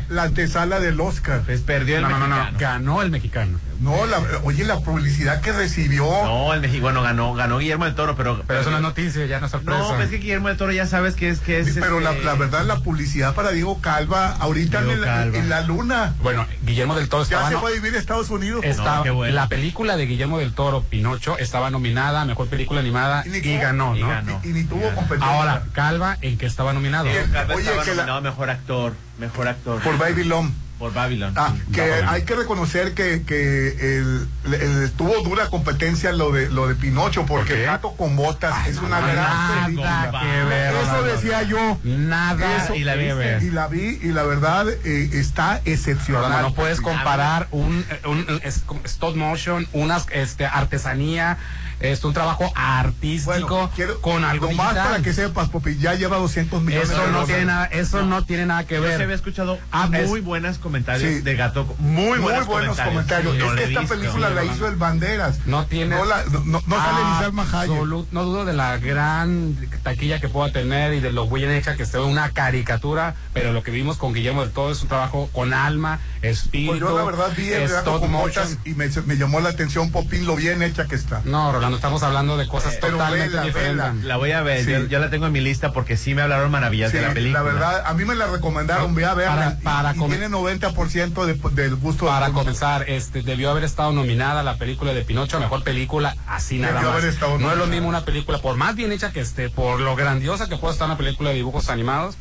la, 0.09 0.23
antesala 0.23 0.81
del 0.81 0.99
Oscar. 1.01 1.43
Pues 1.45 1.61
perdió 1.63 1.97
el 1.97 2.03
No, 2.03 2.19
no, 2.19 2.27
no, 2.27 2.47
ganó 2.59 3.03
el 3.03 3.11
mexicano. 3.11 3.59
No, 3.83 4.07
la, 4.07 4.21
oye, 4.45 4.65
la 4.65 4.79
publicidad 4.79 5.41
que 5.41 5.53
recibió. 5.53 6.05
No, 6.05 6.55
el 6.55 6.61
mexicano 6.61 6.83
bueno, 6.85 7.03
ganó, 7.03 7.35
ganó 7.35 7.59
Guillermo 7.59 7.85
del 7.85 7.95
Toro, 7.97 8.15
pero. 8.17 8.41
Pero 8.47 8.61
eso 8.61 8.71
no 8.71 8.77
es 8.77 8.83
noticia, 8.83 9.27
ya 9.27 9.41
no 9.41 9.47
es 9.47 9.53
sorpresa. 9.53 9.81
No, 9.81 9.89
pues 9.89 10.03
es 10.05 10.11
que 10.11 10.19
Guillermo 10.19 10.49
del 10.49 10.57
Toro 10.57 10.71
ya 10.73 10.87
sabes 10.87 11.15
que 11.17 11.29
es 11.29 11.41
que 11.41 11.59
es. 11.59 11.75
Pero 11.75 11.99
la, 11.99 12.13
este, 12.13 12.25
la 12.25 12.35
verdad, 12.35 12.65
la 12.65 12.77
publicidad 12.77 13.35
para 13.35 13.51
Diego 13.51 13.81
Calva, 13.81 14.37
ahorita 14.39 14.79
Diego 14.83 14.93
en, 14.95 15.01
la- 15.01 15.07
Calva. 15.07 15.39
en 15.39 15.49
la 15.49 15.61
luna. 15.63 16.15
Bueno, 16.23 16.47
Guillermo 16.65 16.95
del 16.95 17.09
Toro 17.09 17.25
Ya 17.25 17.37
estaba 17.39 17.49
se 17.49 17.55
no- 17.55 17.61
fue 17.61 17.73
a 17.73 17.75
vivir 17.75 17.95
a 17.95 17.99
Estados 17.99 18.31
Unidos. 18.31 18.65
estaba- 18.65 18.99
No, 18.99 19.03
qué 19.03 19.11
bueno. 19.11 19.35
la 19.35 19.49
película 19.49 19.97
de 19.97 20.07
Guillermo 20.07 20.39
del 20.39 20.53
Toro, 20.55 20.83
Pinocho, 20.85 21.37
estaba 21.39 21.71
nominada 21.71 22.21
a 22.23 22.25
mejor 22.25 22.47
película 22.49 22.79
animada 22.81 23.25
Y 23.27 23.31
ni 23.31 23.39
y, 23.39 23.41
tuvo- 23.43 23.61
ganó, 23.63 23.97
y 23.97 24.01
¿no? 24.01 24.09
ganó. 24.09 24.41
Y, 24.45 24.49
y 24.49 24.53
ni 24.53 24.65
tuvo 24.65 24.89
competencia. 24.95 25.27
Ahora, 25.27 25.63
Calva, 25.73 26.19
¿en 26.21 26.39
qué 26.39 26.47
estaba 26.47 26.73
nominado? 26.73 27.07
Calva 27.33 27.55
Oye, 27.55 27.65
estaba 27.65 27.83
que 27.85 27.91
la- 27.91 27.97
nominado 27.97 28.21
mejor 28.23 28.49
actor, 28.51 28.93
mejor 29.19 29.49
actor. 29.49 29.81
por 29.83 29.99
Babylon. 29.99 30.55
Por 30.83 30.93
Babylon. 30.93 31.33
Ah, 31.37 31.55
que 31.73 31.81
Babylon. 31.81 32.09
hay 32.09 32.23
que 32.25 32.35
reconocer 32.35 32.93
que, 32.95 33.23
que 33.23 33.69
el, 33.99 34.27
el- 34.53 34.91
tuvo 34.97 35.23
dura 35.23 35.47
competencia 35.49 36.11
lo 36.11 36.33
de 36.33 36.49
lo 36.51 36.67
de 36.67 36.75
Pinocho 36.75 37.25
porque 37.25 37.55
¿Por? 37.55 37.67
Gato 37.67 37.93
con 37.97 38.17
botas 38.17 38.67
es 38.67 38.79
una 38.79 39.01
no, 39.01 39.07
gran 39.07 39.15
nada 39.25 39.65
película. 39.65 40.11
que 40.23 40.45
ver, 40.45 40.75
Eso 40.75 41.03
decía 41.05 41.43
yo. 41.45 41.79
Nada 41.85 42.57
Eso- 42.65 42.75
¿Y 42.75 42.83
la 42.83 42.97
ver. 42.97 43.43
Y 43.45 43.51
la 43.51 43.69
vi 43.69 44.01
y 44.03 44.09
la 44.09 44.25
verdad 44.25 44.67
eh, 44.85 45.11
está 45.13 45.61
excepcional. 45.65 46.43
No 46.43 46.53
puedes 46.53 46.81
comparar 46.81 47.47
un, 47.53 47.85
un- 48.05 48.27
un 48.29 48.41
es- 48.43 48.63
como 48.67 48.81
stop 48.85 49.15
motion, 49.15 49.69
unas 49.73 50.07
este, 50.11 50.47
artesanía, 50.47 51.39
es 51.83 52.03
un 52.05 52.13
trabajo 52.15 52.51
artístico 52.55 53.33
Bueno, 53.33 53.71
quiero, 53.75 54.01
con 54.01 54.25
algo 54.25 54.47
digital. 54.47 54.75
para 54.77 55.03
que 55.03 55.13
sepas, 55.13 55.49
Popi, 55.49 55.77
ya 55.79 55.95
lleva 55.95 56.17
200 56.19 56.63
millones 56.63 56.91
Eso 56.91 57.03
de 57.03 57.11
no 57.13 57.25
tiene 57.25 57.45
nada, 57.45 57.67
eso 57.67 58.03
no, 58.03 58.25
tiene 58.25 58.47
nada 58.47 58.65
que 58.65 58.77
Yo 58.77 58.83
ver. 58.83 58.97
se 58.97 59.03
había 59.03 59.17
escuchado 59.17 59.59
Ah, 59.71 59.89
muy 59.89 60.19
es- 60.19 60.25
buenos 60.25 60.59
comentarios 60.59 61.11
Sí. 61.13 61.21
de 61.21 61.35
Gato. 61.35 61.67
Muy, 61.79 62.19
Muy 62.19 62.19
buenos, 62.21 62.47
comentarios. 62.47 63.37
Sí, 63.37 63.43
es 63.43 63.53
que 63.53 63.65
esta 63.65 63.81
visto. 63.81 63.95
película 63.97 64.31
la 64.31 64.45
hizo 64.45 64.67
el 64.69 64.77
Banderas. 64.77 65.39
No 65.47 65.67
tiene. 65.67 65.97
No, 65.97 66.05
la- 66.05 66.25
no, 66.45 66.63
no 66.67 66.77
sale 66.77 67.05
ni 67.05 67.21
Salma 67.23 67.43
Hayek. 67.53 67.71
Absolut- 67.77 68.07
no 68.13 68.25
dudo 68.25 68.45
de 68.45 68.53
la 68.53 68.79
gran 68.79 69.57
taquilla 69.83 70.21
que 70.21 70.29
pueda 70.29 70.53
tener 70.53 70.95
y 70.95 71.01
de 71.01 71.13
lo 71.13 71.29
bien 71.29 71.51
hecha 71.51 71.77
que 71.77 71.83
esté 71.83 71.99
una 71.99 72.31
caricatura, 72.31 73.15
pero 73.33 73.53
lo 73.53 73.63
que 73.63 73.71
vimos 73.71 73.97
con 73.97 74.13
Guillermo 74.15 74.43
del 74.43 74.51
Todo 74.53 74.71
es 74.73 74.83
un 74.83 74.89
trabajo 74.89 75.29
con 75.33 75.53
alma, 75.55 75.99
espíritu. 76.23 76.71
Pues 76.71 76.81
yo 76.81 76.97
la 76.97 77.05
verdad 77.05 77.33
vi 77.37 77.49
el 77.49 77.63
gato 77.69 77.79
stop 77.79 78.01
con 78.01 78.11
motion. 78.13 78.45
botas 78.45 78.59
y 78.65 78.75
me, 78.75 78.89
me 79.07 79.17
llamó 79.17 79.41
la 79.41 79.49
atención 79.51 79.91
Popín 79.91 80.27
lo 80.27 80.37
bien 80.37 80.63
hecha 80.63 80.87
que 80.87 80.95
está. 80.95 81.23
No, 81.25 81.53
Rolando, 81.53 81.72
cuando 81.73 81.87
estamos 81.87 82.03
hablando 82.03 82.37
de 82.37 82.47
cosas 82.47 82.79
totalmente 82.81 83.29
vela, 83.31 83.43
diferentes. 83.45 83.77
vela. 83.95 84.07
La 84.07 84.17
voy 84.19 84.33
a 84.33 84.43
ver, 84.43 84.63
Sí. 84.63 84.71
yo, 84.73 84.87
yo 84.89 84.99
la 84.99 85.09
tengo 85.09 85.25
en 85.27 85.33
mi 85.33 85.41
lista 85.41 85.73
porque 85.73 85.97
sí 85.97 86.15
me 86.15 86.21
hablaron 86.21 86.51
maravillas 86.51 86.91
Sí, 86.91 86.99
de 86.99 87.03
la 87.07 87.15
película. 87.15 87.39
la 87.43 87.45
verdad, 87.51 87.83
a 87.87 87.95
mí 87.95 88.05
me 88.05 88.15
la 88.15 88.27
recomendaron, 88.27 88.93
voy 88.93 89.05
a 89.05 89.15
verla. 89.15 89.35
Para- 89.35 89.59
para 89.61 89.93
y, 89.93 89.97
y 89.97 89.99
comer- 89.99 90.19
tiene 90.19 90.29
90% 90.37 91.25
de- 91.25 91.35
del 91.55 91.77
gusto 91.77 92.07
Para 92.07 92.29
comenzar, 92.31 92.85
este 92.91 93.23
debió 93.23 93.51
haber 93.51 93.65
estado 93.65 93.91
nominada 93.93 94.43
la 94.43 94.57
película 94.59 94.93
de 94.93 95.01
Pinocho 95.03 95.39
a 95.39 95.41
mejor 95.41 95.63
película, 95.65 96.15
así 96.27 96.59
nada 96.59 96.75
Debió 96.75 96.91
más. 96.91 96.99
haber 96.99 97.11
estado 97.15 97.39
No 97.39 97.51
es 97.51 97.57
lo 97.57 97.67
mismo 97.67 97.89
una 97.89 98.05
película, 98.05 98.37
por 98.39 98.57
más 98.59 98.75
bien 98.77 98.93
hecha 98.93 99.11
que 99.13 99.21
esté, 99.21 99.49
por 99.49 99.81
lo 99.81 99.97
grandiosa 99.97 100.51
que 100.51 100.57
pueda 100.59 100.75
estar 100.75 100.87
una 100.89 100.99
película 100.99 101.31
de 101.31 101.37
dibujos 101.37 101.71
animados, 101.71 102.17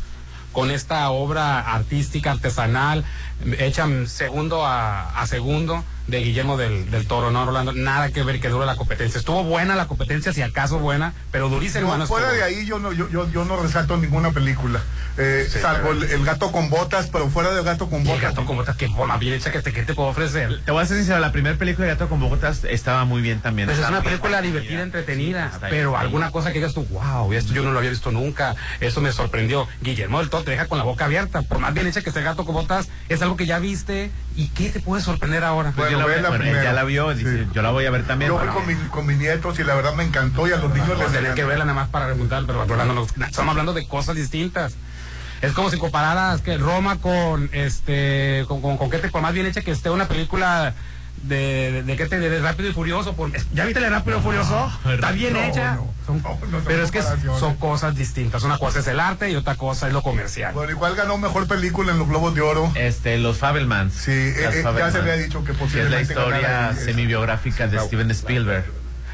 con 0.53 0.71
esta 0.71 1.09
obra 1.09 1.59
artística, 1.59 2.31
artesanal, 2.31 3.03
hecha 3.59 3.85
mm, 3.85 4.07
segundo 4.07 4.65
a, 4.65 5.19
a 5.21 5.27
segundo 5.27 5.83
de 6.11 6.19
Guillermo 6.21 6.57
del, 6.57 6.91
del 6.91 7.07
Toro, 7.07 7.31
¿no, 7.31 7.45
Rolando? 7.45 7.73
Nada 7.73 8.11
que 8.11 8.21
ver 8.23 8.39
que 8.39 8.49
dure 8.49 8.65
la 8.65 8.75
competencia. 8.75 9.17
Estuvo 9.17 9.43
buena 9.43 9.75
la 9.75 9.87
competencia, 9.87 10.33
si 10.33 10.41
acaso 10.41 10.77
buena, 10.79 11.13
pero 11.31 11.49
durísima. 11.49 11.87
No, 11.87 11.97
no 11.97 12.07
fuera 12.07 12.27
estuvo. 12.27 12.37
de 12.47 12.55
ahí 12.55 12.65
yo 12.65 12.77
no, 12.79 12.91
yo, 12.91 13.09
yo, 13.09 13.29
yo 13.31 13.45
no 13.45 13.57
resalto 13.61 13.97
ninguna 13.97 14.31
película. 14.31 14.81
Eh, 15.17 15.47
salvo 15.49 15.91
el, 15.91 16.03
el 16.03 16.23
gato 16.25 16.51
con 16.51 16.69
botas, 16.69 17.07
pero 17.11 17.29
fuera 17.29 17.51
del 17.51 17.63
gato 17.63 17.89
con 17.89 17.99
Y 17.99 18.03
el 18.03 18.07
botas. 18.09 18.21
gato 18.21 18.45
con 18.45 18.55
botas, 18.57 18.75
que 18.77 18.87
forma 18.89 19.17
bien 19.17 19.33
hecha 19.33 19.51
que 19.51 19.61
te, 19.61 19.73
que 19.73 19.83
te 19.83 19.93
puedo 19.93 20.09
ofrecer. 20.09 20.61
Te 20.65 20.71
voy 20.71 20.83
a 20.83 20.85
ser 20.85 20.97
sincero, 20.97 21.19
la 21.19 21.31
primera 21.31 21.57
película 21.57 21.87
de 21.87 21.93
Gato 21.93 22.07
con 22.09 22.19
Botas 22.19 22.63
estaba 22.65 23.05
muy 23.05 23.21
bien 23.21 23.39
también. 23.41 23.67
Pues 23.67 23.79
es 23.79 23.87
una 23.87 24.01
película 24.03 24.41
divertida, 24.41 24.81
entretenida, 24.81 25.51
pero 25.69 25.97
ahí. 25.97 26.05
alguna 26.05 26.31
cosa 26.31 26.49
que 26.51 26.59
digas 26.59 26.73
tú, 26.73 26.85
wow, 26.91 27.31
esto 27.33 27.53
yo 27.53 27.63
no 27.63 27.71
lo 27.71 27.77
había 27.79 27.89
visto 27.89 28.11
nunca, 28.11 28.55
eso 28.79 29.01
me 29.01 29.11
sorprendió. 29.11 29.67
Guillermo 29.81 30.19
del 30.19 30.29
Toro 30.29 30.43
te 30.43 30.51
deja 30.51 30.67
con 30.67 30.77
la 30.77 30.83
boca 30.83 31.05
abierta, 31.05 31.41
por 31.41 31.59
más 31.59 31.73
bien 31.73 31.87
hecha 31.87 32.01
que 32.01 32.09
esté 32.09 32.19
el 32.19 32.25
gato 32.25 32.45
con 32.45 32.55
botas, 32.55 32.89
es 33.09 33.21
algo 33.21 33.35
que 33.37 33.45
ya 33.45 33.59
viste, 33.59 34.11
¿y 34.35 34.47
qué 34.49 34.69
te 34.69 34.79
puede 34.79 35.03
sorprender 35.03 35.43
ahora? 35.43 35.71
Pues 35.75 35.91
yo 35.91 35.99
Bueno, 36.01 36.21
la- 36.21 36.29
bueno, 36.29 36.45
ya 36.45 36.73
la 36.73 36.83
vio, 36.83 37.13
dice, 37.13 37.43
Sí. 37.45 37.49
yo 37.53 37.61
la 37.61 37.71
voy 37.71 37.85
a 37.85 37.91
ver 37.91 38.05
también. 38.07 38.29
Yo 38.29 38.35
voy 38.37 38.45
Bueno, 38.47 38.59
con, 38.59 38.67
mi- 38.67 38.89
con 38.89 39.05
mis 39.05 39.17
nietos 39.17 39.59
y 39.59 39.63
la 39.63 39.75
verdad 39.75 39.93
me 39.93 40.03
encantó 40.03 40.47
y 40.47 40.51
a 40.51 40.57
los 40.57 40.71
niños 40.73 40.89
les 40.89 40.97
Pues 40.97 41.11
tener 41.11 41.33
que 41.33 41.43
verla 41.43 41.65
nada 41.65 41.75
más 41.75 41.89
para 41.89 42.07
remontar, 42.07 42.43
pero 42.45 42.65
no- 42.85 43.05
estamos 43.25 43.51
hablando 43.51 43.73
de 43.73 43.87
cosas 43.87 44.15
distintas. 44.15 44.73
Es 45.41 45.53
como 45.53 45.69
si 45.71 45.77
compararas 45.79 46.41
que 46.41 46.57
Roma 46.57 46.97
con 46.97 47.49
este 47.51 48.45
con, 48.47 48.61
con, 48.61 48.77
con 48.77 48.89
qué 48.91 48.99
te 48.99 49.09
por 49.09 49.21
más 49.23 49.33
bien 49.33 49.47
hecha 49.47 49.61
que 49.61 49.71
esté 49.71 49.89
una 49.89 50.07
película 50.07 50.73
de, 51.23 51.71
de, 51.71 51.83
de 51.83 51.95
qué 51.97 52.05
te 52.07 52.19
de 52.19 52.39
Rápido 52.41 52.69
y 52.69 52.73
Furioso, 52.73 53.15
por, 53.15 53.31
¿ya 53.53 53.65
viste 53.65 53.83
el 53.83 53.91
Rápido 53.91 54.17
y 54.19 54.21
Furioso? 54.21 54.71
Está 54.91 55.11
bien 55.11 55.35
hecha. 55.37 55.77
Son- 56.05 56.21
son 56.21 56.41
pero 56.65 56.83
es 56.83 56.91
que 56.91 57.01
son 57.01 57.55
cosas 57.55 57.95
distintas. 57.95 58.43
Una 58.43 58.57
cosa 58.57 58.79
es 58.79 58.87
el 58.87 58.99
arte 58.99 59.29
y 59.29 59.35
otra 59.35 59.55
cosa 59.55 59.87
es 59.87 59.93
lo 59.93 60.01
comercial. 60.01 60.53
Bueno, 60.53 60.71
igual 60.71 60.95
ganó 60.95 61.17
mejor 61.17 61.47
película 61.47 61.91
en 61.91 61.99
los 61.99 62.07
Globos 62.07 62.33
de 62.35 62.41
Oro. 62.41 62.71
Este, 62.75 63.17
los 63.19 63.37
Fabelmans. 63.37 63.93
Sí, 63.93 64.11
eh, 64.11 64.35
Las 64.43 64.55
eh, 64.55 64.57
ya 64.57 64.63
Fabelmans. 64.63 64.93
se 64.93 64.99
había 64.99 65.13
dicho 65.17 65.43
que 65.43 65.53
Que 65.53 65.83
es 65.83 65.89
la 65.91 66.01
historia 66.01 66.73
semi-biográfica 66.75 67.67
de 67.67 67.79
Steven 67.79 68.11
Spielberg. 68.11 68.65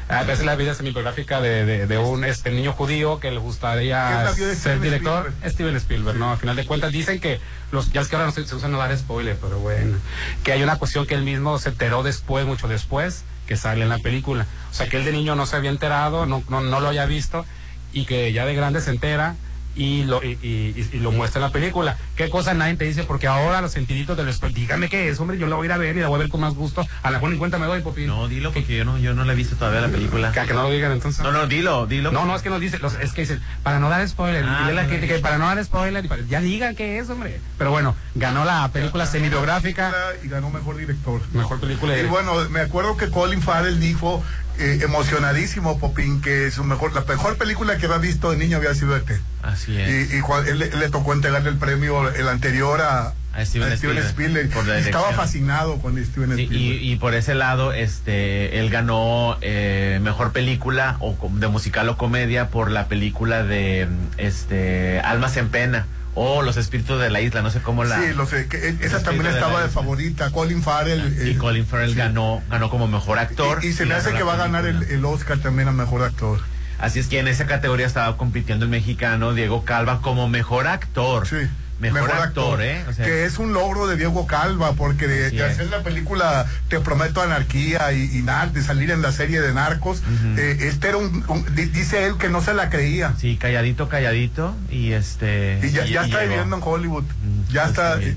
Ah, 0.08 0.22
esa 0.22 0.32
es 0.32 0.44
la 0.44 0.56
vida 0.56 0.74
semibiográfica 0.74 1.40
de, 1.40 1.66
de, 1.66 1.86
de 1.86 1.98
un 1.98 2.24
este 2.24 2.50
niño 2.50 2.72
judío 2.72 3.20
que 3.20 3.28
le 3.30 3.32
¿Qué 3.32 3.36
es 3.36 3.42
gustaría 3.42 4.32
ser 4.34 4.56
Steven 4.56 4.82
director. 4.82 5.26
Spielberg? 5.26 5.52
Steven 5.52 5.76
Spielberg, 5.76 6.18
¿no? 6.18 6.32
A 6.32 6.36
final 6.38 6.56
de 6.56 6.64
cuentas 6.64 6.92
dicen 6.92 7.20
que 7.20 7.40
los 7.72 7.92
ya 7.92 8.00
es 8.00 8.08
que 8.08 8.16
ahora 8.16 8.26
no 8.26 8.32
se, 8.32 8.46
se 8.46 8.54
usan 8.54 8.72
no 8.72 8.78
dar 8.78 8.96
spoiler, 8.96 9.36
pero 9.40 9.58
bueno, 9.58 9.98
que 10.44 10.52
hay 10.52 10.62
una 10.62 10.76
cuestión 10.76 11.06
que 11.06 11.14
él 11.14 11.22
mismo 11.22 11.58
se 11.58 11.68
enteró 11.68 12.02
después, 12.02 12.46
mucho 12.46 12.68
después, 12.68 13.24
que 13.46 13.56
sale 13.56 13.82
en 13.82 13.90
la 13.90 13.98
película. 13.98 14.46
O 14.70 14.74
sea, 14.74 14.88
que 14.88 14.96
él 14.96 15.04
de 15.04 15.12
niño 15.12 15.34
no 15.34 15.44
se 15.44 15.56
había 15.56 15.70
enterado, 15.70 16.24
no, 16.24 16.42
no, 16.48 16.62
no 16.62 16.80
lo 16.80 16.88
había 16.88 17.04
visto 17.04 17.44
y 17.92 18.04
que 18.06 18.32
ya 18.32 18.46
de 18.46 18.54
grande 18.54 18.80
se 18.80 18.90
entera 18.90 19.36
y 19.78 20.04
lo, 20.04 20.22
y, 20.22 20.32
y- 20.42 20.88
y 20.92 20.98
lo 20.98 21.12
muestra 21.12 21.38
en 21.40 21.46
la 21.46 21.52
película. 21.52 21.96
¿Qué 22.16 22.28
cosa 22.28 22.52
nadie 22.52 22.74
te 22.76 22.84
dice? 22.84 23.04
Porque 23.04 23.26
ahora 23.28 23.60
los 23.62 23.72
sentiditos 23.72 24.16
del 24.16 24.32
spoiler, 24.34 24.54
dígame 24.58 24.88
qué 24.88 25.08
es, 25.08 25.20
hombre, 25.20 25.38
yo 25.38 25.46
la 25.46 25.54
voy 25.56 25.64
a 25.64 25.68
ir 25.68 25.72
a 25.72 25.76
ver 25.78 25.96
y 25.96 26.00
la 26.00 26.08
voy 26.08 26.16
a 26.16 26.18
ver 26.18 26.28
con 26.28 26.40
más 26.40 26.54
gusto. 26.54 26.84
A 27.02 27.10
la 27.10 27.18
mejor 27.18 27.30
ni 27.30 27.38
cuenta 27.38 27.58
me 27.58 27.66
doy, 27.66 27.80
Popín. 27.80 28.08
No, 28.08 28.26
dilo 28.28 28.52
porque 28.52 28.76
yo 28.76 28.84
no, 28.84 28.98
yo 28.98 29.14
no 29.14 29.24
la 29.24 29.32
he 29.32 29.36
visto 29.36 29.56
todavía 29.56 29.80
la 29.80 29.88
película. 29.88 30.32
Que, 30.32 30.42
que 30.42 30.52
no 30.52 30.64
lo 30.64 30.70
digan 30.70 30.92
entonces. 30.92 31.22
No, 31.22 31.30
no, 31.32 31.46
dilo, 31.46 31.86
dilo. 31.86 32.10
No, 32.12 32.24
no, 32.26 32.34
es 32.34 32.42
que 32.42 32.50
nos 32.50 32.60
dice, 32.60 32.78
los- 32.80 32.94
es 32.96 33.12
que 33.12 33.20
dicen, 33.22 33.40
para 33.62 33.78
no 33.78 33.88
dar 33.88 34.06
spoiler, 34.08 34.44
Ah, 34.46 34.58
dile 34.66 34.72
a 34.72 34.74
la 34.74 34.82
no, 34.82 34.88
crítica, 34.88 35.14
no. 35.14 35.20
para 35.22 35.38
no 35.38 35.46
dar 35.46 35.64
spoiler, 35.64 36.04
y 36.04 36.08
para- 36.08 36.22
ya 36.28 36.40
digan 36.40 36.74
qué 36.74 36.98
es, 36.98 37.08
hombre. 37.08 37.40
Pero 37.56 37.70
bueno, 37.70 37.94
ganó 38.16 38.44
la 38.44 38.68
película 38.72 39.06
semibiográfica, 39.06 39.92
Y 40.24 40.28
ganó 40.28 40.50
mejor 40.50 40.76
director. 40.76 41.20
mejor 41.32 41.60
película 41.60 41.96
Y 41.98 42.04
bueno, 42.06 42.34
me 42.50 42.60
acuerdo 42.60 42.96
que 42.96 43.08
Colin 43.10 43.40
Farrell 43.40 43.78
dijo 43.80 44.22
eh, 44.58 44.80
emocionadísimo, 44.82 45.78
Popín, 45.78 46.20
que 46.20 46.50
su 46.50 46.64
mejor, 46.64 46.92
la 46.94 47.02
mejor 47.02 47.36
película 47.36 47.76
que 47.78 47.86
había 47.86 47.98
visto 47.98 48.30
de 48.30 48.36
niño 48.38 48.56
había 48.58 48.74
sido 48.74 48.96
ET. 48.96 49.10
Así 49.42 49.76
es. 49.80 50.10
Y, 50.12 50.16
y 50.16 50.20
Juan- 50.20 50.46
él, 50.46 50.58
le- 50.58 50.70
le 50.74 50.88
tocó 50.90 51.12
entregarle 51.12 51.48
el 51.50 51.56
premio, 51.56 52.08
el 52.12 52.28
anterior 52.28 52.80
a, 52.80 53.14
A 53.34 53.44
Steven 53.44 53.72
Spielberg, 53.72 54.06
Spielberg. 54.06 54.50
Estaba 54.78 55.12
fascinado 55.12 55.78
con 55.78 55.92
Steven 56.04 56.34
Sí, 56.36 56.42
Spielberg. 56.44 56.82
y, 56.82 56.92
y 56.92 56.96
por 56.96 57.14
ese 57.14 57.34
lado, 57.34 57.72
este, 57.72 58.58
él 58.58 58.68
ganó 58.70 59.38
eh, 59.40 60.00
mejor 60.02 60.32
película 60.32 60.96
o 61.00 61.16
de 61.34 61.48
musical 61.48 61.88
o 61.88 61.96
comedia 61.96 62.48
por 62.48 62.70
la 62.70 62.86
película 62.88 63.44
de 63.44 63.86
este 64.16 65.00
Almas 65.00 65.36
en 65.36 65.48
Pena 65.48 65.86
o 66.20 66.42
Los 66.42 66.56
Espíritus 66.56 67.00
de 67.00 67.10
la 67.10 67.20
Isla, 67.20 67.42
no 67.42 67.50
sé 67.50 67.60
cómo 67.60 67.84
la. 67.84 68.00
Sí, 68.00 68.12
lo 68.14 68.26
sé, 68.26 68.48
que 68.48 68.56
e- 68.56 68.76
esa 68.80 69.02
también 69.02 69.24
de 69.24 69.30
estaba 69.30 69.62
de 69.62 69.68
favorita. 69.68 70.30
Colin 70.30 70.62
Farrell. 70.62 71.16
Y 71.26 71.30
eh, 71.30 71.36
Colin 71.38 71.64
Farrell 71.66 71.90
sí. 71.90 71.96
ganó, 71.96 72.42
ganó 72.50 72.70
como 72.70 72.88
mejor 72.88 73.18
actor. 73.18 73.60
Y, 73.62 73.68
y 73.68 73.72
se 73.72 73.86
me 73.86 73.94
hace 73.94 74.12
que 74.12 74.22
va 74.22 74.34
a 74.34 74.36
ganar 74.36 74.66
el, 74.66 74.82
el 74.84 75.04
Oscar 75.04 75.38
también 75.38 75.68
a 75.68 75.72
mejor 75.72 76.02
actor. 76.02 76.40
Así 76.78 76.98
es 76.98 77.06
que 77.08 77.18
en 77.18 77.28
esa 77.28 77.46
categoría 77.46 77.86
estaba 77.86 78.16
compitiendo 78.16 78.64
el 78.64 78.70
mexicano 78.70 79.34
Diego 79.34 79.64
Calva 79.64 80.00
como 80.00 80.28
mejor 80.28 80.66
actor. 80.66 81.26
Sí. 81.26 81.48
Mejor, 81.78 82.10
actor, 82.10 82.60
¿eh? 82.62 82.84
O 82.88 82.92
sea, 82.92 83.04
que 83.04 83.24
es 83.24 83.38
un 83.38 83.52
logro 83.52 83.86
de 83.86 83.96
Diego 83.96 84.26
Calva, 84.26 84.72
porque 84.72 85.06
de, 85.06 85.44
hacer 85.44 85.68
la 85.68 85.82
película 85.82 86.44
Te 86.68 86.80
Prometo 86.80 87.22
Anarquía 87.22 87.92
y, 87.92 88.18
y 88.18 88.22
nar- 88.22 88.50
de 88.52 88.62
salir 88.62 88.90
en 88.90 89.00
la 89.00 89.12
serie 89.12 89.40
de 89.40 89.52
Narcos, 89.54 90.02
eh, 90.36 90.56
este 90.62 90.88
era 90.88 90.96
un, 90.96 91.24
un- 91.28 91.54
di- 91.54 91.66
dice 91.66 92.04
él 92.06 92.16
que 92.18 92.28
no 92.28 92.40
se 92.42 92.52
la 92.54 92.68
creía. 92.68 93.14
Sí, 93.20 93.36
calladito, 93.36 93.88
calladito. 93.88 94.56
Y 94.70 94.92
este. 94.92 95.60
Y 95.62 95.70
ya, 95.70 95.84
ya 95.84 96.04
está 96.04 96.20
viviendo 96.22 96.56
en 96.56 96.62
Hollywood. 96.64 97.04
Mm, 97.04 97.52
ya 97.52 97.62
pues 97.64 97.70
está. 97.70 97.98
sí. 97.98 98.04
eh, 98.06 98.16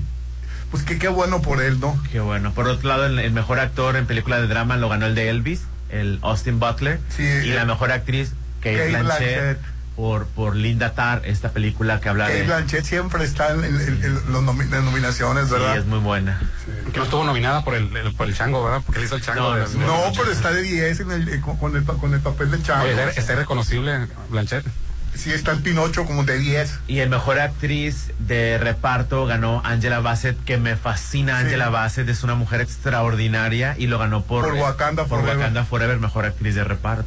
Pues 0.72 0.82
que 0.82 0.98
qué 0.98 1.08
bueno 1.08 1.40
por 1.42 1.62
él, 1.62 1.78
¿no? 1.78 2.02
Qué 2.10 2.18
bueno. 2.20 2.52
Por 2.54 2.66
otro 2.66 2.88
lado, 2.88 3.06
el, 3.06 3.18
el 3.18 3.32
mejor 3.32 3.60
actor 3.60 3.94
en 3.96 4.06
película 4.06 4.40
de 4.40 4.48
drama 4.48 4.76
lo 4.76 4.88
ganó 4.88 5.06
el 5.06 5.14
de 5.14 5.28
Elvis, 5.28 5.60
el 5.90 6.18
Austin 6.22 6.58
Butler. 6.58 6.98
Sí, 7.16 7.22
y 7.22 7.50
eh, 7.50 7.54
la 7.54 7.64
mejor 7.64 7.92
actriz, 7.92 8.30
Kate, 8.60 8.76
Kate 8.76 8.88
Blanchett, 8.88 9.04
Blanchett. 9.20 9.58
Por, 10.02 10.26
por 10.26 10.56
Linda 10.56 10.94
Tarr, 10.94 11.22
esta 11.26 11.50
película 11.52 12.00
que 12.00 12.08
habla 12.08 12.24
Kate 12.26 12.38
de. 12.38 12.42
Blanchett 12.46 12.84
siempre 12.84 13.22
está 13.22 13.52
en, 13.52 13.62
en- 13.64 13.80
en- 13.80 14.02
en 14.04 14.32
los 14.32 14.42
nomi- 14.42 14.68
las 14.68 14.82
nominaciones, 14.82 15.46
Sí, 15.46 15.52
¿verdad? 15.52 15.76
es 15.76 15.86
muy 15.86 16.00
buena. 16.00 16.40
Que 16.92 16.98
no 16.98 17.04
estuvo 17.04 17.22
nominada 17.22 17.62
por 17.62 17.76
el, 17.76 17.96
el- 17.96 18.12
por 18.12 18.26
el 18.26 18.34
chango, 18.34 18.64
¿verdad? 18.64 18.82
Porque 18.84 18.98
él 18.98 19.06
hizo 19.06 19.14
el 19.14 19.22
chango. 19.22 19.40
No, 19.40 19.54
de- 19.54 19.78
no, 19.78 20.02
pero 20.18 20.32
está 20.32 20.50
de 20.50 20.62
10 20.62 20.98
en 20.98 21.12
el- 21.12 21.28
eh, 21.28 21.40
con, 21.40 21.76
el, 21.76 21.84
pa- 21.84 21.94
con 21.94 22.12
el 22.14 22.20
papel 22.20 22.50
de 22.50 22.60
Chango. 22.60 22.82
Oye, 22.82 22.94
está- 23.00 23.10
está 23.20 23.32
irreconocible, 23.34 24.08
Blanchet. 24.28 24.64
Sí, 25.14 25.30
está 25.30 25.52
en 25.52 25.62
Pinocho 25.62 26.04
como 26.04 26.24
de 26.24 26.36
10. 26.36 26.80
Y 26.88 26.98
el 26.98 27.08
mejor 27.08 27.38
actriz 27.38 28.10
de 28.18 28.58
reparto 28.58 29.24
ganó 29.26 29.62
Angela 29.64 30.00
Bassett, 30.00 30.42
que 30.42 30.56
me 30.56 30.74
fascina 30.74 31.38
Sí. 31.38 31.44
Angela 31.44 31.68
Bassett, 31.68 32.08
es 32.08 32.24
una 32.24 32.34
mujer 32.34 32.60
extraordinaria 32.60 33.76
y 33.78 33.86
lo 33.86 34.00
ganó 34.00 34.24
por, 34.24 34.46
Por 34.46 34.54
Wakanda 34.54 35.04
por 35.04 35.20
Forever. 35.20 35.36
Wakanda 35.38 35.64
Forever, 35.64 36.00
mejor 36.00 36.24
actriz 36.24 36.56
de 36.56 36.64
reparto. 36.64 37.04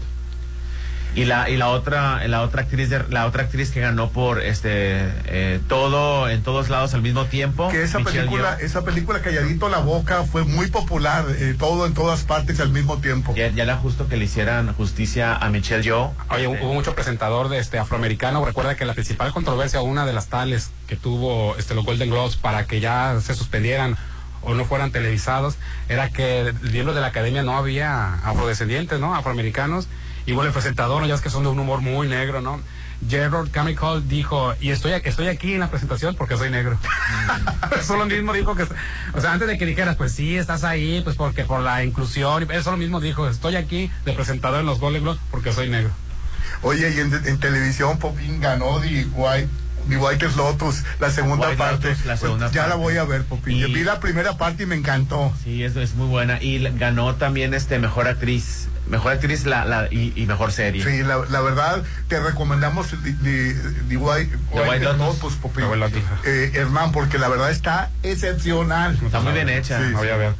Y 1.15 1.25
la 1.25 1.49
y 1.49 1.55
la 1.55 1.69
otra 1.69 2.27
la 2.27 2.41
otra 2.41 2.63
actriz 2.63 2.89
de, 2.89 3.03
la 3.09 3.25
otra 3.25 3.43
actriz 3.43 3.71
que 3.71 3.79
ganó 3.79 4.09
por 4.09 4.41
este 4.41 5.09
eh, 5.25 5.61
todo 5.67 6.29
en 6.29 6.43
todos 6.43 6.69
lados 6.69 6.93
al 6.93 7.01
mismo 7.01 7.25
tiempo. 7.25 7.69
Que 7.69 7.83
esa 7.83 7.99
Michelle 7.99 8.25
película, 8.25 8.57
Yeoh. 8.57 8.65
esa 8.65 8.83
película 8.83 9.21
Calladito 9.21 9.69
la 9.69 9.79
Boca 9.79 10.23
fue 10.23 10.43
muy 10.43 10.67
popular, 10.67 11.25
eh, 11.39 11.55
todo 11.57 11.85
en 11.85 11.93
todas 11.93 12.23
partes 12.23 12.59
al 12.59 12.69
mismo 12.69 12.97
tiempo. 12.97 13.33
ya, 13.33 13.49
ya 13.49 13.63
era 13.63 13.77
justo 13.77 14.07
que 14.09 14.17
le 14.17 14.25
hicieran 14.25 14.73
justicia 14.73 15.35
a 15.35 15.49
Michelle 15.49 15.83
Yeoh. 15.83 16.13
Oye, 16.29 16.47
hubo 16.47 16.73
mucho 16.73 16.93
presentador 16.95 17.47
de 17.47 17.59
este 17.59 17.79
afroamericano. 17.79 18.43
Recuerda 18.43 18.75
que 18.75 18.83
la 18.83 18.93
principal 18.93 19.31
controversia, 19.31 19.81
una 19.81 20.05
de 20.05 20.13
las 20.13 20.27
tales 20.27 20.71
que 20.87 20.97
tuvo 20.97 21.55
este 21.57 21.75
los 21.75 21.85
Golden 21.85 22.09
Globes 22.09 22.35
para 22.35 22.65
que 22.65 22.81
ya 22.81 23.19
se 23.21 23.35
suspendieran 23.35 23.95
o 24.41 24.53
no 24.53 24.65
fueran 24.65 24.91
televisados, 24.91 25.55
era 25.89 26.09
que 26.09 26.53
miembros 26.61 26.95
de 26.95 27.01
la 27.01 27.07
academia 27.07 27.41
no 27.41 27.57
había 27.57 28.15
afrodescendientes, 28.15 28.99
¿no? 28.99 29.15
Afroamericanos. 29.15 29.87
Y 30.25 30.31
bueno, 30.33 30.47
el 30.47 30.53
presentador, 30.53 31.01
¿no? 31.01 31.07
ya 31.07 31.15
es 31.15 31.21
que 31.21 31.29
son 31.29 31.43
de 31.43 31.49
un 31.49 31.59
humor 31.59 31.81
muy 31.81 32.07
negro, 32.07 32.41
¿no? 32.41 32.59
Gerard 33.07 33.49
Carmichael 33.51 34.07
dijo, 34.07 34.53
y 34.61 34.69
estoy, 34.71 34.93
estoy 34.93 35.27
aquí 35.27 35.53
en 35.53 35.59
la 35.59 35.69
presentación 35.69 36.15
porque 36.15 36.37
soy 36.37 36.49
negro. 36.49 36.79
eso 37.79 37.97
lo 37.97 38.05
mismo 38.05 38.33
dijo 38.33 38.55
que, 38.55 38.63
o 38.63 39.21
sea, 39.21 39.33
antes 39.33 39.47
de 39.47 39.57
que 39.57 39.65
dijeras, 39.65 39.95
pues 39.97 40.13
sí, 40.13 40.37
estás 40.37 40.63
ahí, 40.63 41.01
pues 41.03 41.15
porque 41.15 41.43
por 41.43 41.59
la 41.61 41.83
inclusión, 41.83 42.47
y 42.49 42.53
eso 42.55 42.71
lo 42.71 42.77
mismo 42.77 42.99
dijo, 43.01 43.27
estoy 43.27 43.55
aquí 43.57 43.91
de 44.05 44.13
presentador 44.13 44.61
en 44.61 44.65
los 44.65 44.79
Golden 44.79 45.03
Globes 45.03 45.19
porque 45.29 45.51
soy 45.51 45.69
negro. 45.69 45.91
Oye, 46.61 46.89
y 46.95 46.99
en, 46.99 47.13
en 47.13 47.37
televisión 47.39 47.99
Popín 47.99 48.39
ganó 48.39 48.79
The 48.79 49.05
White, 49.13 49.49
The 49.89 49.97
White 49.97 50.29
Lotus, 50.37 50.83
la 50.99 51.11
segunda 51.11 51.47
White 51.49 51.57
parte. 51.57 51.89
Lotus, 51.89 52.05
la 52.05 52.13
Pues 52.13 52.19
segunda 52.21 52.49
ya 52.51 52.65
la 52.67 52.75
voy 52.75 52.97
a 52.97 53.03
ver, 53.03 53.25
Popín. 53.25 53.57
Y- 53.57 53.59
Yo 53.61 53.67
vi 53.67 53.83
la 53.83 53.99
primera 53.99 54.37
parte 54.37 54.63
y 54.63 54.65
me 54.65 54.75
encantó. 54.75 55.33
Sí, 55.43 55.63
eso 55.63 55.81
es 55.81 55.93
muy 55.95 56.07
buena 56.07 56.41
y 56.41 56.59
ganó 56.77 57.13
también 57.15 57.53
este 57.53 57.77
mejor 57.77 58.07
actriz, 58.07 58.67
mejor 58.87 59.13
actriz 59.13 59.45
la, 59.45 59.65
la 59.65 59.87
y, 59.91 60.13
y 60.15 60.25
mejor 60.25 60.51
serie. 60.51 60.83
Sí, 60.83 61.03
la, 61.03 61.19
la 61.29 61.41
verdad, 61.41 61.83
te 62.07 62.19
recomendamos 62.19 62.87
The, 62.89 63.11
The- 63.23 63.55
The 63.89 63.97
White, 63.97 64.37
Lotus. 65.79 66.03
Eh, 66.25 66.51
Hernán, 66.53 66.91
porque 66.91 67.17
la 67.17 67.27
verdad 67.27 67.49
está 67.51 67.89
excepcional. 68.03 68.97
Está 69.03 69.19
muy 69.19 69.33
bien 69.33 69.49
hecha. 69.49 69.79
Sí, 69.79 69.91
No 69.91 69.97
voy 69.99 70.09
a 70.09 70.17
ver. 70.17 70.33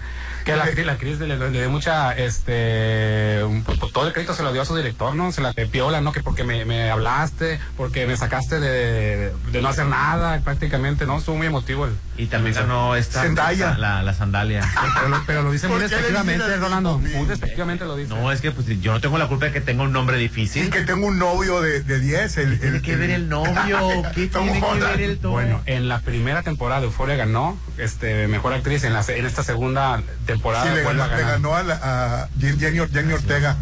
Que 0.46 0.56
la, 0.56 0.66
la 0.86 0.92
actriz 0.94 1.20
le, 1.20 1.28
le- 1.28 1.38
le 1.38 1.50
dio 1.60 1.70
mucha, 1.70 2.14
este, 2.16 3.44
un- 3.44 3.64
todo 3.92 4.08
el 4.08 4.14
crédito 4.14 4.34
se 4.34 4.44
lo 4.44 4.54
dio 4.54 4.62
a 4.62 4.66
su 4.66 4.76
director, 4.76 5.16
¿no? 5.16 5.32
Se 5.32 5.42
la 5.42 5.54
te 5.54 5.66
piola, 5.66 6.02
¿no? 6.02 6.12
Que 6.12 6.22
porque 6.22 6.44
me, 6.44 6.66
me 6.66 6.90
hablaste, 6.92 7.60
porque 7.76 8.06
me 8.06 8.16
sacaste 8.16 8.60
de, 8.60 9.34
de 9.52 9.62
no 9.62 9.70
hacer 9.70 9.88
nada, 9.88 10.40
prácticamente, 10.42 11.06
¿no? 11.06 11.18
Estuvo 11.18 11.36
muy 11.38 11.48
emotivo 11.48 11.86
el... 11.86 11.94
Y 12.18 12.28
también 12.28 12.56
ganó 12.56 12.96
esta 12.96 13.24
Zendaya. 13.24 13.78
La, 13.78 14.02
la 14.04 14.14
sandalia. 14.14 14.62
Pero 14.96 15.10
lo, 15.10 15.24
pero 15.26 15.42
lo 15.44 15.52
dice 15.52 15.68
muy 15.68 15.80
¿Por 15.80 15.90
qué 15.90 15.96
le 15.96 16.02
despectivamente, 16.02 16.58
Rolando. 16.58 16.98
Muy 17.00 17.26
despectivamente 17.26 17.84
lo 17.86 17.96
dice. 17.98 18.14
No, 18.14 18.32
es 18.32 18.40
que 18.40 18.52
pues 18.52 18.68
yo 18.82 18.94
no 18.94 19.02
tengo 19.02 19.18
la 19.18 19.28
culpa 19.28 19.48
de 19.48 19.52
que 19.52 19.60
tenga 19.62 19.84
un 19.84 19.92
nombre 19.92 20.18
difícil. 20.18 20.66
Y 20.66 20.70
que 20.70 20.82
tengo 20.82 21.08
un 21.08 21.20
novio 21.20 21.62
de, 21.62 21.82
de 21.82 22.00
10. 22.00 22.38
El, 22.38 22.60
tiene 22.60 22.82
que 22.82 22.96
ver 22.96 23.10
el 23.10 23.28
novio? 23.28 23.80
¿Qué 24.14 24.28
tiene 24.28 24.62
que 24.62 24.80
ver 24.80 25.02
el 25.02 25.18
todo? 25.18 25.32
Bueno, 25.34 25.62
en 25.66 25.90
la 25.90 26.00
primera 26.00 26.44
temporada 26.44 26.80
de 26.82 26.88
Euphoria 26.88 27.16
ganó 27.18 27.58
este 27.78 28.28
mejor 28.28 28.54
actriz, 28.54 28.84
en, 28.86 28.94
la, 28.94 29.04
en 29.08 29.26
esta 29.26 29.44
segunda 29.44 30.02
temporada 30.26 30.35
Sí, 30.38 30.70
le 30.76 30.84
ganó, 30.84 31.04
a 31.04 31.08
le 31.08 31.12
ganar. 31.14 31.32
ganó 31.34 31.56
a, 31.56 31.64
la, 31.64 31.80
a 31.84 32.30
Jenny, 32.40 32.58
Jenny- 32.60 32.88
Jenny 32.92 33.14
Ortega. 33.14 33.56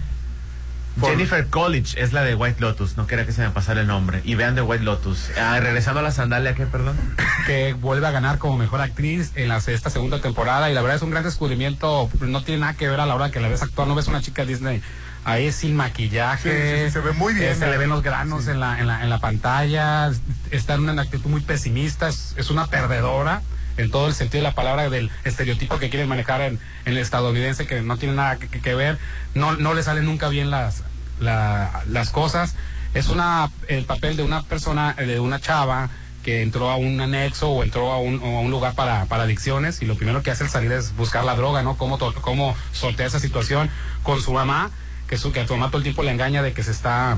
Por- 0.99 1.09
Jennifer 1.09 1.47
Coolidge 1.47 1.95
es 1.99 2.13
la 2.13 2.21
de 2.21 2.35
White 2.35 2.61
Lotus, 2.61 2.97
no 2.97 3.07
quería 3.07 3.25
que 3.25 3.31
se 3.31 3.41
me 3.41 3.49
pasara 3.49 3.81
el 3.81 3.87
nombre. 3.87 4.21
Y 4.25 4.35
vean 4.35 4.53
de 4.53 4.61
White 4.61 4.83
Lotus. 4.83 5.31
Ah, 5.41 5.59
regresando 5.59 6.01
a 6.01 6.03
la 6.03 6.11
sandalia, 6.11 6.53
¿qué, 6.53 6.67
perdón? 6.67 6.95
que 7.47 7.73
vuelve 7.73 8.05
a 8.05 8.11
ganar 8.11 8.37
como 8.37 8.57
mejor 8.57 8.79
actriz 8.79 9.31
en 9.33 9.49
la, 9.49 9.57
esta 9.57 9.89
segunda 9.89 10.21
temporada 10.21 10.69
y 10.69 10.73
la 10.75 10.81
verdad 10.81 10.97
es 10.97 11.01
un 11.01 11.09
gran 11.09 11.23
descubrimiento, 11.23 12.11
no 12.21 12.43
tiene 12.43 12.61
nada 12.61 12.73
que 12.75 12.87
ver 12.87 12.99
a 12.99 13.07
la 13.07 13.15
hora 13.15 13.31
que 13.31 13.39
la 13.39 13.47
ves 13.47 13.63
actuar, 13.63 13.87
no 13.87 13.95
ves 13.95 14.07
una 14.07 14.21
chica 14.21 14.45
Disney 14.45 14.83
ahí 15.25 15.51
sin 15.51 15.75
maquillaje, 15.75 16.51
Sí, 16.51 16.77
sí, 16.79 16.85
sí, 16.85 16.91
se 16.91 16.99
ve 16.99 17.13
muy 17.13 17.33
bien, 17.33 17.53
eh, 17.53 17.55
se 17.55 17.65
le 17.65 17.73
¿eh? 17.75 17.77
ven 17.79 17.89
los 17.89 18.03
granos 18.03 18.47
en, 18.47 18.59
la, 18.59 18.79
en, 18.79 18.85
la, 18.87 19.01
en 19.03 19.09
la 19.09 19.19
pantalla, 19.19 20.11
está 20.51 20.73
en 20.75 20.87
una 20.87 21.01
actitud 21.01 21.29
muy 21.29 21.41
pesimista, 21.41 22.07
es, 22.09 22.33
es 22.37 22.49
una 22.51 22.67
perdedora 22.67 23.41
en 23.77 23.89
todo 23.91 24.07
el 24.07 24.13
sentido 24.13 24.43
de 24.43 24.49
la 24.49 24.55
palabra 24.55 24.89
del 24.89 25.09
estereotipo 25.23 25.79
que 25.79 25.89
quieren 25.89 26.07
manejar 26.09 26.41
en, 26.41 26.59
el 26.85 26.97
estadounidense 26.97 27.65
que 27.67 27.81
no 27.81 27.97
tiene 27.97 28.15
nada 28.15 28.37
que, 28.37 28.75
ver, 28.75 28.97
no, 29.33 29.53
no 29.55 29.73
le 29.73 29.83
salen 29.83 30.05
nunca 30.05 30.29
bien 30.29 30.49
las, 30.51 30.83
la- 31.19 31.83
las 31.87 32.09
cosas. 32.09 32.55
Es 32.93 33.07
una 33.09 33.49
el 33.67 33.85
papel 33.85 34.15
de 34.17 34.23
una 34.23 34.43
persona, 34.43 34.93
de 34.93 35.19
una 35.19 35.39
chava 35.39 35.89
que 36.23 36.41
entró 36.41 36.69
a 36.69 36.77
un 36.77 37.01
anexo 37.01 37.49
o 37.49 37.63
entró 37.63 37.91
a 37.91 37.97
un, 37.99 38.15
a 38.23 38.39
un 38.39 38.51
lugar 38.51 38.75
para, 38.75 39.05
para 39.05 39.23
adicciones 39.23 39.81
y 39.81 39.85
lo 39.85 39.95
primero 39.95 40.23
que 40.23 40.31
hace 40.31 40.43
al 40.45 40.49
salir 40.49 40.71
es 40.71 40.95
buscar 40.95 41.23
la 41.25 41.35
droga, 41.35 41.63
¿no? 41.63 41.75
Cómo, 41.77 41.97
to- 41.97 42.13
cómo 42.21 42.55
sortea 42.71 43.07
esa 43.07 43.19
situación 43.19 43.69
con 44.03 44.21
su 44.21 44.31
mamá, 44.31 44.69
que, 45.07 45.17
su, 45.17 45.31
que 45.33 45.41
a 45.41 45.47
su 45.47 45.53
mamá 45.55 45.67
todo 45.67 45.77
el 45.79 45.83
tiempo 45.83 46.03
le 46.03 46.11
engaña 46.11 46.41
de 46.41 46.53
que 46.53 46.63
se 46.63 46.71
está 46.71 47.17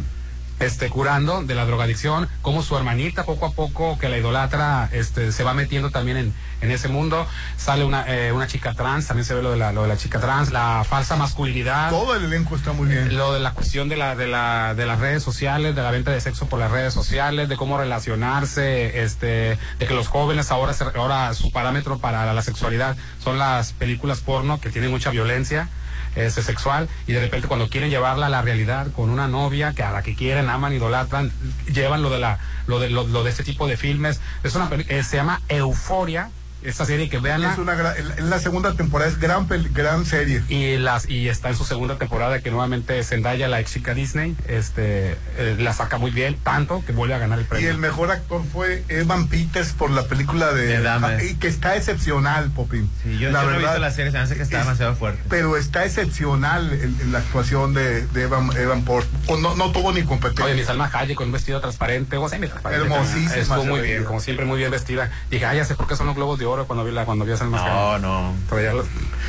este 0.60 0.90
curando 0.90 1.44
de 1.44 1.54
la 1.56 1.66
drogadicción, 1.66 2.30
como 2.42 2.64
su 2.64 2.78
hermanita 2.78 3.24
poco 3.26 3.46
a 3.48 3.52
poco 3.52 3.98
que 4.00 4.08
la 4.10 4.18
idolatra 4.18 4.90
este 4.94 5.32
se 5.32 5.44
va 5.44 5.54
metiendo 5.54 5.90
también 5.92 6.18
en, 6.18 6.34
en 6.62 6.72
ese 6.72 6.88
mundo, 6.88 7.28
sale 7.58 7.84
una, 7.84 8.06
eh, 8.08 8.32
una 8.32 8.48
chica 8.48 8.74
trans, 8.74 9.08
también 9.08 9.26
se 9.26 9.34
ve 9.34 9.42
lo 9.42 9.52
de 9.52 9.58
la, 9.58 9.74
lo 9.74 9.82
de 9.84 9.90
la 9.90 9.98
chica 9.98 10.20
trans, 10.20 10.52
la 10.52 10.86
falsa 10.88 11.16
masculinidad. 11.18 11.90
Todo 11.90 12.16
el 12.16 12.24
elenco 12.26 12.56
está 12.56 12.72
muy 12.72 12.88
bien. 12.88 13.18
Lo 13.18 13.34
de 13.34 13.40
la 13.42 13.52
cuestión 13.52 13.90
de 13.90 13.98
la, 13.98 14.16
de 14.16 14.28
la, 14.28 14.74
de 14.76 14.86
las 14.86 15.00
redes 15.00 15.22
sociales, 15.24 15.76
de 15.76 15.82
la 15.82 15.92
venta 15.92 16.12
de 16.12 16.22
sexo 16.22 16.48
por 16.48 16.60
las 16.60 16.72
redes 16.72 16.94
sociales, 16.94 17.50
de 17.50 17.58
cómo 17.58 17.78
relacionarse, 17.78 19.04
este, 19.04 19.58
de 19.80 19.88
que 19.88 19.94
los 19.94 20.08
jóvenes 20.08 20.52
ahora, 20.52 20.74
se- 20.74 20.86
ahora 20.96 21.34
su 21.34 21.52
parámetro 21.52 21.98
para 22.00 22.34
la 22.34 22.42
sexualidad 22.42 22.96
son 23.24 23.38
las 23.38 23.74
películas 23.74 24.20
porno 24.22 24.60
que 24.60 24.70
tienen 24.70 24.92
mucha 24.92 25.10
violencia 25.12 25.70
este, 26.16 26.42
sexual 26.42 26.90
y 27.08 27.14
de 27.14 27.22
repente 27.22 27.48
cuando 27.48 27.70
quieren 27.70 27.90
llevarla 27.90 28.28
a 28.28 28.30
la 28.30 28.42
realidad 28.42 28.88
con 28.92 29.10
una 29.10 29.28
novia 29.28 29.74
que 29.74 29.84
a 29.84 29.92
la 29.92 30.02
que 30.02 30.16
quieren, 30.16 30.50
aman, 30.50 30.74
idolatran, 30.74 31.32
llevan 31.72 32.02
lo 32.02 32.10
de 32.10 32.20
la, 32.20 32.40
lo 32.68 32.80
de, 32.80 32.90
lo, 32.90 33.08
lo 33.08 33.24
de 33.24 33.30
este 33.30 33.44
tipo 33.44 33.68
de 33.68 33.78
filmes. 33.78 34.20
Es 34.44 34.56
una 34.56 34.70
eh, 34.88 35.04
se 35.04 35.18
llama 35.18 35.42
Euforia, 35.50 36.30
esta 36.66 36.86
serie 36.86 37.10
que 37.10 37.20
veanla. 37.20 37.52
Es 37.54 37.58
una 37.58 37.76
gran- 37.76 37.96
en 38.18 38.30
la 38.30 38.40
segunda 38.40 38.74
temporada 38.74 39.10
es 39.10 39.20
gran, 39.20 39.48
gran 39.74 40.06
serie. 40.06 40.42
y 40.50 40.78
las 40.78 41.10
y 41.10 41.30
está 41.30 41.50
en 41.50 41.56
su 41.56 41.64
segunda 41.66 41.98
temporada 41.98 42.40
que 42.40 42.52
nuevamente 42.52 43.02
Zendaya 43.04 43.48
la 43.48 43.60
ex 43.60 43.72
chica 43.74 43.94
Disney 43.94 44.36
este 44.48 45.18
eh, 45.38 45.56
la 45.60 45.74
saca 45.74 45.98
muy 45.98 46.12
bien 46.12 46.38
tanto 46.44 46.84
que 46.86 46.92
vuelve 46.92 47.14
a 47.14 47.18
ganar 47.18 47.40
el 47.40 47.46
Y 47.46 47.48
premio 47.48 47.70
el 47.72 47.78
mejor 47.78 48.12
actor 48.12 48.42
fue 48.52 48.84
Evan 48.90 49.28
Peters 49.28 49.74
por 49.74 49.92
la 49.92 50.04
película 50.04 50.54
de, 50.54 50.66
De 50.68 50.82
Dahmer. 50.82 51.24
y 51.24 51.36
que 51.36 51.48
está 51.48 51.76
excepcional, 51.76 52.50
Popín. 52.52 52.90
Sí, 53.04 53.18
yo, 53.18 53.32
la 53.32 53.42
yo 53.42 53.46
no 53.50 53.52
he 53.52 53.58
verdad, 53.58 53.70
visto 53.72 53.80
la 53.82 53.92
serie, 53.92 54.12
se 54.12 54.18
me 54.18 54.24
hace 54.24 54.36
que 54.36 54.44
está 54.44 54.60
es- 54.60 54.66
demasiado 54.66 54.96
fuerte. 54.96 55.22
pero 55.30 55.58
está 55.58 55.86
excepcional 55.86 56.72
el- 56.72 56.96
el- 57.02 57.12
la 57.12 57.20
actuación 57.20 57.74
de, 57.74 58.06
de 58.08 58.22
Evan, 58.24 58.50
Evan 58.58 58.84
Port. 58.84 59.08
No, 59.40 59.56
no 59.56 59.72
tuvo 59.72 59.92
ni 59.92 60.04
competencia. 60.04 60.46
Oye, 60.46 60.56
mi 60.56 60.64
Salma 60.64 60.90
Hayek 60.94 61.16
con 61.18 61.28
un 61.28 61.34
vestido 61.34 61.60
transparente, 61.62 62.18
o 62.18 62.28
transparente. 62.30 62.86
Hermosísima 62.86 63.36
Estuvo 63.36 63.66
muy 63.66 63.82
bien, 63.82 64.04
como 64.06 64.20
siempre 64.20 64.46
muy 64.46 64.58
bien 64.60 64.72
vestida. 64.72 65.10
Dije, 65.30 65.46
ay, 65.46 65.58
ya 65.58 65.66
sé 65.66 65.76
por 65.76 65.88
qué 65.88 65.96
son 65.96 66.08
los 66.08 66.16
globos 66.16 66.40
de 66.40 66.46
oro 66.46 66.55
cuando 66.64 66.86
vi 66.86 66.92
la 66.92 67.04
cuando 67.04 67.26
vi 67.26 67.34
a 67.34 67.38
Salma 67.38 67.58
No, 67.58 67.90
Hayek. 67.92 68.02
no. 68.02 68.34
Traía, 68.48 68.72
los- 68.74 68.86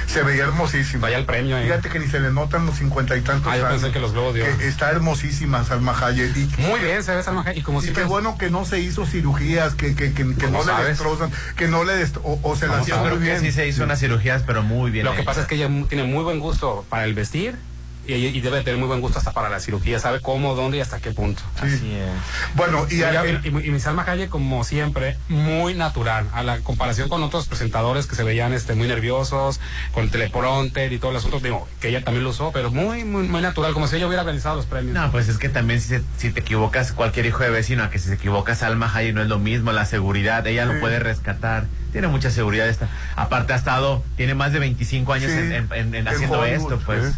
Se 0.06 0.22
veía 0.22 0.44
hermosísima. 0.44 1.00
traía 1.02 1.18
el 1.18 1.24
premio 1.26 1.56
ahí. 1.56 1.64
Fíjate 1.64 1.88
que 1.88 1.98
ni 1.98 2.06
se 2.06 2.20
le 2.20 2.30
notan 2.30 2.64
los 2.64 2.76
cincuenta 2.76 3.16
y 3.16 3.22
tantos 3.22 3.52
Ah, 3.52 3.56
yo 3.56 3.66
años. 3.66 3.80
pensé 3.80 3.92
que 3.92 3.98
los 3.98 4.12
globos 4.12 4.34
de 4.34 4.44
oro. 4.44 4.56
Que 4.58 4.68
está 4.68 4.90
hermosísima 4.90 5.64
Salma 5.64 5.92
Hayek. 5.98 6.36
Y, 6.36 6.48
Muy 6.62 6.78
bien, 6.80 7.02
se 7.02 7.14
ve 7.16 7.22
Salma 7.24 7.42
Hayek 7.42 7.56
y 7.58 7.62
como 7.62 7.80
y 7.80 7.82
siempre 7.82 8.04
qué 8.04 8.08
bueno 8.08 8.38
que 8.38 8.48
no 8.50 8.64
se 8.64 8.78
hizo 8.78 9.04
cirugías, 9.04 9.74
que, 9.74 9.94
que, 9.96 10.12
que, 10.12 10.24
que 10.24 10.34
¿Cómo 10.46 10.58
no 10.58 10.64
le 10.64 10.64
sabes? 10.72 10.86
destrozan, 10.88 11.30
que 11.56 11.66
no 11.68 11.82
le 11.84 11.94
destro- 11.94 12.20
o, 12.22 12.38
o 12.42 12.54
se 12.56 12.66
la 12.66 12.72
¿Cómo 12.74 12.82
hacían 12.82 12.98
Yo 12.98 13.02
muy 13.02 13.08
creo 13.10 13.18
que 13.20 13.24
bien. 13.26 13.40
sí 13.40 13.52
se 13.52 13.66
hizo 13.66 13.82
unas 13.84 13.98
cirugías, 13.98 14.42
pero 14.46 14.62
muy 14.62 14.90
bien. 14.92 15.04
Lo 15.04 15.14
que 15.16 15.22
pasa 15.24 15.40
es 15.42 15.46
que 15.46 15.56
ella 15.56 15.68
mu- 15.68 15.86
tiene 15.86 16.04
muy 16.04 16.22
buen 16.22 16.38
gusto 16.38 16.84
para 16.88 17.04
el 17.04 17.14
vestir 17.14 17.56
y, 18.08 18.14
y 18.14 18.40
debe 18.40 18.62
tener 18.62 18.78
muy 18.78 18.88
buen 18.88 19.00
gusto 19.00 19.18
hasta 19.18 19.32
para 19.32 19.48
la 19.48 19.60
cirugía, 19.60 19.98
sabe 19.98 20.20
cómo, 20.20 20.54
dónde 20.54 20.78
y 20.78 20.80
hasta 20.80 20.98
qué 21.00 21.12
punto. 21.12 21.42
Así 21.60 21.92
es. 21.94 22.08
Bueno, 22.54 22.86
y, 22.90 22.96
Y, 22.96 23.02
a- 23.02 23.24
y, 23.26 23.48
y 23.48 23.70
mi 23.70 23.80
Salma 23.80 24.04
Hayek, 24.06 24.28
como 24.30 24.64
siempre, 24.64 25.16
muy 25.28 25.74
natural, 25.74 26.26
a 26.32 26.42
la 26.42 26.58
comparación 26.60 27.08
con 27.08 27.22
otros 27.22 27.46
presentadores 27.48 28.06
que 28.06 28.14
se 28.16 28.24
veían 28.24 28.52
este, 28.52 28.74
muy 28.74 28.88
nerviosos, 28.88 29.60
con 29.92 30.04
el 30.04 30.10
teleprompter 30.10 30.92
y 30.92 30.98
todo 30.98 31.10
el 31.10 31.16
asunto, 31.18 31.40
digo, 31.40 31.66
que 31.80 31.88
ella 31.88 32.04
también 32.04 32.24
lo 32.24 32.30
usó, 32.30 32.52
pero 32.52 32.70
muy, 32.70 33.04
muy, 33.04 33.28
muy 33.28 33.40
natural, 33.42 33.72
como 33.72 33.86
si 33.88 33.96
ella 33.96 34.06
hubiera 34.06 34.22
organizado 34.22 34.56
los 34.56 34.66
premios. 34.66 34.94
No, 34.94 35.10
pues 35.10 35.28
es 35.28 35.38
que 35.38 35.48
también 35.48 35.80
si, 35.80 35.88
se- 35.88 36.02
si 36.16 36.30
te 36.30 36.40
equivocas, 36.40 36.92
cualquier 36.92 37.26
hijo 37.26 37.42
de 37.42 37.50
vecino, 37.50 37.82
a 37.82 37.90
que 37.90 37.98
si 37.98 38.08
se 38.08 38.14
equivoca 38.14 38.54
Salma 38.54 38.90
Hayek 38.94 39.14
no 39.14 39.22
es 39.22 39.28
lo 39.28 39.38
mismo, 39.38 39.72
la 39.72 39.84
seguridad, 39.86 40.46
ella 40.46 40.64
lo 40.64 40.78
puede 40.80 40.98
rescatar, 40.98 41.66
tiene 41.92 42.08
mucha 42.08 42.30
seguridad 42.30 42.68
esta. 42.68 42.88
Aparte 43.16 43.52
ha 43.52 43.56
estado, 43.56 44.04
tiene 44.16 44.34
más 44.34 44.52
de 44.52 44.58
25 44.58 45.12
años 45.12 45.30
Sí, 45.30 45.38
en, 45.38 45.52
en- 45.52 45.68
en- 45.72 45.72
en 45.72 45.94
en 45.94 46.08
haciendo 46.08 46.44
esto, 46.44 46.78
pues. 46.84 47.14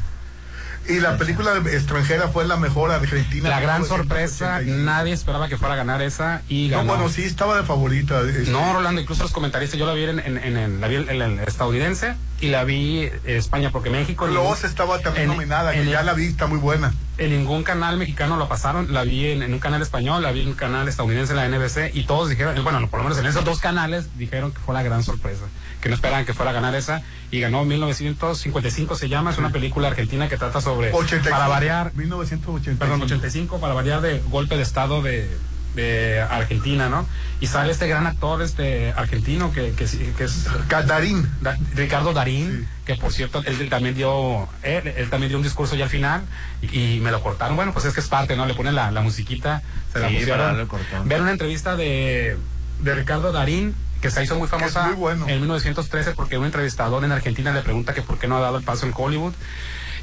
Y 0.89 1.01
la 1.01 1.17
película 1.19 1.57
extranjera 1.71 2.29
fue 2.29 2.47
la 2.47 2.57
mejor 2.57 2.91
Argentina. 2.91 3.49
La 3.49 3.61
gran 3.61 3.83
1985. 3.83 3.97
sorpresa, 3.97 4.61
nadie 4.85 5.13
esperaba 5.13 5.49
que 5.49 5.57
fuera 5.57 5.75
a 5.75 5.77
ganar 5.77 6.03
esa 6.03 6.43
y 6.49 6.69
No, 6.69 6.79
ganó. 6.79 6.95
bueno, 6.95 7.09
sí 7.09 7.23
estaba 7.25 7.57
de 7.57 7.63
favorita. 7.65 8.21
este, 8.23 8.51
No, 8.51 8.73
Rolando, 8.73 9.01
incluso 9.01 9.23
los 9.23 9.33
comentaristas, 9.33 9.79
yo 9.79 9.87
la 9.87 9.93
vi 9.95 10.05
en, 10.05 10.19
en, 10.21 10.39
en- 10.39 10.57
en- 10.57 10.81
la 10.81 10.89
vi 10.89 10.97
en 10.97 11.09
el 11.11 11.39
estadounidense 11.41 12.15
y 12.41 12.49
la 12.49 12.63
vi 12.65 13.01
en 13.25 13.37
España, 13.37 13.71
porque 13.73 13.91
México... 13.91 14.27
ningún- 14.29 14.57
estaba 14.65 14.99
también 15.01 15.25
en- 15.25 15.29
nominada, 15.31 15.75
en- 15.75 15.85
que 15.85 15.91
ya 15.91 16.03
la 16.03 16.13
vi, 16.15 16.27
está 16.27 16.47
muy 16.47 16.59
buena. 16.59 16.93
En 17.19 17.31
ningún 17.31 17.65
canal 17.65 17.97
mexicano 17.99 18.37
lo 18.37 18.49
pasaron, 18.49 18.93
la 18.93 19.03
vi 19.03 19.27
en, 19.33 19.43
en 19.43 19.53
un 19.53 19.59
canal 19.59 19.83
español, 19.83 20.23
la 20.23 20.31
vi 20.31 20.43
en 20.43 20.49
un 20.49 20.55
canal 20.55 20.87
estadounidense, 20.87 21.35
la 21.35 21.49
NBC, 21.49 21.91
y 21.95 22.05
todos 22.05 22.29
dijeron, 22.31 22.63
bueno, 22.63 22.87
por 22.89 23.01
lo 23.01 23.05
menos 23.05 23.19
en 23.19 23.27
esos 23.27 23.45
dos 23.45 23.59
canales 23.59 24.07
dijeron 24.17 24.53
que 24.53 24.61
fue 24.61 24.73
la 24.75 24.85
gran 24.85 25.03
sorpresa, 25.03 25.43
que 25.81 25.89
no 25.89 25.97
esperaban 25.97 26.25
que 26.25 26.33
fuera 26.33 26.53
a 26.53 26.55
ganar 26.55 26.77
esa, 26.77 27.03
y 27.33 27.41
ganó 27.41 27.65
1955 27.65 28.95
se 28.95 29.09
llama, 29.09 29.31
es 29.33 29.39
una 29.39 29.51
película 29.51 29.89
argentina 29.89 30.29
que 30.29 30.37
trata 30.37 30.61
sobre, 30.61 30.93
85, 30.93 31.31
para 31.31 31.49
variar, 31.49 31.93
1985. 31.95 32.79
perdón, 32.79 33.03
85, 33.03 33.59
para 33.61 33.75
variar 33.75 34.01
de 34.01 34.21
golpe 34.31 34.57
de 34.57 34.63
estado 34.63 35.03
de, 35.03 35.29
de 35.75 36.21
Argentina, 36.21 36.89
¿no? 36.89 37.07
Y 37.41 37.47
sale 37.47 37.71
este 37.73 37.87
gran 37.87 38.07
actor 38.07 38.43
este 38.43 38.93
argentino 38.93 39.53
que, 39.53 39.71
que, 39.73 39.85
que 39.87 40.25
es 40.25 40.47
Catarín. 40.67 41.29
Da- 41.41 41.57
Ricardo 41.75 42.13
Darín, 42.13 42.67
que 42.85 42.97
por 42.97 43.13
cierto, 43.13 43.43
él, 43.47 43.69
también 43.69 43.95
dio, 43.95 44.49
él, 44.63 44.89
él 44.97 45.09
también 45.11 45.29
dio 45.29 45.37
un 45.39 45.45
discurso 45.45 45.77
ya 45.77 45.85
al 45.85 45.91
final 45.91 46.23
y, 46.63 46.97
y 46.97 47.01
me 47.01 47.11
lo 47.13 47.23
cortaron. 47.23 47.55
Bueno, 47.57 47.73
pues 47.73 47.85
es 47.85 47.95
que 47.95 48.01
es 48.01 48.09
parte, 48.09 48.37
¿no? 48.37 48.45
Le 48.47 48.55
ponen 48.55 48.75
la, 48.75 48.91
la 48.91 49.01
musiquita, 49.03 49.63
se 49.93 50.01
la 50.01 50.09
Sí, 50.09 50.17
pusieron. 50.17 50.69
Ver 51.05 51.21
una 51.21 51.31
entrevista 51.31 51.77
de, 51.77 52.37
de 52.81 52.95
Ricardo 52.95 53.31
Darín, 53.31 53.75
que 54.01 54.11
se 54.11 54.23
hizo 54.25 54.37
muy 54.37 54.49
famosa 54.49 54.87
muy 54.87 54.95
bueno. 54.97 55.29
en 55.29 55.41
1913 55.41 56.13
porque 56.13 56.39
un 56.39 56.45
entrevistador 56.45 57.05
en 57.05 57.13
Argentina 57.13 57.53
le 57.53 57.63
pregunta 57.63 57.95
que 57.95 58.03
por 58.03 58.19
qué 58.19 58.27
no 58.29 58.37
ha 58.37 58.41
dado 58.41 58.59
el 58.59 58.65
paso 58.65 58.87
en 58.87 58.93
Hollywood. 58.97 59.35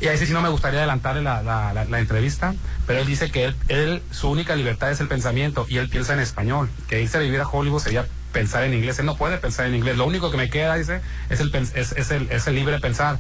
Y 0.01 0.07
ahí 0.07 0.17
sí, 0.17 0.25
sí 0.25 0.33
no 0.33 0.41
me 0.41 0.49
gustaría 0.49 0.79
adelantarle 0.79 1.21
la, 1.21 1.41
la, 1.43 1.99
entrevista, 1.99 2.53
pero 2.85 2.99
él 2.99 3.07
dice 3.07 3.31
que 3.31 3.45
él, 3.45 3.55
él, 3.67 4.03
su 4.11 4.29
única 4.29 4.55
libertad 4.55 4.91
es 4.91 4.99
el 4.99 5.07
pensamiento 5.07 5.65
y 5.69 5.77
él 5.77 5.89
piensa 5.89 6.13
en 6.13 6.19
español, 6.19 6.69
que 6.87 7.01
irse 7.01 7.17
a 7.17 7.21
vivir 7.21 7.39
a 7.39 7.47
Hollywood 7.47 7.81
sería 7.81 8.05
pensar 8.31 8.63
en 8.63 8.73
inglés, 8.73 8.99
él 8.99 9.05
no 9.05 9.15
puede 9.15 9.37
pensar 9.37 9.65
en 9.65 9.75
inglés, 9.75 9.97
lo 9.97 10.05
único 10.05 10.29
que 10.31 10.37
me 10.37 10.49
queda, 10.49 10.75
dice, 10.75 11.01
es 11.29 11.39
el, 11.39 11.55
es, 11.55 11.93
es 11.93 12.11
el, 12.11 12.29
es 12.31 12.47
el 12.47 12.55
libre 12.55 12.79
pensar. 12.79 13.19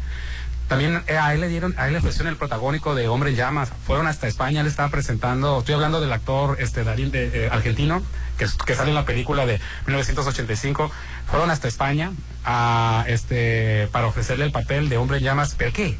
También 0.67 1.03
eh, 1.05 1.17
a 1.17 1.33
él 1.33 1.41
le 1.41 1.47
dieron, 1.47 1.75
a 1.77 1.85
él 1.85 1.93
le 1.93 1.99
ofrecieron 1.99 2.27
el 2.27 2.37
protagónico 2.37 2.95
de 2.95 3.07
Hombre 3.07 3.29
en 3.29 3.35
Llamas. 3.35 3.71
Fueron 3.85 4.07
hasta 4.07 4.27
España, 4.27 4.61
él 4.61 4.67
estaba 4.67 4.89
presentando, 4.89 5.59
estoy 5.59 5.75
hablando 5.75 6.01
del 6.01 6.11
actor 6.11 6.57
este 6.59 6.83
Darín 6.83 7.11
de, 7.11 7.45
eh, 7.45 7.49
argentino, 7.51 8.01
que, 8.37 8.47
que 8.65 8.73
sale 8.73 8.89
en 8.89 8.95
la 8.95 9.05
película 9.05 9.45
de 9.45 9.59
1985. 9.85 10.91
Fueron 11.29 11.51
hasta 11.51 11.67
España 11.67 12.11
a 12.43 13.05
este 13.07 13.87
para 13.91 14.07
ofrecerle 14.07 14.45
el 14.45 14.51
papel 14.51 14.89
de 14.89 14.97
Hombre 14.97 15.19
en 15.19 15.23
Llamas. 15.23 15.53
¿Pero 15.55 15.71
qué? 15.71 15.99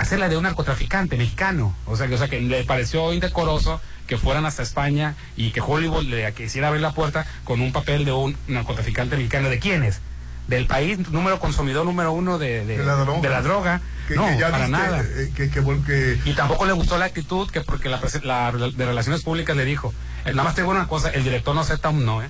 Hacerla 0.00 0.28
de 0.28 0.36
un 0.36 0.44
narcotraficante 0.44 1.16
mexicano. 1.16 1.74
O 1.86 1.96
sea, 1.96 2.08
que, 2.08 2.14
o 2.14 2.18
sea, 2.18 2.28
que 2.28 2.40
le 2.40 2.64
pareció 2.64 3.12
indecoroso 3.12 3.80
que 4.06 4.16
fueran 4.16 4.46
hasta 4.46 4.62
España 4.62 5.14
y 5.36 5.50
que 5.50 5.60
Hollywood 5.60 6.04
le 6.04 6.32
quisiera 6.32 6.68
abrir 6.68 6.82
la 6.82 6.92
puerta 6.92 7.26
con 7.44 7.60
un 7.60 7.70
papel 7.72 8.04
de 8.04 8.12
un 8.12 8.36
narcotraficante 8.48 9.16
mexicano. 9.16 9.48
¿De 9.48 9.58
quiénes? 9.58 10.00
del 10.48 10.66
país, 10.66 10.98
número 11.10 11.38
consumidor 11.38 11.86
número 11.86 12.10
uno 12.12 12.36
de, 12.36 12.66
de, 12.66 12.78
De 12.78 12.84
la 12.84 12.96
droga. 12.96 13.20
de 13.20 13.28
la 13.28 13.42
droga. 13.42 13.80
Que, 14.08 14.16
no, 14.16 14.26
que 14.26 14.38
ya 14.38 14.50
para 14.50 14.66
nada. 14.66 15.00
eh, 15.02 15.30
que, 15.34 15.48
Y 16.24 16.32
tampoco 16.32 16.66
le 16.66 16.72
gustó 16.72 16.98
la 16.98 17.04
actitud 17.04 17.48
que 17.48 17.60
porque 17.60 17.88
la, 17.88 18.00
la 18.24 18.50
de 18.50 18.84
Relaciones 18.84 19.22
Públicas 19.22 19.56
le 19.56 19.64
dijo, 19.64 19.94
eh, 20.24 20.30
nada 20.30 20.42
más 20.42 20.56
te 20.56 20.62
digo 20.62 20.72
una 20.72 20.88
cosa, 20.88 21.10
el 21.10 21.22
director 21.22 21.54
no 21.54 21.60
acepta 21.60 21.90
un 21.90 22.04
no, 22.04 22.20
¿eh? 22.20 22.28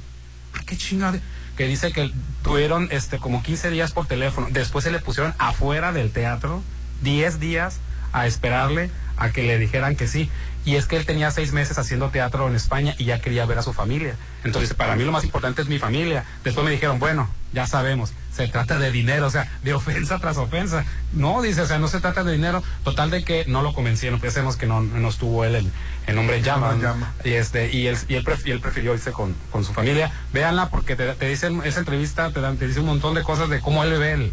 ¿Qué 0.67 0.77
chingada? 0.77 1.19
Que 1.57 1.67
dice 1.67 1.93
que 1.93 2.13
tuvieron 2.43 2.89
este 2.91 3.19
como 3.19 3.43
15 3.43 3.71
días 3.71 3.93
por 3.93 4.07
teléfono, 4.07 4.49
después 4.51 4.85
se 4.85 4.91
le 4.91 4.99
pusieron 4.99 5.33
afuera 5.39 5.93
del 5.93 6.11
teatro, 6.11 6.63
10 7.03 7.41
días 7.41 7.79
a 8.13 8.27
esperarle 8.27 8.91
a 9.17 9.31
que 9.31 9.43
le 9.43 9.59
dijeran 9.59 9.97
que 9.97 10.07
sí. 10.09 10.31
Y 10.67 10.77
es 10.77 10.85
que 10.87 10.97
él 10.97 11.07
tenía 11.07 11.31
seis 11.31 11.53
meses 11.53 11.79
haciendo 11.79 12.11
teatro 12.11 12.47
en 12.47 12.55
España 12.55 12.95
y 12.99 13.07
ya 13.07 13.19
quería 13.21 13.47
ver 13.47 13.59
a 13.59 13.63
su 13.63 13.73
familia. 13.73 14.15
Entonces, 14.45 14.75
para 14.75 14.95
mí 14.95 15.05
lo 15.05 15.13
más 15.13 15.25
importante 15.25 15.63
es 15.63 15.69
mi 15.69 15.79
familia. 15.79 16.25
Después 16.45 16.65
me 16.67 16.71
dijeron, 16.71 16.99
bueno, 16.99 17.31
ya 17.55 17.67
sabemos, 17.67 18.13
se 18.31 18.47
trata 18.47 18.79
de 18.79 18.93
dinero, 18.93 19.27
o 19.27 19.31
sea, 19.31 19.51
de 19.63 19.73
ofensa 19.73 20.19
tras 20.19 20.37
ofensa. 20.37 20.85
No, 21.15 21.41
dice, 21.41 21.63
o 21.63 21.67
sea, 21.67 21.79
no 21.79 21.89
se 21.89 22.01
trata 22.01 22.25
de 22.25 22.33
dinero. 22.33 22.63
Total 22.85 23.09
de 23.11 23.25
que 23.25 23.47
no 23.47 23.63
lo 23.63 23.73
convencieron, 23.73 24.21
pensemos 24.21 24.57
que 24.57 24.67
no, 24.67 24.83
no 24.83 25.09
estuvo 25.09 25.47
él 25.47 25.55
el, 25.55 25.71
el 26.07 26.15
nombre 26.15 26.43
llama. 26.43 26.73
No, 26.73 26.77
¿no? 26.77 26.83
llama. 26.83 27.13
Y, 27.25 27.31
este, 27.33 27.73
y, 27.75 27.87
él, 27.87 27.97
y, 28.09 28.15
él 28.17 28.25
pref- 28.25 28.47
y 28.47 28.51
él 28.51 28.61
prefirió 28.61 28.93
irse 28.93 29.13
con, 29.13 29.35
con 29.51 29.65
su 29.65 29.73
familia. 29.73 30.13
Véanla 30.35 30.69
porque 30.69 30.95
te, 30.95 31.15
te 31.15 31.27
dicen, 31.27 31.63
esa 31.65 31.81
entrevista 31.81 32.33
te, 32.33 32.41
dan, 32.43 32.59
te 32.59 32.67
dice 32.69 32.81
un 32.81 32.87
montón 32.87 33.15
de 33.15 33.23
cosas 33.23 33.49
de 33.49 33.61
cómo 33.61 33.83
él 33.83 33.99
ve 33.99 34.13
el, 34.13 34.33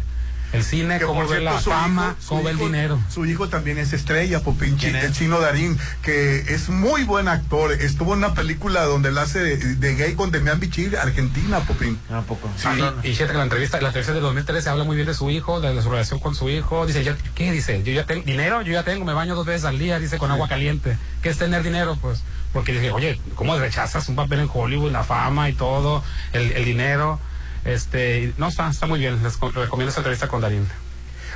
el 0.52 0.64
cine, 0.64 0.98
que 0.98 1.04
cómo 1.04 1.20
por 1.20 1.28
ve 1.28 1.36
cierto, 1.38 1.54
la 1.54 1.60
su 1.60 1.70
fama, 1.70 2.16
cómo 2.26 2.42
ve 2.42 2.52
el 2.52 2.56
dinero. 2.58 2.98
Su 3.10 3.26
hijo 3.26 3.48
también 3.48 3.76
es 3.78 3.92
estrella, 3.92 4.40
Popín, 4.40 4.76
¿Quién 4.76 4.96
es? 4.96 5.04
el 5.04 5.12
chino 5.12 5.40
Darín, 5.40 5.78
que 6.02 6.38
es 6.54 6.68
muy 6.70 7.04
buen 7.04 7.28
actor. 7.28 7.72
Estuvo 7.72 8.12
en 8.14 8.18
una 8.18 8.34
película 8.34 8.84
donde 8.84 9.10
él 9.10 9.18
hace 9.18 9.40
de, 9.40 9.56
de 9.76 9.94
gay 9.94 10.14
con 10.14 10.30
Demian 10.30 10.58
Bichir, 10.60 10.96
Argentina, 10.96 11.60
Popín. 11.60 11.98
¿A 12.10 12.22
poco? 12.22 12.48
Sí. 12.56 12.66
Ah, 12.66 12.94
y, 13.02 13.08
y 13.08 13.12
fíjate 13.12 13.32
que 13.32 13.38
la 13.38 13.44
entrevista, 13.44 13.80
la 13.80 13.88
entrevista 13.88 14.14
de 14.14 14.20
2013 14.20 14.68
habla 14.70 14.84
muy 14.84 14.96
bien 14.96 15.06
de 15.08 15.14
su 15.14 15.28
hijo, 15.30 15.60
de, 15.60 15.74
de 15.74 15.82
su 15.82 15.90
relación 15.90 16.18
con 16.20 16.34
su 16.34 16.48
hijo. 16.48 16.86
Dice, 16.86 17.04
ya- 17.04 17.16
¿qué 17.34 17.52
dice? 17.52 17.82
Yo 17.82 17.92
ya 17.92 18.06
tengo 18.06 18.22
dinero, 18.24 18.62
yo 18.62 18.72
ya 18.72 18.84
tengo, 18.84 19.04
me 19.04 19.12
baño 19.12 19.34
dos 19.34 19.44
veces 19.46 19.64
al 19.66 19.78
día, 19.78 19.98
dice, 19.98 20.16
con 20.18 20.30
agua 20.30 20.48
caliente. 20.48 20.96
¿Qué 21.22 21.28
es 21.28 21.36
tener 21.38 21.62
dinero? 21.62 21.98
Pues, 22.00 22.22
porque 22.54 22.72
dije, 22.72 22.90
oye, 22.90 23.20
¿cómo 23.34 23.58
rechazas 23.58 24.08
un 24.08 24.16
papel 24.16 24.40
en 24.40 24.48
Hollywood, 24.52 24.90
la 24.92 25.04
fama 25.04 25.50
y 25.50 25.52
todo, 25.52 26.02
el, 26.32 26.52
el 26.52 26.64
dinero? 26.64 27.20
Este, 27.68 28.32
no, 28.38 28.48
está, 28.48 28.68
está 28.70 28.86
muy 28.86 28.98
bien, 29.00 29.22
les 29.22 29.36
co- 29.36 29.50
recomiendo 29.50 29.90
esa 29.90 30.00
entrevista 30.00 30.28
con 30.28 30.40
Darín. 30.40 30.66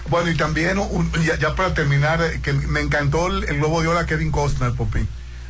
Bueno, 0.09 0.31
y 0.31 0.37
también, 0.37 0.79
un- 0.79 1.13
ya, 1.25 1.37
ya 1.39 1.55
para 1.55 1.75
terminar, 1.75 2.21
eh, 2.23 2.41
que 2.43 2.53
me 2.53 2.81
encantó 2.81 3.29
el, 3.29 3.45
el 3.45 3.59
Globo 3.59 3.83
de 3.83 3.89
Oro 3.89 3.99
a 3.99 4.07
Kevin 4.07 4.31
Costner, 4.33 4.73
Popín, 4.73 5.07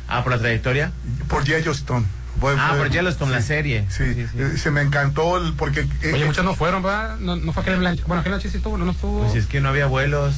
Ah, 0.07 0.23
por 0.23 0.31
la 0.33 0.39
trayectoria. 0.39 0.91
por 1.27 1.43
Yellowstone. 1.43 2.05
Fue- 2.39 2.55
Ah, 2.57 2.69
fue- 2.71 2.79
por 2.79 2.89
Yellowstone, 2.89 3.31
la 3.31 3.41
serie. 3.41 3.85
Sí, 3.89 4.03
eh, 4.03 4.53
se 4.57 4.69
me 4.71 4.81
encantó 4.81 5.37
el, 5.37 5.53
porque... 5.53 5.87
eh, 6.01 6.11
Oye, 6.13 6.25
muchos 6.25 6.43
no 6.43 6.55
fueron, 6.55 6.83
¿verdad? 6.83 7.17
No, 7.19 7.35
no 7.35 7.53
fue 7.53 7.61
aquel 7.61 7.77
Blanche. 7.77 8.03
Bueno, 8.05 8.21
aquel 8.21 8.39
sí 8.41 8.49
estuvo, 8.55 8.77
no, 8.77 8.85
no 8.85 8.91
estuvo. 8.91 9.23
Pues 9.23 9.35
es 9.35 9.45
que 9.47 9.61
no 9.61 9.69
había 9.69 9.85
vuelos. 9.85 10.33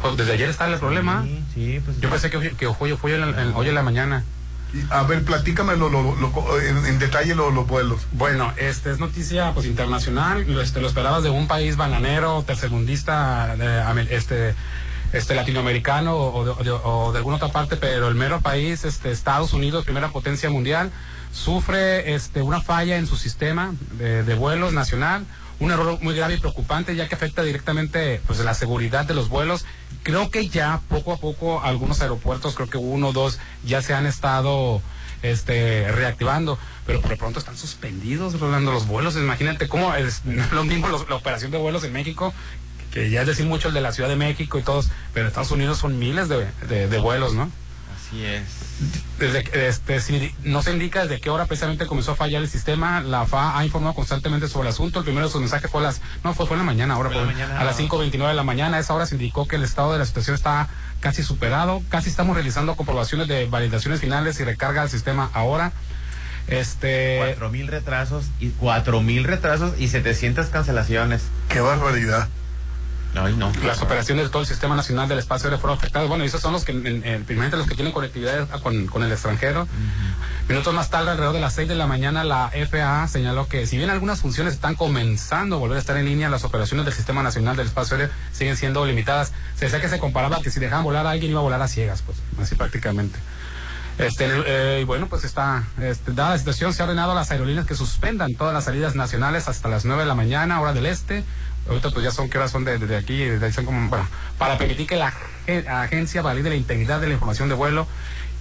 Pues 0.00 0.16
desde 0.16 0.32
ayer 0.32 0.48
está 0.50 0.66
el 0.66 0.78
problema. 0.80 1.22
Sí, 1.22 1.44
sí, 1.54 1.80
pues. 1.84 2.00
Yo 2.00 2.10
pensé 2.10 2.30
que, 2.30 2.36
hoy- 2.36 2.54
que 2.56 2.66
hoy, 2.66 2.96
fue 2.96 3.14
en, 3.14 3.22
en- 3.38 3.52
hoy 3.54 3.68
en 3.68 3.74
la 3.74 3.82
mañana. 3.82 4.24
A 4.90 5.02
ver, 5.02 5.24
platícame 5.24 5.76
lo, 5.76 5.88
lo- 5.88 6.14
lo- 6.16 6.60
en, 6.60 6.86
en 6.86 6.98
detalle 6.98 7.34
lo- 7.34 7.50
los 7.50 7.66
vuelos. 7.66 8.00
Bueno, 8.12 8.52
este 8.56 8.90
es 8.90 8.98
noticia 8.98 9.52
pues 9.54 9.66
internacional, 9.66 10.46
este, 10.60 10.80
lo 10.80 10.88
esperabas 10.88 11.22
de 11.22 11.30
un 11.30 11.46
país 11.46 11.76
bananero, 11.76 12.42
tercermundista, 12.46 13.54
este, 14.10 14.54
este 15.12 15.34
latinoamericano 15.34 16.16
o 16.16 16.44
de, 16.44 16.64
de- 16.64 17.18
alguna 17.18 17.36
otra 17.36 17.48
parte, 17.48 17.76
pero 17.76 18.08
el 18.08 18.14
mero 18.14 18.40
país, 18.40 18.84
este, 18.84 19.10
Estados 19.10 19.52
Unidos, 19.52 19.84
primera 19.84 20.08
potencia 20.08 20.48
mundial, 20.50 20.90
sufre 21.32 22.14
este, 22.14 22.42
una 22.42 22.60
falla 22.60 22.96
en 22.96 23.06
su 23.06 23.16
sistema 23.16 23.74
de 23.98 24.34
vuelos 24.34 24.72
nacional, 24.72 25.24
un 25.60 25.70
error 25.70 25.98
muy 26.02 26.14
grave 26.14 26.34
y 26.34 26.38
preocupante 26.40 26.96
ya 26.96 27.08
que 27.08 27.14
afecta 27.14 27.42
directamente 27.42 28.20
pues 28.26 28.38
la 28.40 28.54
seguridad 28.54 29.04
de 29.06 29.14
los 29.14 29.28
vuelos. 29.28 29.64
Creo 30.02 30.30
que 30.30 30.48
ya 30.48 30.80
poco 30.88 31.12
a 31.12 31.16
poco 31.18 31.62
algunos 31.62 32.00
aeropuertos, 32.00 32.54
creo 32.54 32.68
que 32.68 32.78
uno 32.78 33.08
o 33.08 33.12
dos 33.12 33.38
ya 33.64 33.82
se 33.82 33.94
han 33.94 34.06
estado 34.06 34.82
este 35.22 35.90
reactivando, 35.92 36.58
pero 36.84 37.00
por 37.00 37.10
de 37.10 37.16
pronto 37.16 37.38
están 37.38 37.56
suspendidos 37.56 38.40
Rolando 38.40 38.72
los 38.72 38.86
vuelos. 38.88 39.14
Imagínate 39.16 39.68
cómo 39.68 39.94
es 39.94 40.22
lo 40.52 40.64
mismo 40.64 40.88
los- 40.88 41.08
la 41.08 41.14
operación 41.16 41.50
de 41.52 41.58
vuelos 41.58 41.84
en 41.84 41.92
México, 41.92 42.34
que 42.92 43.08
ya 43.10 43.20
es 43.20 43.26
decir 43.28 43.46
mucho 43.46 43.68
el 43.68 43.74
de 43.74 43.80
la 43.80 43.92
Ciudad 43.92 44.08
de 44.08 44.16
México 44.16 44.58
y 44.58 44.62
todos, 44.62 44.90
pero 45.14 45.26
en 45.26 45.28
Estados 45.28 45.50
Unidos 45.52 45.78
son 45.78 45.98
miles 45.98 46.28
de- 46.28 46.48
de 46.88 46.98
vuelos, 46.98 47.34
¿no? 47.34 47.50
Así 48.12 48.26
es. 48.26 48.42
Desde, 49.18 49.68
este, 49.68 50.00
si 50.00 50.34
no 50.42 50.62
se 50.62 50.72
indica 50.72 51.02
desde 51.02 51.18
qué 51.20 51.30
hora 51.30 51.46
precisamente 51.46 51.86
comenzó 51.86 52.12
a 52.12 52.16
fallar 52.16 52.42
el 52.42 52.48
sistema. 52.48 53.00
La 53.00 53.24
FA 53.24 53.56
ha 53.56 53.64
informado 53.64 53.94
constantemente 53.94 54.48
sobre 54.48 54.68
el 54.68 54.74
asunto. 54.74 54.98
El 54.98 55.04
primero 55.04 55.26
de 55.26 55.32
sus 55.32 55.40
mensajes 55.40 55.70
fue 55.70 55.80
a 55.80 55.84
las, 55.84 56.02
no, 56.22 56.34
fue, 56.34 56.46
fue 56.46 56.56
en 56.56 56.58
la 56.58 56.64
mañana, 56.66 56.94
ahora 56.94 57.08
Fue 57.08 57.20
la 57.20 57.24
mañana. 57.26 57.58
a 57.58 57.64
las 57.64 57.78
5.29 57.78 58.28
de 58.28 58.34
la 58.34 58.42
mañana. 58.42 58.76
A 58.76 58.80
esa 58.80 58.92
hora 58.92 59.06
se 59.06 59.14
indicó 59.14 59.48
que 59.48 59.56
el 59.56 59.62
estado 59.62 59.92
de 59.92 59.98
la 59.98 60.04
situación 60.04 60.34
está 60.34 60.68
casi 61.00 61.22
superado. 61.22 61.82
Casi 61.88 62.10
estamos 62.10 62.34
realizando 62.36 62.76
comprobaciones 62.76 63.28
de 63.28 63.46
validaciones 63.46 64.00
finales 64.00 64.38
y 64.40 64.44
recarga 64.44 64.82
del 64.82 64.90
sistema 64.90 65.30
ahora. 65.32 65.72
Este, 66.48 67.18
Cuatro 67.18 67.50
mil 67.50 67.68
retrasos 67.68 68.26
y 68.40 68.48
cuatro 68.50 69.00
mil 69.00 69.24
retrasos 69.24 69.74
y 69.78 69.88
700 69.88 70.46
cancelaciones. 70.46 71.22
Qué 71.48 71.60
barbaridad. 71.60 72.28
Ay, 73.14 73.34
no. 73.36 73.52
las 73.64 73.82
operaciones 73.82 74.24
de 74.24 74.30
todo 74.30 74.40
el 74.40 74.48
sistema 74.48 74.74
nacional 74.74 75.06
del 75.06 75.18
espacio 75.18 75.46
aéreo 75.48 75.60
fueron 75.60 75.76
afectadas. 75.78 76.08
Bueno, 76.08 76.24
y 76.24 76.28
esos 76.28 76.40
son 76.40 76.52
los 76.54 76.64
que, 76.64 76.72
en- 76.72 77.04
en- 77.04 77.24
primeramente 77.24 77.56
los 77.58 77.66
que 77.66 77.74
tienen 77.74 77.92
conectividad 77.92 78.48
con, 78.62 78.86
con 78.86 79.02
el 79.02 79.12
extranjero. 79.12 79.68
Minutos 80.48 80.72
más 80.74 80.88
tarde, 80.90 81.10
alrededor 81.10 81.34
de 81.34 81.40
las 81.40 81.52
6 81.54 81.68
de 81.68 81.74
la 81.74 81.86
mañana, 81.86 82.24
la 82.24 82.50
FAA 82.70 83.06
señaló 83.08 83.46
que 83.48 83.66
si 83.66 83.76
bien 83.76 83.90
algunas 83.90 84.20
funciones 84.20 84.54
están 84.54 84.74
comenzando 84.76 85.56
a 85.56 85.58
volver 85.58 85.76
a 85.76 85.80
estar 85.80 85.96
en 85.98 86.06
línea, 86.06 86.28
las 86.30 86.44
operaciones 86.44 86.84
del 86.86 86.94
sistema 86.94 87.22
nacional 87.22 87.56
del 87.56 87.66
espacio 87.66 87.96
aéreo 87.96 88.10
siguen 88.32 88.56
siendo 88.56 88.84
limitadas. 88.86 89.32
Se 89.56 89.66
decía 89.66 89.80
que 89.80 89.88
se 89.88 89.98
comparaba 89.98 90.40
que 90.40 90.50
si 90.50 90.58
dejaban 90.58 90.84
volar 90.84 91.06
a 91.06 91.10
alguien 91.10 91.30
iba 91.30 91.40
a 91.40 91.42
volar 91.42 91.60
a 91.62 91.68
ciegas, 91.68 92.02
pues, 92.02 92.18
así 92.40 92.54
prácticamente. 92.54 93.18
Este, 93.98 94.26
eh, 94.46 94.80
y 94.80 94.84
bueno, 94.84 95.06
pues 95.06 95.22
está, 95.24 95.64
este, 95.80 96.12
dada 96.12 96.30
la 96.30 96.38
situación, 96.38 96.72
se 96.72 96.80
ha 96.82 96.86
ordenado 96.86 97.12
a 97.12 97.14
las 97.14 97.30
aerolíneas 97.30 97.66
que 97.66 97.74
suspendan 97.74 98.34
todas 98.34 98.54
las 98.54 98.64
salidas 98.64 98.94
nacionales 98.94 99.48
hasta 99.48 99.68
las 99.68 99.84
9 99.84 100.02
de 100.02 100.08
la 100.08 100.14
mañana, 100.14 100.60
hora 100.62 100.72
del 100.72 100.86
este. 100.86 101.24
Ahorita 101.68 101.90
pues 101.90 102.04
ya 102.04 102.10
son, 102.10 102.28
¿qué 102.28 102.38
horas 102.38 102.50
son 102.50 102.64
de, 102.64 102.78
de 102.78 102.96
aquí? 102.96 103.24
De 103.24 103.44
ahí 103.46 103.52
son 103.52 103.64
como, 103.64 103.88
bueno, 103.88 104.06
para 104.38 104.58
permitir 104.58 104.86
que 104.86 104.96
la 104.96 105.12
agen- 105.46 105.68
agencia 105.68 106.20
valide 106.22 106.48
la 106.50 106.56
integridad 106.56 107.00
de 107.00 107.06
la 107.06 107.14
información 107.14 107.48
de 107.48 107.54
vuelo 107.54 107.86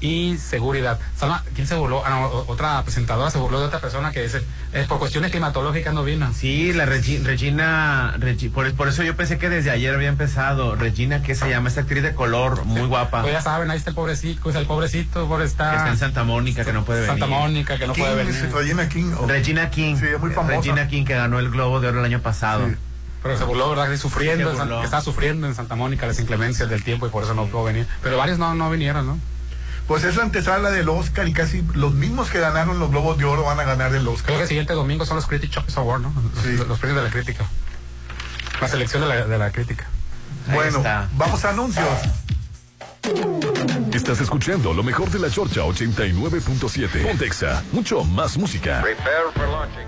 y 0.03 0.38
seguridad. 0.39 0.99
Salma, 1.15 1.43
¿quién 1.53 1.68
se 1.68 1.76
burló? 1.76 2.02
Ah, 2.03 2.10
no, 2.10 2.26
otra 2.48 2.81
presentadora 2.81 3.30
se 3.30 3.38
burló 3.38 3.60
de 3.60 3.68
otra 3.68 3.77
persona 3.80 4.11
que 4.11 4.23
dice, 4.23 4.41
eh, 4.73 4.85
por 4.89 4.98
cuestiones 4.98 5.30
climatológicas 5.30 5.93
no 5.93 6.03
vino. 6.03 6.34
Sí, 6.34 6.73
la 6.73 6.88
Regi- 6.88 7.22
Regina, 7.23 8.15
Regi- 8.18 8.49
por, 8.49 8.73
por 8.73 8.88
eso 8.88 9.03
yo 9.03 9.15
pensé 9.15 9.38
que 9.38 9.48
desde 9.49 9.69
ayer 9.69 9.93
había 9.93 10.10
empezado. 10.10 10.73
Regina, 10.76 11.22
¿qué 11.22 11.35
se 11.35 11.48
llama? 11.48 11.69
Esta 11.69 11.81
actriz 11.81 12.02
de 12.02 12.15
color, 12.15 12.65
muy 12.65 12.88
guapa. 12.88 13.22
Pues 13.22 13.34
ya 13.34 13.41
saben, 13.41 13.69
ahí 13.69 13.77
está 13.77 13.91
el 13.91 13.95
pobrecito, 13.95 14.49
es 14.49 14.56
el 14.56 14.65
pobrecito, 14.65 15.27
pobre 15.27 15.43
que 15.43 15.49
está 15.52 15.88
en 15.89 15.98
Santa 15.98 16.23
Mónica, 16.23 16.65
que 16.65 16.73
no 16.73 16.84
puede 16.84 17.06
Santa 17.06 17.26
venir. 17.27 17.39
Mónica, 17.39 17.77
que 17.77 17.85
no 17.85 17.93
King, 17.93 18.02
puede 18.02 18.15
venir. 18.15 18.34
es 18.34 18.52
Regina 18.52 18.89
King. 18.89 19.11
oh. 19.19 19.27
Regina 19.27 19.69
King. 19.69 19.95
Sí, 19.98 20.06
es 20.07 20.19
muy 20.19 20.31
famosa. 20.31 20.56
Regina 20.57 20.88
King, 20.88 21.06
que 21.06 21.14
ganó 21.14 21.38
el 21.38 21.52
Globo 21.52 21.80
de 21.80 21.89
Oro 21.89 21.99
el 21.99 22.06
año 22.06 22.22
pasado. 22.23 22.68
Sí. 22.68 22.76
Pero 23.23 23.38
se 23.38 23.43
burló, 23.43 23.69
¿verdad? 23.69 23.89
Que 23.89 23.98
Sufriendo, 23.98 24.56
San- 24.56 24.68
burló. 24.68 24.84
estaba 24.84 25.02
sufriendo 25.03 25.45
en 25.48 25.53
Santa 25.56 25.76
Mónica 25.76 26.07
las 26.07 26.19
inclemencias 26.19 26.69
del 26.69 26.84
tiempo 26.84 27.06
y 27.06 27.10
por 27.10 27.23
eso 27.23 27.34
no 27.35 27.45
pudo 27.45 27.65
venir. 27.65 27.88
Pero 28.02 28.18
varios 28.18 28.39
no, 28.39 28.56
no 28.56 28.69
vinieron, 28.72 29.06
¿no? 29.06 29.19
Pues 29.88 30.03
es 30.03 30.15
la 30.15 30.23
antesala 30.23 30.72
del 30.72 30.88
Oscar 30.89 31.27
y 31.27 31.34
casi 31.34 31.64
los 31.73 31.93
mismos 31.93 32.30
que 32.30 32.39
ganaron 32.39 32.80
los 32.80 32.89
Globos 32.91 33.18
de 33.18 33.26
Oro 33.26 33.43
van 33.43 33.60
a 33.60 33.64
ganar 33.64 33.93
el 33.93 34.07
Oscar. 34.07 34.26
Creo 34.27 34.38
que 34.38 34.43
el 34.43 34.48
siguiente 34.48 34.73
domingo 34.73 35.06
son 35.06 35.18
los 35.18 35.27
Critic 35.27 35.52
Choice 35.52 35.77
Awards, 35.80 36.03
¿no? 36.03 36.14
Los, 36.35 36.43
Sí. 36.43 36.65
los 36.68 36.80
premios 36.80 36.98
de 37.03 37.07
la 37.10 37.14
crítica. 37.14 37.45
La 38.61 38.68
selección 38.68 39.02
de 39.03 39.10
la, 39.10 39.26
de 39.26 39.38
la 39.38 39.52
crítica. 39.52 39.85
Ahí 40.48 40.56
Bueno, 40.56 40.77
está. 40.77 41.10
vamos 41.14 41.43
a 41.45 41.49
anuncios. 41.49 41.85
Estás 43.93 44.22
escuchando 44.22 44.73
lo 44.73 44.84
mejor 44.84 45.10
de 45.10 45.19
la 45.19 45.30
Chorcha 45.30 45.61
89.7. 45.61 47.03
Pontexa, 47.03 47.64
mucho 47.72 48.03
más 48.03 48.38
música. 48.38 48.81
Prepare 48.81 49.31
for 49.35 49.48
launching. 49.48 49.88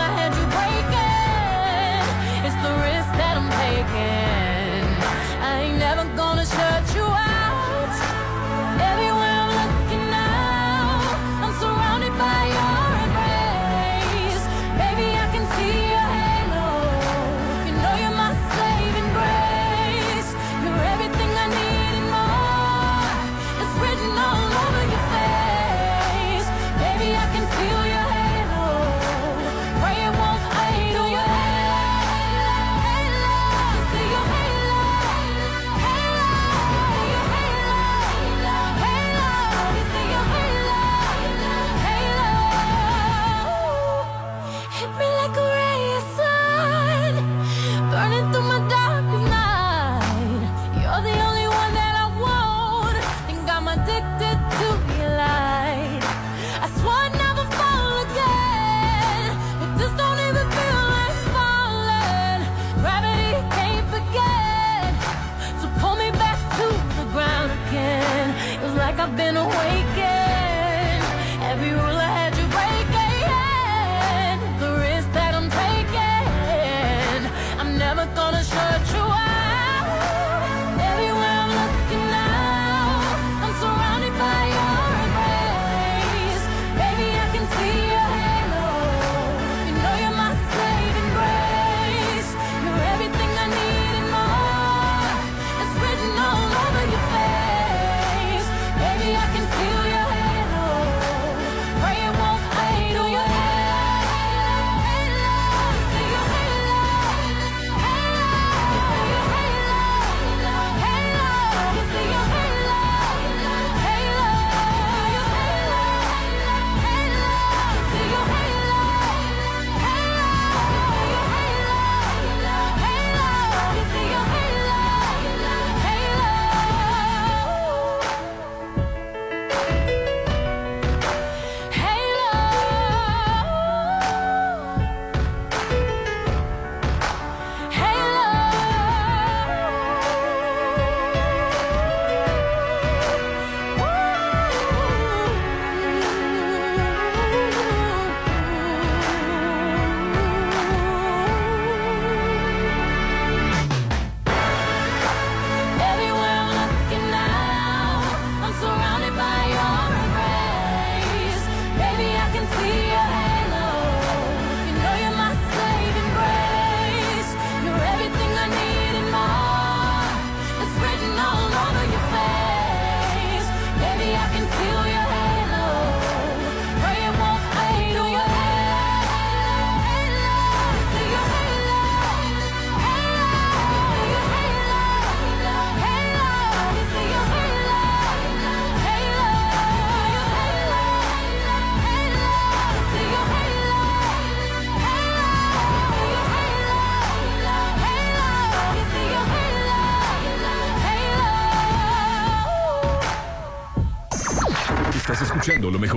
again. 3.81 4.83
I 5.41 5.61
ain't 5.63 5.79
never 5.79 6.05
gonna 6.15 6.45
shut 6.45 6.80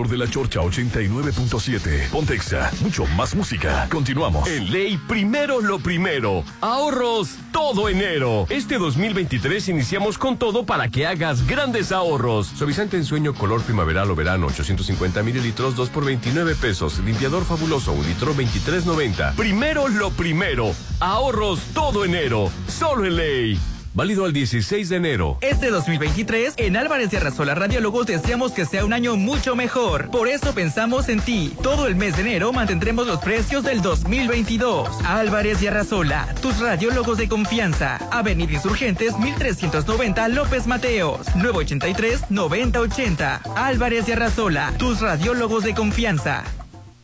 de 0.08 0.18
la 0.18 0.28
Chorcha 0.28 0.60
89.7. 0.60 2.10
Pontexa, 2.10 2.70
mucho 2.80 3.06
más 3.16 3.34
música. 3.34 3.88
Continuamos. 3.90 4.48
En 4.48 4.70
ley, 4.70 4.98
primero 5.08 5.60
lo 5.60 5.78
primero. 5.78 6.44
Ahorros 6.60 7.36
todo 7.52 7.88
enero. 7.88 8.46
Este 8.48 8.78
2023 8.78 9.68
iniciamos 9.68 10.18
con 10.18 10.38
todo 10.38 10.64
para 10.64 10.88
que 10.88 11.06
hagas 11.06 11.46
grandes 11.46 11.92
ahorros. 11.92 12.46
Suavizante 12.46 12.96
en 12.96 13.04
sueño 13.04 13.34
color 13.34 13.62
primaveral 13.62 14.10
o 14.10 14.14
verano 14.14 14.46
850 14.46 15.22
mililitros 15.22 15.76
2 15.76 15.90
por 15.90 16.04
29 16.04 16.54
pesos. 16.54 16.98
Limpiador 17.00 17.44
fabuloso 17.44 17.92
1 17.92 18.04
litro 18.06 18.34
23.90. 18.34 19.34
Primero 19.34 19.88
lo 19.88 20.10
primero. 20.10 20.72
Ahorros 21.00 21.60
todo 21.74 22.04
enero. 22.04 22.50
Solo 22.68 23.04
en 23.04 23.16
ley. 23.16 23.73
Válido 23.94 24.24
al 24.24 24.32
16 24.32 24.88
de 24.88 24.96
enero. 24.96 25.38
Este 25.40 25.70
2023, 25.70 26.54
en 26.56 26.76
Álvarez 26.76 27.12
y 27.12 27.16
Arrasola 27.16 27.54
Radiólogos 27.54 28.06
deseamos 28.06 28.50
que 28.50 28.64
sea 28.64 28.84
un 28.84 28.92
año 28.92 29.14
mucho 29.14 29.54
mejor. 29.54 30.10
Por 30.10 30.26
eso 30.26 30.52
pensamos 30.52 31.08
en 31.08 31.20
ti. 31.20 31.54
Todo 31.62 31.86
el 31.86 31.94
mes 31.94 32.16
de 32.16 32.22
enero 32.22 32.52
mantendremos 32.52 33.06
los 33.06 33.20
precios 33.20 33.62
del 33.62 33.82
2022. 33.82 34.88
Álvarez 35.04 35.62
y 35.62 35.68
Arrasola, 35.68 36.26
tus 36.42 36.58
radiólogos 36.58 37.18
de 37.18 37.28
confianza. 37.28 37.98
Avenida 38.10 38.54
Insurgentes 38.54 39.16
1390 39.16 40.26
López 40.26 40.66
Mateos. 40.66 41.28
983-9080. 41.36 43.42
Álvarez 43.54 44.08
y 44.08 44.12
Arrasola, 44.12 44.74
tus 44.76 45.00
radiólogos 45.00 45.62
de 45.62 45.74
confianza. 45.74 46.42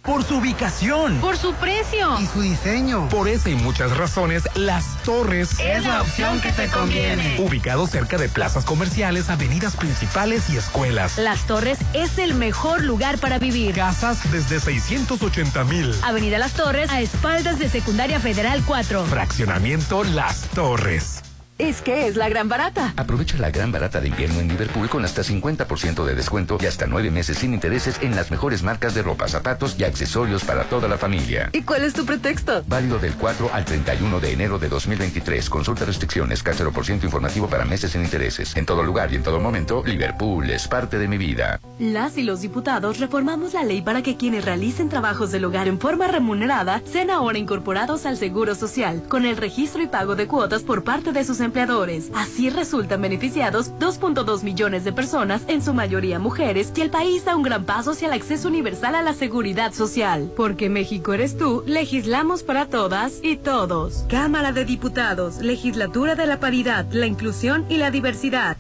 Por 0.02 0.24
su 0.24 0.38
ubicación. 0.38 1.20
Por 1.20 1.36
su 1.36 1.52
precio. 1.54 2.18
Y 2.18 2.26
su 2.26 2.40
diseño. 2.40 3.08
Por 3.10 3.28
esa 3.28 3.50
y 3.50 3.54
muchas 3.54 3.96
razones, 3.96 4.44
Las 4.54 5.02
Torres 5.02 5.60
Es 5.60 5.84
la 5.84 6.00
opción 6.00 6.40
que 6.40 6.52
te 6.52 6.68
conviene. 6.68 7.36
Ubicado 7.38 7.86
cerca 7.86 8.16
de 8.16 8.28
plazas 8.28 8.64
comerciales, 8.64 9.28
avenidas 9.28 9.76
principales 9.76 10.48
y 10.48 10.56
escuelas. 10.56 11.18
Las 11.18 11.46
Torres 11.46 11.78
es 11.92 12.18
el 12.18 12.34
mejor 12.34 12.82
lugar 12.82 13.18
para 13.18 13.38
vivir. 13.38 13.74
Casas 13.74 14.30
desde 14.32 14.58
680 14.58 15.64
mil. 15.64 15.94
Avenida 16.02 16.38
Las 16.38 16.54
Torres, 16.54 16.90
a 16.90 17.00
espaldas 17.00 17.58
de 17.58 17.68
Secundaria 17.68 18.20
Federal 18.20 18.62
4. 18.66 19.04
Fraccionamiento 19.04 20.02
Las 20.04 20.48
Torres. 20.48 21.19
Es 21.60 21.82
que 21.82 22.06
es 22.06 22.16
la 22.16 22.30
gran 22.30 22.48
barata. 22.48 22.94
Aprovecha 22.96 23.36
la 23.36 23.50
gran 23.50 23.70
barata 23.70 24.00
de 24.00 24.08
invierno 24.08 24.40
en 24.40 24.48
Liverpool 24.48 24.88
con 24.88 25.04
hasta 25.04 25.20
50% 25.20 26.06
de 26.06 26.14
descuento 26.14 26.56
y 26.58 26.64
hasta 26.64 26.86
nueve 26.86 27.10
meses 27.10 27.36
sin 27.36 27.52
intereses 27.52 27.98
en 28.00 28.16
las 28.16 28.30
mejores 28.30 28.62
marcas 28.62 28.94
de 28.94 29.02
ropa, 29.02 29.28
zapatos 29.28 29.78
y 29.78 29.84
accesorios 29.84 30.42
para 30.42 30.64
toda 30.64 30.88
la 30.88 30.96
familia. 30.96 31.50
¿Y 31.52 31.60
cuál 31.60 31.84
es 31.84 31.92
tu 31.92 32.06
pretexto? 32.06 32.64
Válido 32.66 32.98
del 32.98 33.12
4 33.12 33.50
al 33.52 33.66
31 33.66 34.20
de 34.20 34.32
enero 34.32 34.58
de 34.58 34.70
2023. 34.70 35.50
Consulta 35.50 35.84
restricciones, 35.84 36.42
por 36.72 36.86
ciento 36.86 37.04
informativo 37.04 37.46
para 37.46 37.66
meses 37.66 37.90
sin 37.90 38.04
intereses. 38.04 38.56
En 38.56 38.64
todo 38.64 38.82
lugar 38.82 39.12
y 39.12 39.16
en 39.16 39.22
todo 39.22 39.38
momento, 39.38 39.82
Liverpool 39.84 40.48
es 40.48 40.66
parte 40.66 40.98
de 40.98 41.08
mi 41.08 41.18
vida. 41.18 41.60
Las 41.78 42.16
y 42.16 42.22
los 42.22 42.40
diputados 42.40 43.00
reformamos 43.00 43.52
la 43.52 43.64
ley 43.64 43.82
para 43.82 44.00
que 44.02 44.16
quienes 44.16 44.46
realicen 44.46 44.88
trabajos 44.88 45.30
del 45.30 45.44
hogar 45.44 45.68
en 45.68 45.78
forma 45.78 46.08
remunerada 46.08 46.80
sean 46.86 47.10
ahora 47.10 47.36
incorporados 47.36 48.06
al 48.06 48.16
Seguro 48.16 48.54
Social, 48.54 49.02
con 49.10 49.26
el 49.26 49.36
registro 49.36 49.82
y 49.82 49.88
pago 49.88 50.16
de 50.16 50.26
cuotas 50.26 50.62
por 50.62 50.84
parte 50.84 51.12
de 51.12 51.22
sus 51.22 51.40
Así 52.14 52.50
resultan 52.50 53.02
beneficiados 53.02 53.72
2.2 53.78 54.42
millones 54.42 54.84
de 54.84 54.92
personas, 54.92 55.42
en 55.48 55.62
su 55.62 55.74
mayoría 55.74 56.18
mujeres, 56.18 56.72
y 56.76 56.80
el 56.80 56.90
país 56.90 57.24
da 57.24 57.36
un 57.36 57.42
gran 57.42 57.64
paso 57.64 57.92
hacia 57.92 58.08
el 58.08 58.14
acceso 58.14 58.48
universal 58.48 58.94
a 58.94 59.02
la 59.02 59.14
seguridad 59.14 59.72
social. 59.72 60.32
Porque 60.36 60.68
México 60.68 61.12
eres 61.12 61.36
tú, 61.36 61.62
legislamos 61.66 62.42
para 62.42 62.66
todas 62.66 63.20
y 63.22 63.36
todos. 63.36 64.04
Cámara 64.08 64.52
de 64.52 64.64
Diputados, 64.64 65.38
Legislatura 65.38 66.14
de 66.14 66.26
la 66.26 66.40
Paridad, 66.40 66.86
la 66.92 67.06
Inclusión 67.06 67.66
y 67.68 67.76
la 67.76 67.90
Diversidad. 67.90 68.56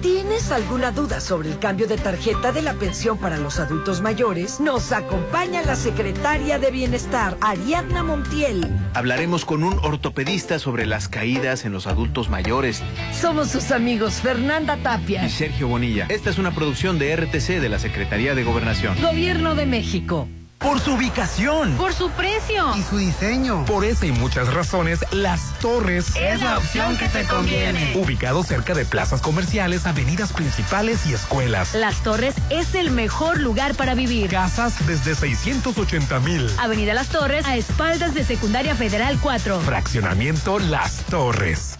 ¿Tienes 0.00 0.52
alguna 0.52 0.92
duda 0.92 1.20
sobre 1.20 1.50
el 1.50 1.58
cambio 1.58 1.88
de 1.88 1.96
tarjeta 1.96 2.52
de 2.52 2.62
la 2.62 2.74
pensión 2.74 3.18
para 3.18 3.36
los 3.36 3.58
adultos 3.58 4.00
mayores? 4.00 4.60
Nos 4.60 4.92
acompaña 4.92 5.62
la 5.62 5.74
secretaria 5.74 6.60
de 6.60 6.70
Bienestar, 6.70 7.36
Ariadna 7.40 8.04
Montiel. 8.04 8.64
Hablaremos 8.94 9.44
con 9.44 9.64
un 9.64 9.76
ortopedista 9.82 10.60
sobre 10.60 10.86
las 10.86 11.08
caídas 11.08 11.64
en 11.64 11.72
los 11.72 11.88
adultos 11.88 12.28
mayores 12.30 12.80
Somos 13.12 13.48
sus 13.48 13.72
amigos 13.72 14.20
Fernanda 14.20 14.76
Tapia. 14.76 15.24
y 15.26 15.30
Sergio 15.30 15.66
Bonilla. 15.66 16.06
Esta 16.10 16.30
es 16.30 16.38
una 16.38 16.52
producción 16.54 17.00
de 17.00 17.16
RTC 17.16 17.60
de 17.60 17.68
la 17.68 17.80
Secretaría 17.80 18.36
de 18.36 18.44
Gobernación. 18.44 18.94
Gobierno 19.02 19.56
de 19.56 19.66
México. 19.66 20.28
Por 20.62 20.78
su 20.78 20.92
ubicación. 20.92 21.76
Por 21.76 21.92
su 21.92 22.08
precio. 22.10 22.76
Y 22.76 22.82
su 22.82 22.96
diseño. 22.96 23.64
Por 23.64 23.84
esa 23.84 24.06
y 24.06 24.12
muchas 24.12 24.52
razones, 24.54 25.00
Las 25.10 25.58
Torres 25.58 26.14
Es 26.14 26.40
la 26.40 26.58
opción 26.58 26.96
que 26.96 27.08
te 27.08 27.24
conviene. 27.24 27.96
Ubicado 27.96 28.44
cerca 28.44 28.72
de 28.72 28.84
plazas 28.84 29.20
comerciales, 29.20 29.86
avenidas 29.86 30.32
principales 30.32 31.04
y 31.06 31.14
escuelas. 31.14 31.74
Las 31.74 32.02
Torres 32.04 32.36
es 32.50 32.76
el 32.76 32.92
mejor 32.92 33.40
lugar 33.40 33.74
para 33.74 33.94
vivir. 33.94 34.30
Casas 34.30 34.86
desde 34.86 35.16
680 35.16 36.20
mil. 36.20 36.48
Avenida 36.58 36.94
Las 36.94 37.08
Torres, 37.08 37.44
a 37.44 37.56
espaldas 37.56 38.14
de 38.14 38.24
Secundaria 38.24 38.76
Federal 38.76 39.18
4. 39.20 39.60
Fraccionamiento 39.60 40.60
Las 40.60 40.98
Torres. 41.06 41.76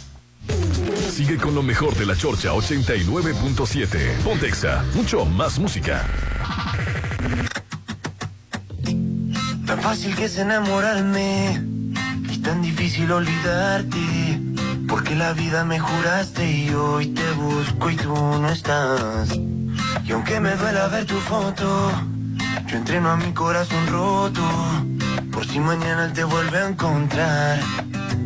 Sigue 1.09 1.37
con 1.37 1.55
lo 1.55 1.63
mejor 1.63 1.95
de 1.95 2.07
la 2.07 2.17
Chorcha 2.17 2.51
89.7. 2.51 4.17
Pontexa, 4.25 4.85
mucho 4.95 5.25
más 5.25 5.61
música. 5.61 6.05
Tan 9.67 9.81
fácil 9.81 10.15
que 10.17 10.25
es 10.25 10.39
enamorarme 10.39 11.61
y 12.31 12.39
tan 12.39 12.63
difícil 12.63 13.11
olvidarte. 13.13 14.41
Porque 14.89 15.15
la 15.15 15.33
vida 15.33 15.65
me 15.65 15.79
juraste 15.79 16.51
y 16.51 16.71
hoy 16.71 17.07
te 17.07 17.31
busco 17.33 17.91
y 17.91 17.97
tú 17.97 18.15
no 18.15 18.49
estás. 18.49 19.31
Y 20.05 20.13
aunque 20.13 20.41
me 20.41 20.55
duela 20.57 20.89
ver 20.89 21.07
tu 21.07 21.17
foto, 21.17 21.91
yo 22.67 22.77
entreno 22.77 23.11
a 23.11 23.17
mi 23.17 23.33
corazón 23.33 23.87
roto. 23.89 24.43
Por 25.31 25.47
si 25.47 25.61
mañana 25.61 26.13
te 26.13 26.25
vuelve 26.25 26.59
a 26.59 26.69
encontrar. 26.69 27.61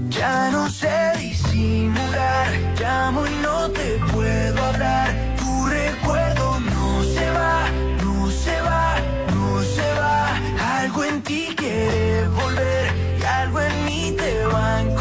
Ya 0.09 0.51
no 0.51 0.69
sé 0.71 1.13
disimular, 1.19 2.49
llamo 2.81 3.27
y 3.27 3.35
no 3.43 3.71
te 3.71 3.99
puedo 4.13 4.65
hablar. 4.65 5.26
Algo 10.87 11.03
en 11.03 11.21
ti 11.21 11.49
quiere 11.57 12.29
volver 12.29 12.95
y 13.19 13.25
algo 13.25 13.61
en 13.61 13.85
mí 13.87 14.15
te 14.17 14.47
va. 14.47 14.96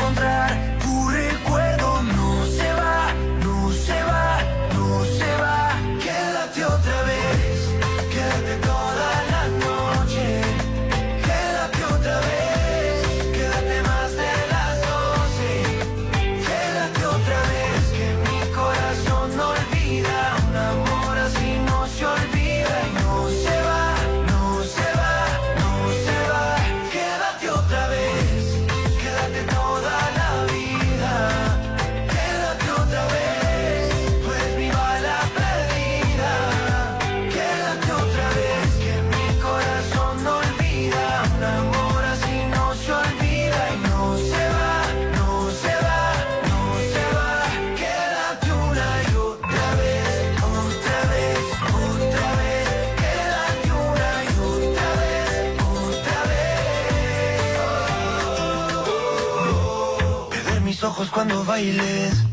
Cuando 61.09 61.43
bailes. 61.43 62.23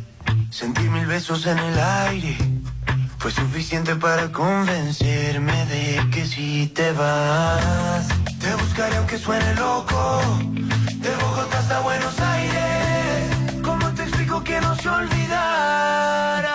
Sentí 0.51 0.83
mil 0.83 1.07
besos 1.07 1.47
en 1.47 1.59
el 1.59 1.79
aire. 1.79 2.37
Fue 3.19 3.31
suficiente 3.31 3.95
para 3.97 4.31
convencerme 4.31 5.67
de 5.67 6.11
que 6.11 6.27
si 6.27 6.67
te 6.69 6.93
vas, 6.93 8.07
te 8.41 8.55
buscaré 8.57 8.97
aunque 8.97 9.19
suene 9.19 9.55
loco. 9.55 10.23
De 11.05 11.11
Bogotá 11.17 11.59
hasta 11.59 11.81
Buenos 11.81 12.19
Aires. 12.21 13.63
¿Cómo 13.63 13.89
te 13.95 14.03
explico 14.03 14.43
que 14.43 14.61
no 14.61 14.75
se 14.77 14.89
olvidara? 14.89 16.52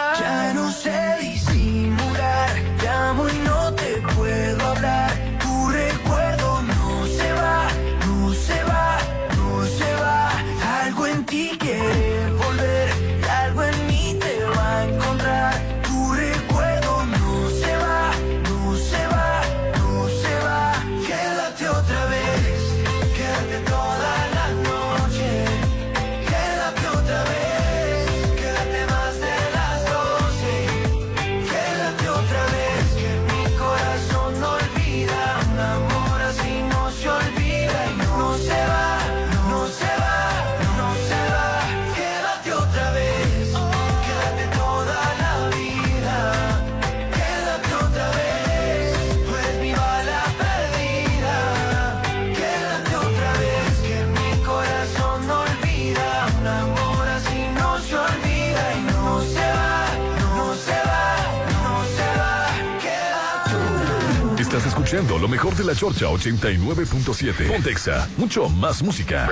Escuchando 64.87 65.17
lo 65.19 65.27
mejor 65.27 65.55
de 65.55 65.63
la 65.65 65.75
Chorcha 65.75 66.05
89.7. 66.07 67.47
Pontexa, 67.51 68.07
mucho 68.17 68.47
más 68.49 68.81
música. 68.81 69.27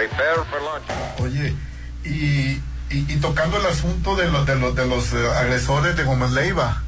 Oye, 1.19 1.55
y, 2.03 2.09
y- 2.09 2.61
y 2.89 3.15
tocando 3.21 3.57
el 3.57 3.65
asunto 3.65 4.15
de 4.15 4.29
los 4.29 4.45
de 4.45 4.55
los 4.57 4.75
de 4.75 4.85
los 4.85 5.13
eh, 5.13 5.17
agresores 5.37 5.95
de 5.95 6.03
Gómez 6.03 6.31
Leiva, 6.31 6.83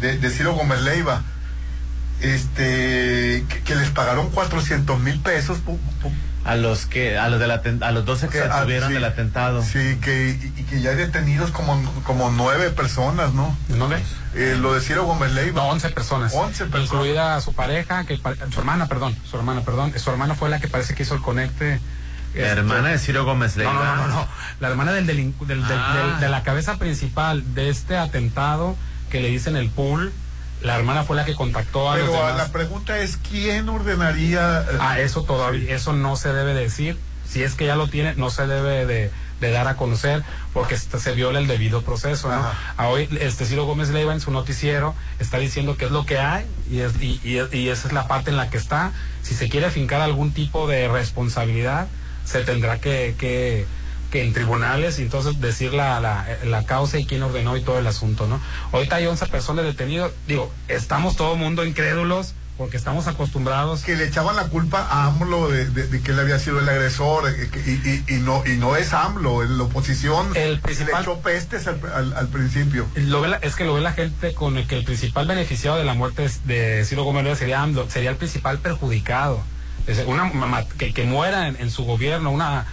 de, 0.00 0.18
de 0.18 0.30
Ciro 0.30 0.54
Gómez 0.54 0.80
Leiva, 0.82 1.22
este 2.20 3.44
que, 3.48 3.62
que 3.64 3.74
les 3.76 3.90
pagaron 3.90 4.30
400 4.30 4.98
mil 5.00 5.20
pesos 5.20 5.58
pu- 5.58 5.78
pu- 6.02 6.12
A 6.48 6.56
los 6.56 6.86
que, 6.86 7.18
a 7.18 7.28
los, 7.28 7.38
del 7.40 7.50
aten- 7.50 7.82
a 7.84 7.90
los 7.92 8.04
12 8.06 8.28
que 8.28 8.40
O 8.40 8.44
sea, 8.44 8.52
ah, 8.54 8.56
detuvieron 8.60 8.88
sí. 8.88 8.94
del 8.94 9.04
atentado. 9.04 9.62
Sí, 9.62 9.98
que, 10.00 10.30
y, 10.56 10.60
y 10.60 10.64
que 10.64 10.80
ya 10.80 10.90
hay 10.90 10.96
detenidos 10.96 11.50
como, 11.50 11.78
como 12.04 12.30
nueve 12.30 12.70
personas, 12.70 13.34
¿no? 13.34 13.54
¿Dónde? 13.68 13.96
Eh, 14.34 14.56
lo 14.58 14.72
de 14.72 14.80
Ciro 14.80 15.04
Gómez 15.04 15.32
Leiva. 15.32 15.60
No, 15.62 15.68
11 15.68 15.90
personas. 15.90 16.32
11 16.34 16.64
personas. 16.66 16.84
Incluida 16.90 17.40
su 17.42 17.52
pareja, 17.52 18.04
que 18.06 18.16
su 18.16 18.58
hermana, 18.60 18.86
perdón, 18.86 19.14
su 19.30 19.36
hermana, 19.36 19.60
perdón. 19.60 19.92
Su 19.98 20.10
hermana 20.10 20.34
fue 20.34 20.48
la 20.48 20.58
que 20.58 20.68
parece 20.68 20.94
que 20.94 21.02
hizo 21.02 21.14
el 21.14 21.20
conecte. 21.20 21.80
La 22.34 22.40
este, 22.46 22.60
hermana 22.60 22.88
de 22.90 22.98
Ciro 22.98 23.24
Gómez 23.24 23.56
Leiva. 23.56 23.72
no, 23.72 23.84
no, 23.84 23.96
no, 23.96 24.08
no. 24.08 24.28
La 24.60 24.68
hermana 24.68 24.92
del, 24.92 25.06
delincu- 25.06 25.44
del- 25.46 25.66
del- 25.66 25.78
Ah. 25.78 25.96
del- 26.12 26.20
de 26.20 26.28
la 26.28 26.42
cabeza 26.44 26.76
principal 26.78 27.54
de 27.54 27.68
este 27.68 27.96
atentado 27.98 28.76
que 29.10 29.20
le 29.20 29.28
dicen 29.28 29.54
el 29.56 29.68
pool. 29.70 30.12
La 30.62 30.76
hermana 30.76 31.04
fue 31.04 31.16
la 31.16 31.24
que 31.24 31.34
contactó 31.34 31.90
a 31.90 31.96
los 31.96 32.08
Pero 32.08 32.22
ah, 32.22 32.32
demás. 32.32 32.46
la 32.48 32.52
pregunta 32.52 32.98
es 32.98 33.16
quién 33.16 33.68
ordenaría. 33.68 34.62
eh, 34.70 34.76
Ah, 34.80 34.98
eso 35.00 35.22
todavía, 35.22 35.74
eso 35.74 35.92
no 35.92 36.16
se 36.16 36.32
debe 36.32 36.54
decir. 36.54 36.98
Si 37.28 37.42
es 37.42 37.54
que 37.54 37.66
ya 37.66 37.76
lo 37.76 37.88
tiene, 37.88 38.14
no 38.16 38.30
se 38.30 38.46
debe 38.46 38.86
de, 38.86 39.10
de 39.40 39.50
dar 39.50 39.68
a 39.68 39.76
conocer 39.76 40.22
porque 40.54 40.76
se 40.78 41.12
viola 41.12 41.38
el 41.38 41.46
debido 41.46 41.82
proceso. 41.82 42.28
¿no? 42.28 42.44
A 42.76 42.88
hoy, 42.88 43.08
este 43.20 43.44
Ciro 43.44 43.66
Gómez 43.66 43.90
Leiva 43.90 44.12
en 44.14 44.20
su 44.20 44.30
noticiero 44.30 44.94
está 45.20 45.38
diciendo 45.38 45.76
qué 45.76 45.84
es 45.84 45.90
lo 45.90 46.06
que 46.06 46.18
hay 46.18 46.46
y, 46.70 46.80
es, 46.80 46.94
y, 47.00 47.20
y- 47.22 47.56
y 47.56 47.68
esa 47.68 47.86
es 47.88 47.92
la 47.92 48.08
parte 48.08 48.30
en 48.30 48.36
la 48.38 48.48
que 48.50 48.56
está. 48.56 48.92
Si 49.22 49.34
se 49.34 49.48
quiere 49.50 49.70
fincar 49.70 50.00
algún 50.00 50.32
tipo 50.32 50.66
de 50.66 50.88
responsabilidad, 50.88 51.86
se 52.24 52.40
tendrá 52.44 52.78
que, 52.80 53.14
que, 53.18 53.66
que 54.10 54.24
en 54.24 54.32
tribunales 54.32 54.98
y 54.98 55.02
entonces 55.02 55.40
decir 55.40 55.72
la, 55.74 56.00
la, 56.00 56.26
la 56.44 56.64
causa 56.64 56.98
y 56.98 57.04
quién 57.06 57.22
ordenó 57.22 57.56
y 57.56 57.62
todo 57.62 57.78
el 57.78 57.86
asunto. 57.86 58.26
¿no? 58.26 58.40
Ahorita 58.72 58.96
hay 58.96 59.06
11 59.06 59.26
personas 59.26 59.64
detenidas. 59.64 60.10
Digo, 60.26 60.52
estamos 60.68 61.16
todo 61.16 61.34
el 61.34 61.38
mundo 61.38 61.64
incrédulos 61.64 62.34
porque 62.56 62.76
estamos 62.76 63.06
acostumbrados. 63.06 63.82
que 63.82 63.94
le 63.94 64.04
echaban 64.06 64.34
la 64.34 64.48
culpa 64.48 64.80
a 64.90 65.04
AMLO 65.06 65.48
de, 65.48 65.66
de- 65.66 65.86
de 65.86 66.00
que 66.00 66.10
él 66.10 66.18
había 66.18 66.40
sido 66.40 66.58
el 66.58 66.68
agresor 66.68 67.32
y, 67.54 67.70
y- 67.70 68.04
y 68.08 68.14
no 68.20 68.42
y 68.44 68.56
no 68.56 68.74
es 68.74 68.92
AMLO, 68.92 69.44
la 69.44 69.62
oposición 69.62 70.30
El 70.34 70.58
principal- 70.58 70.94
le 70.94 71.00
echó 71.02 71.20
pestes 71.20 71.68
al, 71.68 71.80
al- 71.94 72.12
al 72.14 72.26
principio. 72.28 72.86
Lo 72.96 73.20
ve 73.20 73.28
la- 73.28 73.36
es 73.36 73.54
que 73.54 73.64
lo 73.64 73.74
ve 73.74 73.80
la 73.80 73.92
gente 73.92 74.34
con 74.34 74.58
el 74.58 74.66
que 74.66 74.76
el 74.76 74.84
principal 74.84 75.28
beneficiado 75.28 75.76
de 75.76 75.84
la 75.84 75.94
muerte 75.94 76.28
de 76.46 76.84
Ciro 76.84 77.04
Gómez 77.04 77.38
sería 77.38 77.62
AMLO, 77.62 77.88
sería 77.88 78.10
el 78.10 78.16
principal 78.16 78.58
perjudicado. 78.58 79.40
Es 79.86 80.02
una 80.04 80.32
que, 80.78 80.92
que 80.92 81.04
muera 81.04 81.46
en, 81.46 81.56
en 81.60 81.70
su 81.70 81.84
gobierno, 81.84 82.30
una 82.32 82.66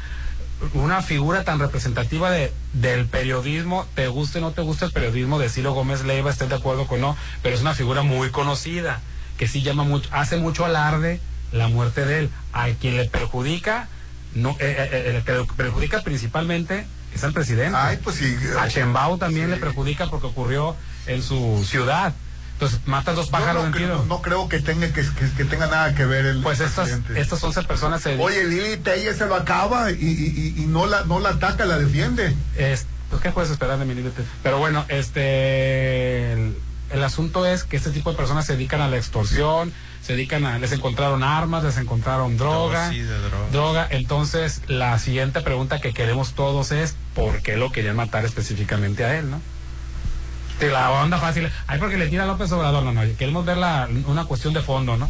una 0.74 1.02
figura 1.02 1.44
tan 1.44 1.60
representativa 1.60 2.32
de 2.32 2.52
del 2.74 3.06
periodismo, 3.06 3.86
te 3.96 4.08
guste 4.08 4.40
o 4.40 4.42
no 4.42 4.52
te 4.52 4.62
guste 4.62 4.86
el 4.86 4.92
periodismo 4.92 5.40
de 5.40 5.50
Ciro 5.50 5.74
Gómez 5.74 6.04
Leiva, 6.04 6.32
estés 6.32 6.50
de 6.50 6.56
acuerdo 6.56 6.88
con 6.88 7.02
no, 7.02 7.16
pero 7.42 7.56
es 7.56 7.62
una 7.62 7.74
figura 7.74 8.04
muy 8.04 8.30
conocida, 8.30 9.02
que 9.38 9.48
sí 9.48 9.62
llama 9.62 9.84
mucho, 9.84 10.10
hace 10.12 10.38
mucho 10.38 10.66
alarde 10.66 11.20
la 11.52 11.68
muerte 11.68 12.06
de 12.06 12.20
él. 12.20 12.30
A 12.54 12.68
quien 12.70 12.98
le 12.98 13.06
perjudica, 13.06 13.88
no, 14.34 14.52
eh, 14.52 14.56
eh, 14.60 14.90
eh, 14.92 15.16
el 15.16 15.24
que 15.24 15.54
perjudica 15.56 16.04
principalmente 16.04 16.86
es 17.14 17.24
al 17.24 17.34
presidente. 17.34 17.78
Ay, 17.78 17.98
pues 18.04 18.18
sí. 18.18 18.36
A 18.60 18.68
Chembao 18.68 19.18
también 19.18 19.50
le 19.50 19.58
perjudica 19.58 20.10
porque 20.10 20.28
ocurrió 20.28 20.76
en 21.08 21.22
su 21.22 21.66
ciudad. 21.66 22.14
Entonces, 22.56 22.80
matas 22.86 23.18
dos 23.18 23.30
pájaros 23.30 23.66
no, 23.66 23.72
tiro. 23.78 24.06
no 24.08 24.22
creo 24.22 24.48
que 24.48 24.60
tenga 24.62 24.88
que, 24.88 25.02
que- 25.02 25.32
que 25.38 25.44
tenga 25.46 25.68
nada 25.68 25.94
que 25.94 26.06
ver 26.06 26.26
el 26.26 26.42
Pues 26.42 26.62
estas, 26.62 26.90
estas 27.16 27.44
11 27.44 27.64
personas 27.64 28.02
se 28.02 28.18
Oye, 28.18 28.46
Lili 28.46 28.78
Telle 28.78 29.14
se 29.14 29.26
lo 29.26 29.36
acaba 29.36 29.92
y, 29.92 29.96
y- 29.96 30.54
y- 30.58 30.64
y 30.64 30.66
no 30.66 30.86
la 30.86 31.04
no 31.04 31.20
la 31.20 31.30
ataca, 31.32 31.66
la 31.66 31.78
defiende. 31.78 32.34
Es, 32.58 32.88
pues, 33.10 33.22
¿Qué 33.22 33.32
puedes 33.32 33.52
esperar 33.52 33.78
de 33.78 33.84
mi 33.86 33.94
límite? 33.94 34.24
Pero 34.42 34.58
bueno, 34.58 34.86
este. 34.88 36.34
El, 36.34 36.58
el 36.92 37.04
asunto 37.04 37.46
es 37.46 37.64
que 37.64 37.78
este 37.78 37.90
tipo 37.92 38.12
de 38.12 38.18
personas 38.18 38.46
se 38.46 38.54
dedican 38.54 38.80
a 38.80 38.88
la 38.88 38.98
extorsión, 38.98 39.74
se 40.02 40.14
dedican 40.14 40.46
a. 40.46 40.58
Les 40.60 40.72
encontraron 40.72 41.24
armas, 41.24 41.64
les 41.64 41.78
encontraron 41.78 42.38
droga. 42.38 42.88
Dosis 42.88 43.08
de 43.10 43.20
droga. 43.20 43.48
droga. 43.52 43.88
Entonces, 43.92 44.62
la 44.68 44.98
siguiente 45.00 45.42
pregunta 45.42 45.82
que 45.82 45.94
queremos 45.94 46.34
todos 46.34 46.72
es: 46.72 46.96
¿por 47.16 47.42
qué 47.42 47.58
lo 47.58 47.72
querían 47.72 47.96
matar 47.98 48.24
específicamente 48.26 49.04
a 49.04 49.18
él, 49.18 49.30
no? 49.30 49.42
Sí, 50.60 50.68
la 50.68 50.92
onda 50.92 51.18
fácil. 51.18 51.50
Ay, 51.68 51.80
porque 51.80 51.98
le 51.98 52.08
tira 52.08 52.24
a 52.24 52.28
López 52.28 52.52
Obrador. 52.52 52.84
No, 52.84 52.92
no. 52.94 53.02
Queremos 53.18 53.46
ver 53.46 53.58
la, 53.58 53.90
una 54.08 54.26
cuestión 54.26 54.54
de 54.54 54.62
fondo, 54.62 54.98
¿no? 54.98 55.10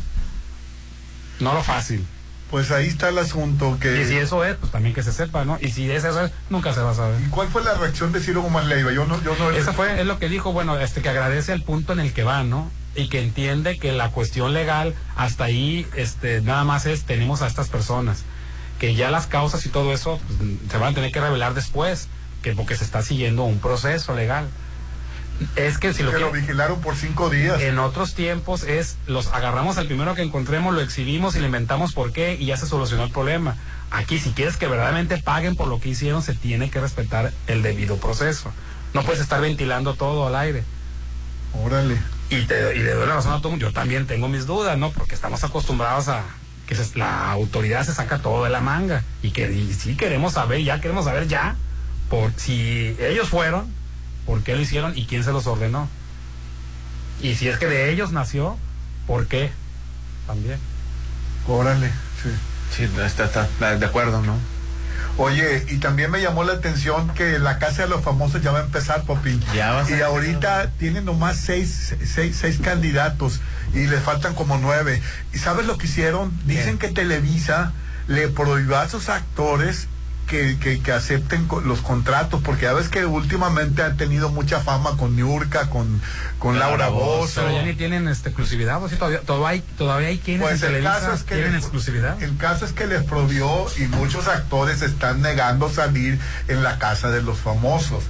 No 1.39 1.53
lo 1.53 1.63
fácil. 1.63 2.05
Pues 2.49 2.71
ahí 2.71 2.87
está 2.87 3.09
el 3.09 3.17
asunto 3.17 3.77
que 3.81 4.01
Y 4.01 4.05
si 4.05 4.17
eso 4.17 4.45
es, 4.45 4.55
pues 4.55 4.71
también 4.71 4.93
que 4.93 5.01
se 5.01 5.11
sepa, 5.11 5.45
¿no? 5.45 5.57
Y 5.61 5.69
si 5.69 5.89
es 5.89 6.03
eso 6.03 6.25
es, 6.25 6.31
nunca 6.49 6.73
se 6.73 6.79
va 6.79 6.91
a 6.91 6.93
saber. 6.93 7.19
¿Y 7.25 7.29
cuál 7.29 7.47
fue 7.47 7.63
la 7.63 7.73
reacción 7.73 8.11
de 8.11 8.19
Ciro 8.19 8.43
Gómez 8.43 8.65
Leiva? 8.65 8.91
Yo 8.91 9.05
no 9.05 9.21
yo 9.23 9.35
no 9.35 9.49
Eso 9.49 9.73
fue, 9.73 9.99
es 9.99 10.05
lo 10.05 10.19
que 10.19 10.29
dijo, 10.29 10.53
bueno, 10.53 10.79
este 10.79 11.01
que 11.01 11.09
agradece 11.09 11.53
el 11.53 11.63
punto 11.63 11.93
en 11.93 11.99
el 11.99 12.13
que 12.13 12.23
va, 12.23 12.43
¿no? 12.43 12.71
Y 12.95 13.09
que 13.09 13.21
entiende 13.21 13.77
que 13.79 13.91
la 13.91 14.11
cuestión 14.11 14.53
legal 14.53 14.93
hasta 15.15 15.45
ahí, 15.45 15.87
este, 15.95 16.41
nada 16.41 16.63
más 16.63 16.85
es, 16.85 17.03
tenemos 17.03 17.41
a 17.41 17.47
estas 17.47 17.67
personas, 17.67 18.23
que 18.79 18.93
ya 18.93 19.09
las 19.09 19.25
causas 19.25 19.65
y 19.65 19.69
todo 19.69 19.91
eso 19.91 20.19
pues, 20.27 20.39
se 20.69 20.77
van 20.77 20.91
a 20.91 20.95
tener 20.95 21.11
que 21.11 21.19
revelar 21.19 21.55
después, 21.55 22.07
que 22.43 22.53
porque 22.53 22.75
se 22.75 22.83
está 22.83 23.01
siguiendo 23.01 23.43
un 23.43 23.59
proceso 23.59 24.13
legal. 24.13 24.47
Es 25.55 25.77
que 25.77 25.93
si 25.93 26.01
lo 26.03 26.11
que 26.11 26.19
lo 26.19 26.31
vigilaron 26.31 26.79
por 26.81 26.95
cinco 26.95 27.29
días. 27.29 27.61
en 27.61 27.77
otros 27.79 28.13
tiempos 28.13 28.63
es, 28.63 28.95
los 29.07 29.27
agarramos 29.27 29.77
al 29.77 29.87
primero 29.87 30.15
que 30.15 30.21
encontremos, 30.21 30.73
lo 30.73 30.81
exhibimos 30.81 31.35
y 31.35 31.39
le 31.39 31.47
inventamos 31.47 31.93
por 31.93 32.11
qué 32.13 32.37
y 32.39 32.45
ya 32.45 32.57
se 32.57 32.67
solucionó 32.67 33.03
el 33.03 33.11
problema. 33.11 33.55
Aquí, 33.91 34.17
si 34.19 34.31
quieres 34.31 34.57
que 34.57 34.67
verdaderamente 34.67 35.17
paguen 35.17 35.55
por 35.55 35.67
lo 35.67 35.79
que 35.79 35.89
hicieron, 35.89 36.21
se 36.23 36.33
tiene 36.33 36.69
que 36.69 36.79
respetar 36.79 37.31
el 37.47 37.61
debido 37.61 37.97
proceso. 37.97 38.51
No 38.93 39.03
puedes 39.03 39.21
estar 39.21 39.41
ventilando 39.41 39.93
todo 39.93 40.25
al 40.27 40.35
aire. 40.35 40.63
Órale. 41.53 41.97
Y, 42.29 42.41
te, 42.45 42.75
y 42.75 42.79
le 42.79 42.91
doy 42.93 43.07
la 43.07 43.15
razón 43.15 43.33
a 43.33 43.37
todo 43.37 43.49
mundo. 43.51 43.67
Yo 43.67 43.73
también 43.73 44.07
tengo 44.07 44.27
mis 44.27 44.45
dudas, 44.45 44.77
¿no? 44.77 44.91
Porque 44.91 45.15
estamos 45.15 45.43
acostumbrados 45.43 46.07
a 46.07 46.23
que 46.67 46.75
se- 46.75 46.97
la 46.97 47.31
autoridad 47.31 47.85
se 47.85 47.93
saca 47.93 48.19
todo 48.19 48.43
de 48.45 48.49
la 48.49 48.61
manga. 48.61 49.03
Y 49.21 49.31
que 49.31 49.51
y 49.51 49.73
sí 49.73 49.95
queremos 49.95 50.33
saber, 50.33 50.63
ya 50.63 50.81
queremos 50.81 51.05
saber 51.05 51.27
ya, 51.27 51.55
por 52.09 52.31
si 52.35 52.95
ellos 52.99 53.29
fueron, 53.29 53.71
por 54.25 54.41
qué 54.43 54.55
lo 54.55 54.61
hicieron 54.61 54.97
y 54.97 55.05
quién 55.05 55.23
se 55.23 55.31
los 55.31 55.47
ordenó. 55.47 55.87
Y 57.21 57.35
si 57.35 57.47
es 57.47 57.57
que 57.57 57.67
de 57.67 57.89
ellos 57.91 58.11
nació, 58.11 58.57
¿por 59.07 59.27
qué? 59.27 59.51
También. 60.27 60.57
Órale, 61.47 61.89
sí. 62.21 62.29
Sí, 62.75 62.89
está, 63.05 63.25
está- 63.25 63.77
de 63.77 63.85
acuerdo, 63.85 64.21
¿no? 64.21 64.37
Oye, 65.17 65.65
y 65.69 65.77
también 65.77 66.11
me 66.11 66.21
llamó 66.21 66.43
la 66.43 66.53
atención 66.53 67.09
que 67.13 67.39
la 67.39 67.57
Casa 67.57 67.83
de 67.83 67.87
los 67.89 68.03
Famosos 68.03 68.41
ya 68.41 68.51
va 68.51 68.59
a 68.59 68.63
empezar, 68.63 69.03
Popín. 69.03 69.41
Ya 69.53 69.71
va 69.71 69.83
a 69.85 69.89
y 69.89 70.01
ahorita 70.01 70.71
tienen 70.71 71.05
nomás 71.05 71.37
seis, 71.37 71.95
seis, 72.03 72.35
seis 72.39 72.59
candidatos 72.61 73.39
y 73.73 73.87
les 73.87 74.01
faltan 74.03 74.33
como 74.35 74.57
nueve. 74.57 75.01
¿Y 75.33 75.37
sabes 75.37 75.67
lo 75.67 75.77
que 75.77 75.85
hicieron? 75.87 76.37
Dicen 76.45 76.77
que 76.77 76.89
Televisa 76.89 77.71
le 78.07 78.27
prohibió 78.27 78.77
a 78.77 78.89
sus 78.89 79.07
actores 79.07 79.87
que, 80.27 80.57
que, 80.59 80.79
que 80.81 80.91
acepten 80.91 81.47
los 81.65 81.81
contratos, 81.81 82.41
porque 82.43 82.63
ya 82.63 82.73
ves 82.73 82.89
que 82.89 83.05
últimamente 83.05 83.83
han 83.83 83.95
tenido 83.97 84.29
mucha 84.29 84.59
fama 84.59 84.97
con 84.97 85.15
Niurka, 85.15 85.69
con, 85.69 86.01
con 86.39 86.57
Laura 86.57 86.89
Bozo. 86.89 87.41
Pero 87.41 87.53
ya 87.55 87.63
ni 87.63 87.73
tienen 87.73 88.07
este, 88.07 88.29
exclusividad, 88.29 88.83
¿o 88.83 88.89
sí? 88.89 88.95
todavía, 88.95 89.21
todavía 89.21 89.47
hay, 89.49 89.63
todavía 89.77 90.07
hay 90.07 90.17
quienes 90.17 90.41
Pues 90.47 90.61
en 90.63 90.67
el 90.69 90.73
Televisa 90.75 90.99
caso 91.01 91.13
es 91.13 91.23
que 91.23 91.35
tienen 91.35 91.53
les- 91.53 91.61
exclusividad. 91.63 92.21
El 92.23 92.37
caso 92.37 92.65
es 92.65 92.71
que 92.73 92.87
les 92.87 93.03
prohibió 93.03 93.65
y 93.77 93.83
muchos 93.83 94.27
actores 94.27 94.81
están 94.81 95.21
negando 95.21 95.69
salir 95.69 96.19
en 96.47 96.63
la 96.63 96.79
casa 96.79 97.09
de 97.11 97.21
los 97.21 97.37
famosos. 97.37 98.03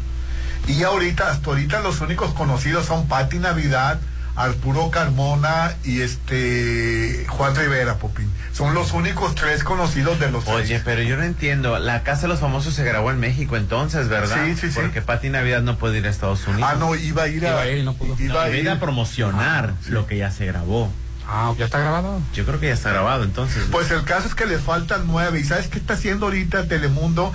Y 0.68 0.84
ahorita, 0.84 1.30
hasta 1.30 1.50
ahorita 1.50 1.82
los 1.82 2.02
únicos 2.02 2.34
conocidos 2.34 2.86
son 2.88 3.08
Patti 3.08 3.38
Navidad, 3.40 4.00
Arturo 4.36 4.90
Carmona 4.92 5.76
y 5.84 6.02
este 6.02 7.26
Juan 7.30 7.56
Rivera, 7.56 7.96
Popín. 7.96 8.30
Son 8.54 8.74
los 8.74 8.92
únicos 8.94 9.34
tres 9.36 9.64
conocidos 9.64 10.20
de 10.20 10.30
los 10.32 10.48
Oye, 10.48 10.82
pero 10.84 11.02
yo 11.02 11.16
no 11.18 11.24
entiendo. 11.24 11.78
La 11.80 12.04
Casa 12.04 12.24
de 12.24 12.28
los 12.30 12.40
Famosos 12.40 12.74
se 12.74 12.84
grabó 12.84 13.12
en 13.12 13.20
México 13.20 13.56
entonces, 13.58 14.08
¿verdad? 14.10 14.46
Sí, 14.46 14.56
sí, 14.56 14.70
sí. 14.72 14.76
Porque 14.80 15.02
Pati 15.02 15.30
Navidad 15.30 15.62
no 15.62 15.78
puede 15.78 16.00
ir 16.00 16.06
a 16.08 16.10
Estados 16.10 16.46
Unidos. 16.48 16.70
Ah, 16.74 16.76
no, 16.78 16.96
iba 16.96 17.24
a 17.24 17.28
ir 17.28 17.46
a- 17.46 17.50
Iba 17.52 17.62
a 17.62 17.68
ir 17.68 17.78
y 17.80 17.84
no 17.84 17.94
pudo. 17.94 18.16
iba 18.20 18.34
No, 18.34 18.40
a 18.40 18.48
iba 18.48 18.56
a 18.56 18.58
ir 18.60 18.64
ir. 18.66 18.70
a 18.70 18.80
promocionar 18.80 19.74
lo 19.88 20.06
que 20.08 20.18
ya 20.18 20.32
se 20.32 20.46
grabó. 20.46 20.92
Ah, 21.28 21.54
¿ya 21.58 21.66
está 21.66 21.80
grabado? 21.80 22.22
Yo 22.34 22.46
creo 22.46 22.60
que 22.60 22.68
ya 22.68 22.74
está 22.74 22.92
grabado, 22.92 23.24
entonces. 23.24 23.64
Pues 23.72 23.90
el 23.90 24.04
caso 24.04 24.28
es 24.28 24.36
que 24.36 24.46
les 24.46 24.62
faltan 24.62 25.04
nueve. 25.08 25.40
¿Y 25.40 25.44
sabes 25.44 25.68
qué 25.68 25.80
está 25.80 25.96
haciendo 25.96 26.28
ahorita 26.28 26.68
Telemundo? 26.68 27.34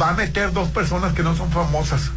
Va 0.00 0.10
a 0.10 0.14
meter 0.14 0.52
dos 0.52 0.68
personas 0.70 1.12
que 1.12 1.22
no 1.22 1.36
son 1.36 1.50
famosas. 1.52 2.10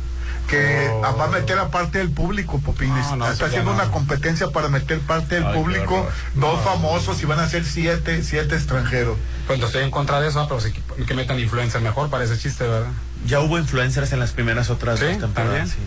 Que 0.51 0.89
Oh. 0.91 1.01
va 1.17 1.25
a 1.25 1.27
meter 1.29 1.57
a 1.57 1.69
parte 1.69 1.97
del 1.99 2.11
público, 2.11 2.59
Popín. 2.59 2.89
No, 2.89 3.15
no, 3.15 3.27
está 3.31 3.45
haciendo 3.45 3.71
no. 3.71 3.77
una 3.81 3.89
competencia 3.91 4.49
para 4.49 4.67
meter 4.67 4.99
parte 4.99 5.35
del 5.35 5.45
Ay, 5.47 5.53
público, 5.55 6.07
dos 6.35 6.57
No. 6.57 6.63
famosos 6.63 7.21
y 7.23 7.25
van 7.25 7.39
a 7.39 7.47
ser 7.49 7.63
siete, 7.65 8.21
siete 8.21 8.55
extranjeros. 8.55 9.17
Pues 9.47 9.59
no 9.59 9.67
estoy 9.67 9.83
en 9.83 9.91
contra 9.91 10.19
de 10.19 10.27
eso, 10.27 10.45
pero 10.49 10.59
sí 10.59 10.71
que, 10.73 11.05
que 11.05 11.13
metan 11.15 11.39
influencer 11.39 11.81
mejor 11.81 12.09
para 12.09 12.25
ese 12.25 12.37
chiste, 12.37 12.65
¿verdad? 12.67 12.89
Ya 13.25 13.39
hubo 13.39 13.57
influencers 13.57 14.11
en 14.11 14.19
las 14.19 14.31
primeras 14.31 14.69
otras 14.69 14.99
Sí, 14.99 15.05
dos 15.05 15.19
temporadas. 15.19 15.69
sí. 15.69 15.77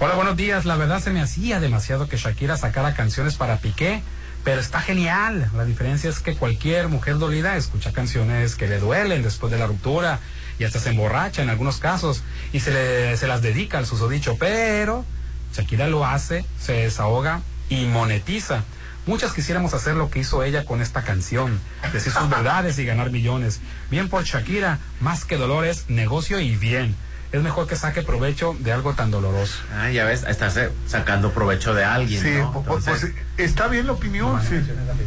Hola, 0.00 0.14
buenos 0.14 0.36
días. 0.36 0.64
La 0.66 0.76
verdad 0.76 1.00
se 1.00 1.10
me 1.10 1.20
hacía 1.22 1.58
demasiado 1.60 2.06
que 2.08 2.16
Shakira 2.18 2.56
sacara 2.58 2.94
canciones 2.94 3.36
para 3.36 3.56
Piqué, 3.58 4.02
pero 4.44 4.60
está 4.60 4.80
genial. 4.80 5.50
La 5.56 5.64
diferencia 5.64 6.10
es 6.10 6.20
que 6.20 6.34
cualquier 6.36 6.88
mujer 6.88 7.18
dolida 7.18 7.56
escucha 7.56 7.92
canciones 7.92 8.54
que 8.56 8.68
le 8.68 8.78
duelen 8.78 9.22
después 9.22 9.50
de 9.50 9.58
la 9.58 9.66
ruptura 9.66 10.20
y 10.58 10.64
hasta 10.64 10.78
se 10.78 10.90
emborracha 10.90 11.42
en 11.42 11.50
algunos 11.50 11.78
casos 11.78 12.22
y 12.52 12.60
se, 12.60 12.70
le- 12.72 13.16
se 13.16 13.26
las 13.26 13.42
dedica 13.42 13.78
al 13.78 13.86
susodicho, 13.86 14.36
pero 14.38 15.04
Shakira 15.54 15.88
lo 15.88 16.04
hace, 16.06 16.44
se 16.60 16.72
desahoga 16.74 17.40
y 17.68 17.86
monetiza. 17.86 18.62
Muchas 19.06 19.32
quisiéramos 19.32 19.74
hacer 19.74 19.96
lo 19.96 20.10
que 20.10 20.20
hizo 20.20 20.42
ella 20.44 20.64
con 20.64 20.80
esta 20.80 21.02
canción, 21.02 21.58
decir 21.92 22.12
sus 22.12 22.28
verdades 22.30 22.78
y 22.78 22.84
ganar 22.84 23.10
millones. 23.10 23.60
Bien 23.90 24.08
por 24.08 24.24
Shakira, 24.24 24.78
más 25.00 25.24
que 25.24 25.36
dolores, 25.36 25.84
negocio 25.88 26.38
y 26.40 26.56
bien. 26.56 26.94
Es 27.34 27.42
mejor 27.42 27.66
que 27.66 27.74
saque 27.74 28.02
provecho 28.02 28.54
de 28.60 28.72
algo 28.72 28.94
tan 28.94 29.10
doloroso. 29.10 29.56
Ah, 29.76 29.90
ya 29.90 30.04
ves, 30.04 30.22
estás 30.22 30.56
sacando 30.86 31.32
provecho 31.32 31.74
de 31.74 31.82
alguien, 31.84 32.22
Sí, 32.22 32.30
¿no? 32.30 32.54
Entonces, 32.56 33.10
pues, 33.12 33.12
está 33.36 33.66
bien 33.66 33.88
la 33.88 33.94
opinión, 33.94 34.40
sí. 34.40 34.64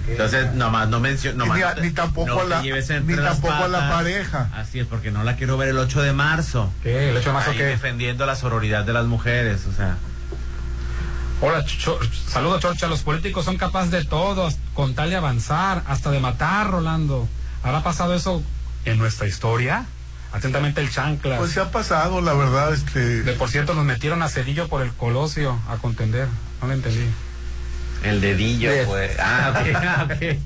entonces 0.10 0.52
nomás 0.52 0.90
no 0.90 1.00
menciono. 1.00 1.46
Ni, 1.46 1.62
ni 1.82 1.92
tampoco 1.92 2.42
a 2.42 2.44
la, 2.44 2.62
ni 2.62 3.16
tampoco 3.16 3.54
a 3.54 3.70
la 3.70 3.88
pareja. 3.90 4.50
Así 4.54 4.78
es, 4.78 4.88
porque 4.88 5.10
no 5.10 5.24
la 5.24 5.38
quiero 5.38 5.56
ver 5.56 5.70
el 5.70 5.78
8 5.78 6.02
de 6.02 6.12
marzo. 6.12 6.70
¿Qué? 6.84 7.12
¿El 7.12 7.16
8 7.16 7.30
de 7.30 7.34
marzo 7.34 7.52
Ahí 7.52 7.58
qué? 7.60 7.64
defendiendo 7.64 8.26
la 8.26 8.36
sororidad 8.36 8.84
de 8.84 8.92
las 8.92 9.06
mujeres, 9.06 9.66
o 9.66 9.72
sea. 9.72 9.96
Hola, 11.40 11.64
saludos, 12.28 12.60
Chorcha. 12.60 12.88
Los 12.88 13.04
políticos 13.04 13.46
son 13.46 13.56
capaces 13.56 13.92
de 13.92 14.04
todo, 14.04 14.50
con 14.74 14.96
tal 14.96 15.12
de 15.12 15.16
avanzar, 15.16 15.82
hasta 15.88 16.12
de 16.12 16.20
matar, 16.20 16.72
Rolando. 16.72 17.26
¿Habrá 17.64 17.84
pasado 17.84 18.14
eso 18.16 18.44
en 18.84 18.98
nuestra 18.98 19.28
historia? 19.28 19.86
Atentamente 20.38 20.82
el 20.82 20.90
chancla. 20.90 21.38
Pues 21.38 21.52
se 21.52 21.60
ha 21.60 21.72
pasado, 21.72 22.22
la 22.22 22.34
verdad, 22.34 22.74
este. 22.74 23.24
De 23.24 23.34
por 23.34 23.50
cierto, 23.50 23.74
nos 23.74 23.86
metieron 23.86 24.22
a 24.24 24.30
Cedillo 24.30 24.68
por 24.68 24.82
el 24.82 24.92
Colosio 24.94 25.60
a 25.70 25.78
contender. 25.78 26.28
No 26.62 26.68
lo 26.68 26.74
entendí. 26.74 27.06
El 28.04 28.22
dedillo, 28.22 28.72
De- 28.72 28.86
pues. 28.86 29.12
Ah, 29.20 29.54
ok, 29.60 29.76
ah, 29.76 30.08
ok. 30.10 30.38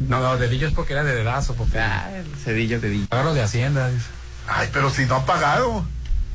No, 0.00 0.20
no, 0.20 0.36
dedillo 0.36 0.68
es 0.68 0.74
porque 0.74 0.92
era 0.92 1.04
de 1.04 1.14
dedazo. 1.14 1.54
Porque... 1.54 1.78
Ah, 1.78 2.10
el 2.14 2.26
cedillo, 2.44 2.80
dedillo. 2.80 3.06
Agarro 3.10 3.32
de 3.32 3.42
Hacienda, 3.42 3.88
dice. 3.88 4.06
Ay, 4.46 4.68
pero 4.72 4.90
si 4.90 5.06
no 5.06 5.16
ha 5.16 5.26
pagado. 5.26 5.84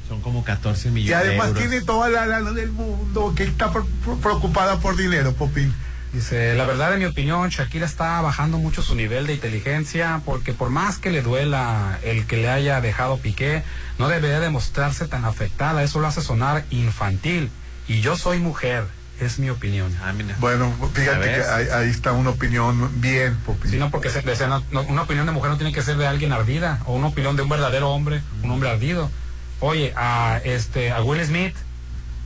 Son 0.09 0.19
como 0.21 0.43
14 0.43 0.87
Y 0.87 0.91
millones 0.91 1.23
de 1.23 1.29
además 1.29 1.47
euros. 1.49 1.61
tiene 1.63 1.81
toda 1.85 2.09
la 2.09 2.25
lana 2.25 2.51
del 2.51 2.71
mundo, 2.71 3.33
que 3.35 3.43
está 3.43 3.71
pre- 3.71 3.83
pre- 4.03 4.15
preocupada 4.15 4.79
por 4.79 4.97
dinero, 4.97 5.33
Popín. 5.33 5.73
Dice, 6.13 6.55
la 6.55 6.65
verdad, 6.65 6.91
en 6.93 6.99
mi 6.99 7.05
opinión, 7.05 7.47
Shakira 7.49 7.85
está 7.85 8.19
bajando 8.19 8.57
mucho 8.57 8.81
su 8.81 8.95
nivel 8.95 9.27
de 9.27 9.33
inteligencia 9.35 10.21
porque 10.25 10.51
por 10.51 10.69
más 10.69 10.97
que 10.97 11.09
le 11.09 11.21
duela 11.21 11.99
el 12.03 12.25
que 12.25 12.35
le 12.35 12.49
haya 12.49 12.81
dejado 12.81 13.17
Piqué, 13.17 13.63
no 13.97 14.09
debería 14.09 14.41
demostrarse 14.41 15.07
tan 15.07 15.23
afectada. 15.23 15.83
Eso 15.83 15.99
lo 16.01 16.07
hace 16.07 16.21
sonar 16.21 16.65
infantil. 16.69 17.49
Y 17.87 18.01
yo 18.01 18.17
soy 18.17 18.39
mujer, 18.39 18.83
es 19.21 19.39
mi 19.39 19.49
opinión. 19.49 19.95
Ah, 20.03 20.11
mira. 20.11 20.35
Bueno, 20.39 20.73
¿Ya 20.81 20.87
fíjate 21.01 21.25
que 21.33 21.43
ahí, 21.43 21.67
ahí 21.73 21.89
está 21.89 22.11
una 22.11 22.31
opinión 22.31 22.91
bien. 22.99 23.37
Sí, 23.69 23.77
no, 23.77 23.89
porque 23.89 24.09
se- 24.09 24.35
se- 24.35 24.47
no- 24.47 24.63
no, 24.71 24.81
una 24.83 25.03
opinión 25.03 25.25
de 25.25 25.31
mujer 25.31 25.49
no 25.51 25.57
tiene 25.57 25.71
que 25.71 25.81
ser 25.81 25.95
de 25.95 26.07
alguien 26.07 26.33
ardida 26.33 26.81
o 26.87 26.93
una 26.95 27.07
opinión 27.07 27.37
de 27.37 27.43
un 27.43 27.49
verdadero 27.49 27.89
hombre, 27.89 28.21
un 28.43 28.51
hombre 28.51 28.69
ardido. 28.69 29.09
Oye, 29.61 29.93
a 29.95 30.41
este 30.43 30.91
a 30.91 31.01
Will 31.03 31.23
Smith, 31.25 31.55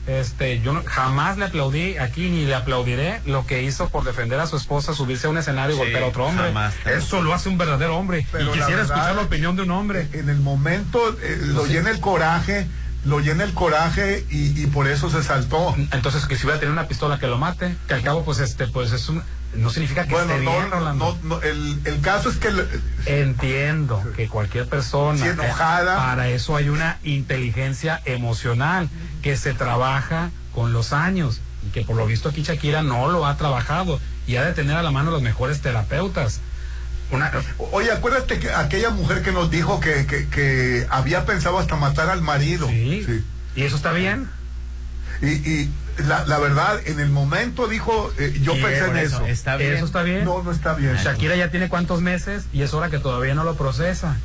este 0.08 0.60
yo 0.62 0.74
no- 0.74 0.84
jamás 0.86 1.38
le 1.38 1.46
aplaudí 1.46 1.98
aquí 1.98 2.30
ni 2.30 2.46
le 2.46 2.54
aplaudiré 2.56 3.22
lo 3.26 3.46
que 3.48 3.64
hizo 3.64 3.90
por 3.90 4.04
defender 4.04 4.40
a 4.40 4.48
su 4.48 4.56
esposa, 4.58 4.94
subirse 4.94 5.28
a 5.28 5.30
un 5.32 5.38
escenario 5.38 5.72
y 5.76 5.78
Sí, 5.78 5.84
golpear 5.84 6.04
a 6.04 6.08
otro 6.08 6.26
hombre. 6.26 6.46
jamás. 6.48 6.74
Eso 6.86 7.22
lo 7.24 7.34
hace 7.34 7.50
un 7.50 7.58
verdadero 7.58 7.98
hombre. 7.98 8.26
Pero 8.32 8.44
y 8.44 8.48
la 8.48 8.52
quisiera 8.54 8.82
verdad, 8.82 8.96
escuchar 8.98 9.16
la 9.16 9.22
opinión 9.24 9.56
de 9.56 9.64
un 9.64 9.72
hombre. 9.72 10.08
En 10.14 10.30
el 10.30 10.38
momento 10.40 11.00
eh, 11.22 11.38
lo 11.42 11.56
Pues 11.62 11.68
sí. 11.70 11.74
llena 11.74 11.90
el 11.90 12.00
coraje, 12.00 12.68
lo 13.04 13.20
llena 13.20 13.44
el 13.44 13.54
coraje 13.54 14.26
y, 14.30 14.62
y 14.62 14.68
por 14.68 14.88
eso 14.88 15.10
se 15.10 15.24
saltó. 15.24 15.76
Entonces 15.92 16.26
que 16.26 16.36
si 16.36 16.44
hubiera 16.46 16.60
tenido 16.60 16.74
una 16.74 16.88
pistola 16.88 17.18
que 17.20 17.28
lo 17.28 17.38
mate, 17.38 17.76
que 17.88 17.94
al 17.96 18.02
cabo 18.04 18.24
pues 18.26 18.40
este 18.40 18.68
pues 18.68 18.92
es 18.92 19.10
un 19.10 19.24
no 19.56 19.70
significa 19.70 20.04
que 20.06 20.12
Bueno, 20.14 20.34
esté 20.34 20.44
no, 20.44 20.52
bien, 20.52 20.70
Rolando. 20.70 21.18
no, 21.24 21.38
no, 21.38 21.42
el, 21.42 21.80
el 21.86 22.02
caso 22.02 22.30
es 22.30 22.36
que 22.36 22.52
le- 22.52 22.66
Entiendo 23.06 24.04
que 24.16 24.28
cualquier 24.28 24.68
persona 24.68 25.18
Sí, 25.24 25.30
enojada. 25.30 25.94
eh, 25.94 25.98
para 25.98 26.28
eso 26.28 26.58
hay 26.58 26.68
una 26.68 26.98
inteligencia 27.04 28.02
emocional 28.04 28.90
que 29.26 29.36
se 29.38 29.56
trabaja 29.56 30.30
con 30.54 30.72
los 30.72 30.94
años 30.94 31.42
y 31.68 31.72
que 31.72 31.82
por 31.82 31.96
lo 31.96 32.06
visto 32.06 32.30
aquí 32.30 32.44
Shakira 32.44 32.84
no 32.84 33.10
lo 33.10 33.26
ha 33.26 33.36
trabajado 33.38 34.00
y 34.28 34.36
ha 34.36 34.46
de 34.46 34.54
tener 34.54 34.78
a 34.78 34.84
la 34.84 34.92
mano 34.92 35.10
los 35.10 35.24
mejores 35.24 35.62
terapeutas. 35.62 36.42
Una, 37.10 37.32
Oye, 37.72 37.92
acuérdate 37.92 38.38
que 38.38 38.52
aquella 38.52 38.92
mujer 38.92 39.24
que 39.24 39.32
nos 39.32 39.50
dijo 39.50 39.80
que, 39.80 40.06
que, 40.06 40.28
que 40.28 40.86
había 40.92 41.26
pensado 41.26 41.58
hasta 41.58 41.76
matar 41.76 42.12
al 42.12 42.22
marido. 42.22 42.68
Sí. 42.68 43.24
¿Y 43.56 43.64
eso 43.64 43.78
está 43.78 43.94
bien? 43.94 44.30
Y, 45.24 45.28
y 45.28 45.72
la, 45.98 46.24
la 46.28 46.38
verdad, 46.38 46.80
en 46.86 47.00
el 47.00 47.10
momento 47.10 47.68
dijo, 47.68 48.14
eh, 48.20 48.40
yo 48.44 48.54
pensé 48.54 48.86
en 48.86 48.98
eso, 48.98 49.16
eso. 49.16 49.26
¿Está 49.26 49.58
bien? 49.58 49.74
¿Eso 49.74 49.86
está 49.86 50.04
bien? 50.04 50.24
No, 50.24 50.44
no 50.44 50.52
está 50.52 50.76
bien. 50.76 50.98
Shakira 50.98 51.36
ya 51.36 51.50
tiene 51.50 51.68
cuántos 51.68 52.00
meses 52.00 52.46
y 52.54 52.62
es 52.62 52.76
hora 52.76 52.92
que 52.92 53.00
todavía 53.00 53.34
no 53.34 53.44
lo 53.44 53.56
procesa. 53.56 54.18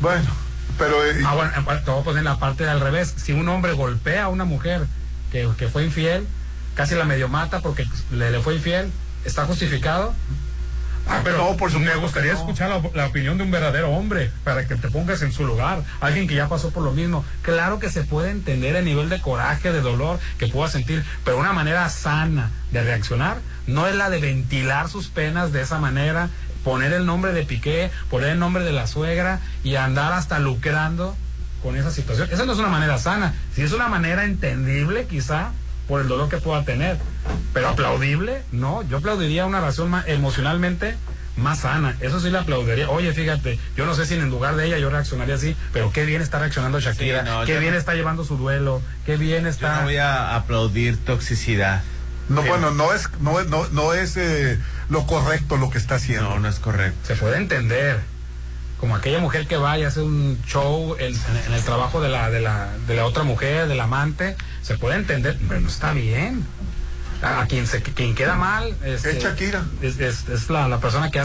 Bueno, 0.00 0.30
pero... 0.78 1.04
eh, 1.04 1.20
Ah, 1.24 1.34
bueno, 1.34 1.52
te 1.84 1.90
voy 1.90 2.00
a 2.00 2.04
poner 2.04 2.24
la 2.24 2.38
parte 2.38 2.64
de 2.64 2.70
al 2.70 2.80
revés. 2.80 3.14
Si 3.16 3.32
un 3.32 3.48
hombre 3.48 3.72
golpea 3.72 4.24
a 4.24 4.28
una 4.28 4.44
mujer 4.44 4.86
que, 5.32 5.48
que 5.58 5.68
fue 5.68 5.84
infiel, 5.84 6.26
casi 6.74 6.94
la 6.94 7.04
medio 7.04 7.28
mata 7.28 7.60
porque 7.60 7.86
le, 8.10 8.30
le 8.30 8.40
fue 8.40 8.54
infiel, 8.56 8.90
¿está 9.24 9.44
justificado? 9.46 10.14
Ah, 11.08 11.20
pero 11.22 11.38
No, 11.38 11.56
por 11.56 11.70
supuesto 11.70 11.78
me 11.94 12.00
gustaría 12.00 12.32
no. 12.32 12.38
escuchar 12.40 12.68
la, 12.68 12.82
la 12.92 13.06
opinión 13.06 13.38
de 13.38 13.44
un 13.44 13.50
verdadero 13.52 13.90
hombre 13.90 14.32
para 14.42 14.66
que 14.66 14.74
te 14.74 14.88
pongas 14.90 15.22
en 15.22 15.30
su 15.32 15.46
lugar, 15.46 15.82
alguien 16.00 16.26
que 16.26 16.34
ya 16.34 16.48
pasó 16.48 16.70
por 16.70 16.82
lo 16.82 16.90
mismo. 16.90 17.24
Claro 17.42 17.78
que 17.78 17.90
se 17.90 18.02
puede 18.02 18.30
entender 18.30 18.74
el 18.74 18.84
nivel 18.84 19.08
de 19.08 19.20
coraje, 19.20 19.70
de 19.70 19.80
dolor 19.82 20.18
que 20.36 20.48
pueda 20.48 20.68
sentir, 20.68 21.04
pero 21.24 21.38
una 21.38 21.52
manera 21.52 21.88
sana 21.90 22.50
de 22.72 22.82
reaccionar 22.82 23.38
no 23.68 23.86
es 23.86 23.94
la 23.94 24.10
de 24.10 24.18
ventilar 24.18 24.88
sus 24.88 25.06
penas 25.06 25.52
de 25.52 25.62
esa 25.62 25.78
manera, 25.78 26.28
poner 26.66 26.92
el 26.92 27.06
nombre 27.06 27.32
de 27.32 27.44
Piqué, 27.44 27.92
poner 28.10 28.30
el 28.30 28.40
nombre 28.40 28.64
de 28.64 28.72
la 28.72 28.88
suegra 28.88 29.38
y 29.62 29.76
andar 29.76 30.12
hasta 30.12 30.40
lucrando 30.40 31.14
con 31.62 31.76
esa 31.76 31.92
situación. 31.92 32.28
Esa 32.32 32.44
no 32.44 32.54
es 32.54 32.58
una 32.58 32.66
manera 32.70 32.98
sana, 32.98 33.34
si 33.54 33.62
es 33.62 33.70
una 33.72 33.86
manera 33.86 34.24
entendible 34.24 35.06
quizá 35.06 35.52
por 35.86 36.00
el 36.00 36.08
dolor 36.08 36.28
que 36.28 36.38
pueda 36.38 36.64
tener, 36.64 36.98
pero 37.54 37.68
aplaudible, 37.68 38.42
no, 38.50 38.82
yo 38.82 38.96
aplaudiría 38.96 39.46
una 39.46 39.60
razón 39.60 39.90
más 39.90 40.08
emocionalmente 40.08 40.96
más 41.36 41.60
sana, 41.60 41.96
eso 42.00 42.18
sí 42.18 42.30
le 42.30 42.38
aplaudiría. 42.38 42.90
Oye, 42.90 43.12
fíjate, 43.12 43.60
yo 43.76 43.86
no 43.86 43.94
sé 43.94 44.04
si 44.04 44.14
en 44.14 44.28
lugar 44.28 44.56
de 44.56 44.66
ella 44.66 44.78
yo 44.78 44.90
reaccionaría 44.90 45.36
así, 45.36 45.54
pero 45.72 45.92
qué 45.92 46.04
bien 46.04 46.20
está 46.20 46.40
reaccionando 46.40 46.80
Shakira, 46.80 47.20
Sí, 47.22 47.26
no, 47.30 47.44
qué 47.44 47.54
yo 47.54 47.60
bien 47.60 47.74
no- 47.74 47.78
está 47.78 47.94
llevando 47.94 48.24
su 48.24 48.36
duelo, 48.36 48.82
qué 49.04 49.16
bien 49.16 49.44
Yo 49.44 49.50
está... 49.50 49.76
no 49.76 49.82
voy 49.84 49.98
a 49.98 50.34
aplaudir 50.34 50.96
toxicidad. 50.96 51.82
no, 52.28 52.42
Sí. 52.42 52.48
bueno, 52.48 52.72
no 52.72 52.92
es, 52.92 53.08
no, 53.20 53.38
es- 53.38 53.46
no, 53.46 53.68
no 53.68 53.92
es 53.94 54.16
eh, 54.16 54.58
lo 54.88 55.06
correcto 55.06 55.56
lo 55.56 55.70
que 55.70 55.78
está 55.78 55.96
haciendo. 55.96 56.30
No, 56.30 56.38
no 56.40 56.48
es 56.48 56.58
correcto. 56.58 56.98
Se 57.06 57.16
puede 57.16 57.36
entender, 57.38 58.00
como 58.78 58.94
aquella 58.96 59.18
mujer 59.20 59.46
que 59.46 59.56
va 59.56 59.78
y 59.78 59.84
hace 59.84 60.00
un 60.00 60.38
show 60.46 60.96
en, 60.98 61.14
en- 61.14 61.36
en 61.46 61.52
el 61.54 61.62
trabajo 61.62 62.00
de 62.00 62.08
la, 62.08 62.30
de, 62.30 62.40
la, 62.40 62.68
de 62.86 62.94
la 62.96 63.04
otra 63.06 63.22
mujer, 63.24 63.68
del 63.68 63.80
amante, 63.80 64.36
se 64.62 64.76
puede 64.78 64.96
entender, 64.96 65.38
pero 65.48 65.60
no 65.60 65.68
está 65.68 65.92
bien. 65.92 66.44
A, 67.22 67.40
a 67.40 67.46
quien, 67.46 67.66
se, 67.66 67.80
quien 67.82 68.14
queda 68.14 68.34
mal 68.36 68.76
este, 68.84 69.12
Es 69.16 69.22
Shakira. 69.24 69.64
es, 69.80 69.98
es- 69.98 70.28
es 70.28 70.50
la, 70.50 70.68
la 70.68 70.80
persona 70.80 71.10
que 71.10 71.18
hace 71.18 71.24